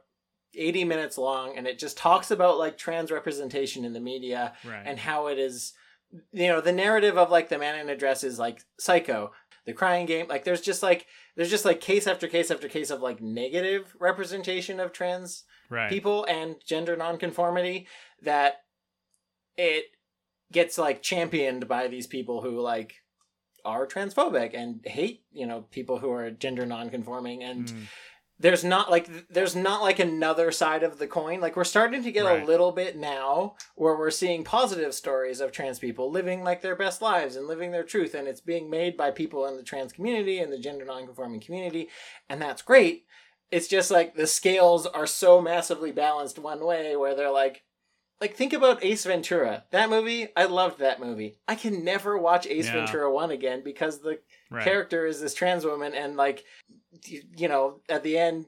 80 0.56 0.84
minutes 0.84 1.18
long 1.18 1.58
and 1.58 1.66
it 1.66 1.80
just 1.80 1.98
talks 1.98 2.30
about 2.30 2.60
like 2.60 2.78
trans 2.78 3.10
representation 3.10 3.84
in 3.86 3.94
the 3.94 4.00
media 4.00 4.54
Right. 4.64 4.84
and 4.86 5.00
how 5.00 5.26
it 5.26 5.40
is 5.40 5.74
you 6.32 6.48
know 6.48 6.62
the 6.62 6.72
narrative 6.72 7.18
of 7.18 7.32
like 7.32 7.50
the 7.50 7.58
man 7.58 7.80
in 7.80 7.90
a 7.90 7.98
dress 7.98 8.24
is 8.24 8.38
like 8.38 8.62
psycho 8.80 9.32
the 9.66 9.74
crying 9.74 10.05
game 10.05 10.28
like 10.28 10.43
there's 10.43 10.61
just 10.61 10.84
like 10.84 11.05
there's 11.36 11.49
just 11.49 11.66
like 11.66 11.80
case 11.80 12.07
after 12.07 12.28
case 12.28 12.51
after 12.51 12.68
case 12.68 12.89
of 12.89 13.01
like 13.01 13.22
negative 13.22 13.95
representation 13.99 14.80
of 14.80 14.91
trans 14.91 15.43
right. 15.70 15.89
people 15.89 16.26
and 16.26 16.55
gender 16.66 16.95
nonconformity 16.95 17.88
that 18.22 18.55
it 19.57 19.86
gets 20.51 20.78
like 20.78 21.01
championed 21.01 21.68
by 21.68 21.88
these 21.88 22.07
people 22.07 22.41
who 22.41 22.59
like 22.59 22.93
are 23.66 23.88
transphobic 23.88 24.51
and 24.53 24.82
hate 24.86 25.24
you 25.32 25.47
know 25.47 25.61
people 25.72 25.97
who 25.99 26.11
are 26.11 26.30
gender 26.32 26.66
nonconforming 26.66 27.43
and 27.43 27.68
Mm. 27.68 27.84
There's 28.40 28.64
not 28.64 28.90
like 28.90 29.30
there's 29.30 29.56
not 29.56 29.82
like 29.82 30.00
another 30.00 30.52
side 30.52 30.84
of 30.84 30.98
the 30.98 31.08
coin 31.08 31.40
like 31.40 31.56
we're 31.56 31.64
starting 31.64 32.04
to 32.04 32.12
get 32.12 32.26
Right. 32.26 32.42
a 32.42 32.46
little 32.46 32.72
bit 32.72 32.98
now 32.98 33.56
where 33.76 33.96
we're 33.96 34.12
seeing 34.12 34.44
positive 34.44 34.94
stories 34.94 35.40
of 35.40 35.52
trans 35.52 35.80
people 35.80 36.10
living 36.12 36.44
like 36.44 36.62
their 36.62 36.76
best 36.76 37.02
lives 37.02 37.36
and 37.36 37.48
living 37.48 37.72
their 37.72 37.84
truth 37.84 38.14
and 38.16 38.28
it's 38.28 38.42
being 38.42 38.70
made 38.70 38.98
by 38.98 39.12
people 39.12 39.46
in 39.46 39.56
the 39.56 39.64
trans 39.64 39.94
community 39.94 40.40
and 40.40 40.52
the 40.52 40.58
gender 40.58 40.84
nonconforming 40.86 41.40
community 41.40 41.90
and 42.30 42.42
that's 42.42 42.62
great 42.62 43.06
it's 43.52 43.68
just 43.68 43.92
like 43.92 44.16
the 44.16 44.26
scales 44.28 44.88
are 44.88 45.06
so 45.08 45.40
massively 45.40 45.92
balanced 45.92 46.40
one 46.40 46.66
way 46.66 46.96
where 46.96 47.16
they're 47.16 47.30
like 47.32 47.64
like 48.22 48.36
think 48.36 48.54
about 48.54 48.86
Ace 48.86 49.04
Ventura. 49.06 49.66
That 49.72 49.90
movie, 49.90 50.30
I 50.38 50.46
loved 50.46 50.80
that 50.80 51.02
movie. 51.02 51.36
I 51.46 51.56
can 51.56 51.84
never 51.84 52.18
watch 52.18 52.48
Ace 52.48 52.68
Yeah. 52.68 52.76
Ventura 52.76 53.12
1 53.12 53.32
again 53.32 53.64
because 53.66 54.00
the 54.00 54.20
Right. 54.50 54.64
character 54.64 55.06
is 55.06 55.20
this 55.20 55.34
trans 55.34 55.66
woman 55.66 55.94
and 55.94 56.16
like 56.16 56.46
y- 57.10 57.22
you 57.36 57.48
know, 57.48 57.82
at 57.89 58.04
the 58.04 58.18
end 58.18 58.46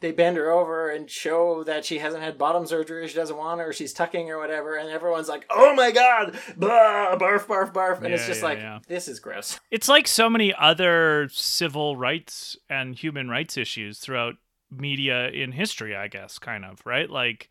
they 0.00 0.12
bend 0.12 0.36
her 0.36 0.50
over 0.50 0.90
and 0.90 1.08
show 1.08 1.62
that 1.64 1.84
she 1.84 1.98
hasn't 1.98 2.22
had 2.22 2.36
bottom 2.36 2.66
surgery, 2.66 3.06
she 3.06 3.14
doesn't 3.14 3.36
want 3.36 3.60
her, 3.60 3.72
she's 3.72 3.92
tucking 3.92 4.30
or 4.30 4.38
whatever, 4.38 4.76
and 4.76 4.90
everyone's 4.90 5.28
like, 5.28 5.46
"Oh 5.48 5.74
my 5.74 5.92
god, 5.92 6.36
blah, 6.56 7.16
barf, 7.16 7.46
barf, 7.46 7.72
barf," 7.72 8.02
and 8.02 8.12
it's 8.12 8.26
just 8.26 8.40
yeah, 8.40 8.46
like, 8.46 8.58
yeah. 8.58 8.78
this 8.88 9.06
is 9.08 9.20
gross. 9.20 9.60
It's 9.70 9.88
like 9.88 10.08
so 10.08 10.28
many 10.28 10.52
other 10.52 11.28
civil 11.30 11.96
rights 11.96 12.56
and 12.68 12.96
human 12.96 13.28
rights 13.28 13.56
issues 13.56 14.00
throughout 14.00 14.34
media 14.70 15.28
in 15.28 15.52
history, 15.52 15.94
I 15.94 16.08
guess, 16.08 16.38
kind 16.38 16.64
of, 16.64 16.84
right? 16.84 17.08
Like 17.08 17.48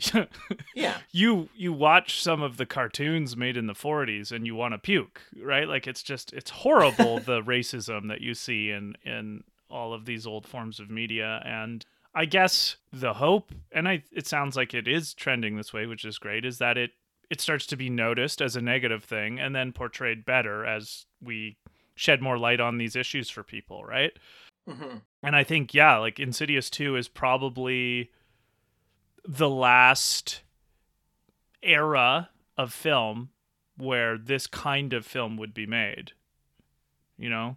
Yeah, 0.74 0.98
you 1.12 1.48
you 1.54 1.72
watch 1.72 2.22
some 2.22 2.42
of 2.42 2.56
the 2.56 2.66
cartoons 2.66 3.36
made 3.36 3.56
in 3.56 3.66
the 3.66 3.74
40s 3.74 4.32
and 4.32 4.46
you 4.46 4.54
want 4.54 4.74
to 4.74 4.78
puke, 4.78 5.20
right? 5.42 5.68
Like 5.68 5.86
it's 5.86 6.02
just 6.02 6.32
it's 6.32 6.50
horrible 6.50 7.18
the 7.26 7.42
racism 7.42 8.08
that 8.08 8.20
you 8.20 8.34
see 8.34 8.70
in 8.70 8.94
in 9.04 9.44
all 9.70 9.92
of 9.92 10.04
these 10.04 10.26
old 10.26 10.46
forms 10.46 10.80
of 10.80 10.90
media 10.90 11.42
and 11.44 11.84
I 12.14 12.24
guess 12.24 12.76
the 12.92 13.14
hope 13.14 13.52
and 13.70 13.88
I 13.88 14.02
it 14.12 14.26
sounds 14.26 14.56
like 14.56 14.74
it 14.74 14.88
is 14.88 15.14
trending 15.14 15.56
this 15.56 15.72
way, 15.72 15.86
which 15.86 16.04
is 16.04 16.18
great, 16.18 16.44
is 16.44 16.58
that 16.58 16.76
it 16.76 16.90
it 17.30 17.40
starts 17.40 17.66
to 17.66 17.76
be 17.76 17.88
noticed 17.88 18.42
as 18.42 18.56
a 18.56 18.60
negative 18.60 19.04
thing 19.04 19.38
and 19.38 19.54
then 19.54 19.72
portrayed 19.72 20.24
better 20.24 20.66
as 20.66 21.06
we 21.22 21.56
shed 21.94 22.20
more 22.20 22.38
light 22.38 22.60
on 22.60 22.78
these 22.78 22.96
issues 22.96 23.30
for 23.30 23.42
people, 23.42 23.84
right? 23.84 24.12
hmm 24.68 24.96
And 25.22 25.36
I 25.36 25.44
think, 25.44 25.72
yeah, 25.74 25.98
like 25.98 26.18
Insidious 26.18 26.70
2 26.70 26.96
is 26.96 27.08
probably 27.08 28.10
the 29.24 29.50
last 29.50 30.42
era 31.62 32.30
of 32.56 32.72
film 32.72 33.30
where 33.76 34.18
this 34.18 34.46
kind 34.46 34.92
of 34.92 35.06
film 35.06 35.36
would 35.36 35.54
be 35.54 35.66
made. 35.66 36.12
You 37.16 37.30
know? 37.30 37.56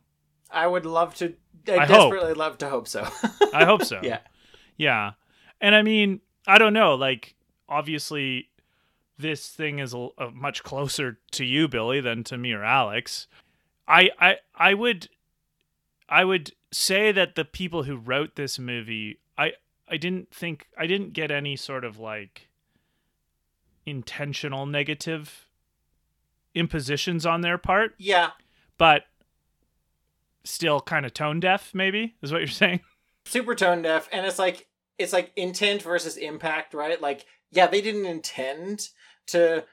I 0.52 0.68
would 0.68 0.86
love 0.86 1.16
to. 1.16 1.34
I, 1.68 1.74
I 1.78 1.86
hope. 1.86 2.12
desperately 2.12 2.34
love 2.34 2.58
to 2.60 2.70
hope 2.70 2.88
so. 2.88 3.08
I 3.54 3.66
hope 3.66 3.84
so. 3.84 4.00
yeah. 4.04 4.20
Yeah. 4.78 5.12
And 5.62 5.76
I 5.76 5.82
mean, 5.82 6.22
I 6.48 6.58
don't 6.58 6.74
know, 6.74 6.96
like 6.96 7.36
obviously 7.70 8.50
this 9.18 9.48
thing 9.50 9.80
is 9.80 9.94
a, 9.94 10.10
a 10.18 10.32
much 10.32 10.64
closer 10.64 11.20
to 11.32 11.46
you, 11.46 11.68
Billy, 11.68 12.02
than 12.02 12.24
to 12.26 12.38
me 12.38 12.52
or 12.54 12.64
Alex. 12.64 13.28
I 13.88 14.10
I 14.20 14.38
I 14.56 14.74
would 14.74 15.10
I 16.10 16.26
would 16.26 16.52
say 16.72 17.12
that 17.12 17.36
the 17.36 17.46
people 17.46 17.84
who 17.84 17.96
wrote 17.96 18.36
this 18.36 18.60
movie, 18.60 19.20
I 19.38 19.54
I 19.88 19.98
didn't 19.98 20.32
think 20.34 20.68
I 20.78 20.88
didn't 20.88 21.14
get 21.14 21.32
any 21.32 21.56
sort 21.56 21.86
of 21.86 22.00
like 22.00 22.50
intentional 23.86 24.66
negative 24.66 25.48
impositions 26.56 27.26
on 27.26 27.42
their 27.42 27.58
part, 27.58 27.96
Yeah, 27.98 28.32
but 28.78 29.06
still 30.46 30.80
kind 30.82 31.06
of 31.06 31.14
tone 31.14 31.40
deaf 31.40 31.72
maybe 31.74 32.16
is 32.22 32.32
what 32.32 32.40
you're 32.40 32.48
saying. 32.48 32.80
super 33.26 33.56
tone 33.56 33.82
deaf 33.82 34.10
and 34.12 34.26
it's 34.26 34.38
like 34.40 34.68
it's 35.00 35.14
like 35.14 35.32
intent 35.36 35.82
versus 35.82 36.18
impact 36.18 36.74
right 36.74 37.02
like 37.02 37.26
yeah 37.52 37.68
they 37.68 37.82
didn't 37.82 38.06
intend 38.06 38.90
to 39.28 39.64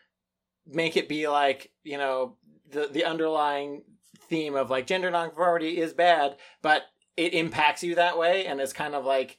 make 0.67 0.97
it 0.97 1.09
be 1.09 1.27
like 1.29 1.73
you 1.83 1.99
know 1.99 2.37
the 2.71 2.87
the 2.87 3.05
underlying 3.05 3.83
theme 4.29 4.55
of 4.55 4.71
like 4.71 4.87
gender 4.87 5.11
nonconformity 5.11 5.79
is 5.79 5.93
bad 5.93 6.37
but 6.63 6.83
it 7.17 7.35
impacts 7.35 7.83
you 7.83 7.97
that 7.97 8.17
way 8.17 8.47
and 8.47 8.61
it's 8.61 8.73
kind 8.73 8.95
of 8.95 9.05
like 9.05 9.37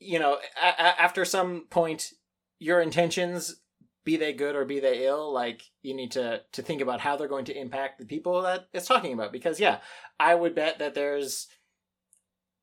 you 0.00 0.18
know 0.18 0.38
a- 0.60 0.66
a- 0.82 1.00
after 1.00 1.24
some 1.24 1.66
point 1.70 2.10
your 2.58 2.80
intentions 2.80 3.59
be 4.04 4.16
they 4.16 4.32
good 4.32 4.56
or 4.56 4.64
be 4.64 4.80
they 4.80 5.06
ill 5.06 5.32
like 5.32 5.62
you 5.82 5.94
need 5.94 6.10
to 6.12 6.42
to 6.52 6.62
think 6.62 6.80
about 6.80 7.00
how 7.00 7.16
they're 7.16 7.28
going 7.28 7.44
to 7.44 7.58
impact 7.58 7.98
the 7.98 8.06
people 8.06 8.42
that 8.42 8.66
it's 8.72 8.86
talking 8.86 9.12
about 9.12 9.30
because 9.32 9.60
yeah 9.60 9.78
i 10.18 10.34
would 10.34 10.54
bet 10.54 10.78
that 10.78 10.94
there's 10.94 11.48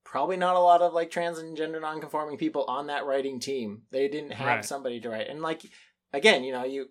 probably 0.04 0.38
not 0.38 0.56
a 0.56 0.60
lot 0.60 0.82
of 0.82 0.94
like 0.94 1.12
trans 1.12 1.38
and 1.38 1.58
gender 1.58 1.80
nonconforming 1.80 2.38
people 2.38 2.64
on 2.70 2.88
that 2.88 3.06
writing 3.06 3.42
team. 3.42 3.82
They 3.92 4.08
didn't 4.08 4.32
have 4.32 4.48
Right. 4.48 4.66
somebody 4.66 5.02
to 5.02 5.10
write. 5.10 5.28
And 5.28 5.42
like 5.42 5.64
again, 6.14 6.46
you 6.46 6.54
know, 6.54 6.64
you 6.64 6.90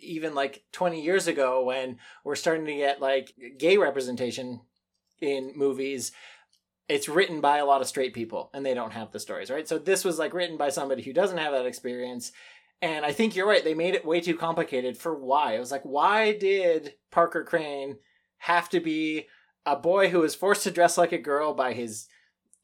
even 0.00 0.34
like 0.34 0.64
20 0.72 1.00
years 1.00 1.28
ago 1.28 1.62
when 1.64 1.98
we're 2.24 2.34
starting 2.34 2.66
to 2.66 2.74
get 2.74 3.00
like 3.00 3.32
gay 3.58 3.76
representation 3.76 4.60
in 5.20 5.52
movies, 5.54 6.10
it's 6.88 7.08
written 7.08 7.40
by 7.40 7.58
a 7.58 7.64
lot 7.64 7.80
of 7.80 7.86
straight 7.86 8.12
people 8.12 8.50
and 8.52 8.66
they 8.66 8.74
don't 8.74 8.92
have 8.92 9.12
the 9.12 9.20
stories, 9.20 9.48
right? 9.48 9.68
So 9.68 9.78
this 9.78 10.04
was 10.04 10.18
like 10.18 10.34
written 10.34 10.56
by 10.56 10.70
somebody 10.70 11.02
who 11.04 11.12
doesn't 11.12 11.38
have 11.38 11.52
that 11.52 11.66
experience. 11.66 12.32
And 12.82 13.06
I 13.06 13.12
think 13.12 13.34
you're 13.34 13.48
right. 13.48 13.64
They 13.64 13.74
made 13.74 13.94
it 13.94 14.04
way 14.04 14.20
too 14.20 14.36
complicated 14.36 14.98
for 14.98 15.14
why. 15.14 15.54
It 15.54 15.60
was 15.60 15.70
like, 15.70 15.84
why 15.84 16.36
did 16.36 16.94
Parker 17.10 17.44
Crane 17.44 17.96
have 18.38 18.68
to 18.70 18.80
be 18.80 19.28
a 19.64 19.76
boy 19.76 20.08
who 20.10 20.18
was 20.18 20.34
forced 20.34 20.64
to 20.64 20.70
dress 20.70 20.98
like 20.98 21.12
a 21.12 21.18
girl 21.18 21.54
by 21.54 21.72
his 21.72 22.08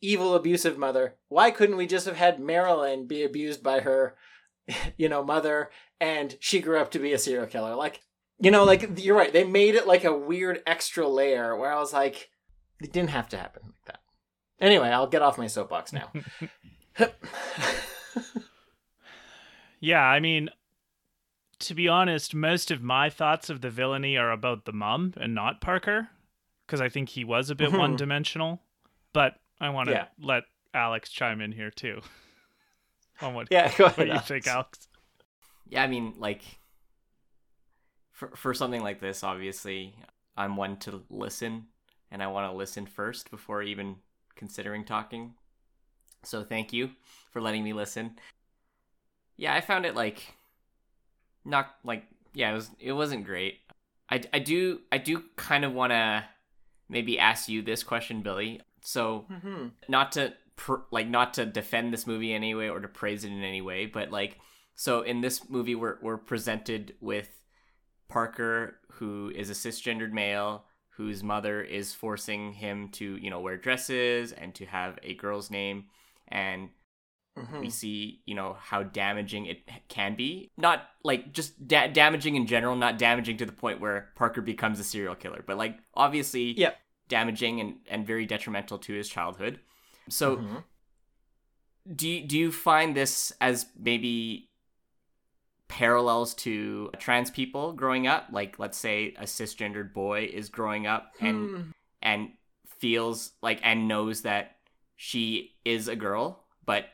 evil 0.00 0.34
abusive 0.34 0.78
mother 0.78 1.16
why 1.28 1.50
couldn't 1.50 1.76
we 1.76 1.86
just 1.86 2.06
have 2.06 2.16
had 2.16 2.40
marilyn 2.40 3.06
be 3.06 3.22
abused 3.24 3.62
by 3.62 3.80
her 3.80 4.16
you 4.96 5.08
know 5.08 5.24
mother 5.24 5.70
and 6.00 6.36
she 6.40 6.60
grew 6.60 6.78
up 6.78 6.90
to 6.90 6.98
be 6.98 7.12
a 7.12 7.18
serial 7.18 7.46
killer 7.46 7.74
like 7.74 8.00
you 8.40 8.50
know 8.50 8.64
like 8.64 8.88
you're 8.98 9.16
right 9.16 9.32
they 9.32 9.44
made 9.44 9.74
it 9.74 9.86
like 9.86 10.04
a 10.04 10.16
weird 10.16 10.62
extra 10.66 11.06
layer 11.06 11.56
where 11.56 11.72
i 11.72 11.78
was 11.78 11.92
like 11.92 12.30
it 12.80 12.92
didn't 12.92 13.10
have 13.10 13.28
to 13.28 13.36
happen 13.36 13.62
like 13.66 13.84
that 13.86 14.00
anyway 14.60 14.88
i'll 14.88 15.08
get 15.08 15.22
off 15.22 15.38
my 15.38 15.48
soapbox 15.48 15.92
now 15.92 16.12
Yeah, 19.80 20.02
I 20.02 20.20
mean, 20.20 20.50
to 21.60 21.74
be 21.74 21.88
honest, 21.88 22.34
most 22.34 22.70
of 22.70 22.82
my 22.82 23.10
thoughts 23.10 23.50
of 23.50 23.60
the 23.60 23.70
villainy 23.70 24.16
are 24.16 24.30
about 24.32 24.64
the 24.64 24.72
mum 24.72 25.14
and 25.16 25.34
not 25.34 25.60
Parker, 25.60 26.08
because 26.66 26.80
I 26.80 26.88
think 26.88 27.10
he 27.10 27.24
was 27.24 27.50
a 27.50 27.54
bit 27.54 27.70
Mhm. 27.70 27.78
one 27.78 27.96
dimensional. 27.96 28.62
But 29.12 29.40
I 29.60 29.70
want 29.70 29.88
to 29.88 29.92
Yeah. 29.94 30.08
let 30.18 30.44
Alex 30.74 31.10
chime 31.10 31.40
in 31.40 31.52
here 31.52 31.70
too. 31.70 32.00
on 33.20 33.34
what, 33.34 33.48
yeah 33.50 33.74
go 33.76 33.84
what 33.86 33.98
ahead 33.98 34.08
you 34.08 34.18
think, 34.20 34.46
Alex? 34.46 34.88
Yeah, 35.66 35.82
I 35.82 35.86
mean, 35.86 36.14
like 36.18 36.42
for 38.12 38.28
for 38.36 38.54
something 38.54 38.82
like 38.82 39.00
this, 39.00 39.22
obviously, 39.22 39.94
I'm 40.36 40.56
one 40.56 40.76
to 40.80 41.04
listen, 41.10 41.68
and 42.10 42.22
I 42.22 42.26
want 42.28 42.50
to 42.50 42.56
listen 42.56 42.86
first 42.86 43.30
before 43.30 43.62
even 43.62 43.96
considering 44.36 44.84
talking. 44.84 45.34
So 46.24 46.44
thank 46.44 46.72
you 46.72 46.90
for 47.30 47.40
letting 47.40 47.64
me 47.64 47.72
listen. 47.72 48.18
Yeah, 49.38 49.54
I 49.54 49.62
found 49.62 49.86
it 49.86 49.94
like 49.94 50.22
not 51.44 51.74
like 51.84 52.04
yeah, 52.34 52.50
it 52.50 52.54
was 52.54 52.70
it 52.78 52.92
wasn't 52.92 53.24
great. 53.24 53.60
I 54.10 54.20
I 54.32 54.38
do 54.40 54.80
I 54.92 54.98
do 54.98 55.22
kind 55.36 55.64
of 55.64 55.72
want 55.72 55.92
to 55.92 56.24
maybe 56.88 57.18
ask 57.18 57.48
you 57.48 57.62
this 57.62 57.82
question, 57.82 58.20
Billy. 58.22 58.60
So 58.82 59.26
Mhm. 59.30 59.72
not 59.88 60.12
to 60.12 60.34
pr- 60.56 60.84
like 60.90 61.08
not 61.08 61.34
to 61.34 61.46
defend 61.46 61.92
this 61.92 62.06
movie 62.06 62.34
anyway 62.34 62.68
or 62.68 62.80
to 62.80 62.88
praise 62.88 63.24
it 63.24 63.28
in 63.32 63.42
any 63.42 63.60
way, 63.62 63.86
but 63.86 64.10
like 64.10 64.38
so 64.74 65.02
in 65.02 65.20
this 65.20 65.48
movie 65.48 65.74
we're 65.74 65.98
we're 66.02 66.18
presented 66.18 66.94
with 67.00 67.30
Parker 68.08 68.80
who 68.92 69.30
is 69.34 69.50
a 69.50 69.54
cisgendered 69.54 70.12
male 70.12 70.64
whose 70.90 71.22
mother 71.22 71.62
is 71.62 71.94
forcing 71.94 72.52
him 72.54 72.88
to, 72.88 73.16
you 73.18 73.30
know, 73.30 73.38
wear 73.38 73.56
dresses 73.56 74.32
and 74.32 74.52
to 74.56 74.66
have 74.66 74.98
a 75.04 75.14
girl's 75.14 75.48
name 75.50 75.84
and 76.26 76.70
Mhm. 77.38 77.60
we 77.60 77.70
see, 77.70 78.20
you 78.26 78.34
know, 78.34 78.56
how 78.60 78.82
damaging 78.82 79.46
it 79.46 79.68
can 79.88 80.14
be. 80.16 80.50
Not 80.56 80.88
like 81.04 81.32
just 81.32 81.66
da- 81.68 81.88
damaging 81.88 82.34
in 82.36 82.46
general, 82.46 82.76
not 82.76 82.98
damaging 82.98 83.36
to 83.38 83.46
the 83.46 83.52
point 83.52 83.80
where 83.80 84.10
Parker 84.16 84.40
becomes 84.42 84.80
a 84.80 84.84
serial 84.84 85.14
killer, 85.14 85.42
but 85.46 85.56
like 85.56 85.78
obviously 85.94 86.52
Yep. 86.58 86.78
damaging 87.08 87.60
and, 87.60 87.76
and 87.88 88.06
very 88.06 88.26
detrimental 88.26 88.78
to 88.78 88.92
his 88.92 89.08
childhood. 89.08 89.60
So 90.08 90.36
Mhm. 90.38 90.64
do 91.94 92.08
you, 92.08 92.26
do 92.26 92.38
you 92.38 92.52
find 92.52 92.96
this 92.96 93.32
as 93.40 93.66
maybe 93.78 94.50
parallels 95.68 96.34
to 96.34 96.90
trans 96.98 97.30
people 97.30 97.72
growing 97.72 98.06
up? 98.06 98.28
Like, 98.32 98.58
let's 98.58 98.78
say 98.78 99.14
a 99.18 99.24
cisgendered 99.24 99.92
boy 99.92 100.30
is 100.32 100.48
growing 100.48 100.86
up 100.86 101.12
and 101.20 101.50
Hmm. 101.50 101.62
and 102.00 102.32
feels 102.66 103.32
like 103.42 103.58
and 103.64 103.88
knows 103.88 104.22
that 104.22 104.58
she 104.96 105.56
is 105.64 105.88
a 105.88 105.96
girl, 105.96 106.44
but 106.64 106.88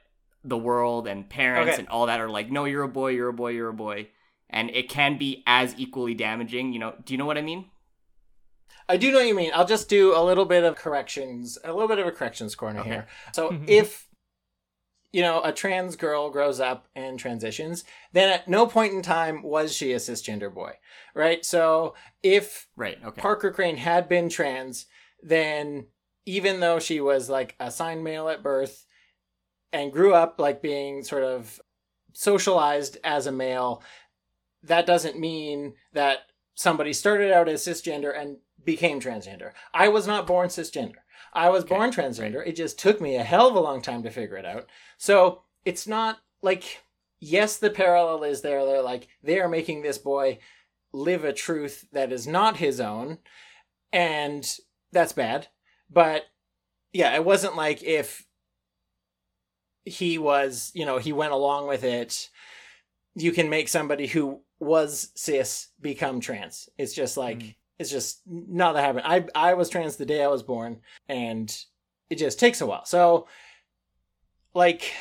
the 0.44 0.58
world 0.58 1.08
and 1.08 1.28
parents 1.28 1.72
Okay. 1.72 1.80
and 1.80 1.88
all 1.88 2.06
that 2.06 2.20
are 2.20 2.28
like, 2.28 2.50
no, 2.50 2.64
you're 2.66 2.82
a 2.82 2.88
boy, 2.88 3.08
you're 3.12 3.28
a 3.28 3.32
boy, 3.32 3.48
you're 3.50 3.70
a 3.70 3.74
boy, 3.74 4.08
and 4.50 4.70
it 4.70 4.88
can 4.88 5.16
be 5.18 5.42
as 5.46 5.74
equally 5.78 6.14
damaging. 6.14 6.72
You 6.72 6.78
know? 6.78 6.94
Do 7.04 7.14
you 7.14 7.18
know 7.18 7.26
what 7.26 7.38
I 7.38 7.42
mean? 7.42 7.70
I 8.88 8.96
do 8.98 9.10
know 9.10 9.18
what 9.18 9.26
you 9.26 9.34
mean. 9.34 9.50
I'll 9.54 9.66
just 9.66 9.88
do 9.88 10.14
a 10.14 10.22
little 10.22 10.44
bit 10.44 10.62
of 10.64 10.76
corrections, 10.76 11.58
a 11.64 11.72
little 11.72 11.88
bit 11.88 11.98
of 11.98 12.06
a 12.06 12.12
corrections 12.12 12.54
corner 12.54 12.80
Okay. 12.80 12.90
here. 12.90 13.06
So 13.32 13.54
if 13.66 14.08
you 15.12 15.22
know 15.22 15.40
a 15.42 15.52
trans 15.52 15.96
girl 15.96 16.28
grows 16.30 16.60
up 16.60 16.88
and 16.94 17.18
transitions, 17.18 17.84
then 18.12 18.28
at 18.30 18.48
no 18.48 18.66
point 18.66 18.92
in 18.92 19.00
time 19.00 19.42
was 19.42 19.74
she 19.74 19.92
a 19.92 19.96
cisgender 19.96 20.52
boy, 20.52 20.72
right? 21.14 21.44
So 21.44 21.94
if 22.22 22.68
Right. 22.76 22.98
Okay. 23.02 23.20
Parker 23.22 23.50
Crane 23.50 23.76
had 23.78 24.08
been 24.08 24.28
trans, 24.28 24.86
then 25.22 25.86
even 26.26 26.60
though 26.60 26.78
she 26.78 27.00
was 27.00 27.30
like 27.30 27.54
assigned 27.60 28.04
male 28.04 28.28
at 28.28 28.42
birth 28.42 28.83
and 29.74 29.92
grew 29.92 30.14
up 30.14 30.38
like 30.38 30.62
being 30.62 31.02
sort 31.02 31.24
of 31.24 31.60
socialized 32.12 32.96
as 33.02 33.26
a 33.26 33.32
male, 33.32 33.82
that 34.62 34.86
doesn't 34.86 35.18
mean 35.18 35.74
that 35.92 36.18
somebody 36.54 36.92
started 36.92 37.32
out 37.32 37.48
as 37.48 37.66
cisgender 37.66 38.16
and 38.16 38.36
became 38.64 39.00
transgender. 39.00 39.50
I 39.74 39.88
was 39.88 40.06
not 40.06 40.28
born 40.28 40.48
cisgender. 40.48 41.02
I 41.32 41.48
was 41.48 41.64
born 41.64 41.90
transgender. 41.90 42.46
It 42.46 42.54
just 42.54 42.78
took 42.78 43.00
me 43.00 43.16
a 43.16 43.24
hell 43.24 43.48
of 43.48 43.56
a 43.56 43.60
long 43.60 43.82
time 43.82 44.04
to 44.04 44.10
figure 44.10 44.36
it 44.36 44.46
out. 44.46 44.68
So 44.96 45.42
it's 45.64 45.88
not 45.88 46.18
like, 46.40 46.84
yes, 47.18 47.56
the 47.56 47.70
parallel 47.70 48.22
is 48.22 48.42
there. 48.42 48.64
They're 48.64 48.80
like, 48.80 49.08
they 49.24 49.40
are 49.40 49.48
making 49.48 49.82
this 49.82 49.98
boy 49.98 50.38
live 50.92 51.24
a 51.24 51.32
truth 51.32 51.84
that 51.90 52.12
is 52.12 52.28
not 52.28 52.58
his 52.58 52.78
own. 52.78 53.18
And 53.92 54.48
that's 54.92 55.12
bad. 55.12 55.48
But 55.90 56.26
yeah, 56.92 57.12
it 57.16 57.24
wasn't 57.24 57.56
like 57.56 57.82
if 57.82 58.24
he 59.84 60.18
was, 60.18 60.70
you 60.74 60.86
know, 60.86 60.98
he 60.98 61.12
went 61.12 61.32
along 61.32 61.68
with 61.68 61.84
it. 61.84 62.30
You 63.14 63.32
can 63.32 63.48
make 63.48 63.68
somebody 63.68 64.06
who 64.06 64.40
was 64.58 65.10
cis 65.14 65.68
become 65.80 66.20
trans. 66.20 66.68
It's 66.78 66.94
just 66.94 67.16
like 67.16 67.38
mm. 67.38 67.54
it's 67.78 67.90
just 67.90 68.20
not 68.26 68.72
that 68.72 68.84
happened. 68.84 69.04
I 69.06 69.50
I 69.50 69.54
was 69.54 69.68
trans 69.68 69.96
the 69.96 70.06
day 70.06 70.22
I 70.22 70.28
was 70.28 70.42
born, 70.42 70.80
and 71.08 71.54
it 72.10 72.16
just 72.16 72.40
takes 72.40 72.60
a 72.60 72.66
while. 72.66 72.84
So, 72.84 73.28
like, 74.54 74.92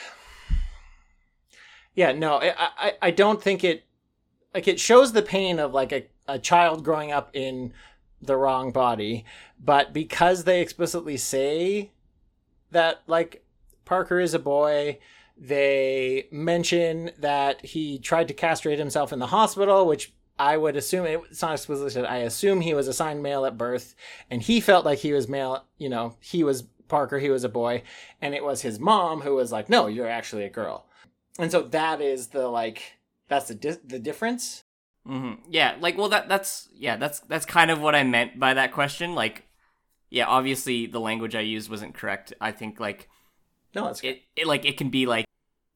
yeah, 1.95 2.11
no, 2.11 2.35
I 2.35 2.53
I, 2.59 2.93
I 3.01 3.11
don't 3.11 3.41
think 3.41 3.63
it 3.63 3.85
like 4.53 4.67
it 4.67 4.79
shows 4.79 5.13
the 5.13 5.21
pain 5.21 5.59
of 5.59 5.73
like 5.73 5.91
a, 5.91 6.05
a 6.27 6.37
child 6.39 6.83
growing 6.83 7.11
up 7.11 7.29
in 7.33 7.73
the 8.21 8.37
wrong 8.37 8.71
body, 8.71 9.25
but 9.59 9.93
because 9.93 10.43
they 10.43 10.61
explicitly 10.61 11.17
say 11.17 11.91
that 12.71 13.01
like 13.07 13.42
Parker 13.93 14.19
is 14.19 14.33
a 14.33 14.39
boy, 14.39 14.97
they 15.37 16.27
mention 16.31 17.11
that 17.19 17.63
he 17.63 17.99
tried 17.99 18.27
to 18.27 18.33
castrate 18.33 18.79
himself 18.79 19.13
in 19.13 19.19
the 19.19 19.27
hospital, 19.27 19.85
which 19.85 20.11
I 20.39 20.57
would 20.57 20.75
assume 20.75 21.05
it's 21.05 21.43
not 21.43 21.53
explicitly 21.53 21.91
said. 21.91 22.05
I 22.05 22.17
assume 22.17 22.61
he 22.61 22.73
was 22.73 22.87
assigned 22.87 23.21
male 23.21 23.45
at 23.45 23.55
birth, 23.55 23.93
and 24.31 24.41
he 24.41 24.59
felt 24.59 24.83
like 24.83 24.97
he 24.97 25.13
was 25.13 25.29
male. 25.29 25.65
You 25.77 25.89
know, 25.89 26.15
he 26.19 26.43
was 26.43 26.63
Parker, 26.87 27.19
he 27.19 27.29
was 27.29 27.43
a 27.43 27.49
boy, 27.49 27.83
and 28.19 28.33
it 28.33 28.43
was 28.43 28.63
his 28.63 28.79
mom 28.79 29.21
who 29.21 29.35
was 29.35 29.51
like, 29.51 29.69
"No, 29.69 29.85
you're 29.85 30.09
actually 30.09 30.45
a 30.45 30.49
girl." 30.49 30.87
And 31.37 31.51
so 31.51 31.61
that 31.61 32.01
is 32.01 32.29
the 32.29 32.47
like 32.47 32.97
that's 33.27 33.47
the 33.47 33.53
di- 33.53 33.85
the 33.85 33.99
difference. 33.99 34.63
hmm 35.05 35.33
Yeah, 35.47 35.75
like 35.79 35.99
well 35.99 36.09
that 36.09 36.27
that's 36.27 36.67
yeah, 36.73 36.95
that's 36.95 37.19
that's 37.19 37.45
kind 37.45 37.69
of 37.69 37.79
what 37.79 37.93
I 37.93 38.03
meant 38.03 38.39
by 38.39 38.55
that 38.55 38.71
question. 38.71 39.13
Like 39.13 39.43
yeah, 40.09 40.25
obviously 40.25 40.87
the 40.87 40.99
language 40.99 41.35
I 41.35 41.41
used 41.41 41.69
wasn't 41.69 41.93
correct. 41.93 42.33
I 42.41 42.51
think 42.51 42.79
like 42.79 43.07
No, 43.75 43.87
it's 43.87 44.01
it, 44.03 44.21
it 44.35 44.47
like 44.47 44.65
it 44.65 44.77
can 44.77 44.89
be 44.89 45.05
like 45.05 45.25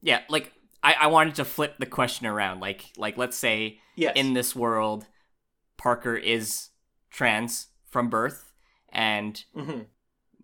yeah, 0.00 0.20
like 0.28 0.52
I, 0.82 0.94
I 1.00 1.06
wanted 1.08 1.34
to 1.36 1.44
flip 1.44 1.76
the 1.78 1.86
question 1.86 2.26
around. 2.26 2.60
Like 2.60 2.84
like 2.96 3.16
let's 3.18 3.36
say 3.36 3.80
yes. 3.96 4.12
in 4.16 4.34
this 4.34 4.54
world 4.54 5.06
Parker 5.76 6.14
is 6.16 6.68
trans 7.10 7.68
from 7.86 8.08
birth 8.10 8.52
and 8.90 9.42
Mhm. 9.56 9.86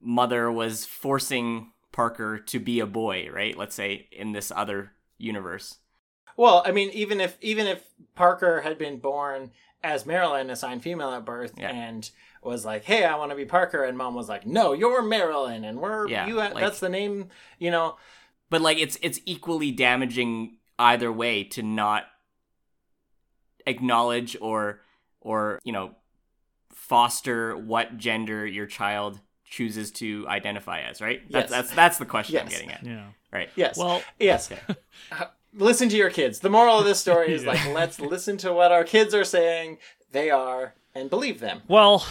mother 0.00 0.50
was 0.50 0.84
forcing 0.84 1.72
Parker 1.92 2.38
to 2.38 2.58
be 2.58 2.80
a 2.80 2.86
boy, 2.86 3.28
right? 3.32 3.56
Let's 3.56 3.74
say 3.74 4.08
in 4.10 4.32
this 4.32 4.50
other 4.54 4.92
universe. 5.18 5.78
Well, 6.36 6.62
I 6.66 6.72
mean, 6.72 6.90
even 6.90 7.20
if 7.20 7.36
even 7.40 7.66
if 7.68 7.84
Parker 8.16 8.62
had 8.62 8.76
been 8.78 8.98
born 8.98 9.52
as 9.84 10.04
Marilyn, 10.06 10.50
assigned 10.50 10.82
female 10.82 11.10
at 11.12 11.24
birth, 11.24 11.52
Yeah. 11.56 11.70
and 11.70 12.10
was 12.44 12.64
like, 12.64 12.84
"Hey, 12.84 13.04
I 13.04 13.16
want 13.16 13.30
to 13.30 13.36
be 13.36 13.44
Parker," 13.44 13.84
and 13.84 13.96
mom 13.96 14.14
was 14.14 14.28
like, 14.28 14.46
"No, 14.46 14.72
you're 14.72 15.02
Marilyn, 15.02 15.64
and 15.64 15.80
we're 15.80 16.08
Yeah, 16.08 16.26
you. 16.26 16.34
like- 16.34 16.54
that's 16.54 16.80
the 16.80 16.88
name." 16.88 17.28
You 17.58 17.70
know, 17.70 17.96
but 18.50 18.60
like 18.60 18.78
it's 18.78 18.98
it's 19.02 19.20
equally 19.26 19.70
damaging 19.70 20.56
either 20.78 21.10
way 21.12 21.44
to 21.44 21.62
not 21.62 22.04
acknowledge 23.66 24.36
or 24.40 24.80
or 25.20 25.58
you 25.64 25.72
know 25.72 25.94
foster 26.72 27.56
what 27.56 27.96
gender 27.96 28.46
your 28.46 28.66
child 28.66 29.20
chooses 29.44 29.90
to 29.90 30.26
identify 30.28 30.80
as 30.80 31.00
right 31.00 31.22
that's 31.30 31.50
Yes. 31.50 31.62
that's 31.62 31.74
that's 31.74 31.98
the 31.98 32.04
question 32.04 32.36
i'm 32.38 32.48
getting 32.48 32.70
at 32.70 32.84
Yeah. 32.84 33.06
right 33.32 33.48
yes, 33.56 33.78
Well, 33.78 34.02
yes. 34.18 34.50
Uh, 35.10 35.24
listen 35.56 35.88
to 35.88 35.96
your 35.96 36.10
kids. 36.10 36.40
The 36.40 36.50
moral 36.50 36.78
of 36.80 36.84
this 36.84 36.98
story 37.00 37.32
is 37.32 37.44
Yeah. 37.44 37.50
like, 37.52 37.66
let's 37.72 38.00
listen 38.00 38.36
to 38.38 38.52
what 38.52 38.70
our 38.72 38.84
kids 38.84 39.14
are 39.14 39.24
saying. 39.24 39.78
They 40.12 40.28
are, 40.30 40.74
and 40.94 41.10
believe 41.10 41.40
them. 41.40 41.62
Well, 41.68 42.06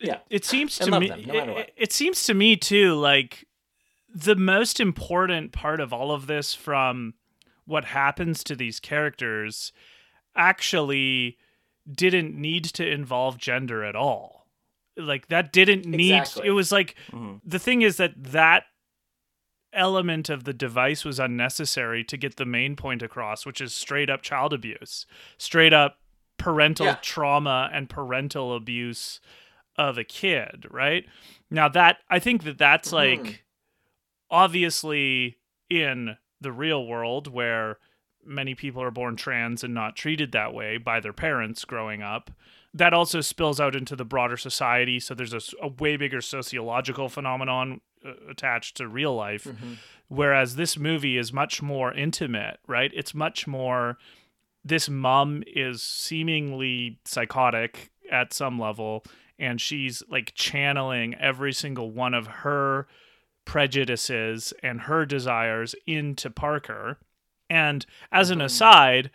Yeah. 0.00 0.18
it 0.30 0.44
seems 0.44 0.76
to 0.78 0.98
me 1.00 1.08
them, 1.08 1.22
no 1.26 1.56
it- 1.58 1.72
it 1.76 1.92
seems 1.92 2.24
to 2.24 2.34
me 2.34 2.56
too 2.56 2.94
like 2.94 3.46
the 4.08 4.36
most 4.36 4.78
important 4.80 5.52
part 5.52 5.80
of 5.80 5.92
all 5.92 6.12
of 6.12 6.26
this 6.26 6.54
from 6.54 7.14
what 7.64 7.86
happens 7.86 8.44
to 8.44 8.54
these 8.56 8.78
characters 8.80 9.72
actually 10.36 11.38
didn't 11.90 12.34
need 12.34 12.64
to 12.64 12.86
involve 12.88 13.38
gender 13.38 13.84
at 13.84 13.96
all 13.96 14.46
like 14.96 15.28
that 15.28 15.52
didn't 15.52 15.84
need 15.86 16.14
Exactly. 16.16 16.46
it 16.48 16.52
was 16.52 16.70
like 16.72 16.94
Mhm. 17.10 17.40
the 17.44 17.58
thing 17.58 17.82
is 17.82 17.96
that 17.96 18.12
that 18.16 18.66
element 19.72 20.28
of 20.28 20.44
the 20.44 20.52
device 20.52 21.04
was 21.04 21.18
unnecessary 21.18 22.04
to 22.04 22.16
get 22.16 22.36
the 22.36 22.44
main 22.44 22.76
point 22.76 23.02
across 23.02 23.44
which 23.44 23.60
is 23.60 23.74
straight 23.74 24.08
up 24.08 24.22
child 24.22 24.52
abuse 24.52 25.04
straight 25.38 25.72
up 25.72 25.98
parental 26.38 26.86
Yeah. 26.86 26.94
trauma 27.02 27.70
and 27.72 27.88
parental 27.88 28.54
abuse 28.54 29.20
of 29.76 29.98
a 29.98 30.04
kid 30.04 30.66
right? 30.70 31.04
Now 31.50 31.68
that 31.68 31.98
i 32.10 32.18
think 32.18 32.42
that 32.44 32.58
that's 32.58 32.90
Mhm. 32.90 32.92
like 32.92 33.44
obviously 34.30 35.38
in 35.70 36.16
the 36.40 36.52
real 36.52 36.86
world 36.86 37.28
where 37.28 37.78
many 38.24 38.54
people 38.54 38.82
are 38.82 38.90
born 38.90 39.16
trans 39.16 39.62
and 39.62 39.74
not 39.74 39.96
treated 39.96 40.32
that 40.32 40.52
way 40.54 40.76
by 40.78 40.98
their 41.00 41.12
parents 41.12 41.64
growing 41.64 42.02
up 42.02 42.30
that 42.72 42.92
also 42.92 43.20
spills 43.20 43.60
out 43.60 43.76
into 43.76 43.94
the 43.94 44.04
broader 44.04 44.36
society. 44.36 44.98
So 44.98 45.14
there's 45.14 45.54
a 45.62 45.68
way 45.68 45.96
bigger 45.96 46.20
sociological 46.20 47.08
phenomenon 47.08 47.80
uh, 48.04 48.14
attached 48.28 48.76
to 48.78 48.88
real 48.88 49.14
life. 49.14 49.46
Whereas 50.08 50.56
this 50.56 50.76
movie 50.76 51.16
is 51.16 51.32
much 51.32 51.62
more 51.62 51.92
intimate 51.94 52.58
right? 52.66 52.90
It's 52.94 53.14
much 53.14 53.46
more 53.46 53.96
this 54.64 54.88
mom 54.88 55.42
is 55.46 55.82
seemingly 55.82 56.98
psychotic 57.04 57.90
at 58.10 58.32
some 58.32 58.58
level 58.58 59.04
and 59.38 59.60
she's 59.60 60.02
like 60.08 60.32
channeling 60.34 61.14
every 61.16 61.52
single 61.52 61.90
one 61.90 62.14
of 62.14 62.26
her 62.26 62.86
prejudices 63.44 64.52
and 64.62 64.82
her 64.82 65.04
desires 65.04 65.74
into 65.86 66.30
Parker. 66.30 66.98
And 67.50 67.84
as 68.12 68.30
an 68.30 68.38
mm-hmm. 68.38 68.46
aside, 68.46 69.10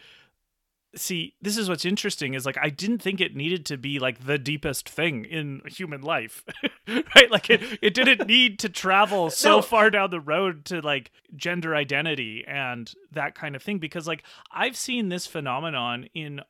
see, 0.95 1.35
this 1.41 1.57
is 1.57 1.69
what's 1.69 1.85
interesting 1.85 2.33
is 2.33 2.45
like 2.45 2.57
I 2.61 2.69
didn't 2.69 2.99
think 2.99 3.21
it 3.21 3.35
needed 3.35 3.65
to 3.67 3.77
be 3.77 3.99
like 3.99 4.25
the 4.25 4.37
deepest 4.37 4.89
thing 4.89 5.25
in 5.25 5.61
human 5.67 6.01
life. 6.01 6.43
right? 6.87 7.29
Like 7.29 7.49
it, 7.49 7.61
it 7.81 7.93
didn't 7.93 8.27
need 8.27 8.59
to 8.59 8.69
travel 8.69 9.29
so 9.29 9.57
No. 9.57 9.61
far 9.61 9.89
down 9.89 10.09
the 10.09 10.19
road 10.19 10.65
to 10.65 10.81
like 10.81 11.11
gender 11.35 11.75
identity 11.75 12.43
and 12.47 12.91
that 13.11 13.35
kind 13.35 13.55
of 13.55 13.63
thing 13.63 13.77
because 13.77 14.07
like 14.07 14.23
I've 14.51 14.75
seen 14.75 15.09
this 15.09 15.27
phenomenon 15.27 16.09
in 16.13 16.41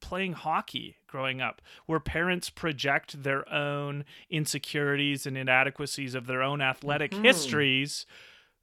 playing 0.00 0.32
hockey 0.32 0.96
growing 1.08 1.40
up 1.40 1.60
where 1.86 1.98
parents 2.00 2.50
project 2.50 3.22
their 3.22 3.52
own 3.52 4.04
insecurities 4.30 5.26
and 5.26 5.36
inadequacies 5.36 6.14
of 6.14 6.26
their 6.26 6.42
own 6.42 6.62
athletic 6.62 7.10
mm-hmm. 7.10 7.24
histories 7.24 8.06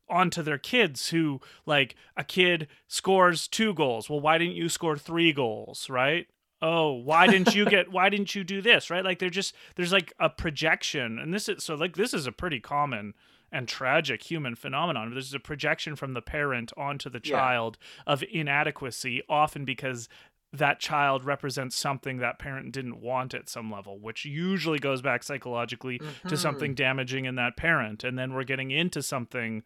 onto 0.09 0.41
their 0.41 0.57
kids 0.57 1.09
who 1.09 1.39
like 1.65 1.95
a 2.15 2.23
kid 2.23 2.67
scores 2.87 3.47
two 3.47 3.73
goals 3.73 4.09
well 4.09 4.19
why 4.19 4.37
didn't 4.37 4.55
you 4.55 4.69
score 4.69 4.97
three 4.97 5.33
goals 5.33 5.89
right 5.89 6.27
oh 6.61 6.93
why 6.93 7.27
didn't 7.27 7.55
you 7.55 7.65
get 7.65 7.91
why 7.91 8.09
didn't 8.09 8.35
you 8.35 8.43
do 8.43 8.61
this 8.61 8.89
right 8.89 9.03
like 9.03 9.19
they're 9.19 9.29
just 9.29 9.55
there's 9.75 9.91
like 9.91 10.13
a 10.19 10.29
projection 10.29 11.19
and 11.19 11.33
this 11.33 11.49
is 11.49 11.63
so 11.63 11.75
like 11.75 11.95
this 11.95 12.13
is 12.13 12.27
a 12.27 12.31
pretty 12.31 12.59
common 12.59 13.13
and 13.51 13.69
tragic 13.69 14.23
human 14.23 14.53
phenomenon. 14.53 15.11
There's 15.11 15.33
a 15.33 15.39
projection 15.39 15.95
from 15.95 16.13
the 16.13 16.21
parent 16.21 16.73
onto 16.75 17.09
the 17.09 17.21
Yeah. 17.23 17.37
child 17.37 17.77
of 18.05 18.21
inadequacy, 18.23 19.21
often 19.29 19.63
because 19.63 20.09
that 20.51 20.79
child 20.79 21.23
represents 21.23 21.75
something 21.75 22.17
that 22.17 22.39
parent 22.39 22.71
didn't 22.71 22.99
want 22.99 23.33
at 23.33 23.49
some 23.49 23.71
level, 23.71 23.99
which 23.99 24.25
usually 24.25 24.79
goes 24.79 25.01
back 25.01 25.23
psychologically 25.23 25.99
to 25.99 26.05
mm-hmm. 26.05 26.35
something 26.35 26.75
damaging 26.75 27.25
in 27.25 27.35
that 27.35 27.57
parent. 27.57 28.03
And 28.03 28.17
then 28.17 28.33
we're 28.33 28.43
getting 28.43 28.71
into 28.71 29.01
something 29.01 29.63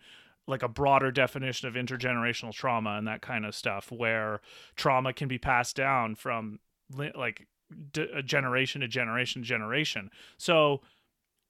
like 0.49 0.63
a 0.63 0.67
broader 0.67 1.11
definition 1.11 1.67
of 1.67 1.75
intergenerational 1.75 2.53
trauma 2.53 2.97
and 2.97 3.07
that 3.07 3.21
kind 3.21 3.45
of 3.45 3.53
stuff, 3.55 3.91
where 3.91 4.41
trauma 4.75 5.13
can 5.13 5.27
be 5.27 5.37
passed 5.37 5.75
down 5.75 6.15
from 6.15 6.59
li- 6.91 7.11
like 7.15 7.47
d- 7.93 8.07
a 8.13 8.23
generation 8.23 8.81
to 8.81 8.87
generation 8.87 9.41
to 9.43 9.47
generation. 9.47 10.09
So, 10.37 10.81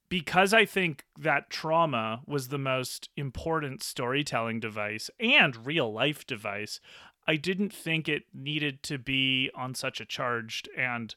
because 0.09 0.53
I 0.53 0.65
think 0.65 1.05
that 1.17 1.49
trauma 1.49 2.21
was 2.25 2.47
the 2.47 2.57
most 2.57 3.09
important 3.15 3.83
storytelling 3.83 4.59
device 4.59 5.09
and 5.19 5.65
real 5.65 5.93
life 5.93 6.25
device, 6.27 6.79
I 7.27 7.35
didn't 7.35 7.71
think 7.71 8.09
it 8.09 8.23
needed 8.33 8.81
to 8.83 8.97
be 8.97 9.51
on 9.55 9.75
such 9.75 10.01
a 10.01 10.05
charged 10.05 10.67
and 10.75 11.15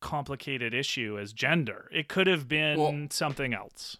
complicated 0.00 0.74
issue 0.74 1.18
as 1.18 1.32
gender. 1.32 1.88
It 1.90 2.08
could 2.08 2.26
have 2.26 2.46
been 2.46 2.78
Well- 2.78 3.06
something 3.10 3.52
else. 3.54 3.96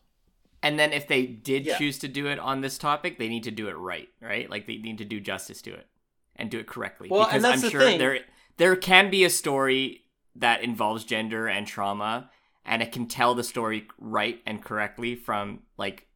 And 0.67 0.79
then 0.79 0.93
if 0.93 1.07
they 1.07 1.27
did 1.27 1.65
Yeah. 1.65 1.79
choose 1.79 1.99
to 2.01 2.09
do 2.09 2.27
it 2.27 2.39
on 2.41 2.61
this 2.61 2.77
topic, 2.77 3.19
they 3.19 3.29
need 3.29 3.45
to 3.45 3.51
do 3.53 3.69
it 3.69 3.77
right, 3.77 4.09
right? 4.21 4.51
Like 4.51 4.67
they 4.67 4.79
need 4.79 4.99
to 4.99 5.05
do 5.05 5.21
justice 5.21 5.63
to 5.63 5.73
it 5.73 5.87
and 6.35 6.51
do 6.51 6.59
it 6.59 6.67
correctly. 6.67 7.09
Well, 7.09 7.23
and 7.23 7.29
because 7.29 7.43
that's 7.43 7.55
I'm 7.55 7.61
the 7.63 7.71
sure 7.71 7.81
thing. 7.83 7.99
there 7.99 8.19
there 8.57 8.77
can 8.77 9.11
be 9.11 9.25
a 9.25 9.31
story 9.31 10.03
that 10.35 10.63
involves 10.63 11.05
gender 11.05 11.47
and 11.47 11.67
trauma, 11.67 12.31
and 12.65 12.83
it 12.83 12.91
can 12.93 13.07
tell 13.07 13.35
the 13.35 13.45
story 13.45 13.87
right 13.99 14.41
and 14.45 14.63
correctly 14.63 15.15
from 15.15 15.61
like 15.79 16.07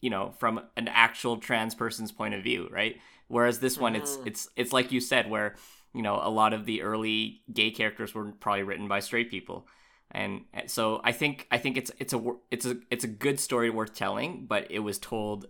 you 0.00 0.08
know 0.08 0.32
from 0.38 0.62
an 0.76 0.88
actual 0.88 1.36
trans 1.36 1.74
person's 1.74 2.10
point 2.12 2.34
of 2.34 2.42
view, 2.42 2.68
right? 2.70 2.96
Whereas 3.28 3.60
this 3.60 3.78
one, 3.78 3.94
it's 3.94 4.16
Mm. 4.16 4.26
it's 4.28 4.48
it's 4.56 4.72
like 4.72 4.92
you 4.92 5.00
said, 5.00 5.28
where 5.28 5.56
you 5.94 6.02
know 6.02 6.18
a 6.22 6.30
lot 6.30 6.52
of 6.54 6.64
the 6.64 6.80
early 6.82 7.42
gay 7.52 7.70
characters 7.70 8.14
were 8.14 8.32
probably 8.32 8.62
written 8.62 8.88
by 8.88 9.00
straight 9.00 9.30
people 9.30 9.66
and 10.12 10.42
so 10.66 11.00
I 11.04 11.12
think 11.12 11.46
I 11.50 11.58
think 11.58 11.76
it's 11.76 11.90
it's 11.98 12.12
a 12.12 12.22
it's 12.50 12.66
a 12.66 12.76
it's 12.90 13.04
a 13.04 13.08
good 13.08 13.38
story 13.40 13.70
worth 13.70 13.94
telling, 13.94 14.46
but 14.46 14.70
it 14.70 14.80
was 14.80 14.98
told 14.98 15.46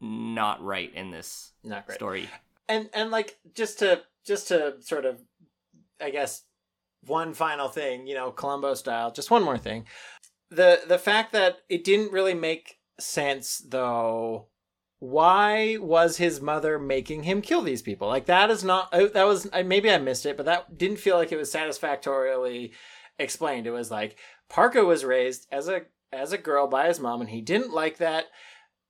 not 0.00 0.62
right 0.62 0.92
in 0.94 1.10
this 1.10 1.52
Not 1.64 1.90
story. 1.90 2.28
and 2.68 2.88
and 2.94 3.10
like 3.10 3.36
just 3.54 3.80
to 3.80 4.02
just 4.24 4.48
to 4.48 4.74
sort 4.80 5.04
of 5.04 5.20
i 6.00 6.10
guess 6.10 6.44
one 7.06 7.34
final 7.34 7.68
thing 7.68 8.06
you 8.06 8.14
know 8.14 8.30
columbo 8.30 8.74
style 8.74 9.10
just 9.10 9.30
one 9.30 9.42
more 9.42 9.58
thing. 9.58 9.86
The 10.50 10.80
the 10.86 10.98
fact 10.98 11.32
that 11.32 11.58
it 11.68 11.84
didn't 11.84 12.12
really 12.12 12.34
make 12.34 12.78
sense 13.00 13.58
though 13.58 14.46
why 15.00 15.76
was 15.80 16.16
his 16.16 16.40
mother 16.40 16.76
making 16.78 17.22
him 17.22 17.40
kill 17.40 17.62
these 17.62 17.82
people? 17.82 18.08
Like 18.08 18.26
that 18.26 18.50
is 18.50 18.64
not 18.64 18.92
uh, 18.92 19.06
that 19.14 19.26
was 19.26 19.48
maybe 19.64 19.90
i 19.90 19.98
missed 19.98 20.26
it 20.26 20.36
but 20.36 20.46
that 20.46 20.76
didn't 20.78 20.98
feel 20.98 21.16
like 21.16 21.30
it 21.32 21.36
was 21.36 21.50
satisfactorily 21.52 22.72
explained 23.18 23.66
it 23.66 23.72
was 23.72 23.90
like 23.90 24.16
parker 24.48 24.84
was 24.84 25.04
raised 25.04 25.46
as 25.50 25.68
a 25.68 25.82
as 26.12 26.32
a 26.32 26.38
girl 26.38 26.66
by 26.66 26.88
his 26.88 27.00
mom 27.00 27.20
and 27.20 27.30
he 27.30 27.40
didn't 27.40 27.72
like 27.72 27.98
that 27.98 28.26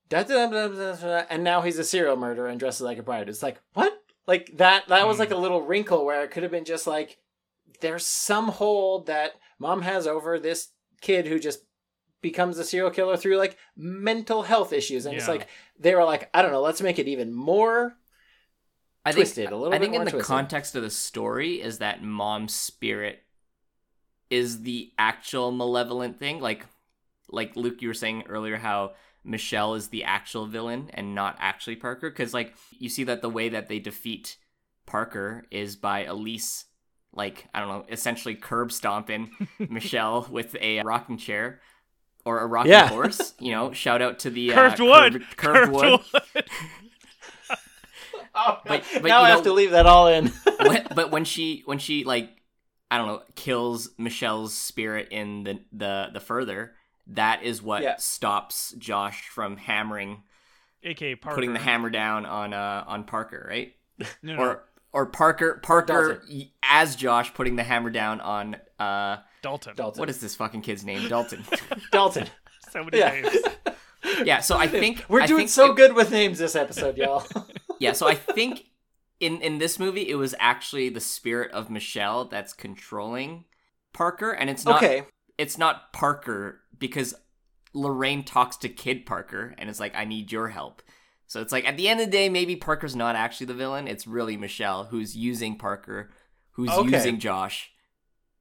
da, 0.09 0.23
da, 0.23 0.47
da, 0.49 0.69
da, 0.69 0.95
da, 0.95 1.23
and 1.31 1.45
now 1.45 1.61
he's 1.61 1.79
a 1.79 1.85
serial 1.85 2.17
murderer 2.17 2.49
and 2.49 2.59
dresses 2.59 2.83
like 2.83 2.99
a 2.99 3.03
bride. 3.03 3.29
It's 3.29 3.43
like 3.43 3.61
what? 3.75 3.93
Like 4.27 4.57
that? 4.57 4.89
That 4.89 5.07
was 5.07 5.19
like 5.19 5.29
hmm. 5.29 5.35
a 5.35 5.39
little 5.39 5.63
wrinkle 5.63 6.05
where 6.05 6.23
it 6.25 6.31
could 6.31 6.43
have 6.43 6.53
been 6.53 6.65
just 6.65 6.87
like 6.87 7.19
there's 7.81 8.07
some 8.07 8.49
hold 8.49 9.07
that 9.07 9.33
mom 9.59 9.83
has 9.83 10.07
over 10.07 10.39
this 10.39 10.69
kid 11.01 11.27
who 11.27 11.39
just 11.39 11.61
becomes 12.21 12.59
a 12.59 12.65
serial 12.65 12.91
killer 12.91 13.17
through 13.17 13.37
like 13.37 13.57
mental 13.77 14.43
health 14.43 14.73
issues, 14.73 15.07
and 15.07 15.17
it's 15.17 15.29
like 15.29 15.49
they 15.79 15.95
were 15.95 16.05
like, 16.05 16.29
I 16.35 16.43
don't 16.43 16.53
know, 16.53 16.63
let's 16.63 16.83
make 16.83 16.99
it 16.99 17.09
even 17.09 17.33
more. 17.33 17.97
I 19.05 19.13
think, 19.13 19.27
Twisted, 19.27 19.53
a 19.53 19.57
little 19.57 19.73
I 19.73 19.79
think 19.79 19.95
in 19.95 20.05
the 20.05 20.11
twisted. 20.11 20.27
context 20.27 20.75
of 20.75 20.83
the 20.83 20.91
story 20.91 21.63
is 21.63 21.79
that 21.79 22.03
mom's 22.03 22.55
spirit 22.55 23.21
is 24.31 24.63
the 24.63 24.91
actual 24.99 25.51
malevolent 25.53 26.19
thing. 26.19 26.41
Like 26.41 26.67
like 27.31 27.57
Luke, 27.57 27.83
you 27.83 27.89
were 27.89 27.95
saying 27.95 28.25
earlier 28.29 28.57
how 28.57 28.93
Michelle 29.25 29.75
is 29.75 29.89
the 29.89 30.05
actual 30.05 30.47
villain 30.47 30.91
and 30.95 31.15
not 31.15 31.37
actually 31.39 31.77
Parker. 31.77 32.09
Because 32.11 32.33
like 32.35 32.55
you 32.79 32.89
see 32.89 33.05
that 33.05 33.23
the 33.23 33.29
way 33.31 33.49
that 33.51 33.69
they 33.69 33.79
defeat 33.79 34.37
Parker 34.87 35.45
is 35.51 35.77
by 35.77 36.05
Elise, 36.05 36.65
like 37.13 37.47
I 37.55 37.61
don't 37.61 37.69
know, 37.69 37.85
essentially 37.91 38.35
curb 38.35 38.73
stomping 38.73 39.31
Michelle 39.69 40.27
with 40.31 40.57
a 40.61 40.83
rocking 40.83 41.19
chair. 41.19 41.61
Or 42.25 42.41
a 42.41 42.47
rocking 42.47 42.73
Yeah. 42.73 42.89
horse, 42.89 43.33
you 43.39 43.53
know. 43.53 43.73
Shout 43.73 44.03
out 44.03 44.19
to 44.21 44.31
the 44.31 44.53
uh, 44.53 44.55
Curved 44.55 44.81
wood. 44.81 45.13
curved, 45.37 45.37
curved 45.39 45.73
wood. 45.73 46.01
Oh, 48.35 48.59
But- 48.67 48.85
but 48.95 49.03
now 49.05 49.21
you 49.21 49.27
I 49.27 49.31
have 49.31 49.45
to 49.45 49.53
leave 49.53 49.71
that 49.71 49.87
all 49.87 50.09
in. 50.09 50.29
when, 50.61 50.87
but 50.95 51.11
when 51.11 51.25
she 51.25 51.63
when 51.65 51.79
she 51.79 52.05
like 52.05 52.31
I 52.91 52.99
don't 52.99 53.07
know 53.07 53.23
kills 53.35 53.91
Michelle's 53.99 54.55
spirit 54.55 55.09
in 55.11 55.45
the 55.45 55.61
the 55.73 56.09
the 56.13 56.21
further 56.21 56.73
that 57.09 57.43
is 57.43 57.63
what 57.63 57.83
Yeah. 57.83 57.97
stops 57.99 58.73
Josh 58.79 59.29
from 59.29 59.57
hammering 59.57 60.23
aka 60.83 61.15
Parker. 61.15 61.35
putting 61.35 61.53
the 61.53 61.59
hammer 61.59 61.91
down 61.91 62.25
on 62.27 62.53
uh 62.55 62.85
on 62.87 63.05
Parker 63.05 63.47
right 63.49 63.75
No, 64.23 64.35
no, 64.37 64.43
or 64.43 64.65
or 64.93 65.07
Parker 65.07 65.61
Parker 65.63 66.15
Dalton. 66.23 66.49
as 66.63 66.97
Josh 66.97 67.35
putting 67.35 67.57
the 67.57 67.63
hammer 67.65 67.91
down 67.91 68.21
on 68.21 68.57
uh 68.79 69.19
Dalton. 69.43 69.75
Dalton. 69.77 70.01
what 70.01 70.09
is 70.11 70.21
this 70.21 70.35
fucking 70.35 70.63
kid's 70.63 70.85
name 70.85 71.09
Dalton 71.09 71.45
Dalton? 71.93 72.27
So 72.71 72.85
many 72.85 72.99
Yeah. 72.99 73.11
names. 73.23 73.37
yeah 74.25 74.41
so 74.41 74.57
I 74.59 74.67
think 74.67 75.03
We're 75.09 75.27
doing 75.27 75.39
think 75.41 75.51
so 75.51 75.73
it- 75.73 75.77
good 75.77 75.95
with 75.95 76.11
names 76.11 76.39
this 76.39 76.55
episode, 76.55 76.99
y'all. 76.99 77.25
yeah 77.81 77.93
so 77.93 78.07
i 78.07 78.15
think 78.15 78.67
in 79.21 79.41
in 79.43 79.59
this 79.59 79.79
movie 79.79 80.09
it 80.09 80.15
was 80.17 80.35
actually 80.39 80.89
the 80.89 81.01
spirit 81.01 81.51
of 81.53 81.71
michelle 81.71 82.25
that's 82.27 82.53
controlling 82.53 83.45
parker 83.93 84.31
and 84.31 84.49
it's 84.51 84.65
not 84.65 84.83
okay. 84.83 85.05
it's 85.37 85.59
not 85.59 85.93
parker 85.93 86.61
because 86.79 87.15
lorraine 87.75 88.25
talks 88.25 88.57
to 88.57 88.69
kid 88.69 89.05
parker 89.07 89.55
and 89.59 89.69
it's 89.69 89.81
like 89.81 89.95
i 89.95 90.05
need 90.05 90.31
your 90.33 90.49
help 90.49 90.83
so 91.27 91.41
it's 91.41 91.53
like 91.53 91.67
at 91.67 91.77
the 91.77 91.89
end 91.89 92.01
of 92.01 92.07
the 92.07 92.13
day 92.13 92.29
maybe 92.29 92.57
parker's 92.57 92.97
not 92.97 93.17
actually 93.17 93.47
the 93.47 93.55
villain 93.55 93.87
it's 93.89 94.07
really 94.07 94.37
michelle 94.37 94.85
who's 94.85 95.17
using 95.17 95.57
parker 95.59 96.11
who's 96.53 96.71
Okay. 96.71 96.91
using 96.93 97.19
josh 97.19 97.71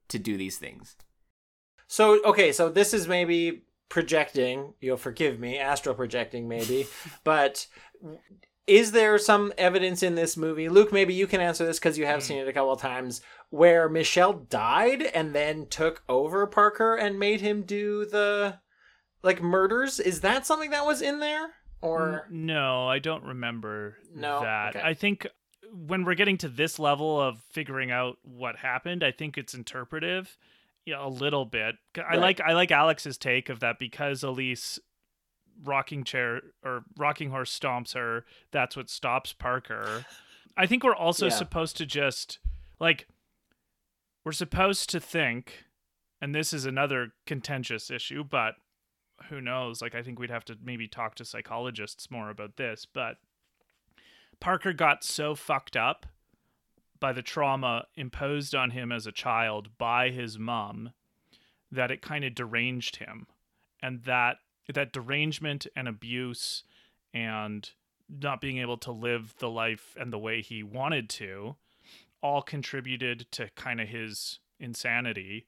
to 0.08 0.18
do 0.20 0.38
these 0.38 0.58
things 0.58 0.96
So 1.88 2.22
okay, 2.24 2.52
so 2.52 2.70
this 2.70 2.94
is 2.94 3.08
maybe 3.08 3.64
projecting. 3.90 4.74
You'll 4.82 4.98
forgive 4.98 5.40
me, 5.40 5.58
astral 5.58 5.96
projecting, 5.96 6.48
maybe. 6.50 6.86
but 7.24 7.68
is 8.68 8.92
there 8.92 9.18
some 9.18 9.54
evidence 9.58 10.04
in 10.04 10.16
this 10.16 10.36
movie, 10.36 10.68
Luke? 10.70 10.92
Maybe 10.92 11.14
you 11.14 11.26
can 11.26 11.42
answer 11.42 11.66
this 11.66 11.80
because 11.80 11.98
you 11.98 12.06
have 12.06 12.20
hmm. 12.20 12.26
seen 12.26 12.38
it 12.40 12.48
a 12.48 12.54
couple 12.54 12.74
of 12.74 12.82
times, 12.82 13.22
where 13.50 13.88
Michelle 13.90 14.34
died 14.34 15.02
and 15.02 15.34
then 15.34 15.68
took 15.68 16.04
over 16.10 16.46
Parker 16.46 16.96
and 16.96 17.18
made 17.18 17.42
him 17.42 17.64
do 17.64 18.06
the 18.06 18.60
like 19.24 19.42
murders. 19.42 20.00
Is 20.00 20.22
that 20.22 20.46
something 20.46 20.72
that 20.72 20.86
was 20.86 21.02
in 21.02 21.20
there, 21.20 21.52
or 21.82 22.28
No, 22.30 22.88
I 22.88 23.00
don't 23.00 23.24
remember 23.24 23.98
No? 24.14 24.42
that. 24.42 24.76
Okay. 24.76 24.86
I 24.86 24.94
think 24.94 25.28
when 25.72 26.04
we're 26.06 26.16
getting 26.16 26.38
to 26.40 26.50
this 26.50 26.80
level 26.80 27.22
of 27.22 27.42
figuring 27.52 27.92
out 27.92 28.18
what 28.24 28.58
happened, 28.58 29.04
I 29.04 29.12
think 29.12 29.38
it's 29.38 29.54
interpretive, 29.54 30.38
yeah, 30.86 31.06
a 31.06 31.10
little 31.10 31.46
bit. 31.46 31.76
I 31.98 32.02
Right. 32.02 32.20
like 32.20 32.42
I 32.42 32.54
like 32.54 32.72
Alex's 32.72 33.18
take 33.18 33.50
of 33.50 33.60
that 33.62 33.80
because 33.80 34.24
Elise 34.24 34.80
rocking 35.64 36.04
chair 36.04 36.42
or 36.64 36.84
rocking 36.98 37.30
horse 37.32 37.58
stomps 37.58 37.94
her, 37.94 38.26
that's 38.52 38.76
what 38.76 38.90
stops 38.90 39.34
Parker. 39.34 40.06
I 40.56 40.66
think 40.66 40.84
we're 40.84 40.96
also 40.96 41.26
Yeah. 41.28 41.34
supposed 41.34 41.78
to 41.78 41.86
just 41.86 42.40
like 42.80 43.08
we're 44.24 44.32
supposed 44.32 44.90
to 44.92 45.00
think 45.00 45.66
and 46.20 46.34
this 46.34 46.52
is 46.54 46.66
another 46.66 47.14
contentious 47.26 47.92
issue, 47.92 48.24
but 48.24 48.56
who 49.30 49.40
knows? 49.42 49.82
Like 49.82 49.96
I 49.96 50.02
think 50.04 50.20
we'd 50.20 50.30
have 50.32 50.46
to 50.46 50.58
maybe 50.62 50.88
talk 50.88 51.16
to 51.16 51.26
psychologists 51.26 52.10
more 52.12 52.30
about 52.30 52.58
this, 52.58 52.86
but 52.86 53.18
Parker 54.40 54.74
got 54.74 55.04
so 55.04 55.34
fucked 55.36 55.76
up 55.78 56.06
by 57.00 57.14
the 57.14 57.22
trauma 57.22 57.86
imposed 57.96 58.56
on 58.56 58.72
him 58.72 58.92
as 58.92 59.06
a 59.08 59.12
child 59.12 59.78
by 59.78 60.10
his 60.10 60.38
mom 60.40 60.92
that 61.72 61.92
it 61.92 62.02
kind 62.02 62.24
of 62.26 62.34
deranged 62.36 62.98
him. 62.98 63.28
And 63.82 64.04
that 64.06 64.38
that 64.74 64.92
derangement 64.94 65.68
and 65.76 65.88
abuse 65.88 66.64
and 67.14 67.72
not 68.10 68.42
being 68.42 68.58
able 68.58 68.78
to 68.78 68.92
live 68.92 69.36
the 69.40 69.50
life 69.50 69.96
and 70.00 70.12
the 70.14 70.18
way 70.20 70.42
he 70.42 70.64
wanted 70.64 71.10
to 71.10 71.56
all 72.22 72.42
contributed 72.42 73.26
to 73.32 73.50
kind 73.56 73.80
of 73.80 73.88
his 73.88 74.40
insanity 74.60 75.46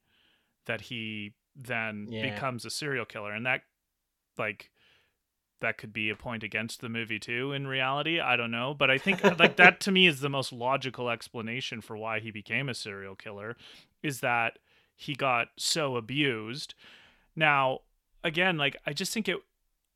that 0.66 0.82
he 0.82 1.34
then 1.56 2.08
Yeah. 2.10 2.22
becomes 2.22 2.64
a 2.66 2.70
serial 2.70 3.06
killer. 3.06 3.34
And 3.34 3.46
that 3.46 3.62
like 4.38 4.70
that 5.62 5.78
could 5.78 5.92
be 5.92 6.10
a 6.10 6.16
point 6.16 6.44
against 6.44 6.80
the 6.80 6.88
movie 6.88 7.20
too 7.20 7.52
in 7.52 7.68
reality 7.68 8.20
i 8.22 8.38
don't 8.38 8.52
know. 8.52 8.74
But 8.74 8.90
i 8.90 8.98
think 8.98 9.22
like 9.40 9.58
that 9.58 9.80
to 9.82 9.92
me 9.92 10.08
is 10.08 10.22
the 10.22 10.30
most 10.30 10.54
logical 10.54 11.10
explanation 11.10 11.82
for 11.82 11.98
why 11.98 12.20
he 12.20 12.32
became 12.32 12.70
a 12.70 12.74
serial 12.74 13.16
killer 13.16 13.58
is 14.02 14.22
that 14.22 14.60
he 14.96 15.16
got 15.16 15.48
so 15.58 15.96
abused. 15.98 16.76
Now 17.36 17.80
again 18.24 18.58
like 18.58 18.76
i 18.86 18.94
just 18.94 19.14
think 19.14 19.28
it 19.28 19.38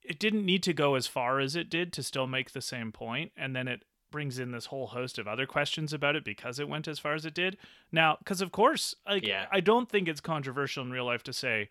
it 0.01 0.19
didn't 0.19 0.45
need 0.45 0.63
to 0.63 0.73
go 0.73 0.95
as 0.95 1.07
far 1.07 1.39
as 1.39 1.55
it 1.55 1.69
did 1.69 1.93
to 1.93 2.03
still 2.03 2.27
make 2.27 2.51
the 2.51 2.61
same 2.61 2.91
point 2.91 3.31
and 3.37 3.55
then 3.55 3.67
it 3.67 3.83
brings 4.11 4.37
in 4.37 4.51
this 4.51 4.67
whole 4.67 4.87
host 4.87 5.17
of 5.17 5.27
other 5.27 5.47
questions 5.47 5.91
about 5.91 6.15
it 6.15 6.23
because 6.23 6.59
it 6.59 6.69
went 6.69 6.87
as 6.87 6.99
far 6.99 7.15
as 7.15 7.25
it 7.25 7.33
did. 7.33 7.57
Now 7.91 8.15
because 8.19 8.41
of 8.41 8.51
course 8.51 8.93
like 9.07 9.25
Yeah. 9.25 9.47
i 9.51 9.59
don't 9.59 9.89
think 9.89 10.07
it's 10.07 10.21
controversial 10.21 10.83
in 10.83 10.91
real 10.91 11.05
life 11.05 11.23
to 11.23 11.33
say 11.33 11.67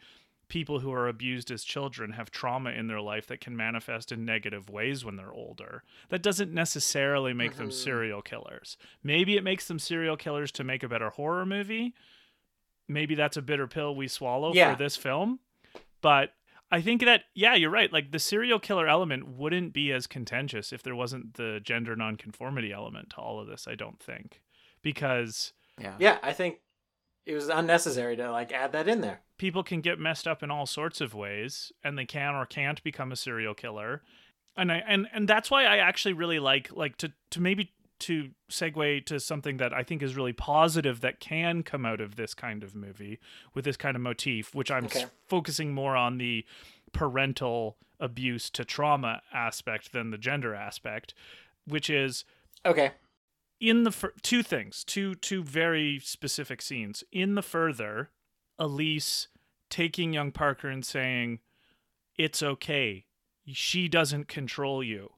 people 0.48 0.80
who 0.80 0.92
are 0.92 1.06
abused 1.06 1.52
as 1.52 1.62
children 1.62 2.10
have 2.12 2.32
trauma 2.32 2.70
in 2.70 2.88
their 2.88 3.00
life 3.00 3.28
that 3.28 3.40
can 3.40 3.56
manifest 3.56 4.10
in 4.10 4.24
negative 4.24 4.68
ways 4.68 5.02
when 5.04 5.16
they're 5.16 5.32
older. 5.32 5.82
That 6.10 6.22
doesn't 6.22 6.52
necessarily 6.52 7.32
make 7.32 7.56
them 7.56 7.68
mm-hmm. 7.68 7.74
serial 7.74 8.20
killers. 8.22 8.76
Maybe 9.02 9.36
it 9.36 9.44
makes 9.44 9.66
them 9.68 9.78
serial 9.78 10.16
killers 10.16 10.52
to 10.52 10.64
make 10.64 10.82
a 10.82 10.88
better 10.88 11.08
horror 11.10 11.46
movie. 11.46 11.94
Maybe 12.86 13.14
that's 13.14 13.38
a 13.38 13.42
bitter 13.42 13.66
pill 13.66 13.94
we 13.94 14.08
swallow 14.08 14.52
Yeah. 14.52 14.72
for 14.72 14.78
this 14.78 14.96
film 14.96 15.38
but 16.02 16.34
I 16.72 16.80
think 16.80 17.04
that 17.04 17.24
yeah, 17.34 17.54
you're 17.54 17.70
right. 17.70 17.92
Like 17.92 18.10
the 18.12 18.18
serial 18.18 18.58
killer 18.58 18.88
element 18.88 19.28
wouldn't 19.28 19.74
be 19.74 19.92
as 19.92 20.06
contentious 20.06 20.72
if 20.72 20.82
there 20.82 20.96
wasn't 20.96 21.34
the 21.34 21.60
gender 21.62 21.94
nonconformity 21.94 22.72
element 22.72 23.10
to 23.10 23.16
all 23.16 23.38
of 23.38 23.46
this. 23.46 23.68
I 23.68 23.74
don't 23.74 24.00
think 24.00 24.40
because 24.82 25.52
Yeah. 25.78 25.94
Yeah, 25.98 26.18
I 26.22 26.32
think 26.32 26.60
it 27.26 27.34
was 27.34 27.48
unnecessary 27.50 28.16
to 28.16 28.32
like 28.32 28.52
add 28.52 28.72
that 28.72 28.88
in 28.88 29.02
there. 29.02 29.20
people 29.36 29.62
can 29.62 29.82
get 29.82 29.98
messed 29.98 30.26
up 30.26 30.42
in 30.42 30.50
all 30.50 30.66
sorts 30.66 31.00
of 31.00 31.14
ways, 31.14 31.70
and 31.84 31.98
they 31.98 32.06
can 32.06 32.34
or 32.34 32.46
can't 32.46 32.82
become 32.82 33.12
a 33.12 33.16
serial 33.16 33.54
killer. 33.54 34.02
And 34.56 34.72
I 34.72 34.82
and 34.86 35.06
and 35.12 35.28
that's 35.28 35.50
why 35.50 35.64
I 35.64 35.76
actually 35.76 36.14
really 36.14 36.38
like 36.38 36.70
like 36.72 36.96
to 36.98 37.12
to 37.32 37.40
maybe 37.40 37.72
to 38.02 38.30
segue 38.50 39.04
to 39.06 39.18
something 39.18 39.56
that 39.56 39.72
I 39.72 39.82
think 39.82 40.02
is 40.02 40.14
really 40.16 40.32
positive 40.32 41.00
that 41.00 41.18
can 41.20 41.62
come 41.62 41.84
out 41.86 42.00
of 42.00 42.16
this 42.16 42.34
kind 42.34 42.62
of 42.62 42.74
movie 42.74 43.18
with 43.54 43.64
this 43.64 43.76
kind 43.76 43.96
of 43.96 44.02
motif, 44.02 44.54
which 44.54 44.70
I'm 44.70 44.84
Okay. 44.86 45.02
s- 45.02 45.10
focusing 45.26 45.72
more 45.74 45.96
on 45.96 46.18
the 46.18 46.44
parental 46.92 47.76
abuse 47.98 48.50
to 48.50 48.64
trauma 48.64 49.22
aspect 49.32 49.92
than 49.92 50.10
the 50.10 50.18
gender 50.18 50.54
aspect, 50.54 51.14
which 51.66 51.88
is 51.88 52.24
Okay. 52.66 52.92
in 53.60 53.84
the 53.84 54.12
two 54.22 54.42
things, 54.42 54.84
two 54.84 55.14
two 55.14 55.42
very 55.42 55.98
specific 56.00 56.60
scenes. 56.60 57.02
In 57.12 57.34
the 57.34 57.42
further, 57.42 58.10
Elise 58.58 59.28
taking 59.70 60.12
young 60.12 60.32
Parker 60.32 60.68
and 60.68 60.84
saying, 60.84 61.40
"It's 62.16 62.42
okay. 62.42 63.06
She 63.46 63.88
doesn't 63.88 64.28
control 64.28 64.82
you." 64.82 65.14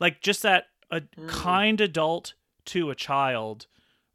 Like 0.00 0.20
just 0.20 0.42
that 0.42 0.68
a 0.90 1.00
mm. 1.00 1.28
kind 1.28 1.80
adult 1.80 2.34
to 2.66 2.90
a 2.90 2.94
child 2.94 3.66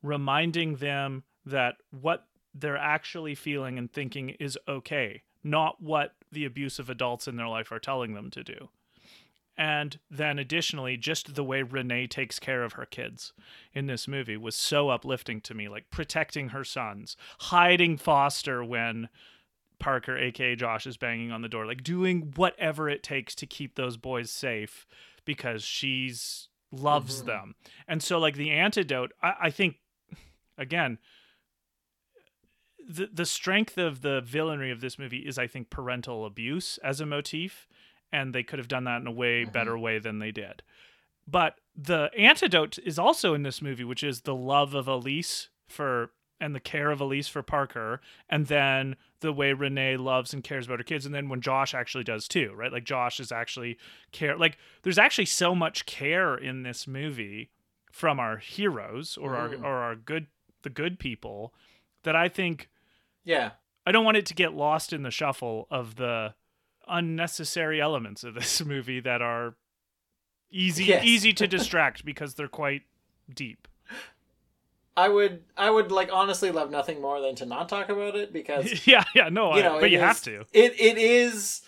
reminding 0.01 0.75
them 0.75 1.23
that 1.45 1.75
what 1.91 2.25
they're 2.53 2.77
actually 2.77 3.35
feeling 3.35 3.77
and 3.77 3.91
thinking 3.91 4.29
is 4.31 4.57
okay, 4.67 5.23
not 5.43 5.81
what 5.81 6.15
the 6.31 6.45
abusive 6.45 6.89
adults 6.89 7.27
in 7.27 7.35
their 7.35 7.47
life 7.47 7.71
are 7.71 7.79
telling 7.79 8.13
them 8.13 8.29
to 8.31 8.43
do. 8.43 8.69
And 9.57 9.99
then 10.09 10.39
additionally, 10.39 10.95
just 10.95 11.35
the 11.35 11.43
way 11.43 11.63
Renai 11.63 12.09
takes 12.09 12.39
care 12.39 12.63
of 12.63 12.73
her 12.73 12.85
kids 12.85 13.33
in 13.73 13.87
this 13.87 14.07
movie 14.07 14.37
was 14.37 14.55
so 14.55 14.89
uplifting 14.89 15.41
to 15.41 15.53
me, 15.53 15.67
like 15.67 15.89
protecting 15.91 16.49
her 16.49 16.63
sons, 16.63 17.17
hiding 17.39 17.97
Foster 17.97 18.63
when 18.63 19.09
Parker, 19.77 20.17
aka 20.17 20.55
Josh, 20.55 20.87
is 20.87 20.95
banging 20.95 21.31
on 21.33 21.41
the 21.41 21.49
door, 21.49 21.65
like 21.65 21.83
doing 21.83 22.31
whatever 22.35 22.87
it 22.89 23.03
takes 23.03 23.35
to 23.35 23.45
keep 23.45 23.75
those 23.75 23.97
boys 23.97 24.31
safe 24.31 24.87
because 25.25 25.63
she's 25.63 26.48
loves 26.71 27.17
mm-hmm. 27.17 27.27
them. 27.27 27.55
And 27.87 28.01
so 28.01 28.19
like 28.19 28.35
the 28.35 28.51
antidote, 28.51 29.11
I, 29.21 29.33
I 29.43 29.49
think 29.49 29.77
again, 30.57 30.97
the 32.87 33.09
the 33.11 33.25
strength 33.25 33.77
of 33.77 34.01
the 34.01 34.21
villainry 34.21 34.71
of 34.71 34.81
this 34.81 34.97
movie 34.97 35.19
is 35.19 35.37
I 35.37 35.47
think 35.47 35.69
parental 35.69 36.25
abuse 36.25 36.79
as 36.83 36.99
a 36.99 37.05
motif, 37.05 37.67
and 38.11 38.33
they 38.33 38.43
could 38.43 38.59
have 38.59 38.67
done 38.67 38.85
that 38.85 39.01
in 39.01 39.07
a 39.07 39.11
way 39.11 39.43
mm-hmm. 39.43 39.51
better 39.51 39.77
way 39.77 39.99
than 39.99 40.19
they 40.19 40.31
did. 40.31 40.63
But 41.27 41.55
the 41.75 42.09
antidote 42.17 42.79
is 42.79 42.97
also 42.97 43.33
in 43.33 43.43
this 43.43 43.61
movie, 43.61 43.83
which 43.83 44.03
is 44.03 44.21
the 44.21 44.35
love 44.35 44.73
of 44.73 44.87
Elise 44.87 45.49
for 45.67 46.11
and 46.41 46.55
the 46.55 46.59
care 46.59 46.91
of 46.91 47.01
Elise 47.01 47.27
for 47.27 47.43
Parker, 47.43 48.01
and 48.29 48.47
then 48.47 48.95
the 49.19 49.33
way 49.33 49.51
Renai 49.51 49.97
loves 49.99 50.33
and 50.33 50.43
cares 50.43 50.65
about 50.65 50.79
her 50.79 50.83
kids, 50.83 51.05
and 51.05 51.13
then 51.13 51.29
when 51.29 51.41
Josh 51.41 51.73
actually 51.73 52.03
does 52.03 52.27
too, 52.27 52.53
right? 52.55 52.71
Like 52.71 52.83
Josh 52.85 53.19
is 53.19 53.31
actually 53.31 53.77
care 54.11 54.37
like 54.37 54.57
there's 54.83 54.97
actually 54.97 55.25
so 55.25 55.53
much 55.53 55.85
care 55.85 56.35
in 56.35 56.63
this 56.63 56.87
movie 56.87 57.49
from 57.91 58.19
our 58.19 58.37
heroes 58.37 59.17
or 59.17 59.35
our 59.35 59.49
mm. 59.49 59.63
or 59.63 59.73
our 59.77 59.95
good 59.95 60.27
the 60.61 60.69
good 60.69 60.99
people 60.99 61.53
that 62.03 62.15
I 62.15 62.29
think 62.29 62.69
Yeah. 63.23 63.51
I 63.85 63.91
don't 63.91 64.05
want 64.05 64.17
it 64.17 64.25
to 64.27 64.33
get 64.33 64.53
lost 64.53 64.93
in 64.93 65.03
the 65.03 65.11
shuffle 65.11 65.67
of 65.71 65.95
the 65.95 66.35
unnecessary 66.87 67.81
elements 67.81 68.23
of 68.23 68.33
this 68.33 68.63
movie 68.65 68.99
that 68.99 69.21
are 69.21 69.55
easy 70.51 70.85
Yes. 70.85 71.03
easy 71.03 71.33
to 71.33 71.47
distract 71.57 72.05
because 72.05 72.35
they're 72.35 72.47
quite 72.47 72.83
deep. 73.33 73.67
I 74.99 75.07
would 75.07 75.43
I 75.55 75.69
would 75.69 75.91
like 75.91 76.09
honestly 76.11 76.51
love 76.51 76.71
nothing 76.71 77.01
more 77.01 77.21
than 77.21 77.35
to 77.35 77.45
not 77.45 77.69
talk 77.69 77.87
about 77.87 78.15
it 78.15 78.33
because 78.33 78.85
yeah, 78.93 79.05
yeah, 79.15 79.29
no, 79.29 79.55
you 79.55 79.61
I- 79.61 79.63
know, 79.63 79.79
but 79.79 79.91
you 79.91 79.99
have 79.99 80.21
to. 80.23 80.41
It 80.51 80.79
it 80.79 80.97
is 80.97 81.61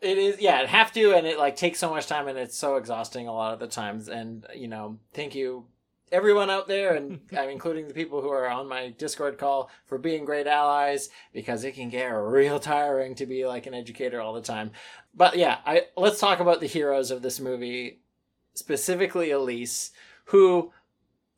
it 0.00 0.18
is 0.18 0.40
yeah, 0.40 0.60
it 0.62 0.68
have 0.68 0.92
to 0.94 1.14
and 1.14 1.24
it 1.26 1.38
like 1.38 1.54
takes 1.56 1.78
so 1.78 1.88
much 1.90 2.06
time 2.08 2.26
and 2.26 2.36
it's 2.36 2.58
so 2.58 2.74
exhausting 2.76 3.28
a 3.28 3.32
lot 3.32 3.52
of 3.54 3.60
the 3.60 3.68
times 3.68 4.08
and 4.08 4.44
you 4.56 4.66
know, 4.66 4.98
thank 5.12 5.34
you 5.36 5.66
everyone 6.10 6.50
out 6.50 6.66
there 6.66 6.94
and 6.94 7.20
I'm 7.38 7.48
including 7.48 7.86
the 7.86 7.94
people 7.94 8.20
who 8.20 8.30
are 8.30 8.48
on 8.48 8.68
my 8.68 8.90
Discord 8.90 9.38
call 9.38 9.70
for 9.86 9.96
being 9.96 10.24
great 10.24 10.46
allies 10.48 11.10
because 11.32 11.62
it 11.62 11.76
can 11.76 11.90
get 11.90 12.06
real 12.06 12.58
tiring 12.58 13.14
to 13.16 13.26
be 13.26 13.46
like 13.46 13.66
an 13.66 13.74
educator 13.74 14.20
all 14.20 14.32
the 14.34 14.42
time. 14.42 14.72
But 15.14 15.36
yeah, 15.36 15.58
I 15.64 15.82
let's 15.96 16.18
talk 16.18 16.40
about 16.40 16.58
the 16.60 16.66
heroes 16.66 17.12
of 17.12 17.22
this 17.22 17.38
movie, 17.38 18.00
specifically 18.54 19.30
Elise, 19.30 19.92
who 20.26 20.72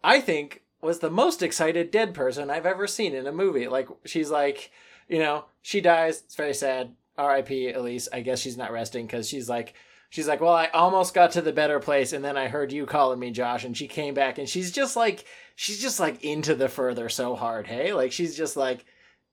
I 0.02 0.20
think 0.20 0.62
was 0.86 1.00
the 1.00 1.10
most 1.10 1.42
excited 1.42 1.90
dead 1.90 2.14
person 2.14 2.50
I've 2.50 2.64
ever 2.64 2.86
seen 2.86 3.14
in 3.14 3.26
a 3.26 3.32
movie. 3.32 3.68
Like 3.68 3.88
she's 4.04 4.30
like, 4.30 4.70
you 5.08 5.18
know, 5.18 5.44
she 5.62 5.80
dies. 5.80 6.22
It's 6.22 6.36
very 6.36 6.54
sad. 6.54 6.94
R.I.P. 7.18 7.72
Elise. 7.72 8.08
I 8.12 8.20
guess 8.20 8.40
she's 8.40 8.56
not 8.56 8.72
resting 8.72 9.06
because 9.06 9.28
she's 9.28 9.48
like, 9.48 9.74
she's 10.10 10.28
like, 10.28 10.40
well, 10.40 10.54
I 10.54 10.66
almost 10.68 11.14
got 11.14 11.32
to 11.32 11.42
the 11.42 11.52
better 11.52 11.80
place, 11.80 12.12
and 12.12 12.24
then 12.24 12.36
I 12.36 12.48
heard 12.48 12.72
you 12.72 12.86
calling 12.86 13.18
me 13.18 13.30
Josh, 13.30 13.64
and 13.64 13.76
she 13.76 13.88
came 13.88 14.14
back, 14.14 14.38
and 14.38 14.48
she's 14.48 14.70
just 14.70 14.96
like, 14.96 15.24
she's 15.54 15.80
just 15.80 15.98
like 15.98 16.22
into 16.22 16.54
the 16.54 16.68
further 16.68 17.08
so 17.08 17.34
hard. 17.34 17.66
Hey, 17.66 17.92
like 17.92 18.12
she's 18.12 18.36
just 18.36 18.56
like. 18.56 18.84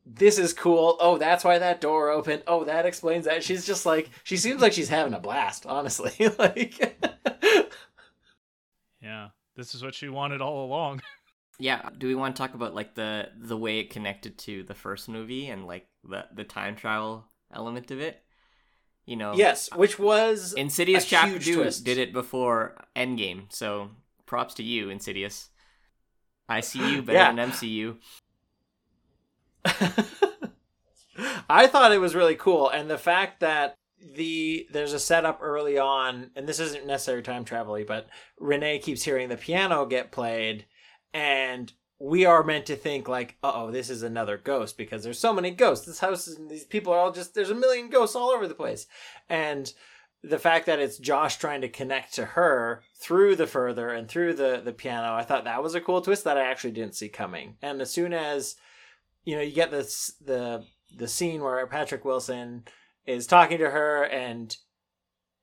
This 0.06 0.38
is 0.38 0.52
cool. 0.52 0.98
Oh, 1.00 1.18
that's 1.18 1.46
why 1.46 1.60
that 1.60 1.80
door 1.80 2.10
opened. 2.10 2.44
Oh, 2.46 2.66
that 2.66 2.86
explains 2.86 3.24
that. 3.24 3.42
She's 3.42 3.66
just 3.66 3.86
like 3.86 4.10
she 4.26 4.36
seems 4.36 4.62
like 4.62 4.74
she's 4.74 4.90
having 4.90 5.14
a 5.14 5.20
blast, 5.20 5.66
honestly. 5.66 6.28
like 6.38 7.00
Yeah. 9.00 9.30
This 9.56 9.76
is 9.76 9.84
what 9.84 9.94
she 9.94 10.10
wanted 10.10 10.42
all 10.42 10.66
along. 10.66 11.02
Yeah, 11.60 11.90
do 11.98 12.08
we 12.08 12.16
want 12.16 12.36
to 12.36 12.42
talk 12.42 12.54
about 12.56 12.74
like 12.74 12.96
the 12.96 13.30
the 13.38 13.58
way 13.58 13.80
it 13.80 13.90
connected 13.90 14.38
to 14.40 14.64
the 14.64 14.74
first 14.74 15.08
movie 15.08 15.48
and 15.50 15.66
like 15.68 15.88
the 16.04 16.26
the 16.34 16.44
time 16.44 16.76
travel 16.76 17.26
element 17.54 17.92
of 17.92 18.00
it? 18.02 18.22
You 19.06 19.18
know, 19.18 19.34
Yes, 19.36 19.70
uh, 19.72 19.76
which 19.76 20.00
was 20.00 20.54
Insidious 20.54 21.06
Chapter 21.06 21.34
huge 21.34 21.46
Two 21.46 21.56
twist. 21.56 21.84
did 21.84 21.98
it 21.98 22.14
before 22.14 22.76
Endgame, 22.96 23.52
so 23.54 23.90
props 24.26 24.54
to 24.56 24.64
you, 24.64 24.90
Insidious. 24.90 25.50
I 26.50 26.62
see 26.62 26.94
you 26.96 27.02
better 27.02 27.20
Yeah. 27.20 27.32
than 27.34 27.52
MCU. 27.52 27.98
I 31.50 31.68
thought 31.68 31.92
it 31.92 32.00
was 32.00 32.16
really 32.16 32.36
cool, 32.36 32.70
and 32.70 32.90
the 32.90 32.98
fact 32.98 33.42
that 33.42 33.76
the 34.16 34.68
there's 34.72 34.94
a 34.94 35.00
setup 35.00 35.40
early 35.42 35.78
on, 35.78 36.32
and 36.36 36.48
this 36.48 36.60
isn't 36.60 36.86
necessarily 36.88 37.24
time 37.24 37.46
travel 37.46 37.78
but 37.88 38.08
Renai 38.42 38.82
keeps 38.82 39.04
hearing 39.04 39.30
the 39.30 39.38
piano 39.38 39.86
get 39.86 40.12
played, 40.12 40.66
and 41.14 41.72
we 42.00 42.26
are 42.26 42.44
meant 42.44 42.66
to 42.66 42.76
think 42.76 43.08
like, 43.08 43.38
oh, 43.44 43.72
this 43.72 43.90
is 43.90 44.04
another 44.04 44.38
ghost 44.38 44.78
because 44.78 45.04
there's 45.04 45.20
so 45.20 45.34
many 45.34 45.52
ghosts. 45.52 45.86
This 45.86 46.00
house 46.00 46.28
is 46.28 46.38
these 46.50 46.66
people 46.66 46.92
are 46.92 47.00
all 47.00 47.12
just 47.12 47.34
there's 47.34 47.50
a 47.50 47.56
million 47.56 47.90
ghosts 47.90 48.16
all 48.16 48.30
over 48.30 48.48
the 48.48 48.56
place, 48.56 48.88
and 49.30 49.72
the 50.24 50.40
fact 50.40 50.66
that 50.66 50.80
it's 50.80 50.98
Josh 50.98 51.38
trying 51.38 51.62
to 51.62 51.70
connect 51.70 52.14
to 52.16 52.26
her 52.26 52.82
through 52.98 53.36
the 53.36 53.48
further 53.48 53.90
and 53.90 54.08
through 54.08 54.34
the 54.34 54.62
the 54.64 54.74
piano, 54.74 55.14
I 55.14 55.24
thought 55.24 55.44
that 55.44 55.64
was 55.64 55.76
a 55.76 55.82
cool 55.82 56.02
twist 56.02 56.24
that 56.24 56.38
I 56.38 56.46
actually 56.46 56.72
didn't 56.72 56.96
see 56.96 57.10
coming. 57.10 57.58
And 57.62 57.82
as 57.82 57.92
soon 57.92 58.14
as 58.14 58.56
you 59.26 59.36
know, 59.36 59.42
you 59.42 59.54
get 59.54 59.72
this 59.72 60.14
the 60.24 60.66
the 60.96 61.08
scene 61.08 61.42
where 61.42 61.66
Patrick 61.68 62.06
Wilson 62.06 62.64
is 63.06 63.28
talking 63.28 63.58
to 63.58 63.70
her 63.70 64.04
and 64.04 64.56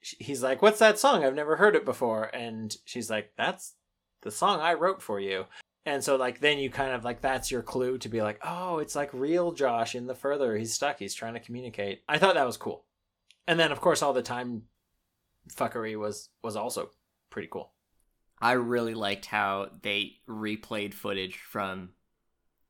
he's 0.00 0.42
like, 0.42 0.62
"What's 0.62 0.78
that 0.78 0.98
song? 0.98 1.24
I've 1.24 1.34
never 1.34 1.56
heard 1.56 1.76
it 1.76 1.84
before." 1.84 2.24
And 2.34 2.74
she's 2.84 3.10
like, 3.10 3.32
"That's 3.36 3.74
the 4.22 4.30
song 4.30 4.60
I 4.60 4.74
wrote 4.74 5.02
for 5.02 5.20
you." 5.20 5.46
And 5.86 6.04
so 6.04 6.16
like 6.16 6.40
then 6.40 6.58
you 6.58 6.70
kind 6.70 6.92
of 6.92 7.04
like 7.04 7.20
that's 7.20 7.50
your 7.50 7.62
clue 7.62 7.98
to 7.98 8.08
be 8.08 8.22
like, 8.22 8.38
"Oh, 8.44 8.78
it's 8.78 8.94
like 8.94 9.12
real 9.14 9.52
Josh 9.52 9.94
in 9.94 10.06
the 10.06 10.14
further. 10.14 10.56
He's 10.56 10.74
stuck. 10.74 10.98
He's 10.98 11.14
trying 11.14 11.34
to 11.34 11.40
communicate." 11.40 12.02
I 12.08 12.18
thought 12.18 12.34
that 12.34 12.46
was 12.46 12.56
cool. 12.56 12.84
And 13.46 13.58
then 13.58 13.72
of 13.72 13.80
course 13.80 14.02
all 14.02 14.12
the 14.12 14.22
time 14.22 14.64
fuckery 15.54 15.98
was 15.98 16.28
was 16.42 16.56
also 16.56 16.90
pretty 17.30 17.48
cool. 17.48 17.72
I 18.40 18.52
really 18.52 18.94
liked 18.94 19.26
how 19.26 19.70
they 19.82 20.16
replayed 20.28 20.94
footage 20.94 21.36
from 21.38 21.90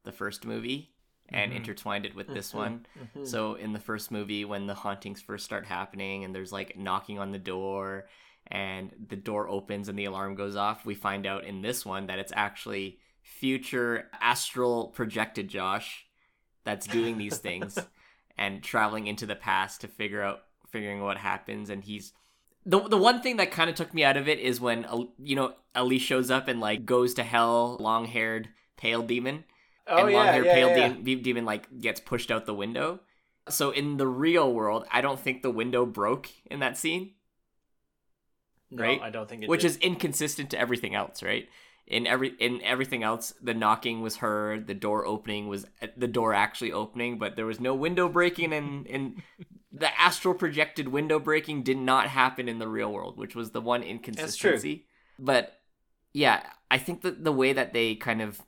the 0.05 0.13
first 0.13 0.45
movie 0.45 0.95
and 1.29 1.53
Mhm. 1.53 1.57
intertwined 1.57 2.07
it 2.07 2.15
with 2.15 2.27
this 2.27 2.53
Mhm, 2.53 2.57
one. 2.57 2.87
mhm. 2.99 3.27
So 3.27 3.55
in 3.55 3.73
the 3.73 3.79
first 3.79 4.11
movie, 4.11 4.45
when 4.45 4.67
the 4.67 4.75
hauntings 4.75 5.23
first 5.23 5.45
start 5.45 5.67
happening, 5.67 6.25
and 6.25 6.35
there's 6.35 6.53
like 6.53 6.77
knocking 6.77 7.19
on 7.19 7.31
the 7.31 7.39
door, 7.39 8.09
and 8.47 8.91
the 9.09 9.17
door 9.17 9.49
opens 9.49 9.89
and 9.89 9.99
the 9.99 10.05
alarm 10.05 10.35
goes 10.35 10.57
off, 10.57 10.85
we 10.85 10.95
find 10.95 11.27
out 11.27 11.45
in 11.45 11.63
this 11.63 11.87
one 11.87 12.07
that 12.07 12.19
it's 12.19 12.33
actually 12.35 12.99
future 13.23 14.09
astral 14.21 14.89
projected 14.89 15.49
Josh 15.49 16.07
that's 16.65 16.87
doing 16.87 17.19
these 17.19 17.39
things 17.39 17.79
and 18.37 18.63
traveling 18.63 19.07
into 19.07 19.27
the 19.27 19.37
past 19.37 19.83
to 19.83 19.89
figure 19.89 20.23
out 20.23 20.43
figuring 20.69 21.03
what 21.03 21.17
happens 21.17 21.69
and 21.69 21.83
he's 21.83 22.13
the 22.67 22.79
the 22.81 22.97
one 22.99 23.23
thing 23.23 23.39
that 23.39 23.51
kind 23.51 23.71
of 23.71 23.77
took 23.77 23.93
me 23.95 24.05
out 24.05 24.17
of 24.17 24.29
it 24.29 24.39
is 24.39 24.61
when 24.61 24.85
uh, 24.85 25.05
you 25.19 25.35
know 25.35 25.55
Ellie 25.75 25.99
shows 25.99 26.31
up 26.31 26.49
and 26.49 26.61
like 26.61 26.85
goes 26.85 27.15
to 27.15 27.23
hell, 27.23 27.77
long 27.81 28.05
haired 28.05 28.49
pale 28.77 29.03
demon, 29.03 29.45
Oh 29.87 30.05
and 30.05 30.15
long 30.15 30.27
yeah, 30.27 30.33
haired 30.33 30.47
yeah, 30.47 30.55
pale 30.55 30.69
yeah. 30.69 30.95
de- 31.03 31.17
demon 31.17 31.45
like 31.45 31.67
gets 31.81 32.01
pushed 32.01 32.31
out 32.31 32.47
the 32.47 32.55
window. 32.55 33.01
So 33.49 33.71
in 33.71 33.97
the 33.97 34.07
real 34.07 34.53
world, 34.53 34.85
I 34.91 35.01
don't 35.01 35.19
think 35.19 35.43
the 35.43 35.51
window 35.51 35.87
broke 35.87 36.29
in 36.47 36.61
that 36.61 36.77
scene, 36.77 37.13
No, 38.71 38.83
right? 38.83 39.01
I 39.01 39.11
don't 39.11 39.29
think 39.29 39.43
it 39.43 39.49
which 39.49 39.63
did. 39.63 39.69
is 39.69 39.77
inconsistent 39.79 40.51
to 40.51 40.59
everything 40.59 40.95
else, 40.95 41.23
right? 41.23 41.49
In 41.87 42.07
every 42.07 42.35
in 42.39 42.63
everything 42.63 43.03
else, 43.03 43.35
the 43.43 43.55
knocking 43.55 44.01
was 44.01 44.17
heard, 44.17 44.67
the 44.67 44.75
door 44.75 45.05
opening 45.07 45.49
was 45.49 45.67
the 45.97 46.07
door 46.07 46.33
actually 46.33 46.73
opening, 46.73 47.19
but 47.19 47.35
there 47.35 47.47
was 47.47 47.59
no 47.59 47.75
window 47.75 48.09
breaking, 48.09 48.53
and 48.53 48.87
and 48.87 49.23
the 49.73 50.01
astral 50.01 50.35
projected 50.35 50.89
window 50.89 51.19
breaking 51.19 51.63
did 51.63 51.79
not 51.79 52.09
happen 52.09 52.49
in 52.49 52.59
the 52.59 52.69
real 52.69 52.93
world, 52.93 53.17
which 53.17 53.35
was 53.35 53.51
the 53.51 53.61
one 53.61 53.83
inconsistency. 53.83 54.87
But 55.19 55.61
yeah, 56.13 56.43
I 56.71 56.79
think 56.79 57.03
that 57.03 57.25
the 57.25 57.33
way 57.33 57.53
that 57.53 57.73
they 57.73 57.97
kind 57.97 58.23
of 58.23 58.41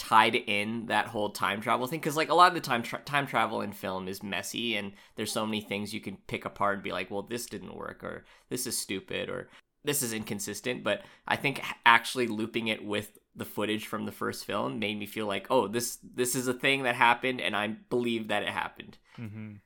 tied 0.00 0.34
in 0.34 0.86
that 0.86 1.06
whole 1.06 1.28
time 1.28 1.60
travel 1.60 1.86
thing 1.86 2.00
because 2.00 2.16
like 2.16 2.30
a 2.30 2.34
lot 2.34 2.48
of 2.48 2.54
the 2.54 2.60
time 2.60 2.82
tra- 2.82 3.02
time 3.04 3.26
travel 3.26 3.60
in 3.60 3.70
film 3.70 4.08
is 4.08 4.22
messy 4.22 4.74
and 4.76 4.92
there's 5.16 5.30
so 5.30 5.44
many 5.44 5.60
things 5.60 5.92
you 5.92 6.00
can 6.00 6.16
pick 6.26 6.46
apart 6.46 6.76
and 6.76 6.82
be 6.82 6.90
like 6.90 7.10
well 7.10 7.20
this 7.20 7.44
didn't 7.44 7.76
work 7.76 8.02
or 8.02 8.24
this 8.48 8.66
is 8.66 8.74
stupid 8.78 9.28
or 9.28 9.48
this 9.84 10.02
is 10.02 10.14
inconsistent 10.14 10.82
but 10.82 11.02
i 11.28 11.36
think 11.36 11.60
actually 11.84 12.26
looping 12.26 12.68
it 12.68 12.82
with 12.82 13.18
the 13.36 13.44
footage 13.44 13.86
from 13.86 14.06
the 14.06 14.12
first 14.12 14.46
film 14.46 14.78
made 14.78 14.98
me 14.98 15.04
feel 15.04 15.26
like 15.26 15.46
oh 15.50 15.68
this 15.68 15.98
this 16.14 16.34
is 16.34 16.48
a 16.48 16.54
thing 16.54 16.84
that 16.84 16.94
happened 16.94 17.38
and 17.38 17.54
i 17.54 17.68
believe 17.68 18.28
that 18.28 18.42
it 18.42 18.48
happened 18.48 18.96
Mm-hmm. 19.18 19.56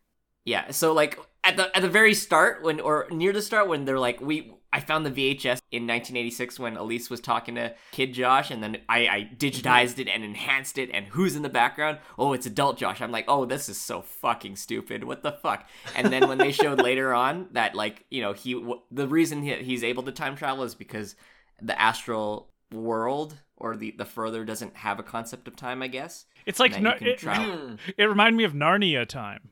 yeah, 0.45 0.72
so 0.72 0.93
like 0.93 1.16
at 1.45 1.57
the 1.57 1.74
at 1.76 1.82
the 1.82 1.89
very 1.89 2.14
start 2.14 2.62
when 2.64 2.80
or 2.80 3.07
near 3.11 3.32
the 3.32 3.41
start 3.41 3.68
when 3.68 3.85
they're 3.85 4.01
like 4.01 4.20
we 4.20 4.53
I 4.75 4.81
found 4.81 5.07
the 5.07 5.11
VHS 5.11 5.62
in 5.70 5.87
1986 5.87 6.59
when 6.59 6.77
Elise 6.77 7.09
was 7.09 7.20
talking 7.20 7.55
to 7.55 7.72
Kid 7.93 8.12
Josh 8.12 8.51
and 8.51 8.61
then 8.61 8.79
I 8.89 9.07
I 9.07 9.31
digitized 9.37 10.01
it 10.01 10.09
and 10.09 10.25
enhanced 10.25 10.79
it 10.79 10.91
and 10.93 11.07
who's 11.07 11.37
in 11.37 11.43
the 11.43 11.49
background? 11.49 11.99
Oh, 12.18 12.33
it's 12.33 12.45
adult 12.45 12.77
Josh. 12.77 13.01
I'm 13.01 13.12
like, 13.12 13.27
"Oh, 13.29 13.45
this 13.45 13.68
is 13.68 13.81
so 13.81 14.03
fucking 14.03 14.57
stupid. 14.57 15.05
What 15.05 15.22
the 15.22 15.31
fuck?" 15.31 15.68
And 15.95 16.12
then 16.12 16.27
when 16.27 16.39
they 16.39 16.51
showed 16.51 16.83
later 16.83 17.14
on 17.14 17.51
that 17.53 17.77
like, 17.77 18.05
you 18.11 18.20
know, 18.20 18.33
he 18.33 18.55
w- 18.55 18.81
the 18.91 19.07
reason 19.07 19.45
he, 19.45 19.55
he's 19.55 19.85
able 19.85 20.03
to 20.03 20.12
time 20.12 20.35
travel 20.35 20.64
is 20.64 20.75
because 20.75 21.14
the 21.62 21.81
astral 21.81 22.51
world 22.72 23.37
or 23.57 23.77
the 23.77 23.95
the 23.97 24.05
further 24.05 24.45
doesn't 24.45 24.75
have 24.75 24.99
a 24.99 25.05
concept 25.05 25.47
of 25.47 25.55
time, 25.55 25.83
I 25.83 25.87
guess. 25.87 26.27
It's 26.47 26.59
like 26.59 26.72
that 26.72 26.83
no, 26.83 26.95
you 27.01 27.12
it, 27.12 27.18
travel. 27.18 27.77
it 27.97 28.05
reminded 28.05 28.37
me 28.37 28.43
of 28.43 28.55
Narnia 28.55 29.07
time. 29.07 29.51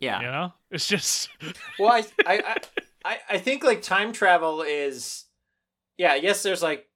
Yeah. 0.00 0.20
You 0.20 0.26
know, 0.26 0.52
it's 0.70 0.88
just 0.88 1.28
well, 1.78 1.92
I, 1.92 2.04
I, 2.26 2.42
I, 2.46 2.56
I, 3.04 3.18
I 3.28 3.38
think 3.38 3.64
like 3.64 3.82
time 3.82 4.12
travel 4.12 4.62
is, 4.62 5.24
yeah, 5.96 6.14
yes, 6.14 6.42
there's 6.42 6.62
like 6.62 6.86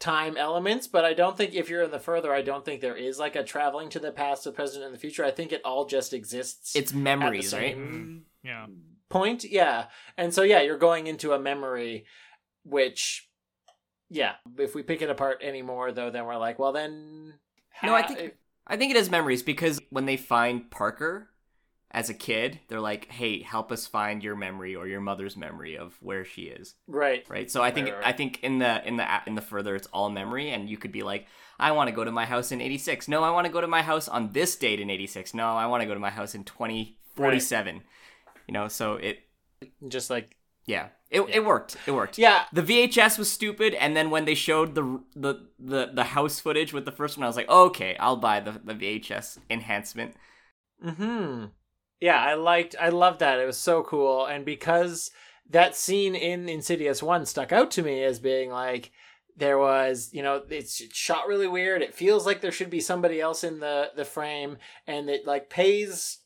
time 0.00 0.36
elements, 0.36 0.86
but 0.86 1.04
I 1.04 1.14
don't 1.14 1.36
think 1.36 1.54
if 1.54 1.68
you're 1.68 1.82
in 1.82 1.90
the 1.90 1.98
further, 1.98 2.32
I 2.32 2.42
don't 2.42 2.64
think 2.64 2.80
there 2.80 2.96
is 2.96 3.18
like 3.18 3.36
a 3.36 3.44
traveling 3.44 3.88
to 3.90 3.98
the 3.98 4.12
past, 4.12 4.44
the 4.44 4.52
present, 4.52 4.84
and 4.84 4.94
the 4.94 4.98
future. 4.98 5.24
I 5.24 5.30
think 5.30 5.52
it 5.52 5.62
all 5.64 5.86
just 5.86 6.12
exists. 6.12 6.74
It's 6.76 6.92
at 6.92 6.98
memories, 6.98 7.52
right? 7.52 7.74
same 7.74 7.78
mm-hmm. 7.78 8.48
yeah. 8.48 8.66
point, 9.08 9.44
yeah. 9.44 9.86
And 10.16 10.32
so 10.32 10.42
yeah, 10.42 10.60
you're 10.60 10.78
going 10.78 11.06
into 11.06 11.32
a 11.32 11.38
memory, 11.38 12.06
which, 12.64 13.28
yeah, 14.10 14.34
if 14.58 14.74
we 14.74 14.82
pick 14.82 15.02
it 15.02 15.10
apart 15.10 15.42
anymore, 15.42 15.92
though, 15.92 16.10
then 16.10 16.26
we're 16.26 16.36
like, 16.36 16.58
well, 16.58 16.72
then. 16.72 17.34
No, 17.82 17.94
I 17.94 18.02
think 18.02 18.34
I 18.66 18.76
think 18.76 18.90
it 18.90 18.96
is 18.96 19.10
memories 19.10 19.42
because 19.42 19.80
when 19.90 20.06
they 20.06 20.16
find 20.16 20.70
Parker 20.70 21.30
as 21.90 22.10
a 22.10 22.14
kid, 22.14 22.60
they're 22.68 22.80
like, 22.80 23.06
"Hey, 23.10 23.42
help 23.42 23.72
us 23.72 23.86
find 23.86 24.22
your 24.22 24.36
memory 24.36 24.76
or 24.76 24.86
your 24.86 25.00
mother's 25.00 25.36
memory 25.36 25.76
of 25.76 25.96
where 26.00 26.24
she 26.24 26.42
is." 26.42 26.74
right. 26.86 27.24
Right? 27.28 27.50
So 27.50 27.62
I 27.62 27.70
think 27.70 27.86
Right, 27.88 27.96
right, 27.96 28.06
I 28.06 28.12
think 28.12 28.40
in 28.42 28.58
the 28.58 28.86
in 28.86 28.96
the 28.96 29.06
in 29.26 29.34
the 29.34 29.40
further 29.42 29.74
it's 29.74 29.88
all 29.92 30.10
memory 30.10 30.50
and 30.50 30.68
you 30.68 30.76
could 30.76 30.92
be 30.92 31.02
like, 31.02 31.26
"I 31.58 31.72
want 31.72 31.88
to 31.88 31.96
go 31.96 32.04
to 32.04 32.12
my 32.12 32.26
house 32.26 32.52
in 32.52 32.60
86." 32.60 33.08
No, 33.08 33.22
I 33.24 33.30
want 33.30 33.46
to 33.46 33.52
go 33.52 33.60
to 33.60 33.66
my 33.66 33.82
house 33.82 34.08
on 34.08 34.32
this 34.32 34.54
date 34.56 34.80
in 34.80 34.90
86. 34.90 35.32
No, 35.34 35.46
I 35.56 35.66
want 35.66 35.82
to 35.82 35.86
go 35.86 35.94
to 35.94 36.00
my 36.00 36.10
house 36.10 36.34
in 36.34 36.44
2047. 36.44 37.82
You 38.46 38.52
know, 38.54 38.68
so 38.68 38.94
it 38.94 39.20
Just 39.88 40.10
like 40.10 40.36
yeah. 40.66 40.88
It, 41.10 41.22
it 41.22 41.44
worked. 41.44 41.78
It 41.86 41.92
worked. 41.92 42.18
yeah, 42.18 42.44
The 42.52 42.62
VHS 42.62 43.18
was 43.18 43.32
stupid, 43.32 43.72
and 43.72 43.96
then 43.96 44.10
when 44.10 44.26
they 44.26 44.34
showed 44.34 44.74
the 44.74 45.00
the 45.16 45.48
the, 45.58 45.90
the 45.94 46.04
house 46.04 46.38
footage 46.38 46.74
with 46.74 46.84
the 46.84 46.92
first 46.92 47.16
one, 47.16 47.24
I 47.24 47.26
was 47.26 47.36
like, 47.36 47.48
okay, 47.48 47.96
I'll 47.98 48.18
buy 48.18 48.40
the, 48.40 48.60
the 48.62 48.74
VHS 48.74 49.38
enhancement. 49.48 50.14
Hmm. 50.82 51.46
Yeah, 52.00 52.20
I 52.20 52.34
liked. 52.34 52.76
I 52.80 52.90
loved 52.90 53.20
that. 53.20 53.40
It 53.40 53.46
was 53.46 53.56
so 53.56 53.82
cool, 53.82 54.26
and 54.26 54.44
because 54.44 55.10
that 55.50 55.74
scene 55.74 56.14
in 56.14 56.48
Insidious 56.48 57.02
One 57.02 57.26
stuck 57.26 57.52
out 57.52 57.70
to 57.72 57.82
me 57.82 58.04
as 58.04 58.18
being 58.18 58.50
like 58.50 58.92
there 59.36 59.58
was, 59.58 60.10
you 60.12 60.22
know, 60.22 60.42
it's 60.48 60.82
shot 60.92 61.28
really 61.28 61.46
weird. 61.46 61.80
It 61.80 61.94
feels 61.94 62.26
like 62.26 62.40
there 62.40 62.52
should 62.52 62.70
be 62.70 62.80
somebody 62.80 63.20
else 63.20 63.44
in 63.44 63.60
the 63.60 63.90
the 63.96 64.04
frame, 64.04 64.58
and 64.86 65.08
it 65.08 65.26
like 65.26 65.50
pays. 65.50 66.18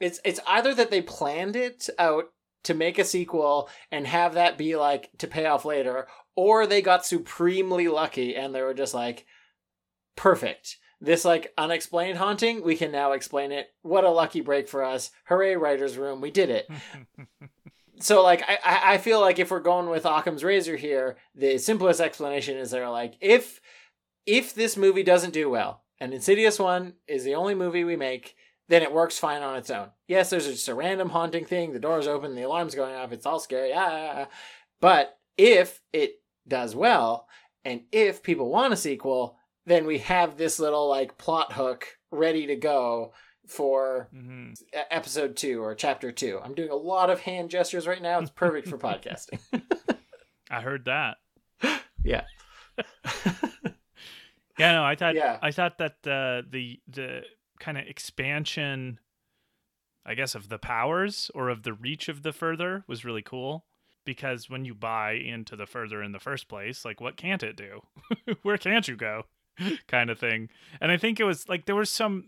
It's 0.00 0.20
it's 0.24 0.40
either 0.46 0.74
that 0.74 0.90
they 0.90 1.02
planned 1.02 1.56
it 1.56 1.88
out 1.98 2.26
to 2.64 2.74
make 2.74 2.98
a 2.98 3.04
sequel 3.04 3.68
and 3.90 4.06
have 4.06 4.34
that 4.34 4.58
be 4.58 4.74
like 4.76 5.10
to 5.18 5.28
pay 5.28 5.46
off 5.46 5.64
later, 5.64 6.06
or 6.34 6.66
they 6.66 6.82
got 6.82 7.06
supremely 7.06 7.88
lucky 7.88 8.34
and 8.34 8.54
they 8.54 8.62
were 8.62 8.74
just 8.74 8.94
like, 8.94 9.26
perfect. 10.16 10.78
This 11.00 11.24
like 11.24 11.52
unexplained 11.58 12.18
haunting, 12.18 12.62
we 12.62 12.76
can 12.76 12.92
now 12.92 13.12
explain 13.12 13.52
it. 13.52 13.68
What 13.82 14.04
a 14.04 14.10
lucky 14.10 14.40
break 14.40 14.68
for 14.68 14.84
us. 14.84 15.10
Hooray, 15.26 15.56
writer's 15.56 15.98
room, 15.98 16.20
we 16.20 16.30
did 16.30 16.50
it. 16.50 16.68
so 18.00 18.22
like 18.22 18.42
I, 18.48 18.94
I 18.94 18.98
feel 18.98 19.20
like 19.20 19.38
if 19.38 19.50
we're 19.50 19.60
going 19.60 19.88
with 19.88 20.06
Occam's 20.06 20.44
razor 20.44 20.76
here, 20.76 21.16
the 21.34 21.58
simplest 21.58 22.00
explanation 22.00 22.56
is 22.56 22.70
they're 22.70 22.88
like, 22.90 23.14
if 23.20 23.60
if 24.26 24.54
this 24.54 24.76
movie 24.76 25.02
doesn't 25.02 25.34
do 25.34 25.50
well, 25.50 25.82
and 26.00 26.14
Insidious 26.14 26.58
One 26.58 26.94
is 27.06 27.24
the 27.24 27.34
only 27.34 27.54
movie 27.54 27.84
we 27.84 27.96
make, 27.96 28.36
then 28.68 28.82
it 28.82 28.92
works 28.92 29.18
fine 29.18 29.42
on 29.42 29.56
its 29.56 29.70
own. 29.70 29.90
Yes, 30.08 30.30
there's 30.30 30.46
just 30.46 30.68
a 30.68 30.74
random 30.74 31.10
haunting 31.10 31.44
thing, 31.44 31.72
the 31.72 31.78
door's 31.78 32.06
open, 32.06 32.34
the 32.34 32.42
alarm's 32.42 32.74
going 32.74 32.94
off, 32.94 33.12
it's 33.12 33.26
all 33.26 33.38
scary, 33.38 33.72
ah. 33.74 34.26
But 34.80 35.18
if 35.36 35.80
it 35.92 36.20
does 36.48 36.74
well, 36.74 37.28
and 37.64 37.82
if 37.92 38.22
people 38.22 38.48
want 38.48 38.72
a 38.72 38.76
sequel, 38.76 39.36
then 39.66 39.86
we 39.86 39.98
have 39.98 40.36
this 40.36 40.58
little 40.58 40.88
like 40.88 41.16
plot 41.18 41.52
hook 41.52 41.86
ready 42.10 42.46
to 42.46 42.56
go 42.56 43.12
for 43.46 44.08
hmm 44.12 44.52
e- 44.74 44.78
episode 44.90 45.36
two 45.36 45.62
or 45.62 45.74
chapter 45.74 46.10
two. 46.12 46.40
I'm 46.42 46.54
doing 46.54 46.70
a 46.70 46.74
lot 46.76 47.10
of 47.10 47.20
hand 47.20 47.50
gestures 47.50 47.86
right 47.86 48.00
now. 48.02 48.20
It's 48.20 48.30
perfect 48.30 48.68
for 48.68 48.78
podcasting. 48.88 49.38
I 50.50 50.60
heard 50.60 50.84
that. 50.86 51.16
Yeah. 52.04 52.24
Yeah, 54.58 54.72
no, 54.72 54.84
I 54.84 54.94
thought 54.94 55.14
Yeah. 55.16 55.38
I 55.42 55.50
thought 55.50 55.78
that 55.78 55.92
uh, 56.06 56.42
the 56.48 56.80
the 56.86 57.22
kind 57.58 57.76
of 57.76 57.86
expansion, 57.86 59.00
I 60.06 60.14
guess, 60.14 60.34
of 60.34 60.48
the 60.48 60.58
powers 60.58 61.30
or 61.34 61.48
of 61.48 61.62
the 61.64 61.72
reach 61.72 62.08
of 62.08 62.22
the 62.22 62.32
further 62.32 62.84
was 62.86 63.04
really 63.04 63.22
cool. 63.22 63.64
Because 64.04 64.50
when 64.50 64.64
you 64.64 64.74
buy 64.74 65.12
into 65.12 65.56
the 65.56 65.66
further 65.66 66.02
in 66.02 66.12
the 66.12 66.20
first 66.20 66.46
place, 66.46 66.84
like 66.84 67.00
what 67.00 67.16
can't 67.16 67.42
it 67.42 67.56
do? 67.56 67.80
Where 68.42 68.58
can't 68.58 68.86
you 68.86 68.96
go? 68.96 69.24
kind 69.88 70.10
of 70.10 70.18
thing. 70.18 70.48
And 70.80 70.90
I 70.92 70.96
think 70.96 71.20
it 71.20 71.24
was 71.24 71.48
like 71.48 71.66
there 71.66 71.74
was 71.76 71.90
some. 71.90 72.26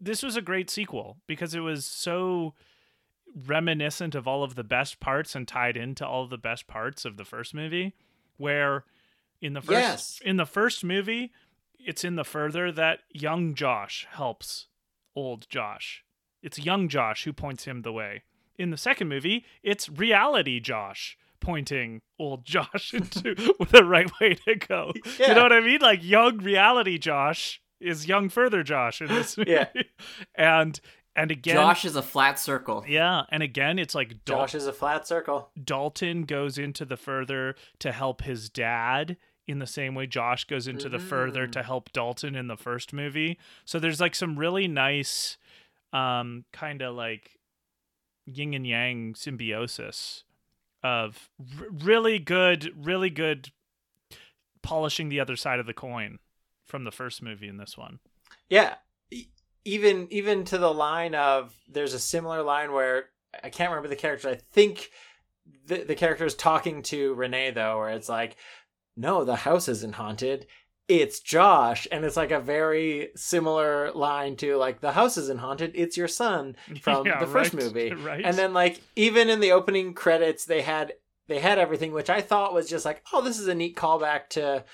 This 0.00 0.22
was 0.22 0.36
a 0.36 0.42
great 0.42 0.68
sequel 0.70 1.18
because 1.26 1.54
it 1.54 1.60
was 1.60 1.86
so 1.86 2.54
reminiscent 3.46 4.14
of 4.14 4.28
all 4.28 4.42
of 4.44 4.54
the 4.54 4.64
best 4.64 5.00
parts 5.00 5.34
and 5.34 5.46
tied 5.48 5.76
into 5.76 6.06
all 6.06 6.24
of 6.24 6.30
the 6.30 6.38
best 6.38 6.66
parts 6.66 7.04
of 7.04 7.16
the 7.16 7.24
first 7.24 7.54
movie. 7.54 7.94
Where 8.36 8.84
in 9.40 9.52
the 9.54 9.60
first 9.60 9.70
Yes. 9.72 10.20
in 10.24 10.36
the 10.36 10.46
first 10.46 10.84
movie, 10.84 11.32
it's 11.78 12.04
in 12.04 12.16
the 12.16 12.24
further 12.24 12.72
that 12.72 13.00
young 13.10 13.54
Josh 13.54 14.06
helps 14.10 14.66
old 15.14 15.48
Josh. 15.48 16.04
It's 16.42 16.58
young 16.58 16.88
Josh 16.88 17.24
who 17.24 17.32
points 17.32 17.64
him 17.64 17.82
the 17.82 17.92
way. 17.92 18.22
In 18.56 18.70
the 18.70 18.76
second 18.76 19.08
movie, 19.08 19.44
it's 19.62 19.88
reality 19.88 20.60
Josh 20.60 21.16
pointing 21.40 22.00
old 22.18 22.44
Josh 22.44 22.94
into 22.94 23.34
the 23.70 23.84
right 23.84 24.10
way 24.20 24.34
to 24.46 24.54
go. 24.56 24.92
You 25.18 25.34
know 25.34 25.42
what 25.42 25.52
I 25.52 25.60
mean? 25.60 25.80
Like 25.80 26.02
young 26.02 26.38
reality 26.38 26.98
Josh 26.98 27.60
is 27.80 28.06
young 28.08 28.28
further 28.28 28.62
Josh 28.62 29.00
in 29.00 29.08
this 29.08 29.36
movie. 29.36 29.50
Yeah. 29.52 29.66
and 30.34 30.80
and 31.16 31.30
again 31.30 31.54
Josh 31.56 31.84
is 31.84 31.96
a 31.96 32.02
flat 32.02 32.38
circle. 32.38 32.84
Yeah, 32.88 33.22
and 33.30 33.42
again 33.42 33.78
it's 33.78 33.94
like 33.94 34.24
Dal- 34.24 34.38
Josh 34.38 34.54
is 34.54 34.66
a 34.66 34.72
flat 34.72 35.06
circle. 35.06 35.50
Dalton 35.62 36.22
goes 36.22 36.58
into 36.58 36.84
the 36.84 36.96
further 36.96 37.54
to 37.80 37.92
help 37.92 38.22
his 38.22 38.48
dad 38.50 39.16
in 39.46 39.58
the 39.58 39.66
same 39.66 39.94
way 39.94 40.06
Josh 40.06 40.44
goes 40.46 40.66
into 40.66 40.88
the 40.88 40.98
further 40.98 41.46
Mm. 41.46 41.52
to 41.52 41.62
help 41.62 41.92
Dalton 41.92 42.34
in 42.34 42.46
the 42.46 42.56
first 42.56 42.92
movie. 42.94 43.38
So 43.66 43.78
there's 43.78 44.00
like 44.00 44.14
some 44.14 44.38
really 44.38 44.66
nice 44.66 45.36
um 45.92 46.44
kind 46.52 46.80
of 46.82 46.94
like 46.96 47.38
yin 48.26 48.54
and 48.54 48.66
yang 48.66 49.14
symbiosis 49.14 50.24
of 50.84 51.30
r- 51.58 51.66
really 51.70 52.20
good 52.20 52.70
really 52.76 53.10
good 53.10 53.50
polishing 54.62 55.08
the 55.08 55.18
other 55.18 55.34
side 55.34 55.58
of 55.58 55.66
the 55.66 55.74
coin 55.74 56.18
from 56.64 56.84
the 56.84 56.92
first 56.92 57.22
movie 57.22 57.48
in 57.48 57.56
this 57.56 57.76
one. 57.76 57.98
Yeah, 58.48 58.74
even 59.64 60.08
even 60.10 60.44
to 60.44 60.58
the 60.58 60.72
line 60.72 61.14
of 61.14 61.54
there's 61.68 61.94
a 61.94 61.98
similar 61.98 62.42
line 62.42 62.72
where 62.72 63.06
I 63.42 63.50
can't 63.50 63.70
remember 63.70 63.88
the 63.88 63.96
character. 63.96 64.28
I 64.28 64.38
think 64.52 64.90
the 65.66 65.84
the 65.84 65.94
character 65.94 66.24
is 66.24 66.34
talking 66.34 66.82
to 66.84 67.14
Renai 67.14 67.54
though, 67.54 67.78
where 67.78 67.90
it's 67.90 68.08
like, 68.08 68.36
"No, 68.96 69.24
the 69.24 69.36
house 69.36 69.68
isn't 69.68 69.94
haunted. 69.94 70.46
It's 70.88 71.20
Josh," 71.20 71.86
and 71.90 72.04
it's 72.04 72.16
like 72.16 72.30
a 72.30 72.40
very 72.40 73.10
similar 73.16 73.90
line 73.92 74.36
to 74.36 74.56
like, 74.56 74.80
"The 74.80 74.92
house 74.92 75.16
isn't 75.16 75.40
haunted. 75.40 75.72
It's 75.74 75.96
your 75.96 76.08
son." 76.08 76.56
from 76.82 77.06
Yeah, 77.06 77.20
the 77.20 77.26
first 77.26 77.54
right, 77.54 77.62
movie. 77.64 77.94
right. 77.94 78.24
And 78.24 78.36
then 78.36 78.52
like 78.52 78.80
even 78.96 79.28
in 79.30 79.40
the 79.40 79.52
opening 79.52 79.94
credits 79.94 80.44
they 80.44 80.62
had 80.62 80.92
they 81.26 81.38
had 81.38 81.58
everything 81.58 81.92
which 81.92 82.10
I 82.10 82.20
thought 82.20 82.52
was 82.52 82.68
just 82.68 82.84
like, 82.84 83.02
oh, 83.12 83.22
this 83.22 83.38
is 83.38 83.48
a 83.48 83.54
neat 83.54 83.76
callback 83.76 84.28
to 84.30 84.64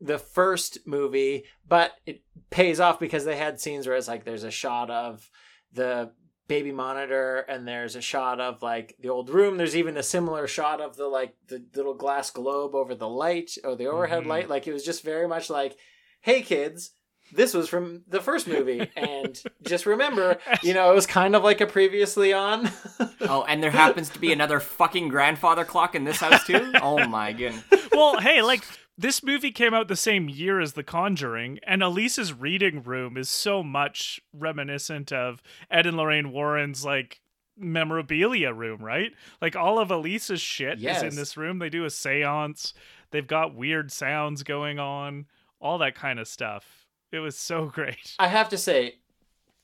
the 0.00 0.18
first 0.18 0.78
movie, 0.86 1.44
but 1.68 1.92
it 2.06 2.22
pays 2.48 2.80
off 2.80 2.98
because 2.98 3.26
they 3.26 3.36
had 3.36 3.60
scenes 3.60 3.86
where 3.86 3.96
it's 3.96 4.08
like 4.08 4.24
there's 4.24 4.44
a 4.44 4.50
shot 4.50 4.88
of 4.90 5.28
the 5.74 6.10
baby 6.50 6.72
monitor 6.72 7.38
and 7.48 7.66
there's 7.66 7.94
a 7.94 8.00
shot 8.00 8.40
of 8.40 8.60
like 8.60 8.96
the 9.00 9.08
old 9.08 9.30
room. 9.30 9.56
There's 9.56 9.76
even 9.76 9.96
a 9.96 10.02
similar 10.02 10.46
shot 10.48 10.80
of 10.80 10.96
the 10.96 11.06
like 11.06 11.34
the 11.48 11.62
little 11.76 11.94
glass 11.94 12.30
globe 12.30 12.74
over 12.74 12.94
the 12.96 13.08
light 13.08 13.52
or 13.64 13.76
the 13.76 13.86
overhead 13.86 14.24
Mhm. 14.24 14.26
light. 14.26 14.48
Like 14.50 14.66
it 14.66 14.72
was 14.72 14.84
just 14.84 15.04
very 15.04 15.28
much 15.28 15.48
like, 15.48 15.76
hey 16.22 16.42
kids, 16.42 16.90
this 17.32 17.54
was 17.54 17.68
from 17.68 18.02
the 18.08 18.20
first 18.20 18.48
movie 18.48 18.90
and 18.96 19.40
just 19.62 19.86
remember 19.86 20.38
you 20.64 20.74
know 20.74 20.90
it 20.90 20.94
was 20.96 21.06
kind 21.06 21.36
of 21.36 21.44
like 21.44 21.60
a 21.60 21.66
previously 21.66 22.32
on 22.32 22.68
Oh, 23.20 23.44
and 23.44 23.62
there 23.62 23.70
happens 23.70 24.08
to 24.10 24.18
be 24.18 24.32
another 24.32 24.58
fucking 24.58 25.06
grandfather 25.08 25.64
clock 25.64 25.94
in 25.94 26.02
this 26.04 26.16
house 26.16 26.44
too. 26.44 26.72
Oh 26.82 27.06
my 27.06 27.32
goodness. 27.32 27.62
well, 27.92 28.18
hey, 28.18 28.42
like 28.42 28.64
this 29.00 29.22
movie 29.22 29.50
came 29.50 29.72
out 29.72 29.88
the 29.88 29.96
same 29.96 30.28
year 30.28 30.60
as 30.60 30.74
The 30.74 30.82
Conjuring, 30.82 31.58
and 31.66 31.82
Elise's 31.82 32.34
reading 32.34 32.82
room 32.82 33.16
is 33.16 33.30
so 33.30 33.62
much 33.62 34.20
reminiscent 34.34 35.10
of 35.10 35.42
Ed 35.70 35.86
and 35.86 35.96
Lorraine 35.96 36.32
Warren's 36.32 36.84
like 36.84 37.20
memorabilia 37.56 38.52
room, 38.52 38.84
right? 38.84 39.12
Like 39.40 39.56
all 39.56 39.78
of 39.78 39.90
Elise's 39.90 40.42
shit 40.42 40.82
is 40.84 41.02
in 41.02 41.16
this 41.16 41.36
room. 41.36 41.58
They 41.58 41.70
do 41.70 41.84
a 41.84 41.88
séance. 41.88 42.74
They've 43.10 43.26
got 43.26 43.54
weird 43.54 43.90
sounds 43.90 44.42
going 44.42 44.78
on, 44.78 45.26
all 45.60 45.78
that 45.78 45.94
kind 45.94 46.18
of 46.18 46.28
stuff. 46.28 46.86
It 47.10 47.20
was 47.20 47.38
so 47.38 47.66
great. 47.74 48.14
i 48.18 48.28
have 48.28 48.50
to 48.50 48.58
say 48.58 48.96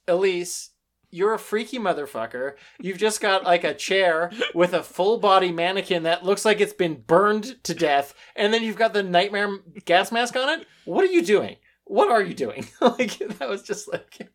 elise 0.09 0.71
you're 1.11 1.35
a 1.35 1.39
freaky 1.39 1.79
motherfucker 1.79 2.55
you've 2.81 2.99
just 2.99 3.21
got 3.21 3.45
like 3.45 3.65
a 3.65 3.75
chair 3.75 4.31
with 4.55 4.73
a 4.73 4.83
full 4.83 5.19
body 5.19 5.53
mannequin 5.53 6.03
that 6.03 6.25
looks 6.25 6.45
like 6.45 6.61
it's 6.61 6.73
been 6.73 6.95
burned 7.07 7.63
to 7.65 7.75
death 7.75 8.15
and 8.35 8.53
then 8.53 8.63
you've 8.63 8.77
got 8.77 8.93
the 8.93 9.03
nightmare 9.03 9.59
gas 9.85 10.11
mask 10.13 10.37
on 10.37 10.49
it 10.61 10.67
what 10.85 11.05
are 11.05 11.13
you 11.13 11.23
doing 11.23 11.57
what 11.85 12.11
are 12.11 12.23
you 12.23 12.35
doing 12.35 12.67
like 12.81 13.19
that 13.19 13.49
was 13.49 13.63
just 13.63 13.91
like 13.93 14.29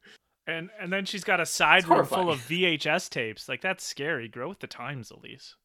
And 0.48 0.70
and 0.80 0.92
then 0.92 1.06
she's 1.06 1.24
got 1.24 1.40
a 1.40 1.46
side 1.46 1.88
room 1.88 2.06
full 2.06 2.30
of 2.32 2.40
VHS 2.40 3.10
tapes. 3.10 3.48
Like 3.48 3.62
that's 3.62 3.84
scary. 3.86 4.28
Grow 4.28 4.50
with 4.50 4.60
the 4.60 4.68
times, 4.68 5.12
Elise. 5.12 5.56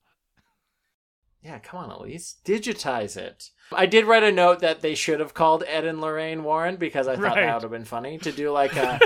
yeah 1.43 1.59
come 1.59 1.81
on 1.81 1.91
elise 1.91 2.37
digitize 2.45 3.17
it 3.17 3.51
i 3.73 3.87
did 3.87 4.05
write 4.05 4.23
a 4.23 4.33
note 4.33 4.61
that 4.61 4.81
they 4.81 4.95
should 4.95 5.21
have 5.21 5.35
called 5.35 5.63
ed 5.67 5.85
and 5.85 6.01
lorraine 6.01 6.43
warren 6.45 6.77
because 6.77 7.07
i 7.09 7.15
thought 7.15 7.23
Right. 7.37 7.47
that 7.47 7.55
would 7.55 7.63
have 7.63 7.71
been 7.71 7.85
funny 7.85 8.19
to 8.19 8.33
do 8.33 8.51
like 8.51 8.75
a 8.77 8.99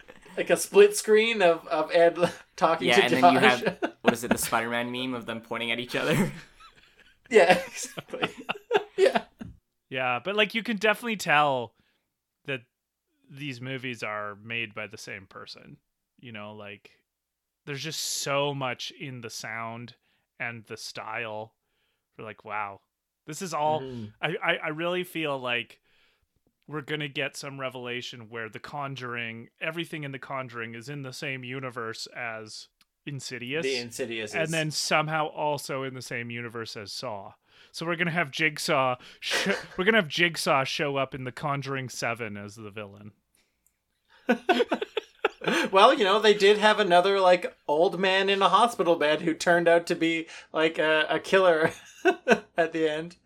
like 0.38 0.50
a 0.50 0.56
split 0.56 0.96
screen 0.96 1.42
of, 1.42 1.66
of 1.68 1.90
Ed 1.92 2.18
talking 2.56 2.88
Yeah, 2.88 2.96
to 2.96 3.02
and 3.02 3.10
Josh. 3.10 3.20
then 3.22 3.32
you 3.34 3.40
have 3.40 3.92
what 4.02 4.14
is 4.14 4.24
it, 4.24 4.32
the 4.32 4.38
Spider-Man 4.38 4.90
meme 4.92 5.14
of 5.14 5.26
them 5.26 5.40
pointing 5.42 5.72
at 5.72 5.80
each 5.80 5.96
other? 5.96 6.32
yeah, 7.30 7.58
exactly. 7.66 8.30
yeah. 8.96 9.22
Yeah, 9.90 10.20
but 10.22 10.36
like 10.36 10.54
you 10.54 10.62
can 10.62 10.76
definitely 10.76 11.16
tell 11.16 11.74
that 12.46 12.62
these 13.30 13.60
movies 13.60 14.02
are 14.02 14.36
made 14.42 14.74
by 14.74 14.86
the 14.86 14.98
same 14.98 15.26
person. 15.26 15.78
You 16.20 16.32
know, 16.32 16.54
like 16.54 16.90
there's 17.66 17.82
just 17.82 18.00
so 18.00 18.54
much 18.54 18.92
in 19.00 19.20
the 19.22 19.30
sound 19.30 19.94
and 20.40 20.64
the 20.66 20.76
style. 20.76 21.54
We're 22.18 22.24
like, 22.24 22.44
wow, 22.44 22.80
this 23.26 23.42
is 23.42 23.54
all. 23.54 23.82
Mhm. 23.82 24.12
I, 24.22 24.36
I 24.42 24.56
I 24.64 24.68
really 24.70 25.04
feel 25.04 25.38
like 25.38 25.80
we're 26.68 26.82
gonna 26.82 27.08
get 27.08 27.36
some 27.36 27.58
revelation 27.58 28.28
where 28.28 28.48
the 28.48 28.58
Conjuring, 28.60 29.48
everything 29.60 30.04
in 30.04 30.12
the 30.12 30.18
Conjuring, 30.18 30.74
is 30.74 30.88
in 30.88 31.02
the 31.02 31.12
same 31.12 31.42
universe 31.42 32.06
as 32.14 32.68
Insidious 33.06 33.64
The 33.64 33.76
Insidious, 33.76 34.34
and 34.34 34.44
is- 34.44 34.50
then 34.50 34.70
somehow 34.70 35.26
also 35.28 35.82
in 35.82 35.94
the 35.94 36.02
same 36.02 36.30
universe 36.30 36.76
as 36.76 36.92
Saw. 36.92 37.32
So 37.72 37.86
we're 37.86 37.96
gonna 37.96 38.10
have 38.10 38.30
Jigsaw. 38.30 38.96
Sh- 39.20 39.48
we're 39.78 39.84
gonna 39.84 39.98
have 39.98 40.08
Jigsaw 40.08 40.64
show 40.64 40.96
up 40.96 41.14
in 41.14 41.24
The 41.24 41.32
Conjuring 41.32 41.88
Seven 41.88 42.36
as 42.36 42.54
the 42.54 42.70
villain. 42.70 43.12
well, 45.72 45.94
you 45.94 46.04
know, 46.04 46.20
they 46.20 46.34
did 46.34 46.58
have 46.58 46.80
another 46.80 47.18
like 47.20 47.56
old 47.66 47.98
man 47.98 48.28
in 48.28 48.42
a 48.42 48.48
hospital 48.48 48.96
bed 48.96 49.22
who 49.22 49.34
turned 49.34 49.68
out 49.68 49.86
to 49.86 49.94
be 49.94 50.26
like 50.52 50.78
a, 50.78 51.06
a 51.08 51.18
killer 51.18 51.72
at 52.56 52.72
the 52.72 52.88
end. 52.88 53.16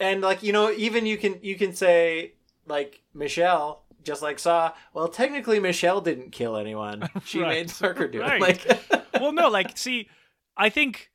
And 0.00 0.20
like, 0.20 0.42
you 0.42 0.52
know, 0.52 0.70
even 0.72 1.06
you 1.06 1.16
can 1.16 1.38
you 1.42 1.54
can 1.56 1.72
say 1.74 2.32
like 2.66 3.02
Michelle 3.14 3.82
just 4.04 4.22
like 4.22 4.38
Saw, 4.38 4.72
well, 4.94 5.08
technically 5.08 5.58
Michelle 5.58 6.00
didn't 6.00 6.30
kill 6.30 6.56
anyone. 6.56 7.08
She 7.24 7.40
Right. 7.40 7.66
made 7.66 7.72
Parker 7.76 8.06
do 8.06 8.20
Right. 8.20 8.40
it. 8.40 8.40
Like 8.88 9.04
well, 9.20 9.32
no, 9.32 9.48
like, 9.58 9.76
see, 9.76 10.08
I 10.56 10.68
think 10.68 11.10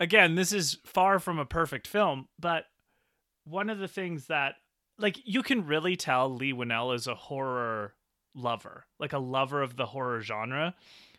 again, 0.00 0.34
this 0.34 0.52
is 0.52 0.78
far 0.84 1.18
from 1.20 1.38
a 1.38 1.44
perfect 1.44 1.86
film, 1.86 2.26
but 2.40 2.64
one 3.44 3.70
of 3.70 3.78
the 3.78 3.86
things 3.88 4.26
that, 4.26 4.56
like, 4.98 5.16
you 5.24 5.42
can 5.44 5.64
really 5.66 5.94
tell 5.96 6.34
Leigh 6.34 6.52
Whannell 6.52 6.92
is 6.94 7.06
a 7.06 7.14
horror 7.14 7.94
lover, 8.34 8.86
like 8.98 9.12
a 9.12 9.18
lover 9.18 9.62
of 9.62 9.76
the 9.76 9.86
horror 9.86 10.20
genre, 10.20 10.74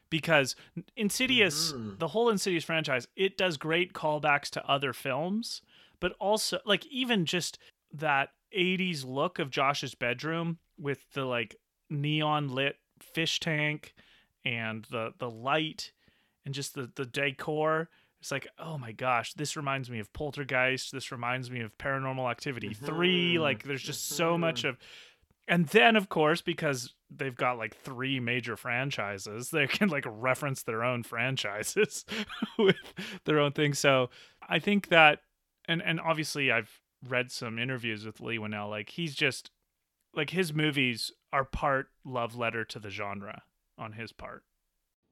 because 0.10 0.56
Insidious, 0.98 1.72
Mhm. 1.72 2.00
the 2.00 2.10
whole 2.10 2.30
Insidious 2.30 2.64
franchise, 2.66 3.08
it 3.16 3.38
does 3.38 3.56
great 3.58 3.94
callbacks 3.94 4.50
to 4.52 4.66
other 4.70 4.92
films, 4.94 5.62
but 6.02 6.12
also, 6.20 6.60
like, 6.66 6.86
even 6.88 7.26
just 7.26 7.58
that 7.94 8.30
80s 8.56 9.06
look 9.06 9.40
of 9.40 9.50
Josh's 9.50 9.96
bedroom 9.96 10.58
with 10.78 11.12
the 11.14 11.26
like 11.26 11.56
neon 11.90 12.50
lit 12.50 12.78
fish 13.00 13.40
tank 13.40 13.94
and 14.46 14.86
the 14.92 15.14
the 15.20 15.30
light 15.30 15.92
and 16.46 16.54
just 16.54 16.74
the 16.74 16.90
the 16.96 17.06
decor 17.06 17.90
it's 18.20 18.32
like 18.32 18.48
oh 18.58 18.78
my 18.78 18.92
gosh 18.92 19.34
this 19.34 19.56
reminds 19.58 19.90
me 19.90 20.00
of 20.00 20.12
poltergeist 20.14 20.92
this 20.92 21.12
reminds 21.12 21.52
me 21.52 21.60
of 21.62 21.78
paranormal 21.78 22.30
activity 22.32 22.74
3 22.74 23.36
Mhm. 23.36 23.40
like 23.42 23.64
there's 23.64 23.84
just 23.84 24.08
so 24.10 24.36
Mhm. 24.36 24.40
much 24.40 24.64
of 24.64 24.78
and 25.48 25.68
then 25.68 25.96
of 25.96 26.08
course 26.10 26.42
because 26.42 26.94
they've 27.10 27.36
got 27.36 27.58
like 27.58 27.76
three 27.76 28.20
major 28.20 28.56
franchises 28.58 29.50
they 29.52 29.68
can 29.68 29.90
like 29.90 30.06
reference 30.08 30.64
their 30.64 30.84
own 30.84 31.04
franchises 31.04 32.06
with 32.58 32.78
their 33.26 33.40
own 33.40 33.52
thing 33.52 33.74
so 33.74 34.10
i 34.48 34.58
think 34.60 34.88
that 34.88 35.22
and 35.66 35.82
and 35.84 36.00
obviously 36.00 36.52
i've 36.52 36.80
read 37.08 37.32
some 37.32 37.60
interviews 37.60 38.06
with 38.06 38.22
leigh 38.22 38.38
whannell 38.38 38.70
like 38.70 38.90
he's 38.90 39.16
just 39.16 39.52
like 40.14 40.32
his 40.32 40.54
movies 40.54 41.12
are 41.32 41.46
part 41.46 41.88
love 42.06 42.36
letter 42.36 42.64
to 42.64 42.80
the 42.80 42.90
genre 42.90 43.44
on 43.78 43.94
his 43.94 44.12
part 44.12 44.44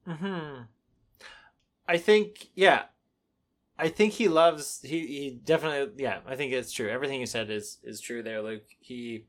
hmm 0.05 0.61
I 1.87 1.97
think, 1.97 2.47
yeah. 2.55 2.83
I 3.77 3.89
think 3.89 4.13
he 4.13 4.27
loves. 4.27 4.79
He, 4.81 5.07
he 5.07 5.39
definitely, 5.43 6.01
yeah. 6.03 6.19
I 6.25 6.35
think 6.35 6.53
it's 6.53 6.71
true. 6.71 6.89
Everything 6.89 7.19
you 7.19 7.25
said 7.25 7.49
is 7.49 7.79
is 7.83 7.99
true 7.99 8.21
there, 8.21 8.41
Luke. 8.41 8.63
He 8.79 9.25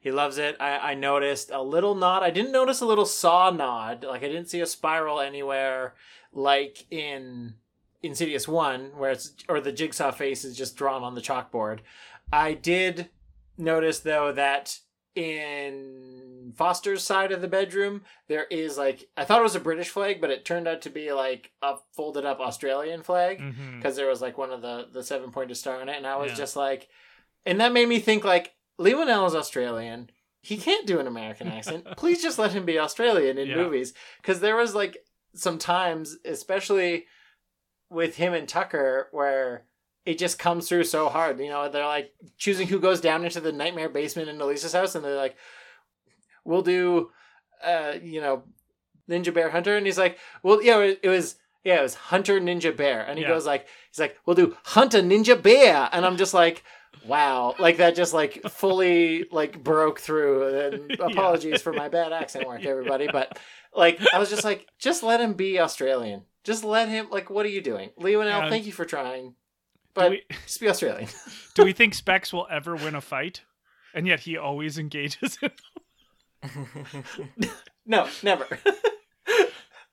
he 0.00 0.12
loves 0.12 0.38
it. 0.38 0.56
I 0.60 0.92
I 0.92 0.94
noticed 0.94 1.50
a 1.50 1.60
little 1.60 1.94
nod. 1.94 2.22
I 2.22 2.30
didn't 2.30 2.52
notice 2.52 2.80
a 2.80 2.86
little 2.86 3.04
saw 3.04 3.50
nod. 3.50 4.04
Like 4.04 4.22
I 4.22 4.28
didn't 4.28 4.48
see 4.48 4.60
a 4.60 4.66
spiral 4.66 5.20
anywhere, 5.20 5.94
like 6.32 6.86
in 6.90 7.54
Insidious 8.02 8.46
One, 8.46 8.90
where 8.96 9.10
it's 9.10 9.32
or 9.48 9.60
the 9.60 9.72
jigsaw 9.72 10.10
face 10.10 10.44
is 10.44 10.56
just 10.56 10.76
drawn 10.76 11.02
on 11.02 11.14
the 11.14 11.20
chalkboard. 11.20 11.80
I 12.32 12.54
did 12.54 13.10
notice 13.58 14.00
though 14.00 14.32
that 14.32 14.78
in 15.14 16.52
Foster's 16.56 17.02
side 17.02 17.32
of 17.32 17.40
the 17.40 17.48
bedroom, 17.48 18.02
there 18.28 18.44
is 18.44 18.76
like 18.78 19.08
I 19.16 19.24
thought 19.24 19.40
it 19.40 19.44
was 19.44 19.56
a 19.56 19.60
British 19.60 19.88
flag, 19.88 20.20
but 20.20 20.30
it 20.30 20.44
turned 20.44 20.68
out 20.68 20.82
to 20.82 20.90
be 20.90 21.12
like 21.12 21.52
a 21.62 21.76
folded 21.94 22.24
up 22.24 22.38
Australian 22.38 23.02
flag 23.02 23.40
mm-hmm. 23.40 23.78
because 23.78 23.96
there 23.96 24.08
was 24.08 24.20
like 24.20 24.38
one 24.38 24.50
of 24.50 24.62
the 24.62 24.88
the 24.92 25.02
seven 25.02 25.30
pointed 25.30 25.56
star 25.56 25.80
on 25.80 25.88
it, 25.88 25.96
and 25.96 26.06
I 26.06 26.16
was 26.16 26.32
Yeah. 26.32 26.36
just 26.36 26.56
like, 26.56 26.88
and 27.44 27.60
that 27.60 27.72
made 27.72 27.88
me 27.88 27.98
think 27.98 28.24
like 28.24 28.54
Leigh 28.78 28.92
Whannell 28.92 29.26
is 29.26 29.34
Australian. 29.34 30.10
He 30.42 30.58
can't 30.58 30.86
do 30.86 31.00
an 31.00 31.06
American 31.06 31.48
accent. 31.48 31.86
Please 31.96 32.22
just 32.22 32.38
let 32.38 32.52
him 32.52 32.64
be 32.64 32.78
Australian 32.78 33.38
in 33.38 33.48
Yeah. 33.48 33.56
movies 33.56 33.94
because 34.20 34.40
there 34.40 34.56
was 34.56 34.74
like 34.74 34.98
some 35.34 35.58
times, 35.58 36.16
especially 36.24 37.06
with 37.90 38.16
him 38.16 38.34
and 38.34 38.48
Tucker, 38.48 39.08
where 39.12 39.62
it 40.04 40.18
just 40.18 40.38
comes 40.38 40.68
through 40.68 40.84
so 40.84 41.08
hard. 41.08 41.38
You 41.40 41.48
know, 41.48 41.68
they're 41.68 41.84
like 41.86 42.12
choosing 42.38 42.68
who 42.68 42.78
goes 42.80 43.00
down 43.00 43.24
into 43.24 43.40
the 43.40 43.52
nightmare 43.52 43.88
basement 43.88 44.28
in 44.28 44.40
Elise's 44.40 44.72
house, 44.72 44.94
and 44.94 45.04
they're 45.04 45.16
like, 45.16 45.36
"We'll 46.44 46.62
do, 46.62 47.10
uh, 47.64 47.94
you 48.02 48.20
know, 48.20 48.42
Ninja 49.08 49.32
Bear 49.32 49.50
Hunter," 49.50 49.76
and 49.76 49.86
he's 49.86 49.98
like, 49.98 50.18
"Well, 50.42 50.62
yeah, 50.62 50.78
it, 50.80 51.08
was." 51.08 51.36
Yeah, 51.64 51.80
it 51.80 51.82
was 51.82 51.94
Hunter 51.96 52.40
Ninja 52.40 52.76
Bear, 52.76 53.02
and 53.02 53.18
he 53.18 53.22
Yeah. 53.24 53.30
goes 53.30 53.44
like, 53.44 53.66
he's 53.90 53.98
like, 53.98 54.16
"We'll 54.24 54.36
do 54.36 54.56
Hunt 54.62 54.94
a 54.94 54.98
Ninja 54.98 55.40
Bear," 55.40 55.88
and 55.90 56.06
I'm 56.06 56.16
just 56.16 56.32
like, 56.32 56.62
"Wow!" 57.04 57.56
Like 57.58 57.78
that 57.78 57.96
just 57.96 58.14
like 58.14 58.40
fully 58.48 59.24
like 59.32 59.64
broke 59.64 59.98
through. 59.98 60.56
And 60.60 60.92
apologies 61.00 61.62
for 61.62 61.72
my 61.72 61.88
bad 61.88 62.12
accent 62.12 62.46
work, 62.46 62.64
everybody, 62.64 63.08
but 63.10 63.36
like 63.74 63.98
I 64.14 64.20
was 64.20 64.30
just 64.30 64.44
like, 64.44 64.68
just 64.78 65.02
let 65.02 65.20
him 65.20 65.32
be 65.32 65.58
Australian. 65.58 66.22
Just 66.46 66.64
let 66.64 66.88
him. 66.88 67.08
Like, 67.10 67.28
what 67.28 67.44
are 67.44 67.50
you 67.50 67.60
doing, 67.60 67.90
Leo 67.98 68.20
And- 68.22 68.48
thank 68.50 68.64
you 68.66 68.72
for 68.72 68.84
trying, 68.86 69.34
but 69.94 70.10
we- 70.10 70.22
just 70.46 70.60
be 70.60 70.68
Australian. 70.70 71.08
Do 71.54 71.64
we 71.64 71.72
think 71.74 71.92
Specs 71.94 72.32
will 72.32 72.46
ever 72.50 72.74
win 72.76 72.94
a 72.94 73.00
fight? 73.00 73.42
And 73.92 74.06
yet 74.06 74.20
he 74.20 74.36
always 74.36 74.78
engages 74.78 75.38
no, 77.86 78.08
never. 78.22 78.46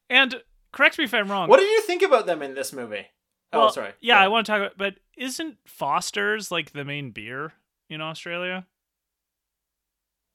And 0.10 0.36
correct 0.72 0.98
me 0.98 1.06
if 1.06 1.14
I'm 1.14 1.32
wrong. 1.32 1.50
what 1.50 1.60
did 1.60 1.70
you 1.70 1.82
think 1.82 2.02
about 2.02 2.26
them 2.26 2.42
in 2.42 2.54
this 2.54 2.74
movie? 2.74 3.08
Oh, 3.52 3.60
Well, 3.60 3.70
sorry. 3.72 3.92
Yeah, 4.02 4.20
Go 4.20 4.26
I 4.26 4.28
want 4.28 4.46
to 4.46 4.52
talk 4.52 4.60
about 4.60 4.78
but 4.78 4.96
isn't 5.18 5.58
Foster's 5.66 6.52
like 6.52 6.72
the 6.74 6.84
main 6.86 7.12
beer 7.12 7.54
in 7.90 8.02
Australia? 8.02 8.68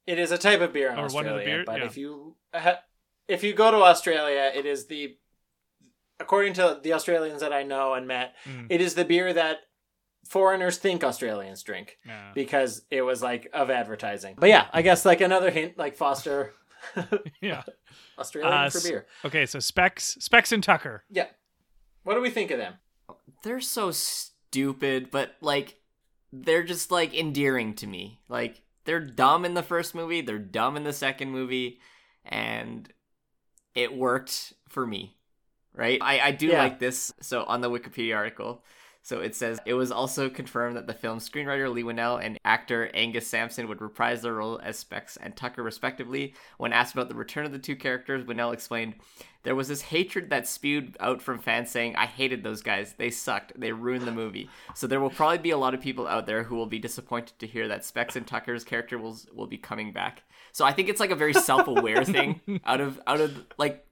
It 0.06 0.18
is 0.18 0.32
a 0.32 0.38
type 0.38 0.60
of 0.60 0.72
beer 0.72 0.88
in 0.90 0.94
Or 0.94 1.02
one 1.08 1.26
Australia, 1.26 1.32
of 1.32 1.38
the 1.38 1.44
beer- 1.44 1.64
but 1.66 1.78
yeah. 1.80 1.86
if 1.86 1.96
you 1.96 2.36
if 3.28 3.44
you 3.44 3.52
go 3.52 3.70
to 3.70 3.76
Australia, 3.78 4.50
it 4.54 4.64
is 4.66 4.86
the 4.86 5.16
according 6.20 6.54
to 6.54 6.80
the 6.82 6.92
Australians 6.92 7.40
that 7.40 7.52
I 7.52 7.62
know 7.62 7.94
and 7.94 8.06
met, 8.06 8.34
Mm. 8.44 8.66
it 8.70 8.80
is 8.80 8.94
the 8.94 9.04
beer 9.04 9.32
that 9.32 9.58
foreigners 10.26 10.76
think 10.78 11.02
Australians 11.04 11.62
drink 11.62 11.98
Yeah. 12.04 12.32
because 12.34 12.84
it 12.90 13.02
was 13.02 13.22
like 13.22 13.48
of 13.52 13.70
advertising. 13.70 14.36
But 14.38 14.48
yeah, 14.50 14.66
I 14.72 14.82
guess 14.82 15.04
like 15.04 15.20
another 15.20 15.50
hint, 15.50 15.78
like 15.78 15.96
Foster, 15.96 16.52
Yeah. 17.40 17.62
Australian 18.18 18.52
Uh, 18.52 18.70
for 18.70 18.80
beer. 18.80 19.06
Okay, 19.24 19.46
so 19.46 19.58
Specs 19.58 20.16
Specs 20.20 20.52
and 20.52 20.62
Tucker. 20.62 21.04
Yeah. 21.10 21.26
What 22.02 22.14
do 22.14 22.20
we 22.20 22.30
think 22.30 22.50
of 22.50 22.58
them? 22.58 22.74
they're 23.44 23.60
so 23.60 23.90
stupid, 23.92 25.10
but 25.12 25.36
like 25.40 25.76
they're 26.32 26.64
just 26.64 26.90
like 26.90 27.14
endearing 27.14 27.72
to 27.74 27.86
me. 27.86 28.20
Like 28.28 28.62
they're 28.84 29.00
dumb 29.00 29.44
in 29.44 29.54
the 29.54 29.62
first 29.62 29.94
movie, 29.94 30.20
they're 30.20 30.38
dumb 30.38 30.76
in 30.76 30.82
the 30.84 30.92
second 30.92 31.30
movie, 31.30 31.78
and 32.24 32.92
it 33.74 33.94
worked 33.96 34.52
for 34.68 34.86
me. 34.86 35.16
Right? 35.74 35.98
I, 36.02 36.20
I 36.20 36.30
do 36.32 36.48
Yeah. 36.48 36.58
like 36.62 36.78
this. 36.78 37.12
So 37.20 37.44
on 37.44 37.60
the 37.60 37.70
Wikipedia 37.70 38.16
article, 38.16 38.64
so 39.02 39.20
it 39.20 39.34
says 39.34 39.58
it 39.64 39.74
was 39.74 39.90
also 39.92 40.28
confirmed 40.28 40.76
that 40.76 40.86
the 40.86 40.92
film's 40.92 41.28
screenwriter 41.28 41.72
Leigh 41.72 41.84
Whannell 41.84 42.22
and 42.22 42.38
actor 42.44 42.90
Angus 42.92 43.26
Sampson 43.26 43.68
would 43.68 43.80
reprise 43.80 44.22
their 44.22 44.34
role 44.34 44.60
as 44.62 44.76
Specs 44.78 45.16
and 45.16 45.34
Tucker 45.36 45.62
respectively. 45.62 46.34
When 46.58 46.72
asked 46.72 46.94
about 46.94 47.08
the 47.08 47.14
return 47.14 47.46
of 47.46 47.52
the 47.52 47.58
two 47.60 47.76
characters, 47.76 48.24
Whannell 48.24 48.52
explained, 48.52 48.96
"There 49.44 49.54
was 49.54 49.68
this 49.68 49.82
hatred 49.82 50.28
that 50.30 50.48
spewed 50.48 50.96
out 51.00 51.22
from 51.22 51.38
fans 51.38 51.70
saying 51.70 51.94
I 51.96 52.06
hated 52.06 52.42
those 52.42 52.60
guys. 52.60 52.94
They 52.98 53.08
sucked. 53.10 53.58
They 53.58 53.72
ruined 53.72 54.06
the 54.06 54.12
movie. 54.12 54.50
So 54.74 54.86
there 54.86 55.00
will 55.00 55.10
probably 55.10 55.38
be 55.38 55.50
a 55.50 55.58
lot 55.58 55.74
of 55.74 55.80
people 55.80 56.06
out 56.08 56.26
there 56.26 56.42
who 56.42 56.56
will 56.56 56.66
be 56.66 56.80
disappointed 56.80 57.38
to 57.38 57.46
hear 57.46 57.68
that 57.68 57.84
Specs 57.84 58.16
and 58.16 58.26
Tucker's 58.26 58.64
character 58.64 58.98
will 58.98 59.16
will 59.32 59.46
be 59.46 59.58
coming 59.58 59.92
back. 59.92 60.24
So 60.52 60.64
I 60.66 60.72
think 60.72 60.88
it's 60.88 61.00
like 61.00 61.12
a 61.12 61.16
very 61.16 61.34
self-aware 61.34 62.04
thing 62.16 62.40
out 62.66 62.80
of 62.82 63.00
out 63.06 63.20
of 63.20 63.46
like 63.58 63.86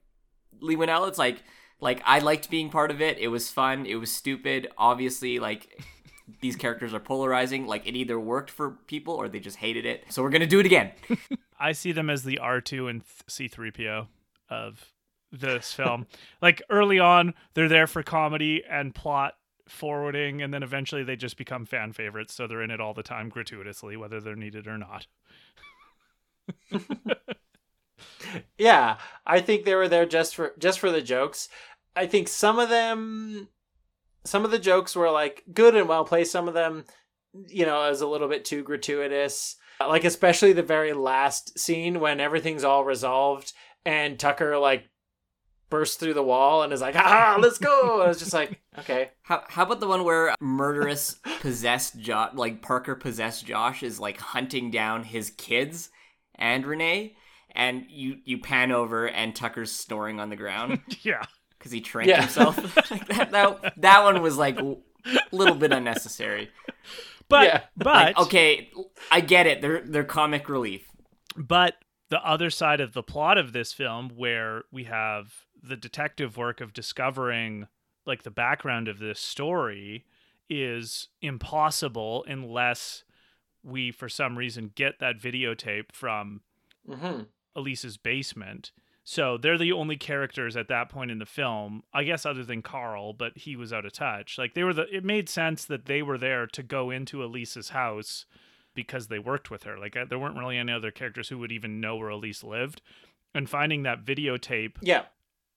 Leigh 0.59 0.75
Whannell, 0.75 1.07
it's 1.07 1.17
like 1.17 1.41
like 1.79 2.01
I 2.05 2.19
liked 2.19 2.49
being 2.49 2.69
part 2.69 2.91
of 2.91 3.01
it. 3.01 3.17
It 3.17 3.27
was 3.27 3.49
fun. 3.49 3.85
It 3.85 3.95
was 3.95 4.11
stupid. 4.11 4.69
Obviously, 4.77 5.39
like 5.39 5.83
these 6.41 6.55
characters 6.55 6.93
are 6.93 6.99
polarizing. 6.99 7.67
Like 7.67 7.87
it 7.87 7.95
either 7.95 8.19
worked 8.19 8.49
for 8.49 8.71
people 8.87 9.13
or 9.13 9.27
they 9.29 9.39
just 9.39 9.57
hated 9.57 9.85
it. 9.85 10.05
So 10.09 10.23
we're 10.23 10.29
gonna 10.29 10.47
do 10.47 10.59
it 10.59 10.65
again. 10.65 10.91
I 11.59 11.71
see 11.71 11.91
them 11.91 12.09
as 12.09 12.23
the 12.23 12.39
R2 12.41 12.89
and 12.89 13.03
C3PO 13.27 14.07
of 14.49 14.91
this 15.31 15.73
film. 15.73 16.07
like 16.41 16.61
early 16.69 16.99
on, 16.99 17.33
they're 17.53 17.69
there 17.69 17.87
for 17.87 18.03
comedy 18.03 18.63
and 18.69 18.93
plot 18.93 19.33
forwarding, 19.67 20.41
and 20.41 20.53
then 20.53 20.63
eventually 20.63 21.03
they 21.03 21.15
just 21.15 21.37
become 21.37 21.65
fan 21.65 21.91
favorites, 21.91 22.33
so 22.33 22.47
they're 22.47 22.61
in 22.61 22.71
it 22.71 22.79
all 22.79 22.93
the 22.93 23.03
time 23.03 23.27
gratuitously, 23.27 23.97
whether 23.97 24.21
they're 24.21 24.35
needed 24.35 24.67
or 24.67 24.77
not. 24.77 25.07
Yeah, 28.57 28.97
I 29.25 29.39
think 29.39 29.65
they 29.65 29.75
were 29.75 29.87
there 29.87 30.05
just 30.05 30.35
for 30.35 30.53
just 30.59 30.79
for 30.79 30.91
the 30.91 31.01
jokes. 31.01 31.49
I 31.95 32.05
think 32.07 32.27
some 32.27 32.59
of 32.59 32.69
them 32.69 33.49
some 34.23 34.45
of 34.45 34.51
the 34.51 34.59
jokes 34.59 34.95
were 34.95 35.09
like 35.09 35.43
good 35.53 35.75
and 35.75 35.87
well 35.87 36.05
placed. 36.05 36.31
Some 36.31 36.47
of 36.47 36.53
them, 36.53 36.85
you 37.47 37.65
know, 37.65 37.83
as 37.83 38.01
a 38.01 38.07
little 38.07 38.27
bit 38.27 38.45
too 38.45 38.63
gratuitous. 38.63 39.55
Like 39.79 40.05
especially 40.05 40.53
the 40.53 40.63
very 40.63 40.93
last 40.93 41.57
scene 41.59 41.99
when 41.99 42.19
everything's 42.19 42.63
all 42.63 42.83
resolved 42.83 43.53
and 43.85 44.19
Tucker 44.19 44.57
like 44.57 44.89
bursts 45.69 45.97
through 45.97 46.13
the 46.13 46.23
wall 46.23 46.63
and 46.63 46.73
is 46.73 46.81
like, 46.81 46.95
"Ah, 46.95 47.37
let's 47.39 47.57
go!" 47.57 48.01
I 48.01 48.07
was 48.07 48.19
just 48.19 48.33
like, 48.33 48.59
"Okay, 48.79 49.11
How 49.21 49.43
how 49.47 49.63
about 49.63 49.79
the 49.79 49.87
one 49.87 50.03
where 50.03 50.35
murderous 50.41 51.19
possessed 51.41 51.99
Josh, 51.99 52.31
like 52.33 52.61
Parker 52.61 52.95
possessed 52.95 53.45
Josh, 53.45 53.83
is 53.83 53.99
like 53.99 54.17
hunting 54.17 54.71
down 54.71 55.03
his 55.03 55.29
kids 55.31 55.89
and 56.35 56.65
Renai, 56.65 57.15
and 57.51 57.85
you 57.89 58.17
you 58.25 58.37
pan 58.39 58.71
over 58.71 59.07
and 59.07 59.35
Tucker's 59.35 59.71
snoring 59.71 60.19
on 60.19 60.29
the 60.29 60.35
ground 60.35 60.79
yeah. 61.01 61.23
because 61.57 61.71
he 61.71 61.81
trained 61.81 62.09
Yeah. 62.09 62.21
himself. 62.21 62.57
like 62.91 63.07
that, 63.07 63.31
that 63.31 63.73
that 63.77 64.03
one 64.03 64.21
was 64.21 64.37
like 64.37 64.59
a 64.59 64.75
little 65.31 65.55
bit 65.55 65.71
unnecessary. 65.71 66.49
But 67.29 67.43
Yeah. 67.45 67.61
but 67.75 67.85
Like, 67.85 68.17
okay, 68.19 68.71
I 69.11 69.21
get 69.21 69.47
it. 69.47 69.61
They're 69.61 69.81
they're 69.81 70.03
comic 70.03 70.49
relief. 70.49 70.89
But 71.35 71.75
the 72.09 72.25
other 72.25 72.49
side 72.49 72.79
of 72.79 72.93
the 72.93 73.03
plot 73.03 73.37
of 73.37 73.51
this 73.53 73.73
film, 73.73 74.11
where 74.15 74.63
we 74.71 74.85
have 74.85 75.33
the 75.61 75.75
detective 75.75 76.37
work 76.37 76.61
of 76.61 76.71
discovering 76.73 77.67
like 78.05 78.23
the 78.23 78.31
background 78.31 78.87
of 78.87 78.99
this 78.99 79.19
story, 79.19 80.05
is 80.49 81.09
impossible 81.21 82.23
unless 82.27 83.03
we, 83.63 83.91
for 83.91 84.07
some 84.07 84.37
reason, 84.37 84.71
get 84.73 84.99
that 84.99 85.19
videotape 85.19 85.91
from 85.91 86.41
hmm 86.87 87.23
Elise's 87.57 87.97
basement. 87.97 88.71
So 89.03 89.37
they're 89.37 89.57
the 89.57 89.71
only 89.71 89.95
characters 89.95 90.55
at 90.57 90.67
that 90.67 90.89
point 90.89 91.11
in 91.11 91.19
the 91.19 91.25
film, 91.25 91.83
I 91.93 92.03
guess, 92.03 92.25
other 92.25 92.43
than 92.43 92.61
Carl, 92.61 93.13
but 93.13 93.37
he 93.37 93.55
was 93.55 93.71
out 93.71 93.85
of 93.85 93.93
touch. 93.93 94.37
Like 94.37 94.53
they 94.53 94.63
were 94.63 94.73
the. 94.73 94.83
It 94.93 95.03
made 95.05 95.27
sense 95.29 95.65
that 95.65 95.85
they 95.85 96.01
were 96.01 96.17
there 96.17 96.45
to 96.47 96.61
go 96.63 96.89
into 96.91 97.23
Elise's 97.23 97.69
house 97.69 98.25
because 98.75 99.07
they 99.07 99.17
worked 99.17 99.49
with 99.49 99.63
her. 99.63 99.77
Like 99.77 99.95
uh, 99.95 100.05
there 100.09 100.19
weren't 100.19 100.37
really 100.37 100.57
any 100.57 100.73
other 100.73 100.91
characters 100.91 101.29
who 101.29 101.37
would 101.39 101.51
even 101.53 101.79
know 101.79 101.95
where 101.95 102.09
Elise 102.09 102.43
lived, 102.43 102.81
and 103.33 103.49
finding 103.49 103.83
that 103.83 104.03
videotape 104.03 104.75
yeah, 104.81 105.05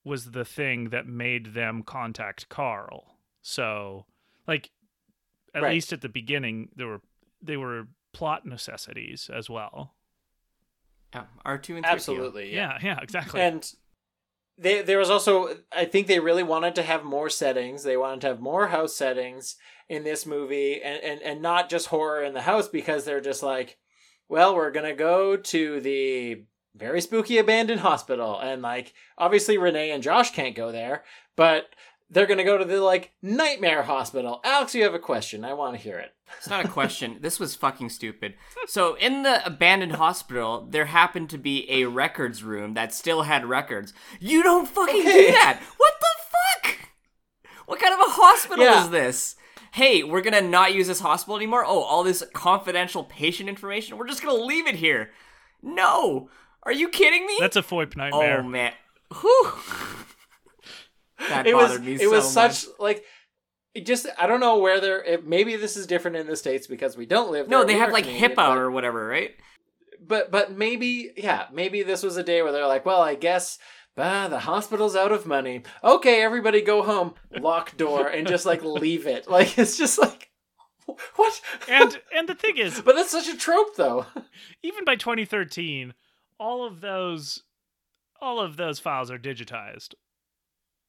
was 0.05 0.31
the 0.31 0.45
thing 0.45 0.91
that 0.91 1.07
made 1.09 1.53
them 1.55 1.83
contact 1.83 2.49
Carl. 2.49 3.17
So, 3.43 4.07
like, 4.47 4.71
at 5.55 5.63
Right. 5.63 5.75
least 5.75 5.93
at 5.93 6.03
the 6.03 6.09
beginning, 6.09 6.69
there 6.77 6.87
were 6.87 7.01
they 7.43 7.57
were 7.57 7.89
plot 8.13 8.47
necessities 8.47 9.29
as 9.33 9.51
well. 9.51 9.95
Yeah, 11.15 11.25
R 11.45 11.59
two 11.59 11.77
and 11.77 11.85
3PO. 11.85 11.91
absolutely, 11.91 12.55
Yeah, 12.55 12.79
yeah, 12.83 12.99
exactly. 13.03 13.41
And 13.41 13.71
they, 14.57 14.83
there 14.83 14.99
was 14.99 15.11
also, 15.11 15.57
I 15.73 15.87
think 15.87 16.07
they 16.07 16.21
really 16.21 16.43
wanted 16.43 16.75
to 16.77 16.83
have 16.83 17.03
more 17.03 17.31
settings. 17.31 17.83
They 17.83 17.97
wanted 17.97 18.21
to 18.23 18.27
have 18.29 18.41
more 18.41 18.69
house 18.69 18.95
settings 18.95 19.57
in 19.89 20.05
this 20.05 20.27
movie 20.27 20.83
and, 20.83 21.03
and, 21.03 21.23
and 21.23 21.43
not 21.43 21.71
just 21.71 21.87
horror 21.89 22.23
in 22.23 22.35
the 22.35 22.43
house 22.43 22.69
because 22.69 23.05
they're 23.05 23.21
just 23.21 23.43
like, 23.43 23.79
well, 24.29 24.55
we're 24.55 24.71
going 24.71 24.87
to 24.87 24.95
go 24.95 25.37
to 25.37 25.81
the 25.81 26.45
very 26.77 27.01
spooky 27.01 27.39
abandoned 27.39 27.81
hospital. 27.81 28.39
And 28.39 28.63
like, 28.63 28.93
obviously 29.19 29.57
Renai 29.57 29.93
and 29.93 30.03
Josh 30.03 30.33
can't 30.33 30.55
go 30.55 30.71
there, 30.71 31.05
but 31.37 31.71
they're 32.11 32.27
going 32.27 32.39
to 32.39 32.45
go 32.45 32.59
to 32.59 32.65
the 32.65 32.81
like 32.81 33.13
nightmare 33.23 33.83
hospital. 33.85 34.41
Alex, 34.45 34.75
you 34.75 34.83
have 34.83 34.95
a 34.95 34.99
question. 34.99 35.45
I 35.45 35.55
want 35.55 35.77
to 35.77 35.83
hear 35.83 35.99
it. 35.99 36.13
It's 36.39 36.49
not 36.49 36.65
a 36.65 36.69
question. 36.69 37.19
this 37.21 37.41
was 37.41 37.55
fucking 37.57 37.89
stupid. 37.91 38.35
So, 38.67 38.95
in 38.97 39.23
the 39.25 39.45
abandoned 39.45 39.93
hospital, 39.93 40.67
there 40.71 40.85
happened 40.87 41.31
to 41.31 41.39
be 41.39 41.69
a 41.71 41.87
records 41.87 42.43
room 42.45 42.75
that 42.75 42.95
still 42.95 43.23
had 43.23 43.45
records. 43.45 43.93
You 44.21 44.43
don't 44.43 44.69
fucking 44.69 45.01
Okay. 45.01 45.27
do 45.27 45.33
that! 45.33 45.61
What 45.77 45.93
the 46.01 46.69
fuck? 46.69 46.79
What 47.67 47.81
kind 47.81 47.95
of 47.95 48.01
a 48.01 48.11
hospital 48.11 48.65
Yeah. 48.65 48.85
is 48.85 48.91
this? 48.91 49.37
Hey, 49.73 50.03
we're 50.03 50.21
gonna 50.23 50.41
not 50.41 50.75
use 50.75 50.87
this 50.89 51.01
hospital 51.01 51.37
anymore? 51.37 51.65
Oh, 51.65 51.81
all 51.81 52.03
this 52.05 52.25
confidential 52.33 53.05
patient 53.05 53.49
information? 53.49 53.97
We're 53.99 54.09
just 54.09 54.23
gonna 54.23 54.35
leave 54.43 54.67
it 54.67 54.77
here. 54.77 55.11
No! 55.63 56.29
Are 56.63 56.73
you 56.73 56.89
kidding 56.89 57.27
me? 57.27 57.37
That's 57.41 57.57
a 57.57 57.63
FOIP 57.63 57.97
nightmare. 57.97 58.41
Oh, 58.41 58.49
man. 58.49 58.73
Whew. 59.21 59.53
That 61.29 61.47
it 61.47 61.55
was 61.55 61.79
me 61.81 61.95
it 62.01 62.11
was 62.11 62.35
much. 62.35 62.53
such 62.53 62.67
like 62.79 63.05
it 63.75 63.87
just 63.87 64.07
I 64.19 64.27
don't 64.27 64.41
know 64.41 64.59
where 64.59 64.81
they're 64.81 65.03
it, 65.05 65.27
maybe 65.27 65.57
this 65.57 65.77
is 65.77 65.87
different 65.87 66.17
in 66.17 66.27
the 66.27 66.37
states 66.37 66.67
because 66.67 66.97
we 66.97 67.07
don't 67.07 67.31
live 67.31 67.49
No, 67.49 67.59
there. 67.59 67.67
they 67.69 67.75
We 67.75 67.81
have 67.81 67.93
like 67.93 68.05
Canadian, 68.05 68.31
HIPAA 68.33 68.37
but- 68.37 68.59
or 68.59 68.71
whatever, 68.71 69.07
right? 69.07 69.33
but 70.03 70.31
but 70.31 70.51
maybe 70.57 71.11
yeah 71.17 71.45
maybe 71.53 71.83
this 71.83 72.03
was 72.03 72.17
a 72.17 72.23
day 72.23 72.41
where 72.41 72.53
they're 72.53 72.67
like 72.67 72.87
well 72.87 73.03
i 73.03 73.15
guess 73.15 73.59
ah, 73.99 74.29
the 74.29 74.39
hospital's 74.39 74.97
out 74.97 75.13
of 75.13 75.27
money. 75.27 75.63
Okay, 75.85 76.23
everybody 76.23 76.63
go 76.63 76.83
home. 76.83 77.13
Lock 77.39 77.77
door 77.77 78.07
and 78.07 78.27
just 78.27 78.47
like 78.47 78.63
leave 78.65 79.07
it. 79.07 79.29
Like 79.29 79.59
it's 79.59 79.77
just 79.77 79.99
like 79.99 80.31
what? 81.17 81.41
And 81.69 82.01
and 82.17 82.27
the 82.27 82.35
thing 82.35 82.57
is, 82.57 82.81
but 82.81 82.95
that's 82.97 83.11
such 83.11 83.29
a 83.29 83.37
trope 83.37 83.77
though. 83.77 84.07
even 84.63 84.85
by 84.87 84.97
2013, 84.97 85.93
all 86.39 86.65
of 86.67 86.81
those 86.81 87.43
all 88.23 88.41
of 88.41 88.57
those 88.57 88.79
files 88.79 89.11
are 89.11 89.19
digitized. 89.19 89.93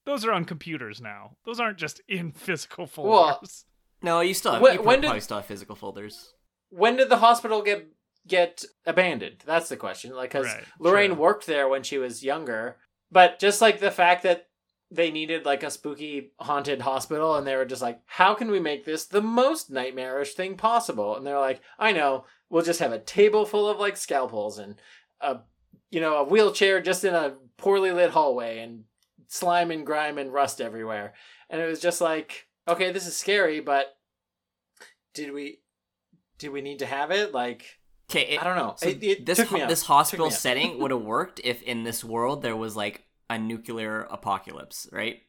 Those 0.04 0.24
are 0.24 0.32
on 0.32 0.44
computers 0.44 1.00
now. 1.00 1.36
Those 1.44 1.60
aren't 1.60 1.78
just 1.78 2.00
in 2.08 2.32
physical 2.46 2.88
Well, 2.96 3.34
folders. 3.34 3.64
No, 4.02 4.20
you 4.20 4.34
still 4.34 4.52
have, 4.54 4.62
When- 4.62 4.74
you 4.74 4.82
when 4.82 5.00
did- 5.00 5.22
still 5.22 5.36
have 5.38 5.46
physical 5.46 5.76
folders. 5.76 6.34
When 6.70 6.96
did 6.96 7.08
the 7.10 7.18
hospital 7.18 7.62
get 7.62 7.88
get 8.26 8.64
abandoned? 8.86 9.42
That's 9.44 9.68
the 9.68 9.76
question. 9.76 10.14
Like, 10.14 10.30
because 10.30 10.46
Right, 10.46 10.64
Lorraine 10.78 11.10
sure. 11.10 11.18
worked 11.18 11.46
there 11.46 11.68
when 11.68 11.82
she 11.82 11.98
was 11.98 12.22
younger, 12.24 12.76
but 13.10 13.38
just 13.40 13.60
like 13.60 13.78
the 13.80 13.90
fact 13.90 14.22
that 14.22 14.46
they 14.90 15.10
needed 15.10 15.44
like 15.44 15.62
a 15.62 15.70
spooky 15.70 16.32
haunted 16.38 16.80
hospital, 16.82 17.34
and 17.34 17.46
they 17.46 17.56
were 17.56 17.64
just 17.64 17.82
like, 17.82 18.00
"How 18.06 18.34
can 18.34 18.50
we 18.50 18.60
make 18.60 18.84
this 18.84 19.06
the 19.06 19.20
most 19.22 19.70
nightmarish 19.70 20.34
thing 20.34 20.56
possible?" 20.56 21.16
And 21.16 21.26
they're 21.26 21.38
like, 21.38 21.60
"I 21.78 21.92
know, 21.92 22.24
we'll 22.48 22.62
just 22.64 22.80
have 22.80 22.92
a 22.92 22.98
table 22.98 23.44
full 23.44 23.68
of 23.68 23.78
like 23.78 23.96
scalpels 23.96 24.58
and 24.58 24.76
a 25.20 25.40
you 25.90 26.00
know 26.00 26.16
a 26.18 26.24
wheelchair 26.24 26.80
just 26.80 27.04
in 27.04 27.14
a 27.14 27.34
poorly 27.58 27.90
lit 27.92 28.10
hallway 28.10 28.58
and 28.60 28.84
slime 29.32 29.70
and 29.70 29.86
grime 29.86 30.18
and 30.18 30.32
rust 30.32 30.60
everywhere." 30.60 31.14
And 31.48 31.60
it 31.60 31.66
was 31.66 31.80
just 31.80 32.00
like, 32.00 32.46
okay, 32.68 32.92
this 32.92 33.06
is 33.06 33.16
scary, 33.16 33.60
but 33.60 33.96
did 35.14 35.32
we 35.32 35.60
did 36.38 36.50
we 36.50 36.60
need 36.60 36.78
to 36.80 36.86
have 36.86 37.10
it? 37.10 37.32
Like, 37.32 37.78
Okay, 38.10 38.36
I 38.36 38.44
don't 38.44 38.56
know. 38.56 38.74
So 38.76 38.88
It- 38.88 39.02
it 39.02 39.26
this 39.26 39.40
ho- 39.40 39.66
this 39.68 39.82
hospital 39.82 40.30
setting 40.30 40.78
would 40.80 40.90
have 40.90 41.02
worked 41.02 41.40
if 41.44 41.62
in 41.62 41.84
this 41.84 42.02
world 42.04 42.42
there 42.42 42.56
was 42.56 42.76
like 42.76 43.04
a 43.30 43.38
nuclear 43.38 44.02
apocalypse, 44.10 44.88
right? 44.92 45.22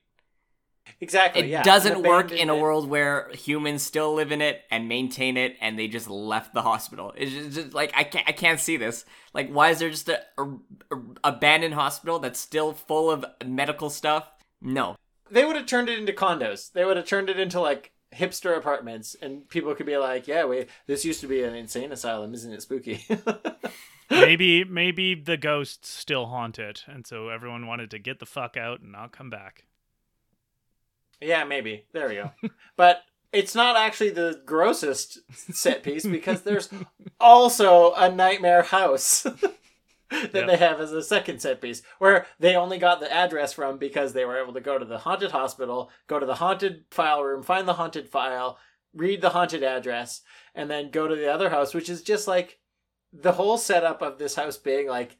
Exactly. 0.99 1.43
It 1.43 1.47
yeah. 1.49 1.63
doesn't 1.63 2.03
work 2.03 2.31
in 2.31 2.33
a 2.33 2.53
abandoned- 2.53 2.61
world 2.61 2.89
where 2.89 3.29
humans 3.33 3.83
still 3.83 4.13
live 4.13 4.31
in 4.31 4.41
it 4.41 4.61
and 4.71 4.87
maintain 4.87 5.37
it, 5.37 5.55
and 5.61 5.77
they 5.77 5.87
just 5.87 6.09
left 6.09 6.53
the 6.53 6.61
hospital. 6.61 7.13
It's 7.17 7.31
just, 7.31 7.51
just 7.51 7.73
like 7.73 7.91
I 7.95 8.03
can't, 8.03 8.27
I 8.27 8.31
can't 8.31 8.59
see 8.59 8.77
this. 8.77 9.05
Like, 9.33 9.49
why 9.49 9.69
is 9.69 9.79
there 9.79 9.89
just 9.89 10.09
a, 10.09 10.21
a, 10.37 10.43
a 10.91 11.01
abandoned 11.23 11.73
hospital 11.73 12.19
that's 12.19 12.39
still 12.39 12.73
full 12.73 13.09
of 13.09 13.25
medical 13.45 13.89
stuff? 13.89 14.29
No, 14.61 14.95
They 15.29 15.43
would 15.43 15.55
have 15.57 15.65
turned 15.65 15.89
it 15.89 15.99
into 15.99 16.13
condos. 16.13 16.71
They 16.71 16.85
would 16.85 16.95
have 16.95 17.05
turned 17.05 17.29
it 17.29 17.37
into 17.39 17.59
like 17.59 17.91
hipster 18.15 18.55
apartments, 18.57 19.15
and 19.21 19.49
people 19.49 19.73
could 19.75 19.85
be 19.85 19.97
like, 19.97 20.27
"Yeah, 20.27 20.45
wait, 20.45 20.69
this 20.87 21.03
used 21.03 21.21
to 21.21 21.27
be 21.27 21.43
an 21.43 21.55
insane 21.55 21.91
asylum, 21.91 22.33
isn't 22.33 22.53
it 22.53 22.61
spooky?" 22.61 23.05
maybe 24.09 24.63
maybe 24.63 25.15
the 25.15 25.37
ghosts 25.37 25.89
still 25.89 26.27
haunt 26.27 26.59
it, 26.59 26.83
and 26.87 27.05
so 27.05 27.29
everyone 27.29 27.67
wanted 27.67 27.91
to 27.91 27.99
get 27.99 28.19
the 28.19 28.25
fuck 28.25 28.55
out 28.57 28.81
and 28.81 28.91
not 28.91 29.11
come 29.11 29.29
back. 29.29 29.65
Yeah, 31.23 31.43
maybe. 31.43 31.85
There 31.93 32.07
we 32.09 32.15
go. 32.15 32.31
but 32.77 33.01
it's 33.31 33.55
not 33.55 33.75
actually 33.75 34.11
the 34.11 34.41
grossest 34.45 35.19
set 35.53 35.83
piece 35.83 36.05
because 36.05 36.41
there's 36.43 36.69
also 37.19 37.93
a 37.93 38.11
nightmare 38.11 38.63
house. 38.63 39.25
that 40.11 40.33
Yep. 40.35 40.47
they 40.47 40.57
have 40.57 40.79
as 40.79 40.91
a 40.91 41.01
second 41.01 41.39
set 41.41 41.59
piece 41.59 41.81
where 41.97 42.27
they 42.39 42.55
only 42.55 42.77
got 42.77 42.99
the 42.99 43.11
address 43.11 43.51
from 43.53 43.79
because 43.79 44.13
they 44.13 44.25
were 44.25 44.39
able 44.39 44.53
to 44.53 44.61
go 44.61 44.77
to 44.77 44.85
the 44.85 44.99
haunted 44.99 45.31
hospital, 45.31 45.89
go 46.05 46.19
to 46.19 46.25
the 46.27 46.35
haunted 46.35 46.83
file 46.91 47.23
room, 47.23 47.41
find 47.41 47.67
the 47.67 47.73
haunted 47.73 48.07
file, 48.07 48.59
read 48.93 49.21
the 49.21 49.31
haunted 49.31 49.63
address, 49.63 50.21
and 50.53 50.69
then 50.69 50.91
go 50.91 51.07
to 51.07 51.15
the 51.15 51.33
other 51.33 51.49
house, 51.49 51.73
which 51.73 51.89
is 51.89 52.03
just 52.03 52.27
like 52.27 52.59
the 53.11 53.31
whole 53.31 53.57
setup 53.57 54.03
of 54.03 54.19
this 54.19 54.35
house 54.35 54.55
being 54.57 54.87
like 54.87 55.17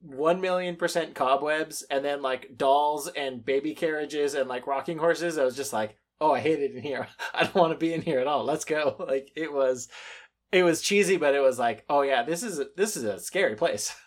one 0.00 0.40
million 0.40 0.76
percent 0.76 1.14
cobwebs 1.14 1.82
and 1.90 2.04
then 2.04 2.22
like 2.22 2.56
dolls 2.56 3.08
and 3.08 3.44
baby 3.44 3.74
carriages 3.74 4.34
and 4.34 4.48
like 4.48 4.66
rocking 4.66 4.98
horses. 4.98 5.38
I 5.38 5.44
was 5.44 5.56
just 5.56 5.72
like, 5.72 5.96
oh, 6.20 6.32
I 6.32 6.40
hate 6.40 6.60
it 6.60 6.74
in 6.74 6.82
here. 6.82 7.06
I 7.34 7.44
don't 7.44 7.54
want 7.54 7.72
to 7.72 7.78
be 7.78 7.92
in 7.92 8.02
here 8.02 8.20
at 8.20 8.26
all. 8.26 8.44
Let's 8.44 8.64
go. 8.64 8.96
Like 9.10 9.32
it 9.34 9.52
was, 9.52 9.88
it 10.52 10.62
was 10.62 10.82
cheesy, 10.82 11.16
but 11.16 11.34
it 11.34 11.40
was 11.40 11.58
like, 11.58 11.84
oh 11.88 12.02
yeah, 12.02 12.22
this 12.22 12.42
is 12.42 12.60
a, 12.60 12.66
this 12.76 12.96
is 12.96 13.04
a 13.04 13.18
scary 13.18 13.56
place. 13.56 13.94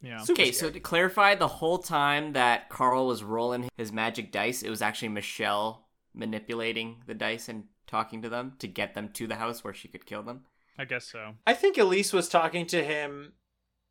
Yeah. 0.00 0.18
Super 0.18 0.42
okay, 0.42 0.52
so 0.52 0.70
to 0.70 0.78
clarify, 0.78 1.34
the 1.34 1.48
whole 1.48 1.78
time 1.78 2.34
that 2.34 2.68
Carl 2.68 3.08
was 3.08 3.24
rolling 3.24 3.68
his 3.76 3.90
magic 3.90 4.30
dice, 4.30 4.62
it 4.62 4.70
was 4.70 4.80
actually 4.80 5.08
Michelle 5.08 5.88
manipulating 6.14 7.02
the 7.08 7.14
dice 7.14 7.48
and 7.48 7.64
talking 7.88 8.22
to 8.22 8.28
them 8.28 8.52
to 8.60 8.68
get 8.68 8.94
them 8.94 9.08
to 9.14 9.26
the 9.26 9.34
house 9.34 9.64
where 9.64 9.74
she 9.74 9.88
could 9.88 10.06
kill 10.06 10.22
them. 10.22 10.42
I 10.78 10.84
guess 10.84 11.06
so. 11.06 11.34
I 11.44 11.54
think 11.54 11.78
Elise 11.78 12.12
was 12.12 12.28
talking 12.28 12.64
to 12.66 12.84
him 12.84 13.32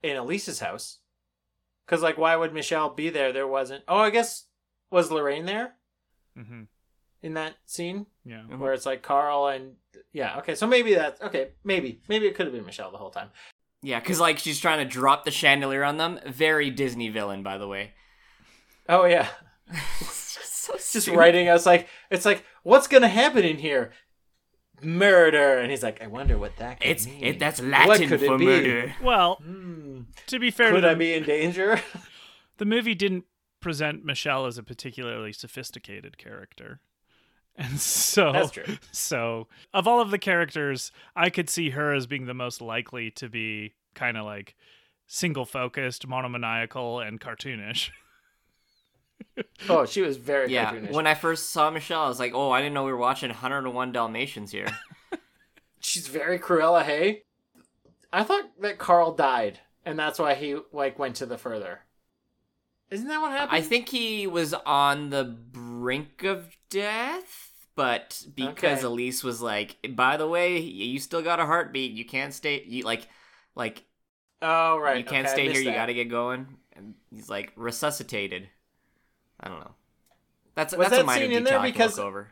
in 0.03 0.15
Elise's 0.15 0.59
house. 0.59 0.99
Cause 1.87 2.01
like, 2.01 2.17
why 2.17 2.35
would 2.35 2.53
Michelle 2.53 2.89
be 2.89 3.09
there? 3.09 3.31
There 3.31 3.47
wasn't. 3.47 3.83
Oh, 3.87 3.97
I 3.97 4.09
guess 4.09 4.45
was 4.91 5.11
Lorraine 5.11 5.45
there 5.45 5.73
hmm 6.35 6.63
in 7.23 7.33
that 7.33 7.55
scene 7.65 8.05
Yeah. 8.25 8.43
where 8.43 8.73
it's 8.73 8.85
like 8.85 9.01
Carl 9.01 9.47
and 9.47 9.73
yeah. 10.13 10.37
Okay, 10.39 10.53
so 10.55 10.67
maybe 10.67 10.93
that's 10.93 11.19
okay. 11.21 11.49
Maybe 11.63 12.01
maybe 12.07 12.27
it 12.27 12.35
could 12.35 12.45
have 12.45 12.53
been 12.53 12.65
Michelle 12.65 12.91
the 12.91 12.97
whole 12.97 13.09
time. 13.09 13.29
Yeah, 13.81 13.99
because 13.99 14.19
like 14.19 14.37
she's 14.37 14.59
trying 14.59 14.79
to 14.79 14.85
drop 14.91 15.23
the 15.25 15.31
chandelier 15.31 15.83
on 15.83 15.97
them. 15.97 16.19
Very 16.27 16.69
Disney 16.69 17.09
villain, 17.09 17.41
by 17.41 17.57
the 17.57 17.67
way. 17.67 17.93
Oh 18.89 19.05
yeah, 19.05 19.27
It's 19.99 20.35
just 20.35 20.63
so 20.63 20.73
just 20.73 20.91
stupid. 21.03 21.17
writing 21.17 21.47
us 21.49 21.65
like 21.65 21.87
it's 22.11 22.25
like 22.25 22.43
what's 22.63 22.87
gonna 22.87 23.07
happen 23.07 23.43
in 23.43 23.57
here? 23.57 23.91
Murder, 24.81 25.57
and 25.59 25.71
he's 25.71 25.81
like, 25.83 26.01
I 26.01 26.07
wonder 26.07 26.37
what 26.37 26.55
that. 26.57 26.79
Could 26.79 26.89
It's 26.89 27.05
mean. 27.07 27.23
it. 27.23 27.39
That's 27.39 27.59
What 27.59 27.69
Latin 27.69 28.09
could 28.09 28.21
it 28.21 28.27
for 28.27 28.37
be? 28.37 28.45
murder. 28.45 28.93
Well, 29.01 29.35
Hmm. 29.43 30.01
to 30.27 30.39
be 30.39 30.51
fair, 30.51 30.71
Could 30.71 30.81
to 30.81 30.89
I 30.89 30.93
the, 30.93 30.99
be 30.99 31.13
in 31.13 31.23
danger? 31.23 31.79
the 32.57 32.65
movie 32.65 32.93
didn't 32.95 33.25
present 33.59 34.05
Michelle 34.05 34.45
as 34.45 34.57
a 34.57 34.63
particularly 34.63 35.33
sophisticated 35.33 36.17
character. 36.17 36.79
And 37.59 37.79
so 37.79 38.31
That's 38.33 38.51
true. 38.51 38.77
So, 38.91 39.47
of 39.73 39.87
all 39.87 39.99
of 39.99 40.11
the 40.11 40.19
characters, 40.19 40.91
I 41.15 41.31
could 41.31 41.49
see 41.49 41.71
her 41.71 41.91
as 41.91 42.05
being 42.05 42.27
the 42.27 42.35
most 42.35 42.61
likely 42.61 43.09
to 43.11 43.27
be 43.29 43.73
kind 43.95 44.15
of 44.15 44.25
like 44.25 44.55
single 45.07 45.43
focused, 45.43 46.05
monomaniacal, 46.07 46.99
and 46.99 47.19
cartoonish. 47.19 47.89
oh, 49.69 49.85
she 49.85 50.01
was 50.01 50.17
very 50.17 50.49
Yeah, 50.49 50.73
when 50.91 51.07
I 51.07 51.13
first 51.13 51.49
saw 51.51 51.69
Michelle, 51.69 52.03
I 52.03 52.07
was 52.07 52.19
like, 52.19 52.33
"Oh, 52.33 52.51
I 52.51 52.61
didn't 52.61 52.73
know 52.73 52.85
we 52.85 52.91
were 52.91 52.97
watching 52.97 53.29
101 53.29 53.91
Dalmatians 53.91 54.51
here." 54.51 54.67
she's 55.79 56.07
very 56.07 56.39
Cruella 56.39 56.83
Hay. 56.83 57.23
I 58.11 58.23
thought 58.23 58.59
that 58.61 58.77
Carl 58.79 59.13
died, 59.13 59.59
and 59.85 59.97
that's 59.97 60.19
why 60.19 60.35
he 60.35 60.57
like 60.73 60.99
went 60.99 61.15
to 61.17 61.25
the 61.25 61.37
further. 61.37 61.81
Isn't 62.89 63.07
that 63.07 63.21
what 63.21 63.31
happened? 63.31 63.57
I 63.57 63.61
think 63.61 63.89
he 63.89 64.27
was 64.27 64.53
on 64.53 65.09
the 65.09 65.23
brink 65.25 66.23
of 66.23 66.55
death, 66.69 67.67
but 67.75 68.23
because 68.33 68.79
Okay. 68.79 68.83
Elise 68.83 69.23
was 69.23 69.41
like, 69.41 69.77
"By 69.95 70.17
the 70.17 70.27
way, 70.27 70.57
you 70.59 70.99
still 70.99 71.21
got 71.21 71.39
a 71.39 71.45
heartbeat. 71.45 71.91
You 71.91 72.05
can't 72.05 72.33
stay. 72.33 72.63
You 72.63 72.83
like, 72.83 73.07
like 73.55 73.83
Oh 74.41 74.77
right, 74.77 74.97
you 74.97 75.03
can't 75.03 75.27
okay, 75.27 75.31
stay 75.31 75.49
here. 75.49 75.49
missed 75.49 75.65
You 75.65 75.73
got 75.73 75.87
to 75.87 75.93
get 75.93 76.09
going." 76.09 76.57
And 76.73 76.95
he's 77.11 77.29
like 77.29 77.51
resuscitated. 77.55 78.49
I 79.39 79.49
don't 79.49 79.59
know. 79.59 79.75
That's 80.55 80.75
Was 80.75 80.89
that's 80.89 80.93
a 80.93 80.97
that 80.97 81.05
minor 81.05 81.25
scene 81.25 81.31
in 81.31 81.43
detail 81.43 81.59
there 81.59 81.59
I 81.59 81.71
can 81.71 81.73
because- 81.73 81.99
over. 81.99 82.29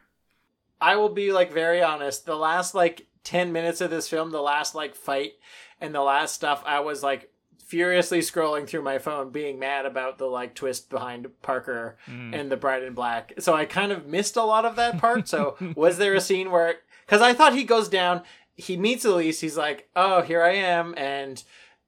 I 0.82 0.98
will 0.98 1.10
be 1.10 1.32
like 1.32 1.53
very 1.53 1.82
honest. 1.82 2.26
The 2.26 2.36
last 2.36 2.76
like 2.76 3.07
ten 3.23 3.52
minutes 3.53 3.80
of 3.82 3.90
this 3.90 4.10
film, 4.10 4.32
the 4.32 4.41
last 4.41 4.76
like 4.76 4.94
fight 4.94 5.34
and 5.80 5.95
the 5.95 6.02
last 6.02 6.36
stuff, 6.36 6.61
I 6.65 6.82
was 6.82 7.02
like 7.02 7.32
furiously 7.65 8.19
scrolling 8.19 8.68
through 8.68 8.84
my 8.84 8.99
phone, 8.99 9.32
being 9.32 9.57
mad 9.57 9.86
about 9.86 10.18
the 10.18 10.26
like 10.26 10.53
twist 10.53 10.90
behind 10.90 11.27
Parker 11.41 11.98
mm. 12.07 12.34
and 12.34 12.52
the 12.52 12.57
Bride 12.57 12.84
in 12.84 12.94
Black. 12.94 13.34
So 13.40 13.53
I 13.53 13.65
kind 13.65 13.91
of 13.91 14.06
missed 14.06 14.36
a 14.36 14.44
lot 14.44 14.65
of 14.65 14.76
that 14.76 14.98
part. 14.99 15.27
So 15.27 15.56
was 15.76 15.98
there 15.98 16.14
a 16.14 16.22
scene 16.22 16.52
where? 16.52 16.76
Because 17.06 17.22
I 17.22 17.34
thought 17.34 17.53
he 17.53 17.64
goes 17.64 17.88
down, 17.88 18.23
he 18.56 18.77
meets 18.77 19.06
Elise, 19.06 19.40
he's 19.40 19.57
like, 19.57 19.90
"Oh, 19.95 20.22
here 20.22 20.41
I 20.41 20.56
am," 20.56 20.94
and 20.98 21.44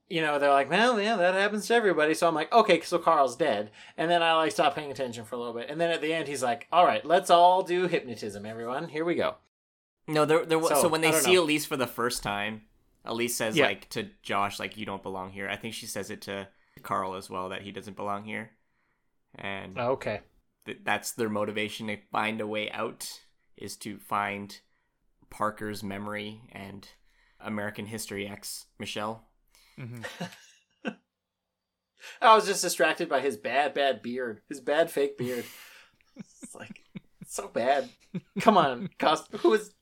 you 0.10 0.22
know 0.22 0.40
they're 0.40 0.50
like, 0.52 0.70
"Well, 0.70 1.00
yeah, 1.02 1.16
that 1.18 1.34
happens 1.34 1.68
to 1.68 1.76
everybody." 1.76 2.14
So 2.14 2.28
I'm 2.28 2.36
like, 2.36 2.52
"Okay, 2.54 2.82
so 2.82 2.98
Carl's 2.98 3.36
dead," 3.36 3.72
and 3.98 4.10
then 4.10 4.24
I 4.24 4.34
like 4.36 4.52
stop 4.52 4.76
paying 4.76 4.92
attention 4.92 5.26
for 5.26 5.36
a 5.36 5.38
little 5.38 5.54
bit, 5.54 5.70
and 5.70 5.80
then 5.80 5.92
at 5.92 6.02
the 6.02 6.14
end 6.14 6.28
he's 6.28 6.44
like, 6.44 6.68
"All 6.72 6.86
right, 6.86 7.04
let's 7.06 7.30
all 7.30 7.64
do 7.64 7.88
hypnotism, 7.88 8.46
everyone. 8.46 8.90
Here 8.90 9.06
we 9.06 9.16
go." 9.16 9.36
No, 10.08 10.24
there, 10.26 10.46
there 10.46 10.60
was. 10.60 10.70
So, 10.70 10.82
So, 10.84 10.88
when 10.88 11.02
they 11.02 11.12
see 11.12 11.34
know. 11.36 11.44
Elise 11.44 11.66
for 11.66 11.76
the 11.78 11.88
first 11.88 12.24
time, 12.24 12.62
Elise 13.04 13.36
says 13.36 13.58
Yeah. 13.58 13.66
like 13.66 13.90
to 13.90 14.10
Josh, 14.22 14.60
like 14.60 14.78
you 14.78 14.86
don't 14.86 15.04
belong 15.04 15.32
here. 15.32 15.50
I 15.50 15.58
think 15.58 15.74
she 15.74 15.86
says 15.86 16.10
it 16.10 16.22
to 16.24 16.48
Carl 16.84 17.16
as 17.16 17.30
well 17.30 17.50
that 17.50 17.64
he 17.64 17.72
doesn't 17.72 17.96
belong 17.98 18.24
here, 18.24 18.52
and 19.36 19.78
oh, 19.78 19.92
Okay. 19.94 20.22
th- 20.66 20.80
that's 20.84 21.12
their 21.12 21.30
motivation 21.30 21.88
to 21.88 21.98
find 22.12 22.40
a 22.40 22.48
way 22.48 22.72
out 22.72 23.22
is 23.58 23.76
to 23.78 23.98
find 24.00 24.62
Parker's 25.30 25.84
memory 25.84 26.42
and 26.52 26.88
American 27.42 27.88
History 27.88 28.28
X 28.28 28.68
Michelle. 28.80 29.26
I 32.22 32.36
was 32.36 32.46
just 32.46 32.62
distracted 32.62 33.10
by 33.10 33.20
his 33.20 33.38
bad, 33.38 33.74
bad 33.74 34.02
beard, 34.02 34.42
his 34.50 34.60
bad 34.60 34.90
fake 34.90 35.18
beard. 35.18 35.46
it's 36.16 36.56
like 36.56 36.82
it's 37.22 37.36
so 37.36 37.48
bad. 37.48 37.90
Come 38.40 38.58
on, 38.58 38.90
cost 38.98 39.28
who 39.38 39.54
is? 39.54 39.74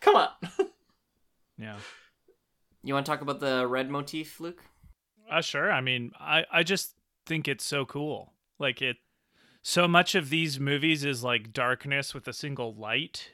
Come 0.00 0.16
on. 0.16 0.28
Yeah. 1.58 1.76
You 2.84 2.94
want 2.94 3.04
to 3.04 3.10
talk 3.10 3.20
about 3.20 3.40
the 3.40 3.66
red 3.66 3.90
motif, 3.90 4.38
Luke? 4.40 4.62
Uh, 5.30 5.40
sure. 5.40 5.70
I 5.70 5.80
mean, 5.80 6.12
I, 6.18 6.44
I 6.52 6.62
just 6.62 6.94
think 7.26 7.48
it's 7.48 7.64
so 7.64 7.84
cool. 7.84 8.32
Like 8.58 8.80
it 8.80 8.96
so 9.62 9.88
much 9.88 10.14
of 10.14 10.30
these 10.30 10.58
movies 10.58 11.04
is 11.04 11.22
like 11.24 11.52
darkness 11.52 12.14
with 12.14 12.26
a 12.28 12.32
single 12.32 12.74
light. 12.74 13.32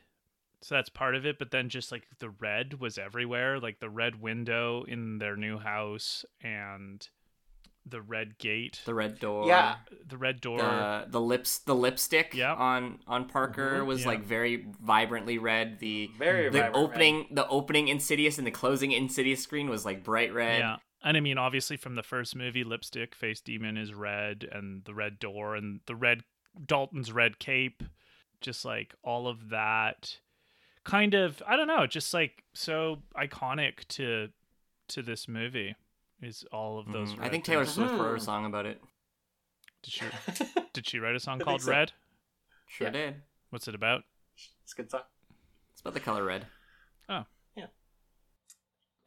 So 0.64 0.76
that's 0.76 0.88
part 0.88 1.14
of 1.14 1.26
it, 1.26 1.38
but 1.38 1.50
then 1.50 1.68
just 1.68 1.92
like 1.92 2.04
the 2.20 2.30
red 2.30 2.80
was 2.80 2.96
everywhere, 2.96 3.60
like 3.60 3.80
the 3.80 3.90
red 3.90 4.22
window 4.22 4.82
in 4.88 5.18
their 5.18 5.36
new 5.36 5.58
house 5.58 6.24
and 6.42 7.06
the 7.84 8.00
red 8.00 8.38
gate, 8.38 8.80
The 8.86 8.94
red 8.94 9.18
door. 9.18 9.46
Yeah. 9.46 9.76
the 10.08 10.16
red 10.16 10.40
door. 10.40 10.56
The 10.56 11.04
the 11.10 11.20
lips 11.20 11.58
the 11.58 11.74
lipstick 11.74 12.32
Yep. 12.32 12.56
on 12.58 13.00
on 13.06 13.28
Parker 13.28 13.80
mm-hmm. 13.80 13.86
was 13.86 14.00
Yeah. 14.00 14.06
like 14.06 14.24
very 14.24 14.66
vibrantly 14.80 15.36
red. 15.36 15.80
The 15.80 16.10
Very 16.18 16.44
the 16.44 16.60
vibrant 16.60 16.76
opening 16.76 17.26
the 17.30 17.46
opening 17.48 17.88
Insidious 17.88 18.38
and 18.38 18.46
the 18.46 18.50
closing 18.50 18.92
Insidious 18.92 19.42
screen 19.42 19.68
was 19.68 19.84
like 19.84 20.02
bright 20.02 20.32
red. 20.32 20.60
Yeah. 20.60 20.76
And 21.02 21.18
I 21.18 21.20
mean, 21.20 21.36
obviously, 21.36 21.76
from 21.76 21.94
the 21.94 22.02
first 22.02 22.34
movie, 22.34 22.64
Lipstick 22.64 23.14
Face 23.14 23.42
Demon 23.42 23.76
is 23.76 23.92
red, 23.92 24.48
and 24.50 24.82
the 24.86 24.94
red 24.94 25.18
door, 25.18 25.56
and 25.56 25.80
the 25.84 25.94
red 25.94 26.22
Dalton's 26.64 27.12
red 27.12 27.38
cape, 27.38 27.82
just 28.40 28.64
like 28.64 28.94
all 29.02 29.28
of 29.28 29.50
that, 29.50 30.20
kind 30.84 31.14
of. 31.14 31.42
I 31.46 31.56
don't 31.56 31.66
know, 31.68 31.86
just 31.86 32.12
like 32.14 32.44
so 32.54 33.02
iconic 33.16 33.86
to 33.88 34.28
to 34.88 35.02
this 35.02 35.26
movie 35.28 35.74
is 36.22 36.44
all 36.52 36.78
of 36.78 36.92
those. 36.92 37.12
Mm, 37.14 37.20
I 37.22 37.28
think 37.28 37.44
Taylor 37.44 37.64
things. 37.64 37.74
Swift 37.74 37.92
wrote 37.94 38.14
a 38.14 38.18
Mhm. 38.18 38.22
song 38.24 38.44
about 38.46 38.66
it. 38.66 38.80
Did 39.82 39.92
she 39.92 40.04
did 40.72 40.86
she 40.88 40.98
write 40.98 41.14
a 41.16 41.20
song 41.20 41.38
called 41.40 41.62
so. 41.62 41.70
Red? 41.70 41.92
Sure 42.68 42.86
Yeah. 42.88 42.92
did. 42.92 43.22
What's 43.50 43.68
it 43.68 43.74
about? 43.74 44.04
It's 44.62 44.72
a 44.72 44.76
good 44.76 44.90
song. 44.90 45.02
It's 45.72 45.80
about 45.80 45.94
the 45.94 46.00
color 46.00 46.24
red. 46.24 46.46
Oh, 47.08 47.24
Yeah. 47.54 47.66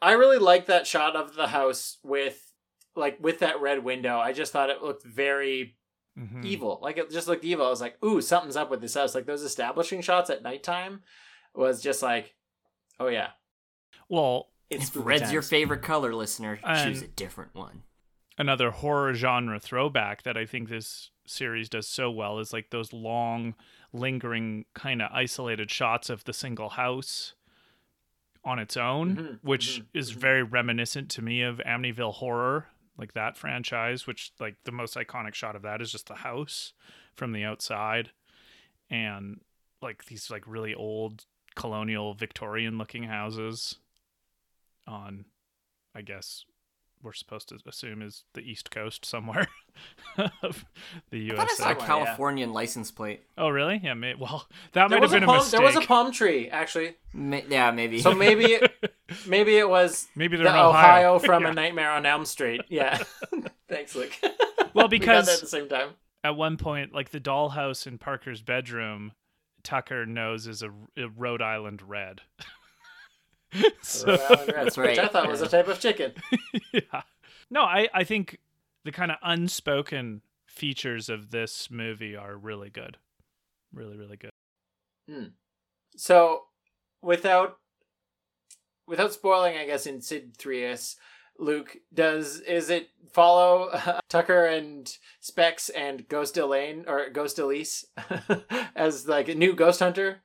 I 0.01 0.11
really 0.13 0.37
like 0.37 0.67
that 0.67 0.85
shot 0.85 1.15
of 1.15 1.35
the 1.35 1.47
house 1.47 1.97
with 2.03 2.53
like 2.95 3.17
with 3.19 3.39
that 3.39 3.59
red 3.61 3.83
window. 3.83 4.19
I 4.19 4.33
just 4.33 4.51
thought 4.51 4.69
it 4.69 4.81
looked 4.81 5.03
very 5.03 5.75
Mhm. 6.17 6.43
evil. 6.45 6.79
Like 6.81 6.97
it 6.97 7.11
just 7.11 7.27
looked 7.27 7.43
evil. 7.45 7.65
I 7.65 7.69
was 7.69 7.81
like, 7.81 8.03
ooh, 8.03 8.21
something's 8.21 8.55
up 8.55 8.69
with 8.71 8.81
this 8.81 8.95
house. 8.95 9.13
Like 9.15 9.25
those 9.25 9.43
establishing 9.43 10.01
shots 10.01 10.29
at 10.29 10.41
nighttime 10.41 11.03
was 11.57 11.81
just 11.81 12.01
like, 12.03 12.35
oh 12.99 13.07
yeah. 13.07 13.29
well, 14.09 14.49
It's 14.69 14.84
If 14.84 14.88
spooky 14.89 15.05
red's 15.05 15.31
your 15.31 15.41
favorite 15.41 15.81
color, 15.81 16.13
listener, 16.13 16.57
choose 16.57 17.01
a 17.01 17.07
different 17.07 17.55
one. 17.55 17.84
another 18.38 18.71
horror 18.71 19.13
genre 19.13 19.59
throwback 19.59 20.23
that 20.23 20.38
I 20.38 20.45
think 20.45 20.69
this 20.69 21.11
series 21.25 21.69
does 21.69 21.88
so 21.88 22.09
well 22.11 22.39
is 22.39 22.53
like 22.53 22.69
those 22.69 22.93
long, 22.93 23.55
lingering, 23.93 24.65
kind 24.73 25.01
of 25.01 25.09
isolated 25.11 25.71
shots 25.71 26.09
of 26.09 26.23
the 26.23 26.34
single 26.34 26.69
house 26.69 27.34
on 28.43 28.59
its 28.59 28.77
own, 28.77 29.17
Mhm, 29.17 29.39
which 29.41 29.81
mhm, 29.81 29.85
is 29.93 30.13
mhm. 30.13 30.15
very 30.15 30.43
reminiscent 30.43 31.09
to 31.11 31.21
me 31.21 31.41
of 31.41 31.57
Amityville 31.65 32.13
Horror, 32.15 32.67
like 32.97 33.13
that 33.13 33.38
franchise, 33.38 34.07
which 34.07 34.31
like 34.39 34.55
the 34.63 34.71
most 34.71 34.95
iconic 34.95 35.34
shot 35.34 35.55
of 35.55 35.63
that 35.63 35.81
is 35.81 35.91
just 35.91 36.07
the 36.07 36.15
house 36.15 36.73
from 37.15 37.31
the 37.34 37.43
outside 37.43 38.11
and 38.89 39.41
like 39.81 40.05
these 40.05 40.29
like 40.31 40.47
really 40.47 40.73
old 40.75 41.25
colonial 41.57 42.13
Victorian 42.13 42.77
looking 42.77 43.03
houses 43.03 43.75
on 44.88 45.25
I 45.93 46.01
guess 46.01 46.45
we're 47.03 47.13
supposed 47.13 47.49
to 47.49 47.59
assume 47.67 48.01
is 48.01 48.23
the 48.34 48.41
East 48.41 48.71
Coast 48.71 49.05
somewhere 49.05 49.47
of 50.41 50.65
the 51.11 51.31
I 51.31 51.35
thought 51.35 51.45
I 51.51 51.53
saw 51.53 51.53
USA. 51.53 51.53
a 51.53 51.55
Somewhere, 51.55 51.77
yeah. 51.79 51.85
Californian 51.85 52.53
license 52.53 52.89
plate. 52.91 53.21
Oh, 53.38 53.49
really? 53.49 53.79
Yeah. 53.84 53.93
May- 53.93 54.15
well, 54.15 54.47
that 54.73 54.89
There 54.89 54.99
might 54.99 55.03
have 55.03 55.11
was, 55.11 55.13
a 55.13 55.19
been 55.19 55.29
a, 55.29 55.34
mistake. 55.34 55.51
there 55.51 55.61
was 55.61 55.75
a 55.75 55.81
palm 55.81 56.11
tree, 56.11 56.49
actually. 56.49 56.95
Ma- 57.13 57.41
yeah, 57.47 57.69
maybe. 57.71 57.99
So 57.99 58.13
maybe 58.15 58.45
it, 58.45 58.71
maybe 59.27 59.57
it 59.57 59.69
was 59.69 60.07
Maybe 60.15 60.38
the 60.38 60.47
Ohio, 60.47 60.69
Ohio. 60.69 61.19
from 61.19 61.41
Yeah. 61.43 61.49
A 61.49 61.53
Nightmare 61.53 61.91
on 61.91 62.05
Elm 62.07 62.25
Street. 62.25 62.61
Yeah. 62.69 63.01
Thanks, 63.69 63.95
Luke. 63.95 64.13
Well, 64.73 64.88
We 64.88 64.97
because- 64.99 65.29
at 65.29 65.41
the 65.41 65.47
same 65.47 65.69
time. 65.69 65.89
At 66.23 66.35
one 66.35 66.57
point, 66.57 66.93
like 66.93 67.11
the 67.11 67.19
dollhouse 67.21 67.85
in 67.85 67.99
Parker's 67.99 68.41
bedroom, 68.41 69.11
Tucker 69.63 70.05
knows 70.05 70.47
is 70.47 70.63
a, 70.63 70.69
a 70.97 71.09
Rhode 71.15 71.41
Island 71.41 71.81
red. 71.81 72.21
so, 73.81 74.07
Rhode 74.07 74.19
Island 74.19 74.47
Red, 74.47 74.55
That's 74.55 74.77
Which 74.77 74.99
I 74.99 75.07
thought 75.07 75.27
was 75.27 75.41
a 75.41 75.47
type 75.47 75.67
of 75.67 75.79
chicken. 75.79 76.13
yeah. 76.73 77.01
No, 77.49 77.61
I, 77.61 77.88
I 77.93 78.03
think 78.03 78.39
the 78.84 78.91
kind 78.91 79.11
of 79.11 79.17
unspoken 79.21 80.21
features 80.45 81.09
of 81.09 81.31
this 81.31 81.69
movie 81.69 82.15
are 82.15 82.35
really 82.35 82.69
good. 82.69 82.97
Really, 83.73 83.97
really 83.97 84.17
good. 84.17 84.31
Hmm. 85.09 85.27
So, 85.95 86.43
without 87.01 87.57
without 88.88 89.13
spoiling, 89.13 89.57
I 89.57 89.65
guess 89.65 89.85
in 89.85 90.01
Sid 90.01 90.38
3S, 90.38 90.95
Luke 91.39 91.77
does 91.93 92.39
is 92.39 92.69
it 92.69 92.89
follow 93.11 93.69
Tucker 94.09 94.45
and 94.45 94.97
Specs 95.19 95.69
and 95.69 96.07
Ghost 96.07 96.38
Elaine 96.38 96.85
or 96.88 97.09
Ghost 97.09 97.39
Elise 97.39 97.85
as 98.76 99.07
like 99.07 99.30
a 99.30 99.35
new 99.35 99.53
ghost 99.53 99.80
hunter 99.80 100.22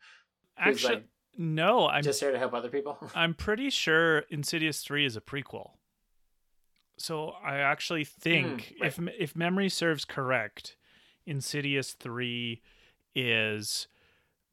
Actually, 0.59 0.95
like 0.95 1.05
no, 1.37 1.89
I'm 1.89 2.03
just 2.03 2.21
here 2.21 2.31
to 2.31 2.39
help 2.39 2.55
other 2.55 2.69
people? 2.69 2.99
I'm 3.15 3.35
pretty 3.35 3.71
sure 3.71 4.21
Insidious 4.31 4.83
3 4.83 5.07
is 5.07 5.17
a 5.17 5.21
prequel. 5.21 5.71
So 6.99 7.33
I 7.45 7.57
actually 7.57 8.05
think 8.05 8.75
hmm, 8.77 8.83
right. 8.83 8.89
if 8.89 8.99
if 9.19 9.37
memory 9.37 9.69
serves 9.69 10.05
correct, 10.05 10.77
Insidious 11.27 11.93
3 11.93 12.61
is 13.15 13.89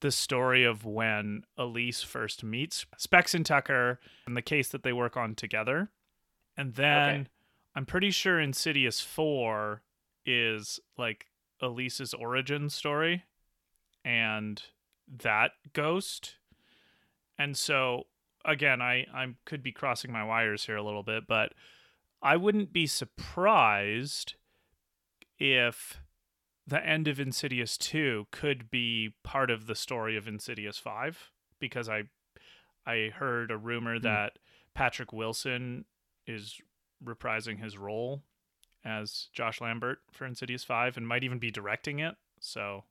the 0.02 0.12
story 0.12 0.64
of 0.64 0.86
when 0.86 1.44
Elise 1.58 2.02
first 2.02 2.44
meets 2.44 2.86
Specs 2.98 3.36
and 3.36 3.46
Tucker 3.46 4.00
and 4.26 4.38
the 4.38 4.42
case 4.42 4.70
that 4.70 4.84
they 4.84 4.94
work 4.94 5.18
on 5.18 5.36
together. 5.36 5.92
And 6.60 6.74
then 6.74 7.22
Okay. 7.22 7.30
I'm 7.74 7.86
pretty 7.86 8.12
sure 8.12 8.38
Insidious 8.38 9.00
4 9.00 9.82
is 10.26 10.82
like 10.98 11.28
Elise's 11.62 12.14
origin 12.14 12.70
story 12.70 13.24
and 14.04 14.62
that 15.08 15.52
ghost. 15.72 16.36
And 17.38 17.58
so 17.58 18.08
again, 18.44 18.82
I 18.82 19.06
I 19.14 19.36
could 19.46 19.64
be 19.64 19.72
crossing 19.72 20.12
my 20.12 20.26
wires 20.26 20.66
here 20.66 20.76
a 20.76 20.84
little 20.84 21.02
bit, 21.02 21.28
but 21.28 21.54
I 22.22 22.36
wouldn't 22.36 22.74
be 22.74 22.88
surprised 22.88 24.36
if 25.38 26.02
the 26.68 26.86
end 26.86 27.08
of 27.08 27.22
Insidious 27.22 27.78
2 27.78 28.28
could 28.32 28.70
be 28.70 29.14
part 29.24 29.50
of 29.50 29.66
the 29.66 29.76
story 29.76 30.18
of 30.18 30.28
Insidious 30.28 30.78
5 30.78 31.32
because 31.58 31.88
I 31.88 32.04
I 32.86 33.12
heard 33.16 33.50
a 33.50 33.58
rumor 33.58 33.96
hmm. 33.96 34.04
that 34.04 34.40
Patrick 34.74 35.14
Wilson 35.14 35.86
is 36.30 36.60
reprising 37.04 37.60
his 37.62 37.78
role 37.78 38.24
as 38.86 39.28
Josh 39.34 39.60
Lambert 39.60 40.00
for 40.12 40.26
Insidious 40.26 40.64
5 40.64 40.96
and 40.98 41.08
might 41.08 41.24
even 41.24 41.40
be 41.40 41.52
directing 41.52 42.00
it. 42.00 42.16
So, 42.40 42.86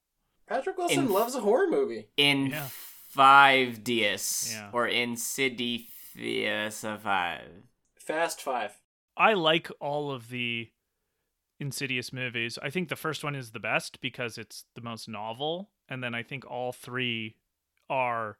Patrick 0.47 0.77
Wilson 0.78 1.05
In- 1.06 1.10
loves 1.12 1.35
a 1.35 1.40
horror 1.40 1.69
movie. 1.69 2.09
in 2.16 2.47
Yeah. 2.47 2.69
five 3.09 3.85
DS 3.85 4.52
Yeah. 4.52 4.70
or 4.73 4.86
in 4.86 5.10
Insidious 5.10 6.81
five. 6.82 7.62
Fast 7.98 8.40
Five. 8.43 8.81
I 9.16 9.35
like 9.35 9.70
all 9.81 10.10
of 10.10 10.28
the 10.31 10.70
Insidious 11.60 12.12
movies. 12.12 12.56
I 12.62 12.70
think 12.70 12.89
the 12.89 12.97
first 12.97 13.24
one 13.24 13.35
is 13.35 13.51
the 13.52 13.59
best 13.60 14.01
because 14.01 14.39
it's 14.39 14.65
the 14.74 14.81
most 14.81 15.09
novel, 15.09 15.70
and 15.89 16.02
then 16.05 16.15
I 16.15 16.23
think 16.23 16.44
all 16.48 16.73
three 16.73 17.36
are 17.90 18.39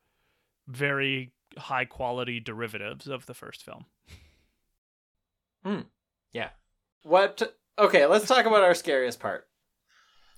very 0.66 1.33
high 1.57 1.85
quality 1.85 2.39
derivatives 2.41 3.09
of 3.09 3.27
the 3.27 3.35
first 3.35 3.62
film. 3.65 3.87
Hmm. 5.65 5.81
Yeah. 6.33 6.51
What? 7.03 7.57
Okay, 7.79 8.07
let's 8.07 8.27
talk 8.27 8.47
about 8.47 8.63
our 8.65 8.75
scariest 8.75 9.21
part. 9.21 9.47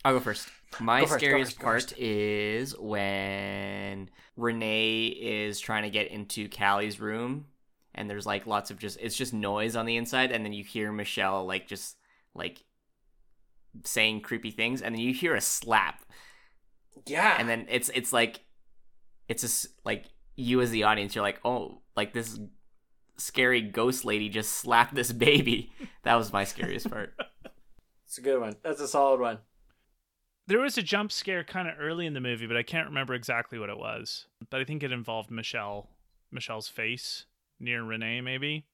I'll 0.04 0.14
go 0.14 0.20
first. 0.20 0.48
My 0.78 1.00
Go 1.00 1.06
first, 1.06 1.20
go 1.20 1.26
scariest 1.26 1.50
first, 1.52 1.58
go 1.58 1.64
part 1.64 1.98
is 1.98 2.78
when 2.78 4.08
Renai 4.38 5.14
is 5.20 5.58
trying 5.60 5.82
to 5.82 5.90
get 5.90 6.08
into 6.10 6.48
Kali's 6.48 7.00
room, 7.00 7.46
and 7.94 8.08
there's 8.08 8.24
like 8.26 8.46
lots 8.46 8.70
of 8.70 8.78
just 8.78 8.98
it's 9.00 9.16
just 9.16 9.34
noise 9.34 9.76
on 9.76 9.84
the 9.86 9.96
inside, 9.96 10.32
and 10.32 10.44
then 10.44 10.52
you 10.52 10.64
hear 10.64 10.92
Michelle 10.92 11.44
like 11.46 11.66
just 11.66 11.96
like 12.34 12.62
saying 13.84 14.20
creepy 14.20 14.50
things, 14.52 14.80
and 14.80 14.94
then 14.94 15.02
you 15.02 15.12
hear 15.12 15.34
a 15.34 15.40
slap, 15.40 16.02
Yeah. 17.06 17.36
and 17.38 17.48
then 17.48 17.66
it's 17.68 17.90
it's 17.92 18.12
like 18.12 18.40
it's 19.28 19.42
just 19.42 19.66
like 19.84 20.06
you 20.36 20.60
as 20.60 20.70
the 20.70 20.84
audience, 20.84 21.14
you're 21.14 21.22
like, 21.24 21.40
oh, 21.44 21.82
like 21.96 22.12
this 22.12 22.38
scary 23.20 23.60
ghost 23.60 24.04
lady 24.04 24.28
just 24.28 24.52
slapped 24.52 24.94
this 24.94 25.12
baby. 25.12 25.72
That 26.02 26.14
was 26.14 26.32
my 26.32 26.44
scariest 26.44 26.88
part. 26.90 27.12
it's 28.06 28.16
a 28.16 28.22
good 28.22 28.40
one. 28.40 28.56
That's 28.62 28.80
a 28.80 28.88
solid 28.88 29.20
one. 29.20 29.40
There 30.46 30.60
was 30.60 30.78
a 30.78 30.82
jump 30.82 31.12
scare 31.12 31.44
kind 31.44 31.68
of 31.68 31.74
early 31.78 32.06
in 32.06 32.14
the 32.14 32.22
movie, 32.22 32.46
but 32.46 32.56
I 32.56 32.62
can't 32.62 32.88
remember 32.88 33.12
exactly 33.12 33.58
what 33.58 33.68
it 33.68 33.76
was. 33.76 34.24
But 34.48 34.62
I 34.62 34.64
think 34.64 34.82
it 34.82 34.92
involved 34.92 35.30
Michelle, 35.30 35.90
Michelle's 36.30 36.68
face 36.68 37.26
near 37.60 37.82
Renai, 37.82 38.24
maybe. 38.24 38.64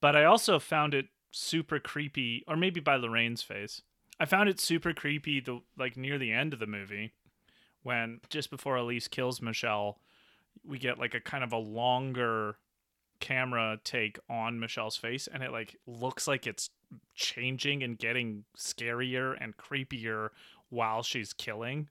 But 0.00 0.14
I 0.14 0.24
also 0.24 0.60
found 0.60 0.94
it 0.94 1.06
super 1.32 1.80
creepy, 1.80 2.44
or 2.46 2.56
maybe 2.56 2.78
by 2.78 2.94
Lorraine's 2.94 3.42
face. 3.42 3.82
I 4.20 4.24
found 4.24 4.48
it 4.48 4.60
super 4.60 4.94
creepy, 4.94 5.40
the 5.40 5.60
like 5.76 5.96
near 5.96 6.16
the 6.16 6.32
end 6.32 6.52
of 6.52 6.60
the 6.60 6.66
movie, 6.66 7.12
when 7.82 8.20
just 8.30 8.50
before 8.50 8.76
Elise 8.76 9.08
kills 9.08 9.42
Michelle, 9.42 9.98
we 10.64 10.78
get 10.78 10.98
like 10.98 11.14
a 11.14 11.20
kind 11.20 11.44
of 11.44 11.52
a 11.52 11.58
longer 11.58 12.56
camera 13.20 13.78
take 13.84 14.18
on 14.28 14.58
Michelle's 14.58 14.96
face 14.96 15.28
and 15.32 15.42
it 15.42 15.52
like 15.52 15.76
looks 15.86 16.26
like 16.26 16.46
it's 16.46 16.70
changing 17.14 17.82
and 17.82 17.98
getting 17.98 18.44
scarier 18.56 19.36
and 19.40 19.56
creepier 19.56 20.30
while 20.68 21.02
she's 21.02 21.32
killing 21.32 21.88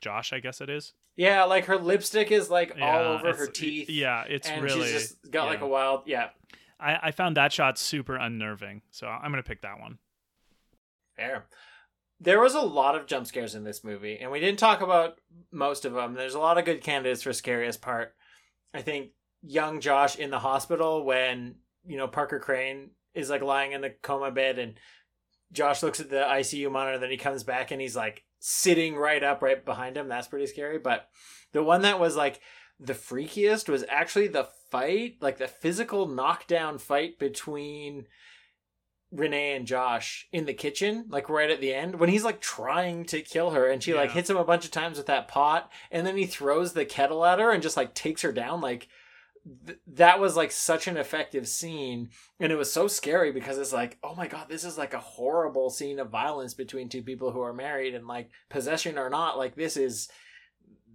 Josh, 0.00 0.32
I 0.32 0.40
guess 0.40 0.60
it 0.60 0.70
is. 0.70 0.92
Yeah, 1.16 1.44
like 1.44 1.64
her 1.64 1.78
lipstick 1.78 2.30
is 2.30 2.50
like 2.50 2.76
all 2.80 3.02
over 3.02 3.34
her 3.34 3.46
teeth. 3.46 3.88
Yeah, 3.88 4.24
it's 4.28 4.48
and 4.48 4.62
really 4.62 4.82
she's 4.82 4.92
just 4.92 5.30
got 5.30 5.46
like 5.46 5.62
a 5.62 5.66
wild 5.66 6.02
yeah. 6.06 6.28
I, 6.78 6.98
I 7.04 7.10
found 7.10 7.36
that 7.36 7.52
shot 7.52 7.78
super 7.78 8.16
unnerving, 8.16 8.82
so 8.90 9.06
I'm 9.06 9.30
gonna 9.30 9.42
pick 9.42 9.62
that 9.62 9.80
one. 9.80 9.98
Fair. 11.16 11.46
There 12.20 12.40
was 12.40 12.54
a 12.54 12.60
lot 12.60 12.94
of 12.94 13.06
jump 13.06 13.26
scares 13.26 13.54
in 13.54 13.64
this 13.64 13.82
movie, 13.82 14.18
and 14.18 14.30
we 14.30 14.40
didn't 14.40 14.58
talk 14.58 14.80
about 14.80 15.18
most 15.50 15.84
of 15.84 15.94
them. 15.94 16.14
There's 16.14 16.34
a 16.34 16.38
lot 16.38 16.58
of 16.58 16.64
good 16.64 16.82
candidates 16.82 17.22
for 17.22 17.32
scariest 17.32 17.80
part. 17.80 18.14
I 18.72 18.82
think 18.82 19.10
young 19.46 19.80
Josh 19.80 20.16
in 20.16 20.30
the 20.30 20.38
hospital 20.38 21.04
when 21.04 21.56
you 21.86 21.96
know 21.96 22.08
Parker 22.08 22.38
Crane 22.38 22.90
is 23.14 23.30
like 23.30 23.42
lying 23.42 23.72
in 23.72 23.80
the 23.80 23.90
coma 24.02 24.30
bed, 24.30 24.58
and 24.58 24.74
Josh 25.52 25.82
looks 25.82 26.00
at 26.00 26.10
the 26.10 26.16
ICU 26.16 26.70
monitor, 26.70 26.98
then 26.98 27.10
he 27.10 27.16
comes 27.16 27.44
back 27.44 27.70
and 27.70 27.80
he's 27.80 27.96
like 27.96 28.24
sitting 28.40 28.96
right 28.96 29.22
up 29.22 29.42
right 29.42 29.64
behind 29.64 29.96
him. 29.96 30.08
That's 30.08 30.28
pretty 30.28 30.46
scary. 30.46 30.78
But 30.78 31.08
the 31.52 31.62
one 31.62 31.82
that 31.82 32.00
was 32.00 32.16
like 32.16 32.40
the 32.78 32.94
freakiest 32.94 33.68
was 33.68 33.84
actually 33.88 34.28
the 34.28 34.48
fight, 34.70 35.16
like 35.20 35.38
the 35.38 35.48
physical 35.48 36.06
knockdown 36.06 36.78
fight 36.78 37.18
between 37.18 38.06
Renai 39.14 39.56
and 39.56 39.66
Josh 39.66 40.28
in 40.32 40.44
the 40.44 40.52
kitchen, 40.52 41.06
like 41.08 41.28
right 41.28 41.50
at 41.50 41.60
the 41.60 41.72
end, 41.72 41.98
when 41.98 42.10
he's 42.10 42.24
like 42.24 42.40
trying 42.40 43.04
to 43.06 43.22
kill 43.22 43.50
her 43.50 43.70
and 43.70 43.82
she 43.82 43.94
like 43.94 44.10
hits 44.10 44.28
him 44.28 44.36
a 44.36 44.44
bunch 44.44 44.64
of 44.64 44.72
times 44.72 44.98
with 44.98 45.06
that 45.06 45.28
pot 45.28 45.70
and 45.90 46.06
then 46.06 46.16
he 46.16 46.26
throws 46.26 46.72
the 46.72 46.84
kettle 46.84 47.24
at 47.24 47.38
her 47.38 47.52
and 47.52 47.62
just 47.62 47.76
like 47.76 47.94
takes 47.94 48.22
her 48.22 48.32
down. 48.32 48.60
Like 48.60 48.88
th- 49.66 49.78
that 49.86 50.20
was 50.20 50.36
like 50.36 50.50
such 50.50 50.86
an 50.86 50.96
effective 50.96 51.46
scene 51.48 52.10
and 52.40 52.52
it 52.52 52.56
was 52.56 52.72
so 52.72 52.88
scary 52.88 53.32
because 53.32 53.58
it's 53.58 53.72
like, 53.72 53.98
oh 54.02 54.14
my 54.14 54.26
god, 54.26 54.48
this 54.48 54.64
is 54.64 54.78
like 54.78 54.94
a 54.94 54.98
horrible 54.98 55.70
scene 55.70 55.98
of 55.98 56.10
violence 56.10 56.54
between 56.54 56.88
two 56.88 57.02
people 57.02 57.30
who 57.30 57.40
are 57.40 57.52
married 57.52 57.94
and 57.94 58.06
like 58.06 58.30
possession 58.48 58.98
or 58.98 59.10
not, 59.10 59.38
like 59.38 59.54
this 59.54 59.76
is 59.76 60.08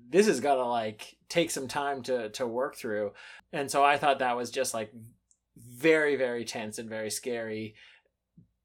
this 0.09 0.27
has 0.27 0.41
got 0.41 0.55
to 0.55 0.65
like 0.65 1.15
take 1.29 1.51
some 1.51 1.67
time 1.67 2.03
to 2.03 2.29
to 2.29 2.45
work 2.45 2.75
through. 2.75 3.13
And 3.53 3.71
so 3.71 3.83
I 3.83 3.97
thought 3.97 4.19
that 4.19 4.37
was 4.37 4.51
just 4.51 4.73
like 4.73 4.93
very 5.57 6.15
very 6.15 6.45
tense 6.45 6.77
and 6.77 6.89
very 6.89 7.09
scary 7.09 7.75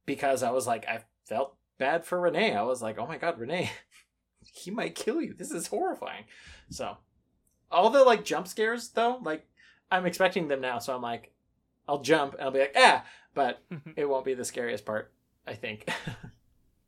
because 0.05 0.43
I 0.43 0.51
was 0.51 0.67
like 0.67 0.87
I 0.89 1.03
felt 1.27 1.57
bad 1.79 2.05
for 2.05 2.19
Renai. 2.19 2.57
I 2.57 2.63
was 2.63 2.83
like, 2.83 2.99
"Oh 2.99 3.07
my 3.07 3.19
god, 3.19 3.39
Renai. 3.39 3.69
he 4.53 4.71
might 4.71 4.95
kill 4.95 5.21
you. 5.21 5.35
This 5.35 5.51
is 5.51 5.67
horrifying." 5.67 6.25
So, 6.71 6.97
all 7.71 7.91
the 7.91 8.03
like 8.03 8.25
jump 8.25 8.49
scares 8.49 8.89
though, 8.89 9.19
like 9.23 9.47
I'm 9.91 10.07
expecting 10.07 10.49
them 10.49 10.61
now, 10.61 10.79
so 10.79 10.95
I'm 10.95 11.03
like 11.03 11.33
I'll 11.89 12.01
jump 12.01 12.35
and 12.35 12.43
I'll 12.43 12.51
be 12.51 12.61
like, 12.61 12.75
"Ah," 12.77 13.05
but 13.35 13.63
it 13.97 14.09
won't 14.09 14.25
be 14.25 14.35
the 14.35 14.45
scariest 14.45 14.85
part, 14.85 15.13
I 15.47 15.55
think. 15.55 15.89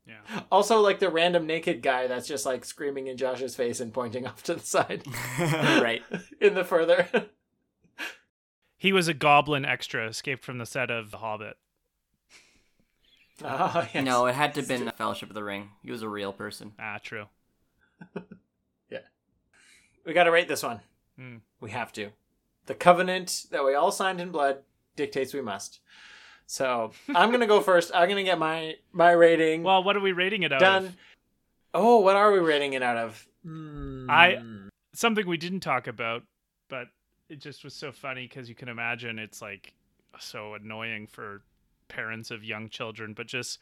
Yeah. 0.07 0.41
also 0.51 0.81
like 0.81 0.97
the 0.97 1.09
random 1.11 1.45
naked 1.45 1.83
guy 1.83 2.07
that's 2.07 2.27
just 2.27 2.43
like 2.43 2.65
screaming 2.65 3.05
in 3.05 3.15
Josh's 3.15 3.55
face 3.55 3.79
and 3.79 3.93
pointing 3.93 4.25
off 4.27 4.41
to 4.45 4.55
the 4.55 4.59
side. 4.59 5.03
right. 5.37 6.01
in 6.41 6.55
the 6.55 6.63
further. 6.63 7.07
He 8.75 8.91
was 8.91 9.07
a 9.07 9.13
goblin 9.13 9.65
extra 9.65 10.07
escaped 10.07 10.43
from 10.43 10.57
the 10.57 10.65
set 10.65 10.89
of 10.89 11.11
The 11.11 11.17
Hobbit. 11.17 11.57
oh, 13.43 13.87
yes. 13.93 14.03
No, 14.03 14.25
it 14.25 14.33
had 14.33 14.55
to 14.55 14.61
have 14.61 14.67
been 14.67 14.85
the 14.85 14.91
Fellowship 14.91 15.29
of 15.29 15.35
the 15.35 15.43
Ring. 15.43 15.69
He 15.83 15.91
was 15.91 16.01
a 16.01 16.09
real 16.09 16.33
person. 16.33 16.71
Ah, 16.79 16.97
true. 17.03 17.25
Yeah. 18.89 18.99
We 20.05 20.13
got 20.13 20.23
to 20.23 20.31
rate 20.31 20.47
this 20.47 20.63
one. 20.63 20.79
Hmm. 21.17 21.35
We 21.61 21.69
have 21.69 21.91
to. 21.93 22.09
The 22.65 22.75
covenant 22.75 23.45
that 23.51 23.65
we 23.65 23.73
all 23.75 23.91
signed 23.91 24.21
in 24.21 24.31
blood 24.31 24.59
dictates 24.95 25.33
we 25.33 25.41
must. 25.41 25.79
So 26.45 26.91
I'm 27.15 27.31
gonna 27.31 27.47
go 27.47 27.61
first. 27.71 27.91
I'm 27.93 28.09
gonna 28.09 28.23
get 28.23 28.39
my 28.39 28.75
my 28.91 29.11
rating 29.11 29.63
Well, 29.63 29.83
what 29.83 29.95
are 29.95 29.99
we 30.01 30.11
rating 30.11 30.43
it 30.43 30.51
out 30.53 30.59
done. 30.59 30.85
of? 30.87 30.97
Oh, 31.73 31.99
what 31.99 32.15
are 32.15 32.31
we 32.31 32.39
rating 32.39 32.73
it 32.73 32.83
out 32.83 32.97
of? 32.97 33.27
I- 33.45 34.37
Hmm. 34.39 34.67
Something 34.93 35.27
we 35.27 35.37
didn't 35.37 35.59
talk 35.61 35.87
about, 35.87 36.23
but 36.67 36.87
it 37.29 37.39
just 37.39 37.63
was 37.63 37.73
so 37.75 37.91
funny 37.91 38.27
because 38.27 38.49
you 38.49 38.55
can 38.55 38.67
imagine 38.67 39.17
it's 39.19 39.41
like 39.41 39.73
so 40.19 40.55
annoying 40.55 41.05
for 41.07 41.41
parents 41.87 42.31
of 42.31 42.43
young 42.43 42.69
children, 42.69 43.13
but 43.13 43.27
just 43.27 43.59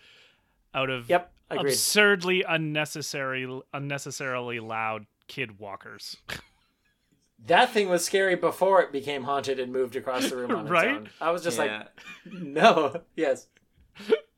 out 0.74 0.90
of 0.90 1.10
Yep, 1.10 1.32
agreed. 1.52 1.72
absurdly 1.74 2.44
unnecessary, 2.48 3.46
unnecessarily 3.74 4.60
loud 4.62 5.06
kid 5.28 5.60
walkers. 5.60 6.16
That 7.46 7.70
thing 7.72 7.88
was 7.90 8.04
scary 8.04 8.36
before 8.36 8.82
it 8.82 8.92
became 8.92 9.24
haunted 9.24 9.60
and 9.60 9.72
moved 9.72 9.96
across 9.96 10.30
the 10.30 10.36
room 10.38 10.52
on 10.52 10.62
its 10.64 10.72
Right? 10.72 10.88
own. 10.90 11.10
I 11.22 11.32
was 11.32 11.44
just 11.44 11.58
Yeah. 11.58 11.84
like, 12.26 12.34
no, 12.42 13.02
yes, 13.16 13.48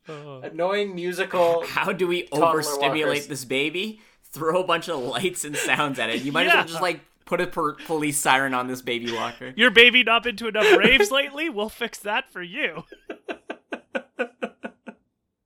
Oh. 0.07 0.41
annoying 0.41 0.95
musical. 0.95 1.63
How 1.67 1.91
do 1.91 2.07
we 2.07 2.27
overstimulate 2.31 3.05
walkers. 3.07 3.27
this 3.27 3.45
baby? 3.45 4.01
Throw 4.31 4.61
a 4.61 4.63
bunch 4.67 4.89
of 4.89 4.99
lights 4.99 5.43
and 5.45 5.55
sounds 5.55 5.97
at 5.99 6.09
it. 6.09 6.21
You 6.23 6.31
might 6.31 6.47
as 6.47 6.53
well 6.53 6.65
just 6.65 6.81
like 6.81 6.99
put 7.25 7.41
a 7.41 7.47
per- 7.47 7.75
police 7.85 8.17
siren 8.19 8.53
on 8.53 8.67
this 8.67 8.81
baby 8.81 9.11
walker. 9.11 9.53
Your 9.55 9.71
baby 9.71 10.03
not 10.03 10.23
been 10.23 10.35
to 10.37 10.47
enough 10.47 10.77
raves 10.77 11.09
lately? 11.11 11.49
We'll 11.49 11.69
fix 11.69 11.97
that 11.99 12.31
for 12.31 12.41
you. 12.43 12.83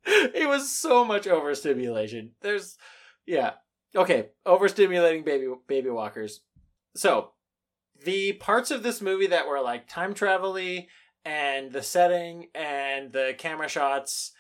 it 0.06 0.48
was 0.48 0.70
so 0.72 1.06
much 1.06 1.28
overstimulation. 1.28 2.32
There's, 2.42 2.78
yeah, 3.26 3.52
okay, 3.96 4.30
overstimulating 4.46 5.26
baby 5.26 5.48
baby 5.68 5.90
walkers. 5.90 6.42
So, 6.96 7.32
the 8.04 8.34
parts 8.34 8.72
of 8.72 8.84
this 8.84 9.02
movie 9.02 9.28
that 9.28 9.48
were 9.48 9.62
like 9.62 9.88
time 9.88 10.14
travel-y 10.14 10.88
and 11.26 11.72
the 11.72 11.84
setting 11.84 12.48
and 12.54 13.12
the 13.14 13.34
camera 13.38 13.68
shots 13.68 14.34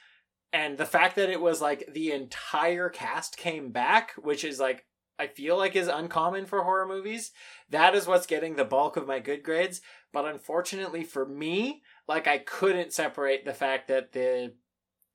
and 0.51 0.77
the 0.77 0.85
fact 0.85 1.15
that 1.15 1.29
it 1.29 1.41
was 1.41 1.61
like 1.61 1.89
the 1.93 2.11
entire 2.11 2.89
cast 2.89 3.37
came 3.37 3.71
back, 3.71 4.11
which 4.17 4.43
is 4.43 4.59
like 4.59 4.85
I 5.19 5.27
feel 5.27 5.57
like 5.57 5.75
is 5.75 5.87
uncommon 5.87 6.45
for 6.45 6.63
horror 6.63 6.87
movies. 6.87 7.31
That 7.69 7.95
is 7.95 8.07
what's 8.07 8.25
getting 8.25 8.55
the 8.55 8.65
bulk 8.65 8.97
of 8.97 9.07
my 9.07 9.19
good 9.19 9.43
grades. 9.43 9.81
But 10.11 10.25
unfortunately 10.25 11.03
for 11.03 11.25
me, 11.25 11.81
like 12.07 12.27
I 12.27 12.39
couldn't 12.39 12.93
separate 12.93 13.45
the 13.45 13.53
fact 13.53 13.87
that 13.87 14.11
the 14.11 14.53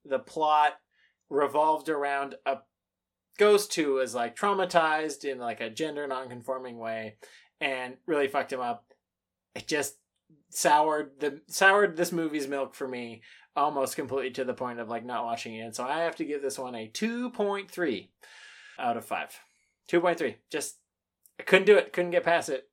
the 0.05 0.19
plot 0.19 0.75
revolved 1.31 1.89
around 1.89 2.37
a 2.47 2.59
ghost 3.39 3.75
who 3.75 3.95
was 3.95 4.15
like 4.15 4.37
traumatized 4.37 5.25
in 5.25 5.39
like 5.39 5.61
a 5.61 5.71
gender 5.71 6.07
nonconforming 6.07 6.79
way 6.79 7.17
and 7.61 7.97
really 8.07 8.29
fucked 8.29 8.53
him 8.53 8.61
up. 8.61 8.85
It 9.55 9.67
just 9.67 9.97
soured 10.51 11.21
the 11.21 11.41
soured 11.49 11.97
this 11.97 12.13
movie's 12.13 12.49
milk 12.49 12.75
for 12.75 12.89
me 12.89 13.23
almost 13.57 13.97
completely 13.97 14.31
to 14.31 14.45
the 14.45 14.55
point 14.55 14.79
of 14.79 14.89
like 14.89 15.05
not 15.05 15.25
watching 15.25 15.55
it. 15.55 15.75
So 15.75 15.85
I 15.85 16.01
have 16.01 16.17
to 16.17 16.25
give 16.25 16.43
this 16.43 16.59
one 16.59 16.75
a 16.75 16.89
2.3 16.89 18.09
out 18.79 18.97
of 18.97 19.05
5. 19.05 19.41
2.3. 19.91 20.37
Just 20.51 20.77
I 21.41 21.43
couldn't 21.43 21.67
do 21.67 21.77
it. 21.77 21.93
Couldn't 21.93 22.13
get 22.13 22.25
past 22.25 22.49
it. 22.49 22.69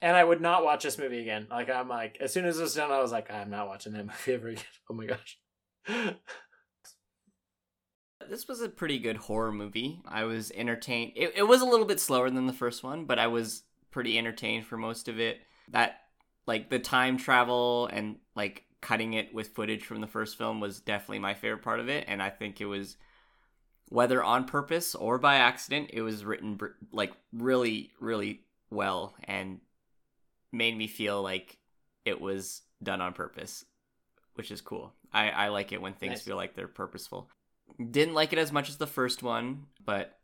And 0.00 0.16
I 0.16 0.24
would 0.24 0.40
not 0.40 0.64
watch 0.64 0.82
this 0.82 0.98
movie 0.98 1.20
again. 1.20 1.46
Like 1.50 1.70
I'm 1.70 1.88
like 1.88 2.18
as 2.20 2.32
soon 2.32 2.44
as 2.44 2.58
it 2.58 2.62
was 2.62 2.74
done 2.74 2.90
I 2.90 3.00
was 3.00 3.12
like 3.12 3.30
I'm 3.30 3.50
not 3.50 3.68
watching 3.68 3.92
that 3.92 4.06
movie 4.06 4.34
ever 4.34 4.48
again. 4.48 4.64
Oh 4.90 4.94
my 4.94 5.06
gosh. 5.06 5.38
This 8.28 8.46
was 8.46 8.60
a 8.60 8.68
pretty 8.68 8.98
good 8.98 9.16
horror 9.16 9.52
movie. 9.52 10.02
I 10.06 10.24
was 10.24 10.50
entertained. 10.50 11.12
It, 11.16 11.32
it 11.36 11.42
was 11.44 11.62
a 11.62 11.64
little 11.64 11.86
bit 11.86 11.98
slower 11.98 12.28
than 12.28 12.46
the 12.46 12.52
first 12.52 12.84
one, 12.84 13.06
but 13.06 13.18
I 13.18 13.26
was 13.26 13.62
pretty 13.90 14.18
entertained 14.18 14.66
for 14.66 14.76
most 14.76 15.08
of 15.08 15.18
it. 15.20 15.40
That, 15.68 16.00
like, 16.46 16.70
the 16.70 16.78
time 16.78 17.16
travel 17.16 17.86
and, 17.92 18.16
like, 18.34 18.64
cutting 18.80 19.14
it 19.14 19.34
with 19.34 19.48
footage 19.48 19.84
from 19.84 20.00
the 20.00 20.06
first 20.06 20.38
film 20.38 20.60
was 20.60 20.80
definitely 20.80 21.18
my 21.18 21.34
favorite 21.34 21.62
part 21.62 21.80
of 21.80 21.88
it. 21.88 22.04
And 22.08 22.22
I 22.22 22.30
think 22.30 22.60
it 22.60 22.66
was, 22.66 22.96
whether 23.88 24.22
on 24.22 24.44
purpose 24.44 24.94
or 24.94 25.18
by 25.18 25.36
accident, 25.36 25.90
it 25.92 26.02
was 26.02 26.24
written, 26.24 26.56
br- 26.56 26.68
like, 26.92 27.12
really, 27.32 27.90
really 28.00 28.42
well 28.70 29.14
and 29.24 29.60
made 30.52 30.76
me 30.76 30.86
feel 30.86 31.22
like 31.22 31.58
it 32.04 32.20
was 32.20 32.62
done 32.82 33.00
on 33.00 33.12
purpose, 33.12 33.64
which 34.34 34.50
is 34.50 34.60
cool. 34.60 34.92
I, 35.12 35.30
I 35.30 35.48
like 35.48 35.72
it 35.72 35.80
when 35.82 35.94
things 35.94 36.12
Nice. 36.12 36.22
feel 36.22 36.36
like 36.36 36.54
they're 36.54 36.68
purposeful. 36.68 37.28
Didn't 37.90 38.14
like 38.14 38.32
it 38.32 38.38
as 38.38 38.52
much 38.52 38.68
as 38.68 38.76
the 38.76 38.86
first 38.86 39.22
one, 39.22 39.66
but 39.84 40.18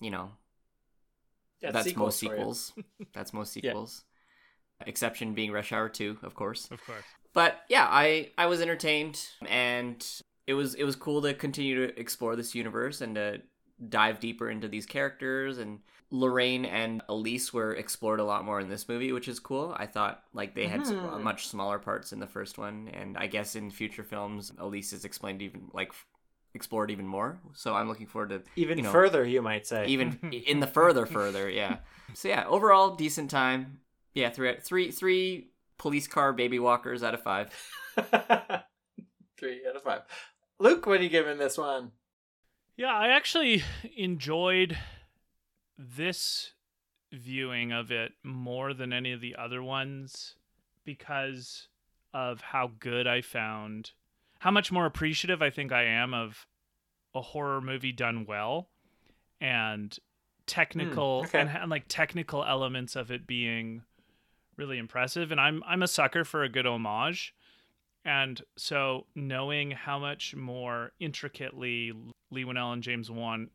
you 0.00 0.10
know, 0.10 0.30
Yeah, 1.60 1.72
that's 1.72 1.88
sequels 1.88 2.06
most 2.06 2.18
sequels. 2.20 2.72
that's 3.12 3.32
most 3.32 3.56
Yeah. 3.56 3.70
sequels. 3.70 4.04
Exception 4.86 5.34
being 5.34 5.50
Rush 5.50 5.72
Hour 5.72 5.88
2, 5.88 6.18
of 6.22 6.34
course. 6.34 6.70
Of 6.70 6.84
course. 6.86 7.04
But 7.32 7.60
yeah, 7.68 7.86
I 7.88 8.30
I 8.38 8.46
was 8.46 8.60
entertained 8.60 9.20
and 9.48 10.04
it 10.46 10.54
was 10.54 10.74
it 10.74 10.84
was 10.84 10.96
cool 10.96 11.20
to 11.22 11.34
continue 11.34 11.86
to 11.86 11.98
explore 11.98 12.36
this 12.36 12.54
universe 12.54 13.00
and 13.00 13.14
to 13.16 13.42
dive 13.88 14.18
deeper 14.20 14.50
into 14.50 14.66
these 14.68 14.86
characters 14.86 15.58
and 15.58 15.80
Lorraine 16.10 16.64
and 16.64 17.02
Elise 17.08 17.52
were 17.52 17.74
explored 17.74 18.18
a 18.18 18.24
lot 18.24 18.44
more 18.44 18.60
in 18.60 18.68
this 18.68 18.88
movie, 18.88 19.12
which 19.12 19.28
is 19.28 19.38
cool. 19.40 19.74
I 19.76 19.86
thought 19.86 20.22
like 20.32 20.54
they 20.54 20.66
had 20.66 20.80
Mhm. 20.80 21.22
much 21.22 21.48
smaller 21.48 21.78
parts 21.78 22.12
in 22.12 22.18
the 22.18 22.26
first 22.26 22.56
one, 22.56 22.88
and 22.88 23.18
I 23.18 23.26
guess 23.26 23.56
in 23.56 23.70
future 23.70 24.04
films, 24.04 24.52
Elise 24.58 24.92
is 24.92 25.04
explained 25.04 25.42
even 25.42 25.68
like 25.74 25.92
explored 26.58 26.90
even 26.90 27.06
more. 27.06 27.38
So 27.54 27.74
I'm 27.74 27.88
looking 27.88 28.06
forward 28.06 28.30
to 28.30 28.42
Even 28.56 28.78
you 28.78 28.84
know, 28.84 28.90
further, 28.92 29.24
you 29.24 29.40
might 29.40 29.66
say. 29.66 29.86
even 29.86 30.18
in 30.32 30.58
the 30.60 30.66
further 30.66 31.06
further 31.06 31.48
yeah 31.48 31.76
so 32.14 32.28
yeah 32.28 32.44
overall 32.46 32.96
decent 32.96 33.30
time 33.30 33.78
yeah 34.14 34.28
three 34.30 34.56
three 34.60 34.90
three 34.90 35.48
Police 35.78 36.08
car 36.08 36.32
baby 36.32 36.58
walkers 36.58 37.04
out 37.04 37.14
of 37.14 37.22
five. 37.22 37.46
Three 39.38 39.60
out 39.68 39.76
of 39.76 39.82
five. 39.84 40.02
Luke, 40.58 40.84
what 40.86 40.98
are 40.98 41.02
you 41.04 41.08
giving 41.08 41.38
this 41.38 41.56
one? 41.56 41.92
Yeah, 42.76 42.92
I 42.92 43.08
actually 43.10 43.62
enjoyed 43.96 44.76
this 45.78 46.52
viewing 47.12 47.70
of 47.70 47.92
it 47.92 48.10
more 48.24 48.74
than 48.74 48.92
any 48.92 49.12
of 49.12 49.20
the 49.20 49.36
other 49.36 49.62
ones 49.62 50.34
because 50.84 51.68
of 52.12 52.40
how 52.40 52.72
good 52.80 53.06
I 53.06 53.20
found, 53.20 53.92
how 54.38 54.50
much 54.50 54.70
more 54.72 54.86
appreciative 54.86 55.42
I 55.42 55.50
think 55.50 55.72
I 55.72 55.84
am 55.84 56.14
of 56.14 56.46
a 57.14 57.20
horror 57.20 57.60
movie 57.60 57.92
done 57.92 58.24
well 58.26 58.68
and 59.40 59.96
technical 60.46 61.20
hmm, 61.20 61.26
okay. 61.26 61.40
and, 61.40 61.50
and 61.50 61.70
like 61.70 61.84
technical 61.88 62.44
elements 62.44 62.96
of 62.96 63.10
it 63.10 63.26
being 63.26 63.82
really 64.56 64.78
impressive 64.78 65.30
and 65.30 65.40
I'm 65.40 65.62
I'm 65.66 65.82
a 65.82 65.88
sucker 65.88 66.24
for 66.24 66.42
a 66.42 66.48
good 66.48 66.66
homage 66.66 67.34
and 68.04 68.40
so 68.56 69.06
knowing 69.14 69.70
how 69.72 69.98
much 69.98 70.34
more 70.34 70.92
intricately 70.98 71.92
Leigh 72.30 72.44
Whannell 72.44 72.72
and 72.72 72.82
James 72.82 73.10
Wan 73.10 73.50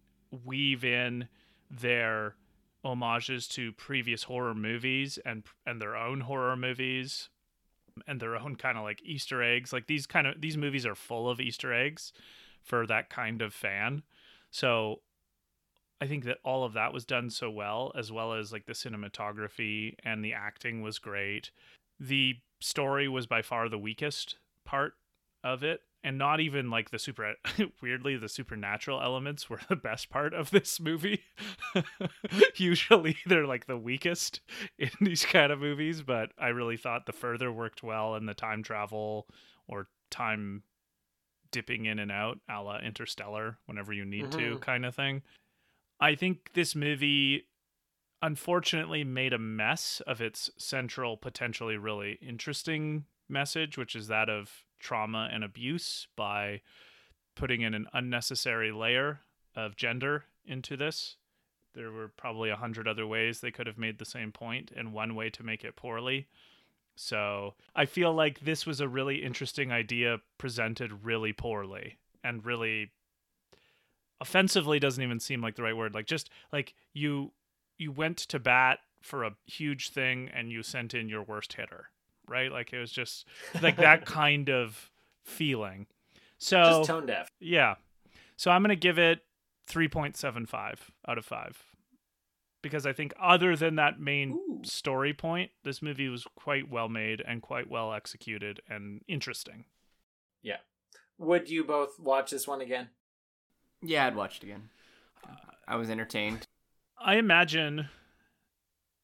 weave 0.46 0.84
in 0.84 1.28
their 1.70 2.36
homages 2.84 3.48
to 3.48 3.72
previous 3.74 4.24
horror 4.24 4.54
movies 4.54 5.18
and 5.26 5.44
and 5.66 5.82
their 5.82 5.96
own 5.96 6.22
horror 6.22 6.56
movies 6.56 7.30
and 8.08 8.20
their 8.20 8.36
own 8.36 8.56
kind 8.56 8.78
of 8.78 8.84
like 8.84 9.02
Easter 9.04 9.42
eggs. 9.44 9.74
Like 9.74 9.88
these 9.88 10.06
kind 10.06 10.28
of 10.28 10.42
these 10.42 10.58
movies 10.58 10.86
are 10.86 10.96
full 10.96 11.30
of 11.30 11.40
Easter 11.40 11.74
eggs 11.74 12.14
for 12.64 12.86
that 12.88 13.10
kind 13.10 13.42
of 13.42 13.54
fan. 13.54 14.04
So 14.52 15.02
I 16.02 16.08
think 16.08 16.26
that 16.26 16.40
all 16.44 16.64
of 16.64 16.74
that 16.74 16.94
was 16.94 17.06
done 17.06 17.30
so 17.30 17.50
well, 17.50 17.92
as 17.98 18.12
well 18.12 18.34
as 18.34 18.52
like 18.52 18.66
the 18.66 18.74
cinematography 18.74 19.96
and 20.04 20.24
the 20.24 20.34
acting 20.34 20.82
was 20.82 21.00
great. 21.00 21.52
The 22.00 22.36
story 22.60 23.08
was 23.08 23.28
by 23.28 23.42
far 23.42 23.70
the 23.70 23.78
weakest 23.78 24.38
part 24.66 24.94
of 25.44 25.64
it, 25.64 25.82
and 26.04 26.18
not 26.18 26.40
even 26.40 26.70
like 26.70 26.90
the 26.92 27.00
super 27.00 27.36
weirdly 27.82 28.18
the 28.18 28.28
supernatural 28.30 29.02
elements 29.02 29.50
were 29.50 29.60
the 29.70 29.76
best 29.76 30.10
part 30.10 30.34
of 30.34 30.52
this 30.52 30.80
movie. 30.80 31.24
Usually 32.56 33.18
they're 33.26 33.48
like 33.48 33.68
the 33.68 33.78
weakest 33.78 34.42
in 34.78 34.90
these 35.02 35.26
kind 35.26 35.52
of 35.52 35.60
movies, 35.60 36.02
but 36.02 36.32
I 36.38 36.50
really 36.50 36.78
thought 36.78 37.06
the 37.06 37.14
further 37.14 37.52
worked 37.52 37.84
well 37.84 38.16
and 38.16 38.28
the 38.28 38.34
time 38.34 38.64
travel 38.64 39.28
or 39.68 39.88
time 40.12 40.64
dipping 41.52 41.86
in 41.86 42.00
and 42.00 42.12
out 42.12 42.40
a 42.50 42.62
la 42.62 42.80
interstellar 42.80 43.58
whenever 43.68 43.94
you 43.94 44.04
need 44.06 44.32
to 44.32 44.58
Mhm. 44.58 44.62
kind 44.62 44.86
of 44.88 44.96
thing 44.96 45.22
i 46.00 46.16
think 46.16 46.54
this 46.54 46.74
movie 46.74 47.48
unfortunately 48.24 49.04
made 49.04 49.34
a 49.34 49.38
mess 49.38 50.02
of 50.08 50.20
its 50.20 50.50
central 50.58 51.16
potentially 51.16 51.78
really 51.78 52.14
interesting 52.24 53.06
message 53.30 53.78
which 53.78 53.96
is 53.96 54.08
that 54.08 54.30
of 54.30 54.64
trauma 54.84 55.30
and 55.32 55.44
abuse 55.44 56.08
by 56.16 56.62
putting 57.36 57.62
in 57.62 57.74
an 57.74 57.88
unnecessary 57.94 58.72
layer 58.72 59.22
of 59.56 59.76
gender 59.76 60.26
into 60.46 60.78
this. 60.78 61.16
There 61.74 61.92
were 61.92 62.10
probably 62.10 62.50
a 62.50 62.56
hundred 62.56 62.88
other 62.88 63.08
ways 63.08 63.40
they 63.40 63.52
could 63.52 63.66
have 63.66 63.78
made 63.78 63.98
the 63.98 64.06
same 64.06 64.32
point 64.32 64.72
and 64.76 64.94
one 64.94 65.16
way 65.16 65.30
to 65.32 65.44
make 65.44 65.64
it 65.64 65.76
poorly. 65.76 66.28
So 66.96 67.56
I 67.76 67.86
feel 67.86 68.14
like 68.14 68.42
this 68.42 68.66
was 68.68 68.80
a 68.80 68.88
really 68.88 69.24
interesting 69.24 69.72
idea 69.72 70.20
presented 70.38 71.04
really 71.04 71.34
poorly 71.34 71.98
and 72.24 72.46
really 72.46 72.92
offensively 74.22 74.80
doesn't 74.80 75.04
even 75.04 75.20
seem 75.20 75.42
like 75.42 75.56
the 75.56 75.64
right 75.64 75.76
word. 75.76 75.96
Like 75.96 76.06
just 76.06 76.30
like 76.52 76.76
you 76.94 77.32
you 77.78 77.92
went 77.92 78.18
to 78.18 78.40
bat 78.40 78.80
for 79.02 79.24
a 79.24 79.36
huge 79.46 79.90
thing 79.90 80.30
and 80.34 80.52
you 80.52 80.62
sent 80.62 80.94
in 80.94 81.10
your 81.10 81.24
worst 81.24 81.54
hitter, 81.54 81.90
right? 82.28 82.52
Like 82.52 82.74
it 82.74 82.80
was 82.80 82.92
just 82.92 83.28
like 83.62 83.76
that 83.78 84.06
kind 84.06 84.50
of 84.50 84.92
feeling. 85.24 85.88
So 86.38 86.58
Just 86.62 86.86
tone 86.90 87.06
deaf. 87.06 87.30
yeah. 87.40 87.76
So 88.36 88.52
I'm 88.52 88.62
going 88.62 88.70
to 88.70 88.76
give 88.76 88.98
it 89.00 89.20
3.75 89.70 90.80
out 91.08 91.18
of 91.18 91.26
5. 91.26 91.64
Because 92.62 92.86
I 92.86 92.94
think 92.94 93.14
other 93.22 93.56
than 93.56 93.76
that 93.76 94.00
main 94.00 94.32
Ooh. 94.32 94.62
story 94.64 95.14
point, 95.14 95.52
this 95.64 95.82
movie 95.82 96.08
was 96.10 96.26
quite 96.36 96.70
well 96.70 96.90
made 96.90 97.22
and 97.26 97.42
quite 97.42 97.70
well 97.70 97.94
executed 97.94 98.62
and 98.70 99.02
interesting. 99.08 99.66
Yeah. 100.42 100.58
Would 101.18 101.50
you 101.50 101.64
both 101.64 102.00
watch 102.00 102.32
this 102.32 102.48
one 102.48 102.62
again? 102.62 102.90
Yeah, 103.82 104.08
I'd 104.08 104.16
watch 104.16 104.38
it 104.38 104.44
again. 104.44 104.70
Uh, 105.28 105.36
I 105.68 105.76
was 105.76 105.90
entertained. 105.90 106.46
I 106.98 107.16
imagine 107.16 107.90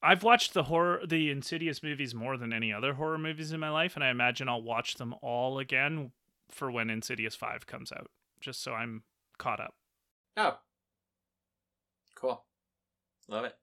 I've 0.02 0.24
watched 0.24 0.54
the 0.54 0.64
horror 0.64 1.02
the 1.06 1.30
Insidious 1.30 1.84
movies 1.84 2.16
more 2.16 2.38
than 2.38 2.54
any 2.54 2.72
other 2.72 2.94
horror 2.94 3.18
movies 3.18 3.52
in 3.52 3.60
my 3.60 3.70
life 3.70 3.96
and 3.96 4.04
I 4.04 4.10
imagine 4.10 4.48
I'll 4.48 4.62
watch 4.62 4.96
them 4.96 5.14
all 5.22 5.60
again 5.60 6.12
for 6.50 6.72
when 6.72 6.90
Insidious 6.90 7.36
5 7.36 7.68
comes 7.68 7.92
out 7.92 8.10
just 8.40 8.64
so 8.64 8.74
I'm 8.74 9.04
caught 9.38 9.60
up. 9.60 9.76
Oh. 10.38 10.58
Cool. 12.16 12.44
Love 13.28 13.46
it. 13.46 13.56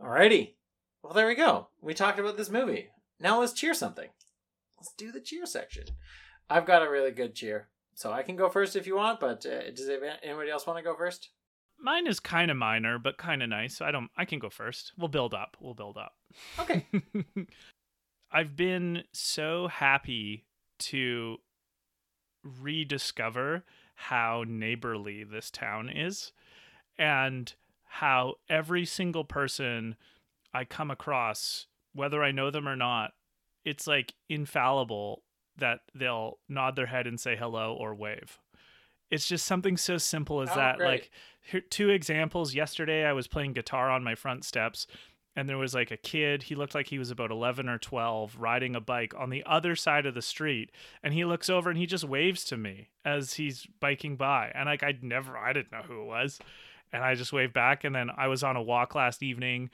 Alrighty. 0.00 0.54
Well, 1.02 1.12
there 1.12 1.26
we 1.26 1.34
go. 1.34 1.68
We 1.80 1.94
talked 1.94 2.18
about 2.18 2.36
this 2.36 2.50
movie. 2.50 2.90
Now 3.20 3.40
let's 3.40 3.52
cheer 3.52 3.74
something. 3.74 4.08
Let's 4.78 4.92
do 4.96 5.12
the 5.12 5.20
cheer 5.20 5.46
section. 5.46 5.84
I've 6.48 6.66
got 6.66 6.86
a 6.86 6.90
really 6.90 7.12
good 7.12 7.34
cheer. 7.34 7.68
So 7.94 8.12
I 8.12 8.22
can 8.22 8.36
go 8.36 8.48
first 8.48 8.74
if 8.74 8.86
you 8.86 8.96
want, 8.96 9.20
but 9.20 9.44
uh, 9.46 9.70
does 9.70 9.88
anybody 9.88 10.50
else 10.50 10.66
want 10.66 10.78
to 10.78 10.84
go 10.84 10.96
first? 10.96 11.30
Mine 11.82 12.06
is 12.06 12.20
kind 12.20 12.50
of 12.50 12.56
minor 12.56 12.98
but 12.98 13.18
kind 13.18 13.42
of 13.42 13.48
nice. 13.48 13.76
So 13.76 13.84
I 13.84 13.90
don't 13.90 14.10
I 14.16 14.24
can 14.24 14.38
go 14.38 14.50
first. 14.50 14.92
We'll 14.96 15.08
build 15.08 15.34
up. 15.34 15.56
We'll 15.60 15.74
build 15.74 15.98
up. 15.98 16.14
Okay. 16.58 16.86
I've 18.32 18.56
been 18.56 19.02
so 19.12 19.68
happy 19.68 20.46
to 20.78 21.36
rediscover 22.42 23.64
how 23.94 24.44
neighborly 24.46 25.22
this 25.22 25.50
town 25.50 25.88
is 25.90 26.32
and 26.98 27.52
how 27.84 28.34
every 28.48 28.86
single 28.86 29.24
person 29.24 29.96
I 30.54 30.64
come 30.64 30.90
across, 30.90 31.66
whether 31.92 32.22
I 32.22 32.32
know 32.32 32.50
them 32.50 32.66
or 32.66 32.76
not, 32.76 33.12
it's 33.64 33.86
like 33.86 34.14
infallible 34.28 35.22
that 35.58 35.80
they'll 35.94 36.38
nod 36.48 36.76
their 36.76 36.86
head 36.86 37.06
and 37.06 37.20
say 37.20 37.36
hello 37.36 37.74
or 37.74 37.94
wave. 37.94 38.38
It's 39.12 39.28
just 39.28 39.46
something 39.46 39.76
so 39.76 39.98
simple 39.98 40.40
as 40.40 40.48
Oh, 40.50 40.56
that. 40.56 40.78
great. 40.78 40.86
Like 40.88 41.10
here, 41.42 41.60
two 41.60 41.90
examples. 41.90 42.54
Yesterday, 42.54 43.04
I 43.04 43.12
was 43.12 43.28
playing 43.28 43.52
guitar 43.52 43.90
on 43.90 44.02
my 44.02 44.14
front 44.14 44.44
steps, 44.44 44.86
and 45.36 45.48
there 45.48 45.58
was 45.58 45.74
like 45.74 45.90
a 45.90 45.96
kid. 45.96 46.44
He 46.44 46.54
looked 46.54 46.74
like 46.74 46.88
he 46.88 46.98
was 46.98 47.10
about 47.10 47.30
11 47.30 47.68
or 47.68 47.78
12 47.78 48.36
riding 48.38 48.74
a 48.74 48.80
bike 48.80 49.14
on 49.16 49.30
the 49.30 49.42
other 49.46 49.76
side 49.76 50.06
of 50.06 50.14
the 50.14 50.22
street. 50.22 50.70
And 51.02 51.14
he 51.14 51.24
looks 51.24 51.48
over 51.48 51.70
and 51.70 51.78
he 51.78 51.86
just 51.86 52.04
waves 52.04 52.44
to 52.46 52.56
me 52.56 52.88
as 53.04 53.34
he's 53.34 53.66
biking 53.80 54.16
by. 54.16 54.50
And 54.54 54.66
like, 54.66 54.82
I'd 54.82 55.02
never, 55.02 55.36
I 55.38 55.52
didn't 55.52 55.72
know 55.72 55.82
who 55.86 56.02
it 56.02 56.06
was. 56.06 56.38
And 56.92 57.02
I 57.02 57.14
just 57.14 57.32
waved 57.32 57.54
back. 57.54 57.82
And 57.84 57.94
then 57.94 58.10
I 58.14 58.28
was 58.28 58.42
on 58.44 58.56
a 58.56 58.62
walk 58.62 58.94
last 58.94 59.22
evening 59.22 59.70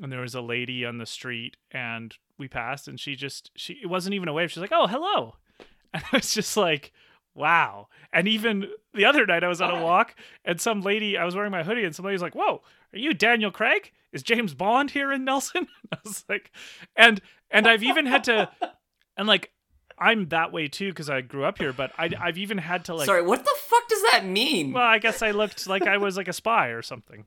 and 0.00 0.12
there 0.12 0.20
was 0.20 0.34
a 0.34 0.42
lady 0.42 0.84
on 0.84 0.98
the 0.98 1.06
street 1.06 1.56
and 1.72 2.14
we 2.36 2.46
passed 2.46 2.86
and 2.86 3.00
she 3.00 3.16
just, 3.16 3.50
she, 3.56 3.78
it 3.82 3.86
wasn't 3.86 4.14
even 4.14 4.28
a 4.28 4.32
wave. 4.34 4.50
She's 4.50 4.60
like, 4.60 4.72
oh, 4.72 4.86
hello. 4.86 5.36
And 5.94 6.02
I 6.12 6.16
was 6.18 6.34
just 6.34 6.54
like, 6.54 6.92
wow. 7.38 7.88
And 8.12 8.28
even 8.28 8.66
the 8.92 9.04
other 9.04 9.24
night 9.24 9.44
I 9.44 9.48
was 9.48 9.60
on 9.60 9.70
a 9.70 9.82
walk 9.84 10.14
and 10.44 10.60
some 10.60 10.82
lady, 10.82 11.16
I 11.16 11.24
was 11.24 11.34
wearing 11.34 11.52
my 11.52 11.62
hoodie 11.62 11.84
and 11.84 11.94
somebody 11.94 12.12
was 12.14 12.22
like, 12.22 12.34
whoa, 12.34 12.62
are 12.92 12.98
you 12.98 13.14
Daniel 13.14 13.50
Craig? 13.50 13.92
Is 14.12 14.22
James 14.22 14.54
Bond 14.54 14.90
here 14.90 15.12
in 15.12 15.24
Nelson? 15.24 15.68
I 15.92 15.98
was 16.04 16.24
like, 16.28 16.50
and, 16.96 17.20
and 17.50 17.66
I've 17.66 17.82
even 17.82 18.06
had 18.06 18.24
to, 18.24 18.50
and 19.16 19.26
like, 19.28 19.52
I'm 19.98 20.28
that 20.28 20.52
way 20.52 20.68
too 20.68 20.90
because 20.90 21.10
I 21.10 21.20
grew 21.22 21.44
up 21.44 21.58
here, 21.58 21.72
but 21.72 21.92
I, 21.98 22.10
I've 22.20 22.38
even 22.38 22.58
had 22.58 22.84
to 22.86 22.94
like, 22.94 23.06
Sorry, 23.06 23.22
what 23.22 23.44
the 23.44 23.54
fuck 23.56 23.88
does 23.88 24.02
that 24.12 24.24
mean? 24.24 24.72
well, 24.72 24.84
I 24.84 24.98
guess 24.98 25.22
I 25.22 25.32
looked 25.32 25.66
like 25.66 25.86
I 25.86 25.96
was 25.96 26.16
like 26.16 26.28
a 26.28 26.32
spy 26.32 26.68
or 26.68 26.82
something. 26.82 27.24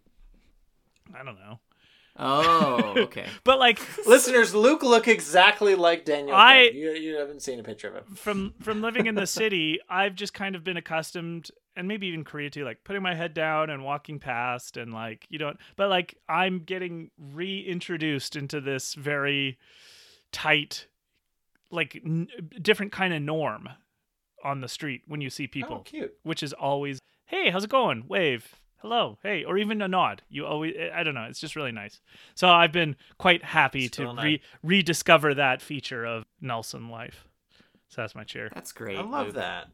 I 1.13 1.23
don't 1.23 1.35
know. 1.35 1.59
Oh, 2.17 2.93
okay. 2.97 3.25
But 3.43 3.59
like 3.59 3.79
Listeners, 4.05 4.53
Luke 4.53 4.83
look 4.83 5.07
exactly 5.07 5.75
like 5.75 6.05
Daniel. 6.05 6.35
I- 6.35 6.69
Craig. 6.69 6.75
You, 6.75 6.91
you 6.91 7.15
haven't 7.17 7.41
seen 7.41 7.59
a 7.59 7.63
picture 7.63 7.87
of 7.89 7.95
him. 8.07 8.15
from 8.15 8.53
from 8.61 8.81
living 8.81 9.05
in 9.07 9.15
the 9.15 9.27
city, 9.27 9.79
I've 9.89 10.15
just 10.15 10.33
kind 10.33 10.55
of 10.55 10.63
been 10.63 10.77
accustomed 10.77 11.49
and 11.77 11.87
maybe 11.87 12.07
even 12.07 12.23
Korea 12.25 12.49
too, 12.49 12.65
like 12.65 12.83
putting 12.83 13.01
my 13.01 13.15
head 13.15 13.33
down 13.33 13.69
and 13.69 13.83
walking 13.83 14.19
past 14.19 14.75
and 14.75 14.93
like 14.93 15.25
you 15.29 15.39
don't 15.39 15.57
but 15.77 15.89
like 15.89 16.15
I'm 16.27 16.59
getting 16.59 17.11
reintroduced 17.17 18.35
into 18.35 18.59
this 18.61 18.93
very 18.93 19.57
tight 20.31 20.87
like 21.69 22.01
n- 22.05 22.27
different 22.61 22.91
kind 22.91 23.13
of 23.13 23.21
norm 23.21 23.69
on 24.43 24.59
the 24.61 24.67
street 24.67 25.03
when 25.07 25.21
you 25.21 25.29
see 25.29 25.47
people. 25.47 25.77
Oh, 25.77 25.83
cute. 25.83 26.13
which 26.23 26.43
is 26.43 26.51
always, 26.51 26.99
"Hey, 27.25 27.49
how's 27.51 27.63
it 27.63 27.69
going?" 27.69 28.05
Wave, 28.07 28.55
"Hello," 28.81 29.17
"Hey," 29.23 29.43
or 29.43 29.57
even 29.57 29.81
a 29.81 29.87
nod. 29.87 30.21
You 30.29 30.45
always, 30.45 30.73
I 30.93 31.03
don't 31.03 31.13
know, 31.13 31.25
it's 31.25 31.39
just 31.39 31.55
really 31.55 31.71
nice. 31.71 31.99
So 32.35 32.49
I've 32.49 32.71
been 32.71 32.95
quite 33.17 33.43
happy 33.43 33.85
It's 33.85 33.97
to 33.97 34.03
real 34.03 34.15
re- 34.15 34.41
rediscover 34.63 35.33
that 35.35 35.61
feature 35.61 36.05
of 36.05 36.25
Nelson 36.39 36.89
life. 36.89 37.25
So 37.89 38.01
that's 38.01 38.15
my 38.15 38.23
cheer. 38.23 38.49
That's 38.53 38.71
great. 38.71 38.97
I 38.97 39.01
love 39.03 39.27
Luke. 39.27 39.35
that. 39.35 39.67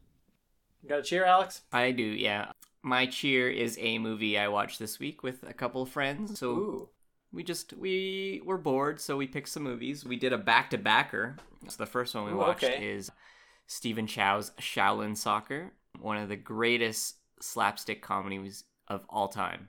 You 0.82 0.88
got 0.88 0.98
a 1.00 1.02
cheer, 1.02 1.24
Alex? 1.24 1.62
I 1.72 1.90
do, 1.92 2.02
yeah. 2.02 2.52
My 2.82 3.06
cheer 3.06 3.48
is 3.48 3.78
a 3.80 3.98
movie 3.98 4.38
I 4.38 4.48
watched 4.48 4.78
this 4.78 4.98
week 4.98 5.22
with 5.22 5.42
a 5.48 5.52
couple 5.52 5.82
of 5.82 5.88
friends. 5.88 6.38
So 6.38 6.50
Ooh. 6.50 6.88
we 7.32 7.42
just 7.42 7.72
we 7.74 8.42
were 8.44 8.58
bored, 8.58 9.00
so 9.00 9.16
we 9.16 9.26
picked 9.26 9.48
some 9.48 9.62
movies. 9.62 10.04
We 10.04 10.16
did 10.16 10.32
a 10.32 10.38
back 10.38 10.70
to 10.70 10.78
backer. 10.78 11.36
So 11.68 11.76
the 11.78 11.86
first 11.86 12.14
one 12.14 12.24
we 12.24 12.32
Ooh, 12.32 12.36
watched 12.36 12.64
okay. 12.64 12.92
is 12.92 13.10
Stephen 13.66 14.06
Chow's 14.06 14.52
Shaolin 14.60 15.16
Soccer, 15.16 15.72
one 16.00 16.16
of 16.16 16.28
the 16.28 16.36
greatest 16.36 17.16
slapstick 17.40 18.02
comedies 18.02 18.64
of 18.88 19.04
all 19.08 19.28
time. 19.28 19.68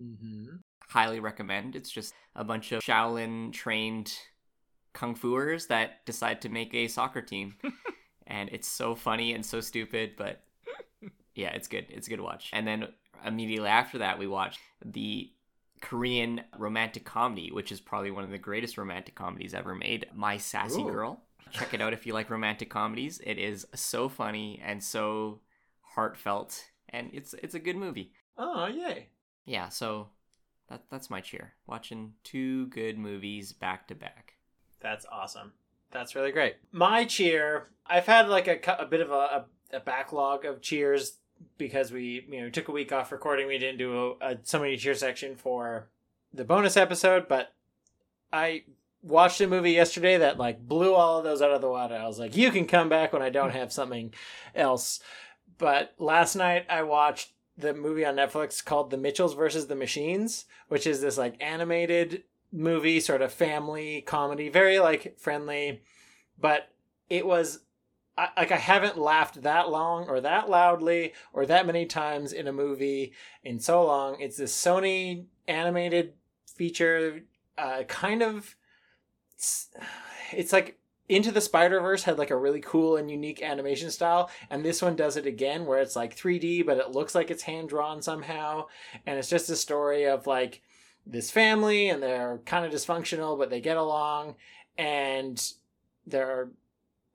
Mm-hmm. 0.00 0.56
Highly 0.88 1.20
recommend. 1.20 1.76
It's 1.76 1.90
just 1.90 2.14
a 2.34 2.44
bunch 2.44 2.72
of 2.72 2.82
Shaolin 2.82 3.52
trained 3.52 4.12
kung 4.92 5.14
fuers 5.14 5.68
that 5.68 6.04
decide 6.06 6.40
to 6.42 6.48
make 6.48 6.74
a 6.74 6.88
soccer 6.88 7.22
team. 7.22 7.56
and 8.26 8.48
it's 8.50 8.68
so 8.68 8.94
funny 8.94 9.32
and 9.32 9.44
so 9.44 9.60
stupid, 9.60 10.12
but 10.16 10.42
yeah, 11.34 11.50
it's 11.50 11.68
good. 11.68 11.86
It's 11.90 12.06
a 12.06 12.10
good 12.10 12.20
watch. 12.20 12.50
And 12.52 12.66
then 12.66 12.88
immediately 13.24 13.68
after 13.68 13.98
that, 13.98 14.18
we 14.18 14.26
watched 14.26 14.60
the 14.84 15.30
Korean 15.80 16.42
romantic 16.58 17.04
comedy, 17.04 17.50
which 17.52 17.70
is 17.70 17.80
probably 17.80 18.10
one 18.10 18.24
of 18.24 18.30
the 18.30 18.38
greatest 18.38 18.78
romantic 18.78 19.14
comedies 19.14 19.54
ever 19.54 19.74
made, 19.74 20.06
My 20.14 20.38
Sassy 20.38 20.82
Ooh. 20.82 20.90
Girl. 20.90 21.22
Check 21.52 21.74
it 21.74 21.80
out 21.80 21.92
if 21.92 22.06
you 22.06 22.12
like 22.12 22.28
romantic 22.28 22.70
comedies. 22.70 23.20
It 23.24 23.38
is 23.38 23.66
so 23.74 24.08
funny 24.08 24.60
and 24.64 24.82
so 24.82 25.40
heartfelt, 25.80 26.64
and 26.88 27.10
it's 27.12 27.34
it's 27.34 27.54
a 27.54 27.60
good 27.60 27.76
movie. 27.76 28.12
Oh, 28.38 28.66
yay. 28.66 29.08
Yeah, 29.44 29.68
so 29.68 30.08
that 30.68 30.82
that's 30.90 31.10
my 31.10 31.20
cheer. 31.20 31.54
Watching 31.66 32.14
two 32.24 32.66
good 32.66 32.98
movies 32.98 33.52
back 33.52 33.88
to 33.88 33.94
back. 33.94 34.34
That's 34.80 35.06
awesome. 35.10 35.52
That's 35.90 36.14
really 36.14 36.32
great. 36.32 36.56
My 36.72 37.04
cheer, 37.04 37.68
I've 37.86 38.06
had 38.06 38.28
like 38.28 38.48
a, 38.48 38.76
a 38.78 38.86
bit 38.86 39.00
of 39.00 39.10
a, 39.10 39.46
a, 39.72 39.80
backlog 39.80 40.44
of 40.44 40.60
cheers 40.60 41.18
because 41.58 41.92
we, 41.92 42.26
you 42.28 42.42
know, 42.42 42.50
took 42.50 42.68
a 42.68 42.72
week 42.72 42.92
off 42.92 43.12
recording. 43.12 43.46
We 43.46 43.58
didn't 43.58 43.78
do 43.78 44.16
a, 44.20 44.32
a 44.32 44.38
so 44.42 44.58
many 44.58 44.76
cheer 44.76 44.94
section 44.94 45.36
for 45.36 45.88
the 46.34 46.44
bonus 46.44 46.76
episode, 46.76 47.28
but 47.28 47.54
I 48.32 48.64
watched 49.02 49.40
a 49.40 49.46
movie 49.46 49.72
yesterday 49.72 50.18
that 50.18 50.38
like 50.38 50.66
blew 50.66 50.92
all 50.94 51.18
of 51.18 51.24
those 51.24 51.40
out 51.40 51.52
of 51.52 51.60
the 51.60 51.70
water. 51.70 51.94
I 51.94 52.06
was 52.06 52.18
like, 52.18 52.36
you 52.36 52.50
can 52.50 52.66
come 52.66 52.88
back 52.88 53.12
when 53.12 53.22
I 53.22 53.30
don't 53.30 53.52
have 53.52 53.72
something 53.72 54.12
else. 54.54 55.00
But 55.58 55.94
last 55.98 56.36
night 56.36 56.66
I 56.68 56.82
watched 56.82 57.32
the 57.56 57.72
movie 57.74 58.04
on 58.04 58.16
Netflix 58.16 58.64
called 58.64 58.90
The 58.90 58.98
Mitchells 58.98 59.34
versus 59.34 59.66
the 59.66 59.74
Machines, 59.74 60.44
which 60.68 60.86
is 60.86 61.00
this 61.00 61.16
like 61.16 61.36
animated 61.40 62.24
movie, 62.52 63.00
sort 63.00 63.22
of 63.22 63.32
family 63.32 64.02
comedy, 64.02 64.48
very 64.48 64.78
like 64.78 65.18
friendly, 65.18 65.82
but 66.38 66.68
it 67.08 67.26
was 67.26 67.60
I, 68.18 68.28
like 68.36 68.52
I 68.52 68.56
haven't 68.56 68.98
laughed 68.98 69.42
that 69.42 69.68
long 69.68 70.08
or 70.08 70.20
that 70.20 70.48
loudly 70.48 71.12
or 71.32 71.46
that 71.46 71.66
many 71.66 71.86
times 71.86 72.32
in 72.32 72.46
a 72.46 72.52
movie 72.52 73.12
in 73.42 73.60
so 73.60 73.84
long. 73.84 74.20
It's 74.20 74.38
this 74.38 74.56
Sony 74.56 75.26
animated 75.46 76.14
feature, 76.46 77.22
uh, 77.58 77.82
kind 77.84 78.22
of. 78.22 78.56
It's, 79.34 79.68
it's 80.32 80.52
like 80.52 80.78
into 81.08 81.30
the 81.30 81.40
Spider 81.40 81.80
Verse 81.80 82.02
had 82.02 82.18
like 82.18 82.30
a 82.30 82.36
really 82.36 82.60
cool 82.60 82.96
and 82.96 83.10
unique 83.10 83.42
animation 83.42 83.90
style, 83.90 84.30
and 84.50 84.64
this 84.64 84.82
one 84.82 84.96
does 84.96 85.16
it 85.16 85.26
again, 85.26 85.66
where 85.66 85.78
it's 85.78 85.96
like 85.96 86.16
3D, 86.16 86.66
but 86.66 86.78
it 86.78 86.90
looks 86.90 87.14
like 87.14 87.30
it's 87.30 87.44
hand 87.44 87.68
drawn 87.68 88.02
somehow, 88.02 88.66
and 89.06 89.18
it's 89.18 89.30
just 89.30 89.50
a 89.50 89.56
story 89.56 90.04
of 90.04 90.26
like 90.26 90.62
this 91.06 91.30
family, 91.30 91.88
and 91.88 92.02
they're 92.02 92.40
kind 92.44 92.64
of 92.64 92.72
dysfunctional, 92.72 93.38
but 93.38 93.50
they 93.50 93.60
get 93.60 93.76
along, 93.76 94.34
and 94.76 95.52
their 96.06 96.50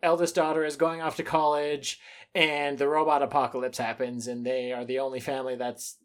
eldest 0.02 0.36
daughter 0.36 0.64
is 0.64 0.78
going 0.78 1.02
off 1.02 1.18
to 1.18 1.24
college, 1.24 2.00
and 2.34 2.78
the 2.78 2.88
robot 2.88 3.22
apocalypse 3.22 3.78
happens, 3.78 4.28
and 4.28 4.46
they 4.46 4.72
are 4.72 4.86
the 4.86 5.00
only 5.00 5.20
family 5.20 5.56
that's 5.56 5.98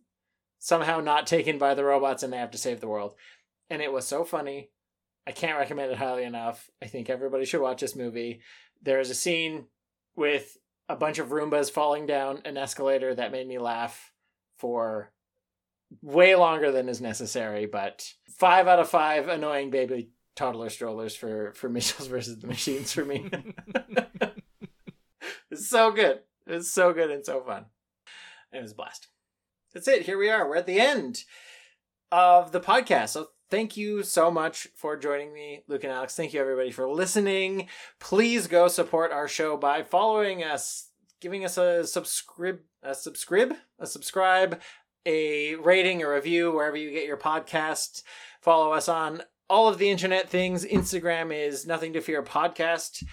somehow 0.58 0.98
not 0.98 1.26
taken 1.26 1.58
by 1.58 1.74
the 1.74 1.84
robots, 1.84 2.22
and 2.22 2.32
they 2.32 2.38
have 2.38 2.50
to 2.50 2.58
save 2.58 2.80
the 2.80 2.88
world, 2.88 3.14
and 3.70 3.80
it 3.80 3.92
was 3.92 4.06
so 4.06 4.24
funny. 4.24 4.70
I 5.26 5.32
can't 5.32 5.58
recommend 5.58 5.90
it 5.90 5.98
highly 5.98 6.24
enough. 6.24 6.70
I 6.82 6.86
think 6.86 7.10
everybody 7.10 7.44
should 7.44 7.60
watch 7.60 7.80
this 7.80 7.96
movie. 7.96 8.40
There 8.82 9.00
is 9.00 9.10
a 9.10 9.14
scene 9.14 9.66
with 10.14 10.56
a 10.88 10.96
bunch 10.96 11.18
of 11.18 11.28
Roombas 11.28 11.70
falling 11.70 12.06
down 12.06 12.40
an 12.44 12.56
escalator 12.56 13.14
that 13.14 13.32
made 13.32 13.48
me 13.48 13.58
laugh 13.58 14.12
for 14.58 15.10
way 16.02 16.36
longer 16.36 16.70
than 16.70 16.88
is 16.88 17.00
necessary, 17.00 17.66
but 17.66 18.12
five 18.28 18.68
out 18.68 18.78
of 18.78 18.88
five 18.88 19.28
annoying 19.28 19.70
baby 19.70 20.10
toddler 20.36 20.70
strollers 20.70 21.16
for, 21.16 21.52
for 21.54 21.68
Mitchells 21.68 22.08
versus 22.08 22.38
the 22.38 22.46
Machines 22.46 22.92
for 22.92 23.04
me. 23.04 23.28
it's 25.50 25.68
so 25.68 25.90
good. 25.90 26.20
It's 26.46 26.70
so 26.70 26.92
good 26.92 27.10
and 27.10 27.24
so 27.24 27.40
fun. 27.40 27.64
It 28.52 28.62
was 28.62 28.72
a 28.72 28.76
blast. 28.76 29.08
That's 29.74 29.88
it. 29.88 30.02
Here 30.02 30.16
we 30.16 30.30
are. 30.30 30.48
We're 30.48 30.56
at 30.56 30.66
the 30.66 30.80
end 30.80 31.24
of 32.12 32.52
the 32.52 32.60
podcast. 32.60 33.10
So 33.10 33.28
thank 33.50 33.76
you 33.76 34.02
so 34.02 34.30
much 34.30 34.68
for 34.74 34.96
joining 34.96 35.32
me, 35.32 35.62
Luke 35.68 35.84
and 35.84 35.92
Alex. 35.92 36.14
Thank 36.14 36.32
you 36.32 36.40
everybody 36.40 36.70
for 36.70 36.88
listening. 36.88 37.68
Please 37.98 38.46
go 38.46 38.68
support 38.68 39.12
our 39.12 39.28
show 39.28 39.56
by 39.56 39.82
following 39.82 40.42
us, 40.42 40.90
giving 41.20 41.44
us 41.44 41.58
a 41.58 41.86
subscribe, 41.86 42.60
a 42.82 42.94
subscribe, 42.94 43.54
a 43.78 43.86
subscribe, 43.86 44.60
a 45.04 45.54
rating, 45.56 46.02
a 46.02 46.08
review 46.08 46.52
wherever 46.52 46.76
you 46.76 46.90
get 46.90 47.06
your 47.06 47.16
podcast. 47.16 48.02
Follow 48.40 48.72
us 48.72 48.88
on 48.88 49.22
all 49.48 49.68
of 49.68 49.78
the 49.78 49.90
internet 49.90 50.28
things. 50.28 50.64
Instagram 50.64 51.32
is 51.32 51.66
Nothing 51.66 51.92
to 51.92 52.00
Fear 52.00 52.22
Podcast. 52.22 53.04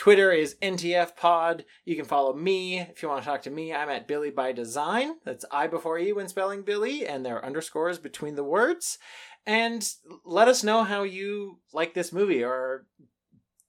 Twitter 0.00 0.32
is 0.32 0.56
NTF 0.62 1.14
Pod. 1.14 1.66
You 1.84 1.94
can 1.94 2.06
follow 2.06 2.32
me 2.32 2.80
if 2.80 3.02
you 3.02 3.10
want 3.10 3.22
to 3.22 3.28
talk 3.28 3.42
to 3.42 3.50
me. 3.50 3.74
I'm 3.74 3.90
at 3.90 4.08
Billy 4.08 4.30
by 4.30 4.50
Design. 4.50 5.16
That's 5.26 5.44
I 5.50 5.66
before 5.66 5.98
E 5.98 6.14
when 6.14 6.26
spelling 6.26 6.62
Billy, 6.62 7.06
and 7.06 7.22
there 7.22 7.36
are 7.36 7.44
underscores 7.44 7.98
between 7.98 8.34
the 8.34 8.42
words. 8.42 8.96
And 9.50 9.84
let 10.24 10.46
us 10.46 10.62
know 10.62 10.84
how 10.84 11.02
you 11.02 11.58
like 11.72 11.92
this 11.92 12.12
movie, 12.12 12.44
or 12.44 12.86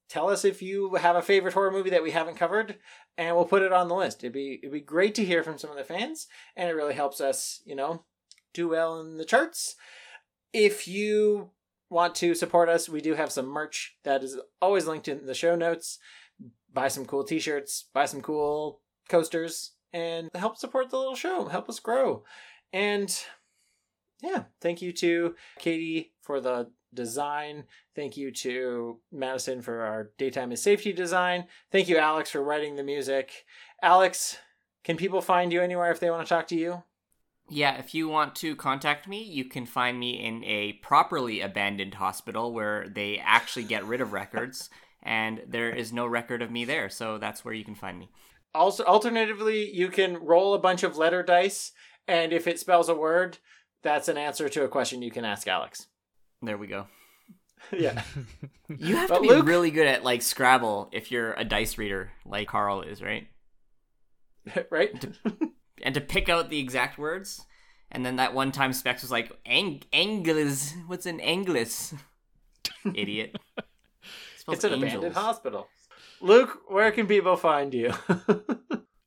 tell 0.10 0.30
us 0.30 0.46
if 0.46 0.62
you 0.62 0.94
have 0.94 1.16
a 1.16 1.24
favorite 1.24 1.56
horror 1.56 1.72
movie 1.72 1.90
that 1.90 2.04
we 2.04 2.12
haven't 2.12 2.38
covered, 2.38 2.76
and 3.18 3.36
we'll 3.36 3.46
put 3.46 3.64
it 3.64 3.74
on 3.74 3.88
the 3.88 3.96
list. 3.96 4.24
It'd 4.24 4.32
be 4.32 4.60
it'd 4.62 4.72
be 4.72 4.80
great 4.80 5.16
to 5.16 5.26
hear 5.26 5.42
from 5.42 5.58
some 5.58 5.72
of 5.72 5.78
the 5.78 5.84
fans, 5.84 6.28
and 6.56 6.70
it 6.70 6.74
really 6.74 6.94
helps 6.94 7.20
us, 7.20 7.64
you 7.66 7.76
know, 7.76 8.04
do 8.54 8.70
well 8.70 9.02
in 9.02 9.18
the 9.18 9.26
charts. 9.26 9.76
If 10.54 10.88
you 10.88 11.50
want 11.90 12.14
to 12.18 12.36
support 12.36 12.70
us, 12.70 12.88
we 12.88 13.02
do 13.02 13.16
have 13.16 13.32
some 13.32 13.48
merch 13.48 13.98
that 14.04 14.24
is 14.24 14.38
always 14.62 14.86
linked 14.86 15.08
in 15.08 15.26
the 15.26 15.34
show 15.34 15.56
notes. 15.56 15.98
Buy 16.72 16.90
some 16.90 17.06
cool 17.06 17.24
t-shirts, 17.24 17.88
buy 17.92 18.06
some 18.06 18.22
cool 18.22 18.82
coasters, 19.10 19.72
and 19.92 20.30
help 20.36 20.58
support 20.58 20.92
the 20.92 20.98
little 21.00 21.16
show. 21.16 21.48
Help 21.48 21.70
us 21.70 21.80
grow. 21.80 22.24
And 22.72 23.12
yeah, 24.22 24.44
thank 24.62 24.82
you 24.82 24.92
to 24.94 25.36
Katie 25.60 26.14
for 26.22 26.40
the 26.40 26.70
design. 26.94 27.66
Thank 27.96 28.18
you 28.18 28.32
to 28.32 29.00
Madison 29.12 29.62
for 29.62 29.82
our 29.82 30.12
daytime 30.18 30.52
and 30.52 30.60
safety 30.60 30.94
design. 30.94 31.46
Thank 31.72 31.90
you, 31.90 31.98
Alex, 31.98 32.32
for 32.32 32.44
writing 32.44 32.76
the 32.76 32.84
music. 32.84 33.46
Alex, 33.82 34.38
can 34.84 34.98
people 34.98 35.22
find 35.22 35.52
you 35.52 35.62
anywhere 35.62 35.92
if 35.92 36.00
they 36.00 36.10
want 36.10 36.26
to 36.26 36.30
talk 36.30 36.48
to 36.48 36.56
you? 36.56 36.84
Yeah, 37.50 37.78
if 37.78 37.94
you 37.94 38.08
want 38.08 38.36
to 38.38 38.56
contact 38.56 39.08
me, 39.08 39.24
you 39.24 39.46
can 39.46 39.66
find 39.66 40.00
me 40.00 40.12
in 40.12 40.44
a 40.46 40.74
properly 40.74 41.42
abandoned 41.42 41.96
hospital 41.96 42.54
where 42.54 42.88
they 42.88 43.18
actually 43.18 43.66
get 43.66 43.86
rid 43.86 44.00
of 44.00 44.14
records, 44.14 44.70
and 45.04 45.42
there 45.48 45.70
is 45.70 45.92
no 45.92 46.06
record 46.06 46.42
of 46.42 46.52
me 46.52 46.64
there, 46.64 46.90
so 46.90 47.18
that's 47.18 47.44
where 47.44 47.54
you 47.54 47.66
can 47.66 47.76
find 47.76 48.00
me. 48.00 48.10
Also, 48.54 48.84
alternatively, 48.86 49.70
you 49.70 49.90
can 49.90 50.18
roll 50.24 50.54
a 50.54 50.60
bunch 50.60 50.84
of 50.84 50.98
letter 50.98 51.24
dice, 51.24 51.74
and 52.08 52.32
if 52.32 52.48
it 52.48 52.60
spells 52.60 52.88
a 52.88 52.96
word, 52.96 53.40
that's 53.84 54.08
an 54.08 54.18
answer 54.18 54.48
to 54.50 54.64
a 54.64 54.68
question 54.68 55.02
you 55.02 55.12
can 55.12 55.26
ask 55.26 55.48
Alex. 55.48 55.88
There 56.42 56.58
we 56.58 56.68
go. 56.68 56.88
Yeah. 57.78 58.02
You 58.78 58.96
have 58.96 59.10
But 59.10 59.18
to 59.18 59.22
be 59.22 59.28
Luke- 59.30 59.46
really 59.46 59.70
good 59.70 59.86
at 59.86 60.04
like 60.04 60.22
Scrabble 60.24 60.90
if 60.94 61.12
you're 61.12 61.34
a 61.34 61.44
dice 61.46 61.78
reader 61.78 62.12
like 62.26 62.48
Carl 62.48 62.82
is, 62.82 63.02
right? 63.04 63.28
right? 64.72 65.06
And 65.84 65.94
to 65.94 66.02
pick 66.02 66.28
out 66.30 66.50
the 66.50 66.58
exact 66.60 66.98
words. 66.98 67.46
And 67.92 68.04
then 68.06 68.16
that 68.16 68.34
one 68.34 68.52
time 68.52 68.72
Specs 68.74 69.02
was 69.04 69.12
like, 69.12 69.32
Ang- 69.46 69.84
Anglis. 69.94 70.74
What's 70.88 71.06
an 71.06 71.20
Anglis? 71.20 71.94
Idiot. 72.96 73.36
Spells 74.38 74.56
it's 74.56 74.64
an 74.64 74.72
angels. 74.74 74.90
abandoned 74.94 75.16
hospital. 75.16 75.68
Luke, 76.22 76.62
where 76.70 76.92
can 76.92 77.06
people 77.08 77.36
find 77.36 77.74
you? 77.74 77.94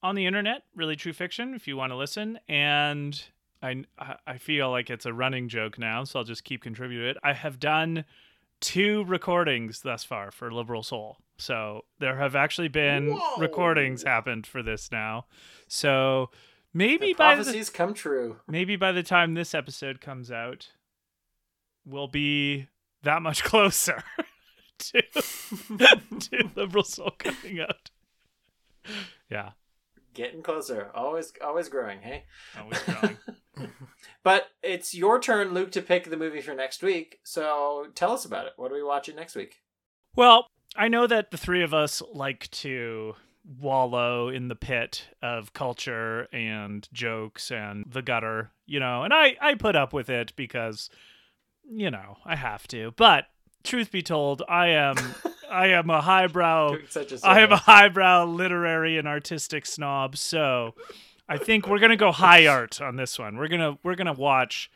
on 0.03 0.15
the 0.15 0.27
internet, 0.27 0.63
really 0.77 0.95
true 0.97 1.13
fiction, 1.15 1.55
if 1.55 1.67
you 1.67 1.77
want 1.77 1.91
to 1.91 1.97
listen. 1.97 2.39
And 2.49 3.21
I 3.65 3.85
I 4.27 4.39
feel 4.39 4.71
like 4.71 4.91
it's 4.91 5.07
a 5.07 5.13
running 5.13 5.49
joke 5.49 5.79
now, 5.79 6.05
so 6.05 6.19
I'll 6.19 6.25
just 6.25 6.45
keep 6.45 6.63
contributing 6.63 7.09
it. 7.09 7.17
I 7.25 7.33
have 7.33 7.59
done 7.59 8.05
two 8.61 9.05
recordings 9.05 9.81
thus 9.81 10.05
far 10.05 10.31
for 10.31 10.53
Liberal 10.53 10.83
Soul, 10.83 11.17
so 11.39 11.85
there 11.99 12.17
have 12.17 12.37
actually 12.37 12.69
been 12.69 13.15
Whoa. 13.15 13.39
recordings 13.39 14.03
happened 14.03 14.47
for 14.47 14.63
this 14.63 14.93
now. 14.93 15.27
So 15.67 16.31
maybe 16.75 17.09
the 17.09 17.13
by 17.15 17.37
the, 17.37 17.43
prophecies 17.43 17.71
come 17.71 17.95
true. 17.95 18.37
maybe 18.47 18.77
by 18.77 18.93
the 18.93 19.03
time 19.03 19.33
this 19.33 19.55
episode 19.55 20.01
comes 20.01 20.31
out, 20.31 20.69
we'll 21.87 22.09
be 22.09 22.69
that 23.03 23.23
much 23.23 23.43
closer 23.45 24.05
to 24.79 25.03
to 26.21 26.51
Liberal 26.55 26.85
Soul 26.85 27.13
coming 27.19 27.61
out. 27.61 27.91
Yeah. 29.31 29.53
Getting 30.15 30.43
closer. 30.43 30.91
Always 30.95 31.33
always 31.43 31.69
growing, 31.69 32.01
hey? 32.01 32.25
Always 32.59 32.81
growing. 32.83 33.19
But 34.25 34.47
it's 34.63 34.95
your 34.95 35.21
turn, 35.21 35.53
Luke, 35.53 35.71
to 35.73 35.83
pick 35.83 36.09
the 36.09 36.17
movie 36.17 36.41
for 36.41 36.55
next 36.55 36.83
week. 36.83 37.21
So 37.25 37.89
tell 37.95 38.11
us 38.11 38.25
about 38.25 38.47
it. 38.47 38.55
What 38.57 38.73
are 38.73 38.75
we 38.75 38.83
watching 38.83 39.15
next 39.15 39.37
week? 39.37 39.61
Well, 40.17 40.47
I 40.75 40.89
know 40.89 41.07
that 41.07 41.31
the 41.31 41.37
three 41.37 41.63
of 41.63 41.75
us 41.75 42.03
like 42.13 42.51
to 42.53 43.15
wallow 43.61 44.31
in 44.31 44.49
the 44.49 44.55
pit 44.55 45.09
of 45.21 45.53
culture 45.53 46.27
and 46.33 46.89
jokes 46.93 47.51
and 47.51 47.85
the 47.87 48.01
gutter, 48.01 48.51
you 48.65 48.81
know, 48.81 49.03
and 49.03 49.13
I, 49.13 49.37
I 49.43 49.55
put 49.55 49.77
up 49.77 49.93
with 49.93 50.09
it 50.09 50.33
because, 50.37 50.89
you 51.71 51.91
know, 51.91 52.17
I 52.25 52.37
have 52.37 52.67
to. 52.69 52.95
But 52.97 53.27
truth 53.63 53.93
be 53.93 54.01
told, 54.01 54.43
I 54.49 54.69
am 54.69 54.97
I 55.55 55.69
am 55.69 55.89
a 55.91 56.01
highbrow 56.01 56.75
a 56.97 57.19
I 57.23 57.41
am 57.41 57.53
a 57.53 57.57
highbrow 57.57 58.25
literary 58.27 58.99
and 58.99 59.07
artistic 59.09 59.67
snob, 59.67 60.17
so 60.17 60.75
I 61.29 61.39
think 61.39 61.67
we're 61.69 61.79
gonna 61.79 61.97
go 61.97 62.13
high 62.13 62.47
art 62.59 62.81
on 62.81 62.97
this 62.97 63.19
one. 63.19 63.37
We're 63.37 63.49
gonna 63.49 63.79
we're 63.83 63.95
gonna 63.95 64.13
watch 64.13 64.71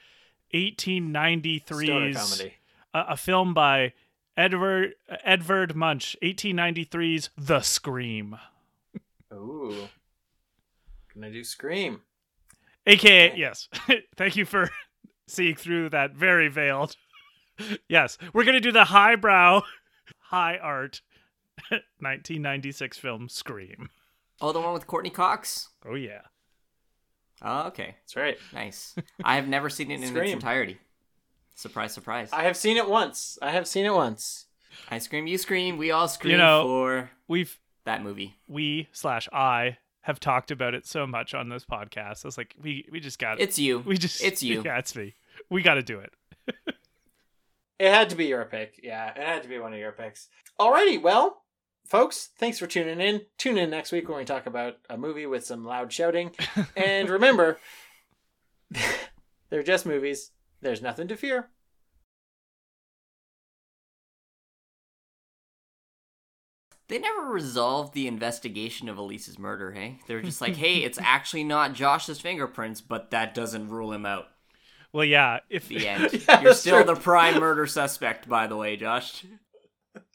Stoner 0.50 0.70
1893's 0.70 2.16
comedy. 2.16 2.54
a, 2.94 3.04
a 3.10 3.16
film 3.16 3.54
by 3.54 3.92
Edward 4.36 4.94
Edvard 5.24 5.74
Munch, 5.74 6.16
1893's 6.22 7.30
The 7.36 7.60
Scream, 7.60 8.36
Ooh. 9.32 9.88
Gonna 11.14 11.30
do 11.32 11.42
Scream. 11.44 12.02
aka 12.86 13.30
Okay. 13.30 13.36
yes. 13.38 13.68
Thank 14.16 14.36
you 14.36 14.44
for 14.44 14.70
seeing 15.26 15.56
through 15.56 15.90
that 15.90 16.14
very 16.14 16.48
veiled. 16.48 16.94
yes, 17.88 18.16
we're 18.32 18.44
gonna 18.44 18.60
do 18.60 18.72
the 18.72 18.84
highbrow, 18.84 19.62
high 20.28 20.56
art, 20.58 21.02
1996 21.70 22.98
film 22.98 23.28
Scream. 23.28 23.90
Oh, 24.40 24.52
the 24.52 24.60
one 24.60 24.72
with 24.72 24.86
Courteney 24.86 25.10
Cox. 25.10 25.68
Oh 25.84 25.94
yeah. 25.94 26.20
Oh, 27.42 27.68
okay, 27.68 27.94
That's 28.02 28.16
right. 28.16 28.36
nice. 28.52 28.96
I 29.22 29.36
have 29.36 29.46
never 29.46 29.68
seen 29.70 29.90
it 29.90 30.02
in 30.02 30.16
its 30.16 30.32
entirety. 30.32 30.78
Surprise, 31.54 31.92
surprise. 31.92 32.30
I 32.32 32.42
have 32.42 32.56
seen 32.56 32.76
it 32.76 32.88
once. 32.88 33.38
I 33.40 33.50
have 33.50 33.66
seen 33.68 33.84
it 33.84 33.94
once. 33.94 34.46
I 34.90 34.98
scream, 34.98 35.26
you 35.26 35.38
scream, 35.38 35.76
we 35.76 35.90
all 35.90 36.08
scream 36.08 36.32
you 36.32 36.38
know- 36.38 36.62
for 36.64 37.10
We've 37.28 37.58
that 37.84 38.02
movie. 38.02 38.36
we 38.48 38.88
slash 38.92 39.28
I 39.32 39.78
have 40.02 40.20
talked 40.20 40.50
about 40.50 40.74
it 40.74 40.86
so 40.86 41.06
much 41.06 41.34
on 41.34 41.48
this 41.48 41.64
podcast. 41.64 42.24
I 42.24 42.28
was 42.28 42.38
like, 42.38 42.54
we 42.62 42.86
we 42.90 43.00
just 43.00 43.18
got 43.18 43.38
it. 43.40 43.42
It's 43.42 43.58
you. 43.58 43.80
We 43.80 43.96
just 43.98 44.22
It's 44.22 44.42
you. 44.42 44.62
Yeah, 44.64 44.78
it's 44.78 44.94
me. 44.96 45.14
We 45.50 45.62
got 45.62 45.74
to 45.74 45.82
do 45.82 46.00
it. 46.00 46.12
It 47.78 47.92
had 47.92 48.10
to 48.10 48.16
be 48.16 48.26
your 48.26 48.44
pick. 48.44 48.80
Yeah, 48.82 49.10
it 49.10 49.22
had 49.22 49.42
to 49.42 49.48
be 49.48 49.58
one 49.58 49.72
of 49.72 49.78
your 49.78 49.92
picks. 49.92 50.28
Alrighty, 50.58 51.00
well, 51.00 51.44
folks, 51.86 52.30
thanks 52.38 52.58
for 52.58 52.66
tuning 52.66 53.00
in. 53.00 53.22
Tune 53.38 53.56
in 53.56 53.70
next 53.70 53.92
week 53.92 54.08
when 54.08 54.18
we 54.18 54.24
talk 54.24 54.46
about 54.46 54.74
a 54.90 54.98
movie 54.98 55.26
with 55.26 55.44
some 55.44 55.64
loud 55.64 55.92
shouting. 55.92 56.32
and 56.76 57.08
remember, 57.08 57.58
they're 59.50 59.62
just 59.62 59.86
movies. 59.86 60.32
There's 60.60 60.82
nothing 60.82 61.08
to 61.08 61.16
fear. 61.16 61.50
They 66.88 66.98
never 66.98 67.26
resolved 67.26 67.92
the 67.92 68.06
investigation 68.06 68.88
of 68.88 68.96
Elise's 68.96 69.38
murder, 69.38 69.72
hey? 69.72 70.00
They 70.06 70.14
were 70.14 70.22
just 70.22 70.40
like, 70.40 70.56
hey, 70.56 70.78
it's 70.78 70.98
actually 71.02 71.44
not 71.44 71.74
Josh's 71.74 72.20
fingerprints, 72.20 72.80
but 72.80 73.10
that 73.10 73.34
doesn't 73.34 73.68
rule 73.68 73.92
him 73.92 74.06
out. 74.06 74.28
Well, 74.92 75.04
yeah. 75.04 75.40
If 75.50 75.68
The 75.68 75.86
end. 75.88 76.24
Yeah, 76.28 76.40
You're 76.40 76.54
still 76.54 76.82
true. 76.84 76.94
the 76.94 77.00
prime 77.00 77.38
murder 77.40 77.66
suspect, 77.66 78.28
by 78.28 78.46
the 78.46 78.56
way, 78.56 78.76
Josh. 78.76 79.24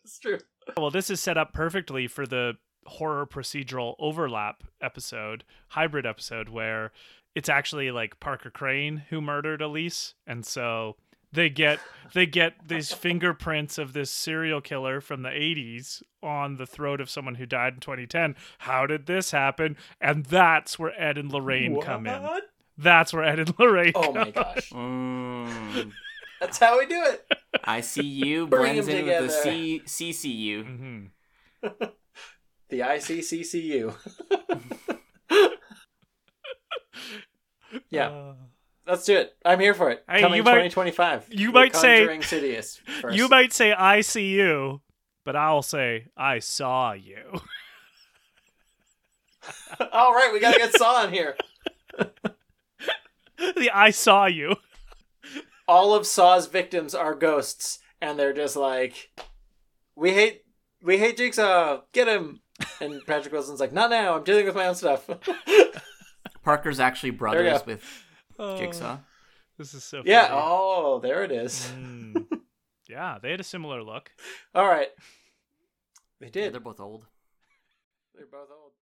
It's 0.04 0.20
true. 0.20 0.40
well, 0.78 0.90
this 0.90 1.10
is 1.10 1.20
set 1.20 1.38
up 1.38 1.54
perfectly 1.54 2.08
for 2.08 2.26
the 2.26 2.54
horror 2.86 3.26
procedural 3.26 3.96
overlap 4.00 4.64
episode, 4.82 5.44
hybrid 5.70 6.06
episode, 6.06 6.50
where 6.50 6.92
it's 7.36 7.50
actually 7.50 7.92
like 7.92 8.20
Parker 8.20 8.50
Crane 8.50 9.04
who 9.10 9.22
murdered 9.22 9.62
Elise, 9.62 10.14
and 10.28 10.46
so 10.46 10.98
they 11.32 11.50
get 11.50 11.80
they 12.14 12.26
get 12.26 12.54
these 12.68 12.92
fingerprints 12.94 13.78
of 13.78 13.94
this 13.94 14.12
serial 14.12 14.62
killer 14.62 15.02
from 15.02 15.24
the 15.24 15.30
80s 15.30 16.04
on 16.22 16.58
the 16.58 16.66
throat 16.68 17.02
of 17.02 17.10
someone 17.10 17.36
who 17.36 17.46
died 17.48 17.74
in 17.74 17.80
2010 17.80 18.36
how 18.60 18.86
did 18.86 19.08
this 19.08 19.32
happen 19.32 19.76
and 20.00 20.26
that's 20.28 20.78
where 20.78 20.94
ed 21.02 21.18
and 21.18 21.34
lorraine 21.34 21.82
come 21.82 22.06
in 22.06 22.22
What? 22.22 22.44
That's 22.78 23.14
where 23.14 23.24
ed 23.24 23.40
and 23.40 23.54
lorraine 23.60 23.92
Oh 23.96 24.12
my 24.14 24.32
gosh. 24.32 24.70
Mm, 24.72 25.92
That's 26.42 26.58
how 26.58 26.80
we 26.80 26.86
do 26.88 27.02
it. 27.06 27.26
I 27.64 27.82
see 27.82 28.02
you 28.04 28.48
Bring 28.48 28.74
blends 28.74 28.90
'em 28.90 28.96
in 28.96 29.06
with 29.06 29.18
the 29.18 29.28
together. 29.28 29.44
C- 29.44 29.82
CCU. 29.86 31.10
Mhm. 31.64 31.92
The 32.70 32.80
ICCCU. 32.80 33.94
yeah, 37.90 38.10
Uh, 38.10 38.34
let's 38.88 39.06
do 39.06 39.18
it. 39.18 39.36
I'm 39.46 39.60
here 39.60 39.74
for 39.74 39.90
it. 39.92 40.04
Hey, 40.10 40.22
Coming 40.22 40.38
you 40.38 40.44
might- 40.44 40.54
2025. 40.72 41.28
you 41.30 41.50
We're 41.50 41.54
might 41.54 41.76
say- 41.76 42.00
Conjuring 42.00 42.22
Sidious 42.22 42.80
first. 43.02 43.16
you 43.18 43.28
might 43.28 43.54
say 43.54 43.74
i 43.74 44.02
see 44.02 44.30
you 44.32 44.82
but 45.26 45.36
i'll 45.36 45.62
say 45.62 46.08
i 46.18 46.40
saw 46.40 46.94
you 46.94 47.40
All 49.92 50.14
right, 50.14 50.32
we 50.34 50.40
gotta 50.40 50.58
get 50.58 50.74
Saw 50.74 51.04
in 51.06 51.14
here. 51.14 51.36
the 53.58 53.70
i 53.74 53.90
saw 53.90 54.26
you 54.26 54.56
all 55.68 55.94
of 55.94 56.06
Saw's 56.06 56.48
victims 56.48 56.94
are 56.94 57.16
ghosts, 57.16 57.80
and 58.02 58.20
they're 58.20 58.34
just 58.34 58.58
like, 58.58 59.12
"We 59.96 60.12
hate, 60.12 60.42
we 60.82 60.98
hate 60.98 61.16
Jigsaw. 61.16 61.82
Get 61.94 62.10
him!" 62.10 62.42
And 62.82 63.00
Patrick 63.08 63.32
Wilson's 63.34 63.62
like, 63.62 63.72
"Not 63.72 63.90
now. 63.90 64.16
I'm 64.18 64.26
dealing 64.26 64.46
with 64.46 64.56
my 64.56 64.68
own 64.68 64.76
stuff." 64.76 65.10
Parker's 66.44 66.82
actually 66.82 67.12
brothers 67.12 67.66
with 67.66 67.82
Oh, 68.38 68.58
Jigsaw. 68.58 68.98
this 69.58 69.74
is 69.74 69.84
so 69.86 70.02
yeah. 70.06 70.28
Oh, 70.32 71.00
there 71.00 71.24
it 71.24 71.32
is. 71.32 71.72
Mm. 71.78 72.26
yeah 72.90 73.18
they 73.22 73.32
had 73.32 73.40
a 73.40 73.44
similar 73.44 73.82
look 73.82 74.12
All 74.54 74.68
right. 74.68 74.90
They 76.20 76.26
Yeah, 76.28 76.32
did. 76.32 76.54
they're 76.54 76.60
both 76.60 76.80
old. 76.82 77.06
They're 78.16 78.26
both 78.26 78.50
old. 78.52 78.63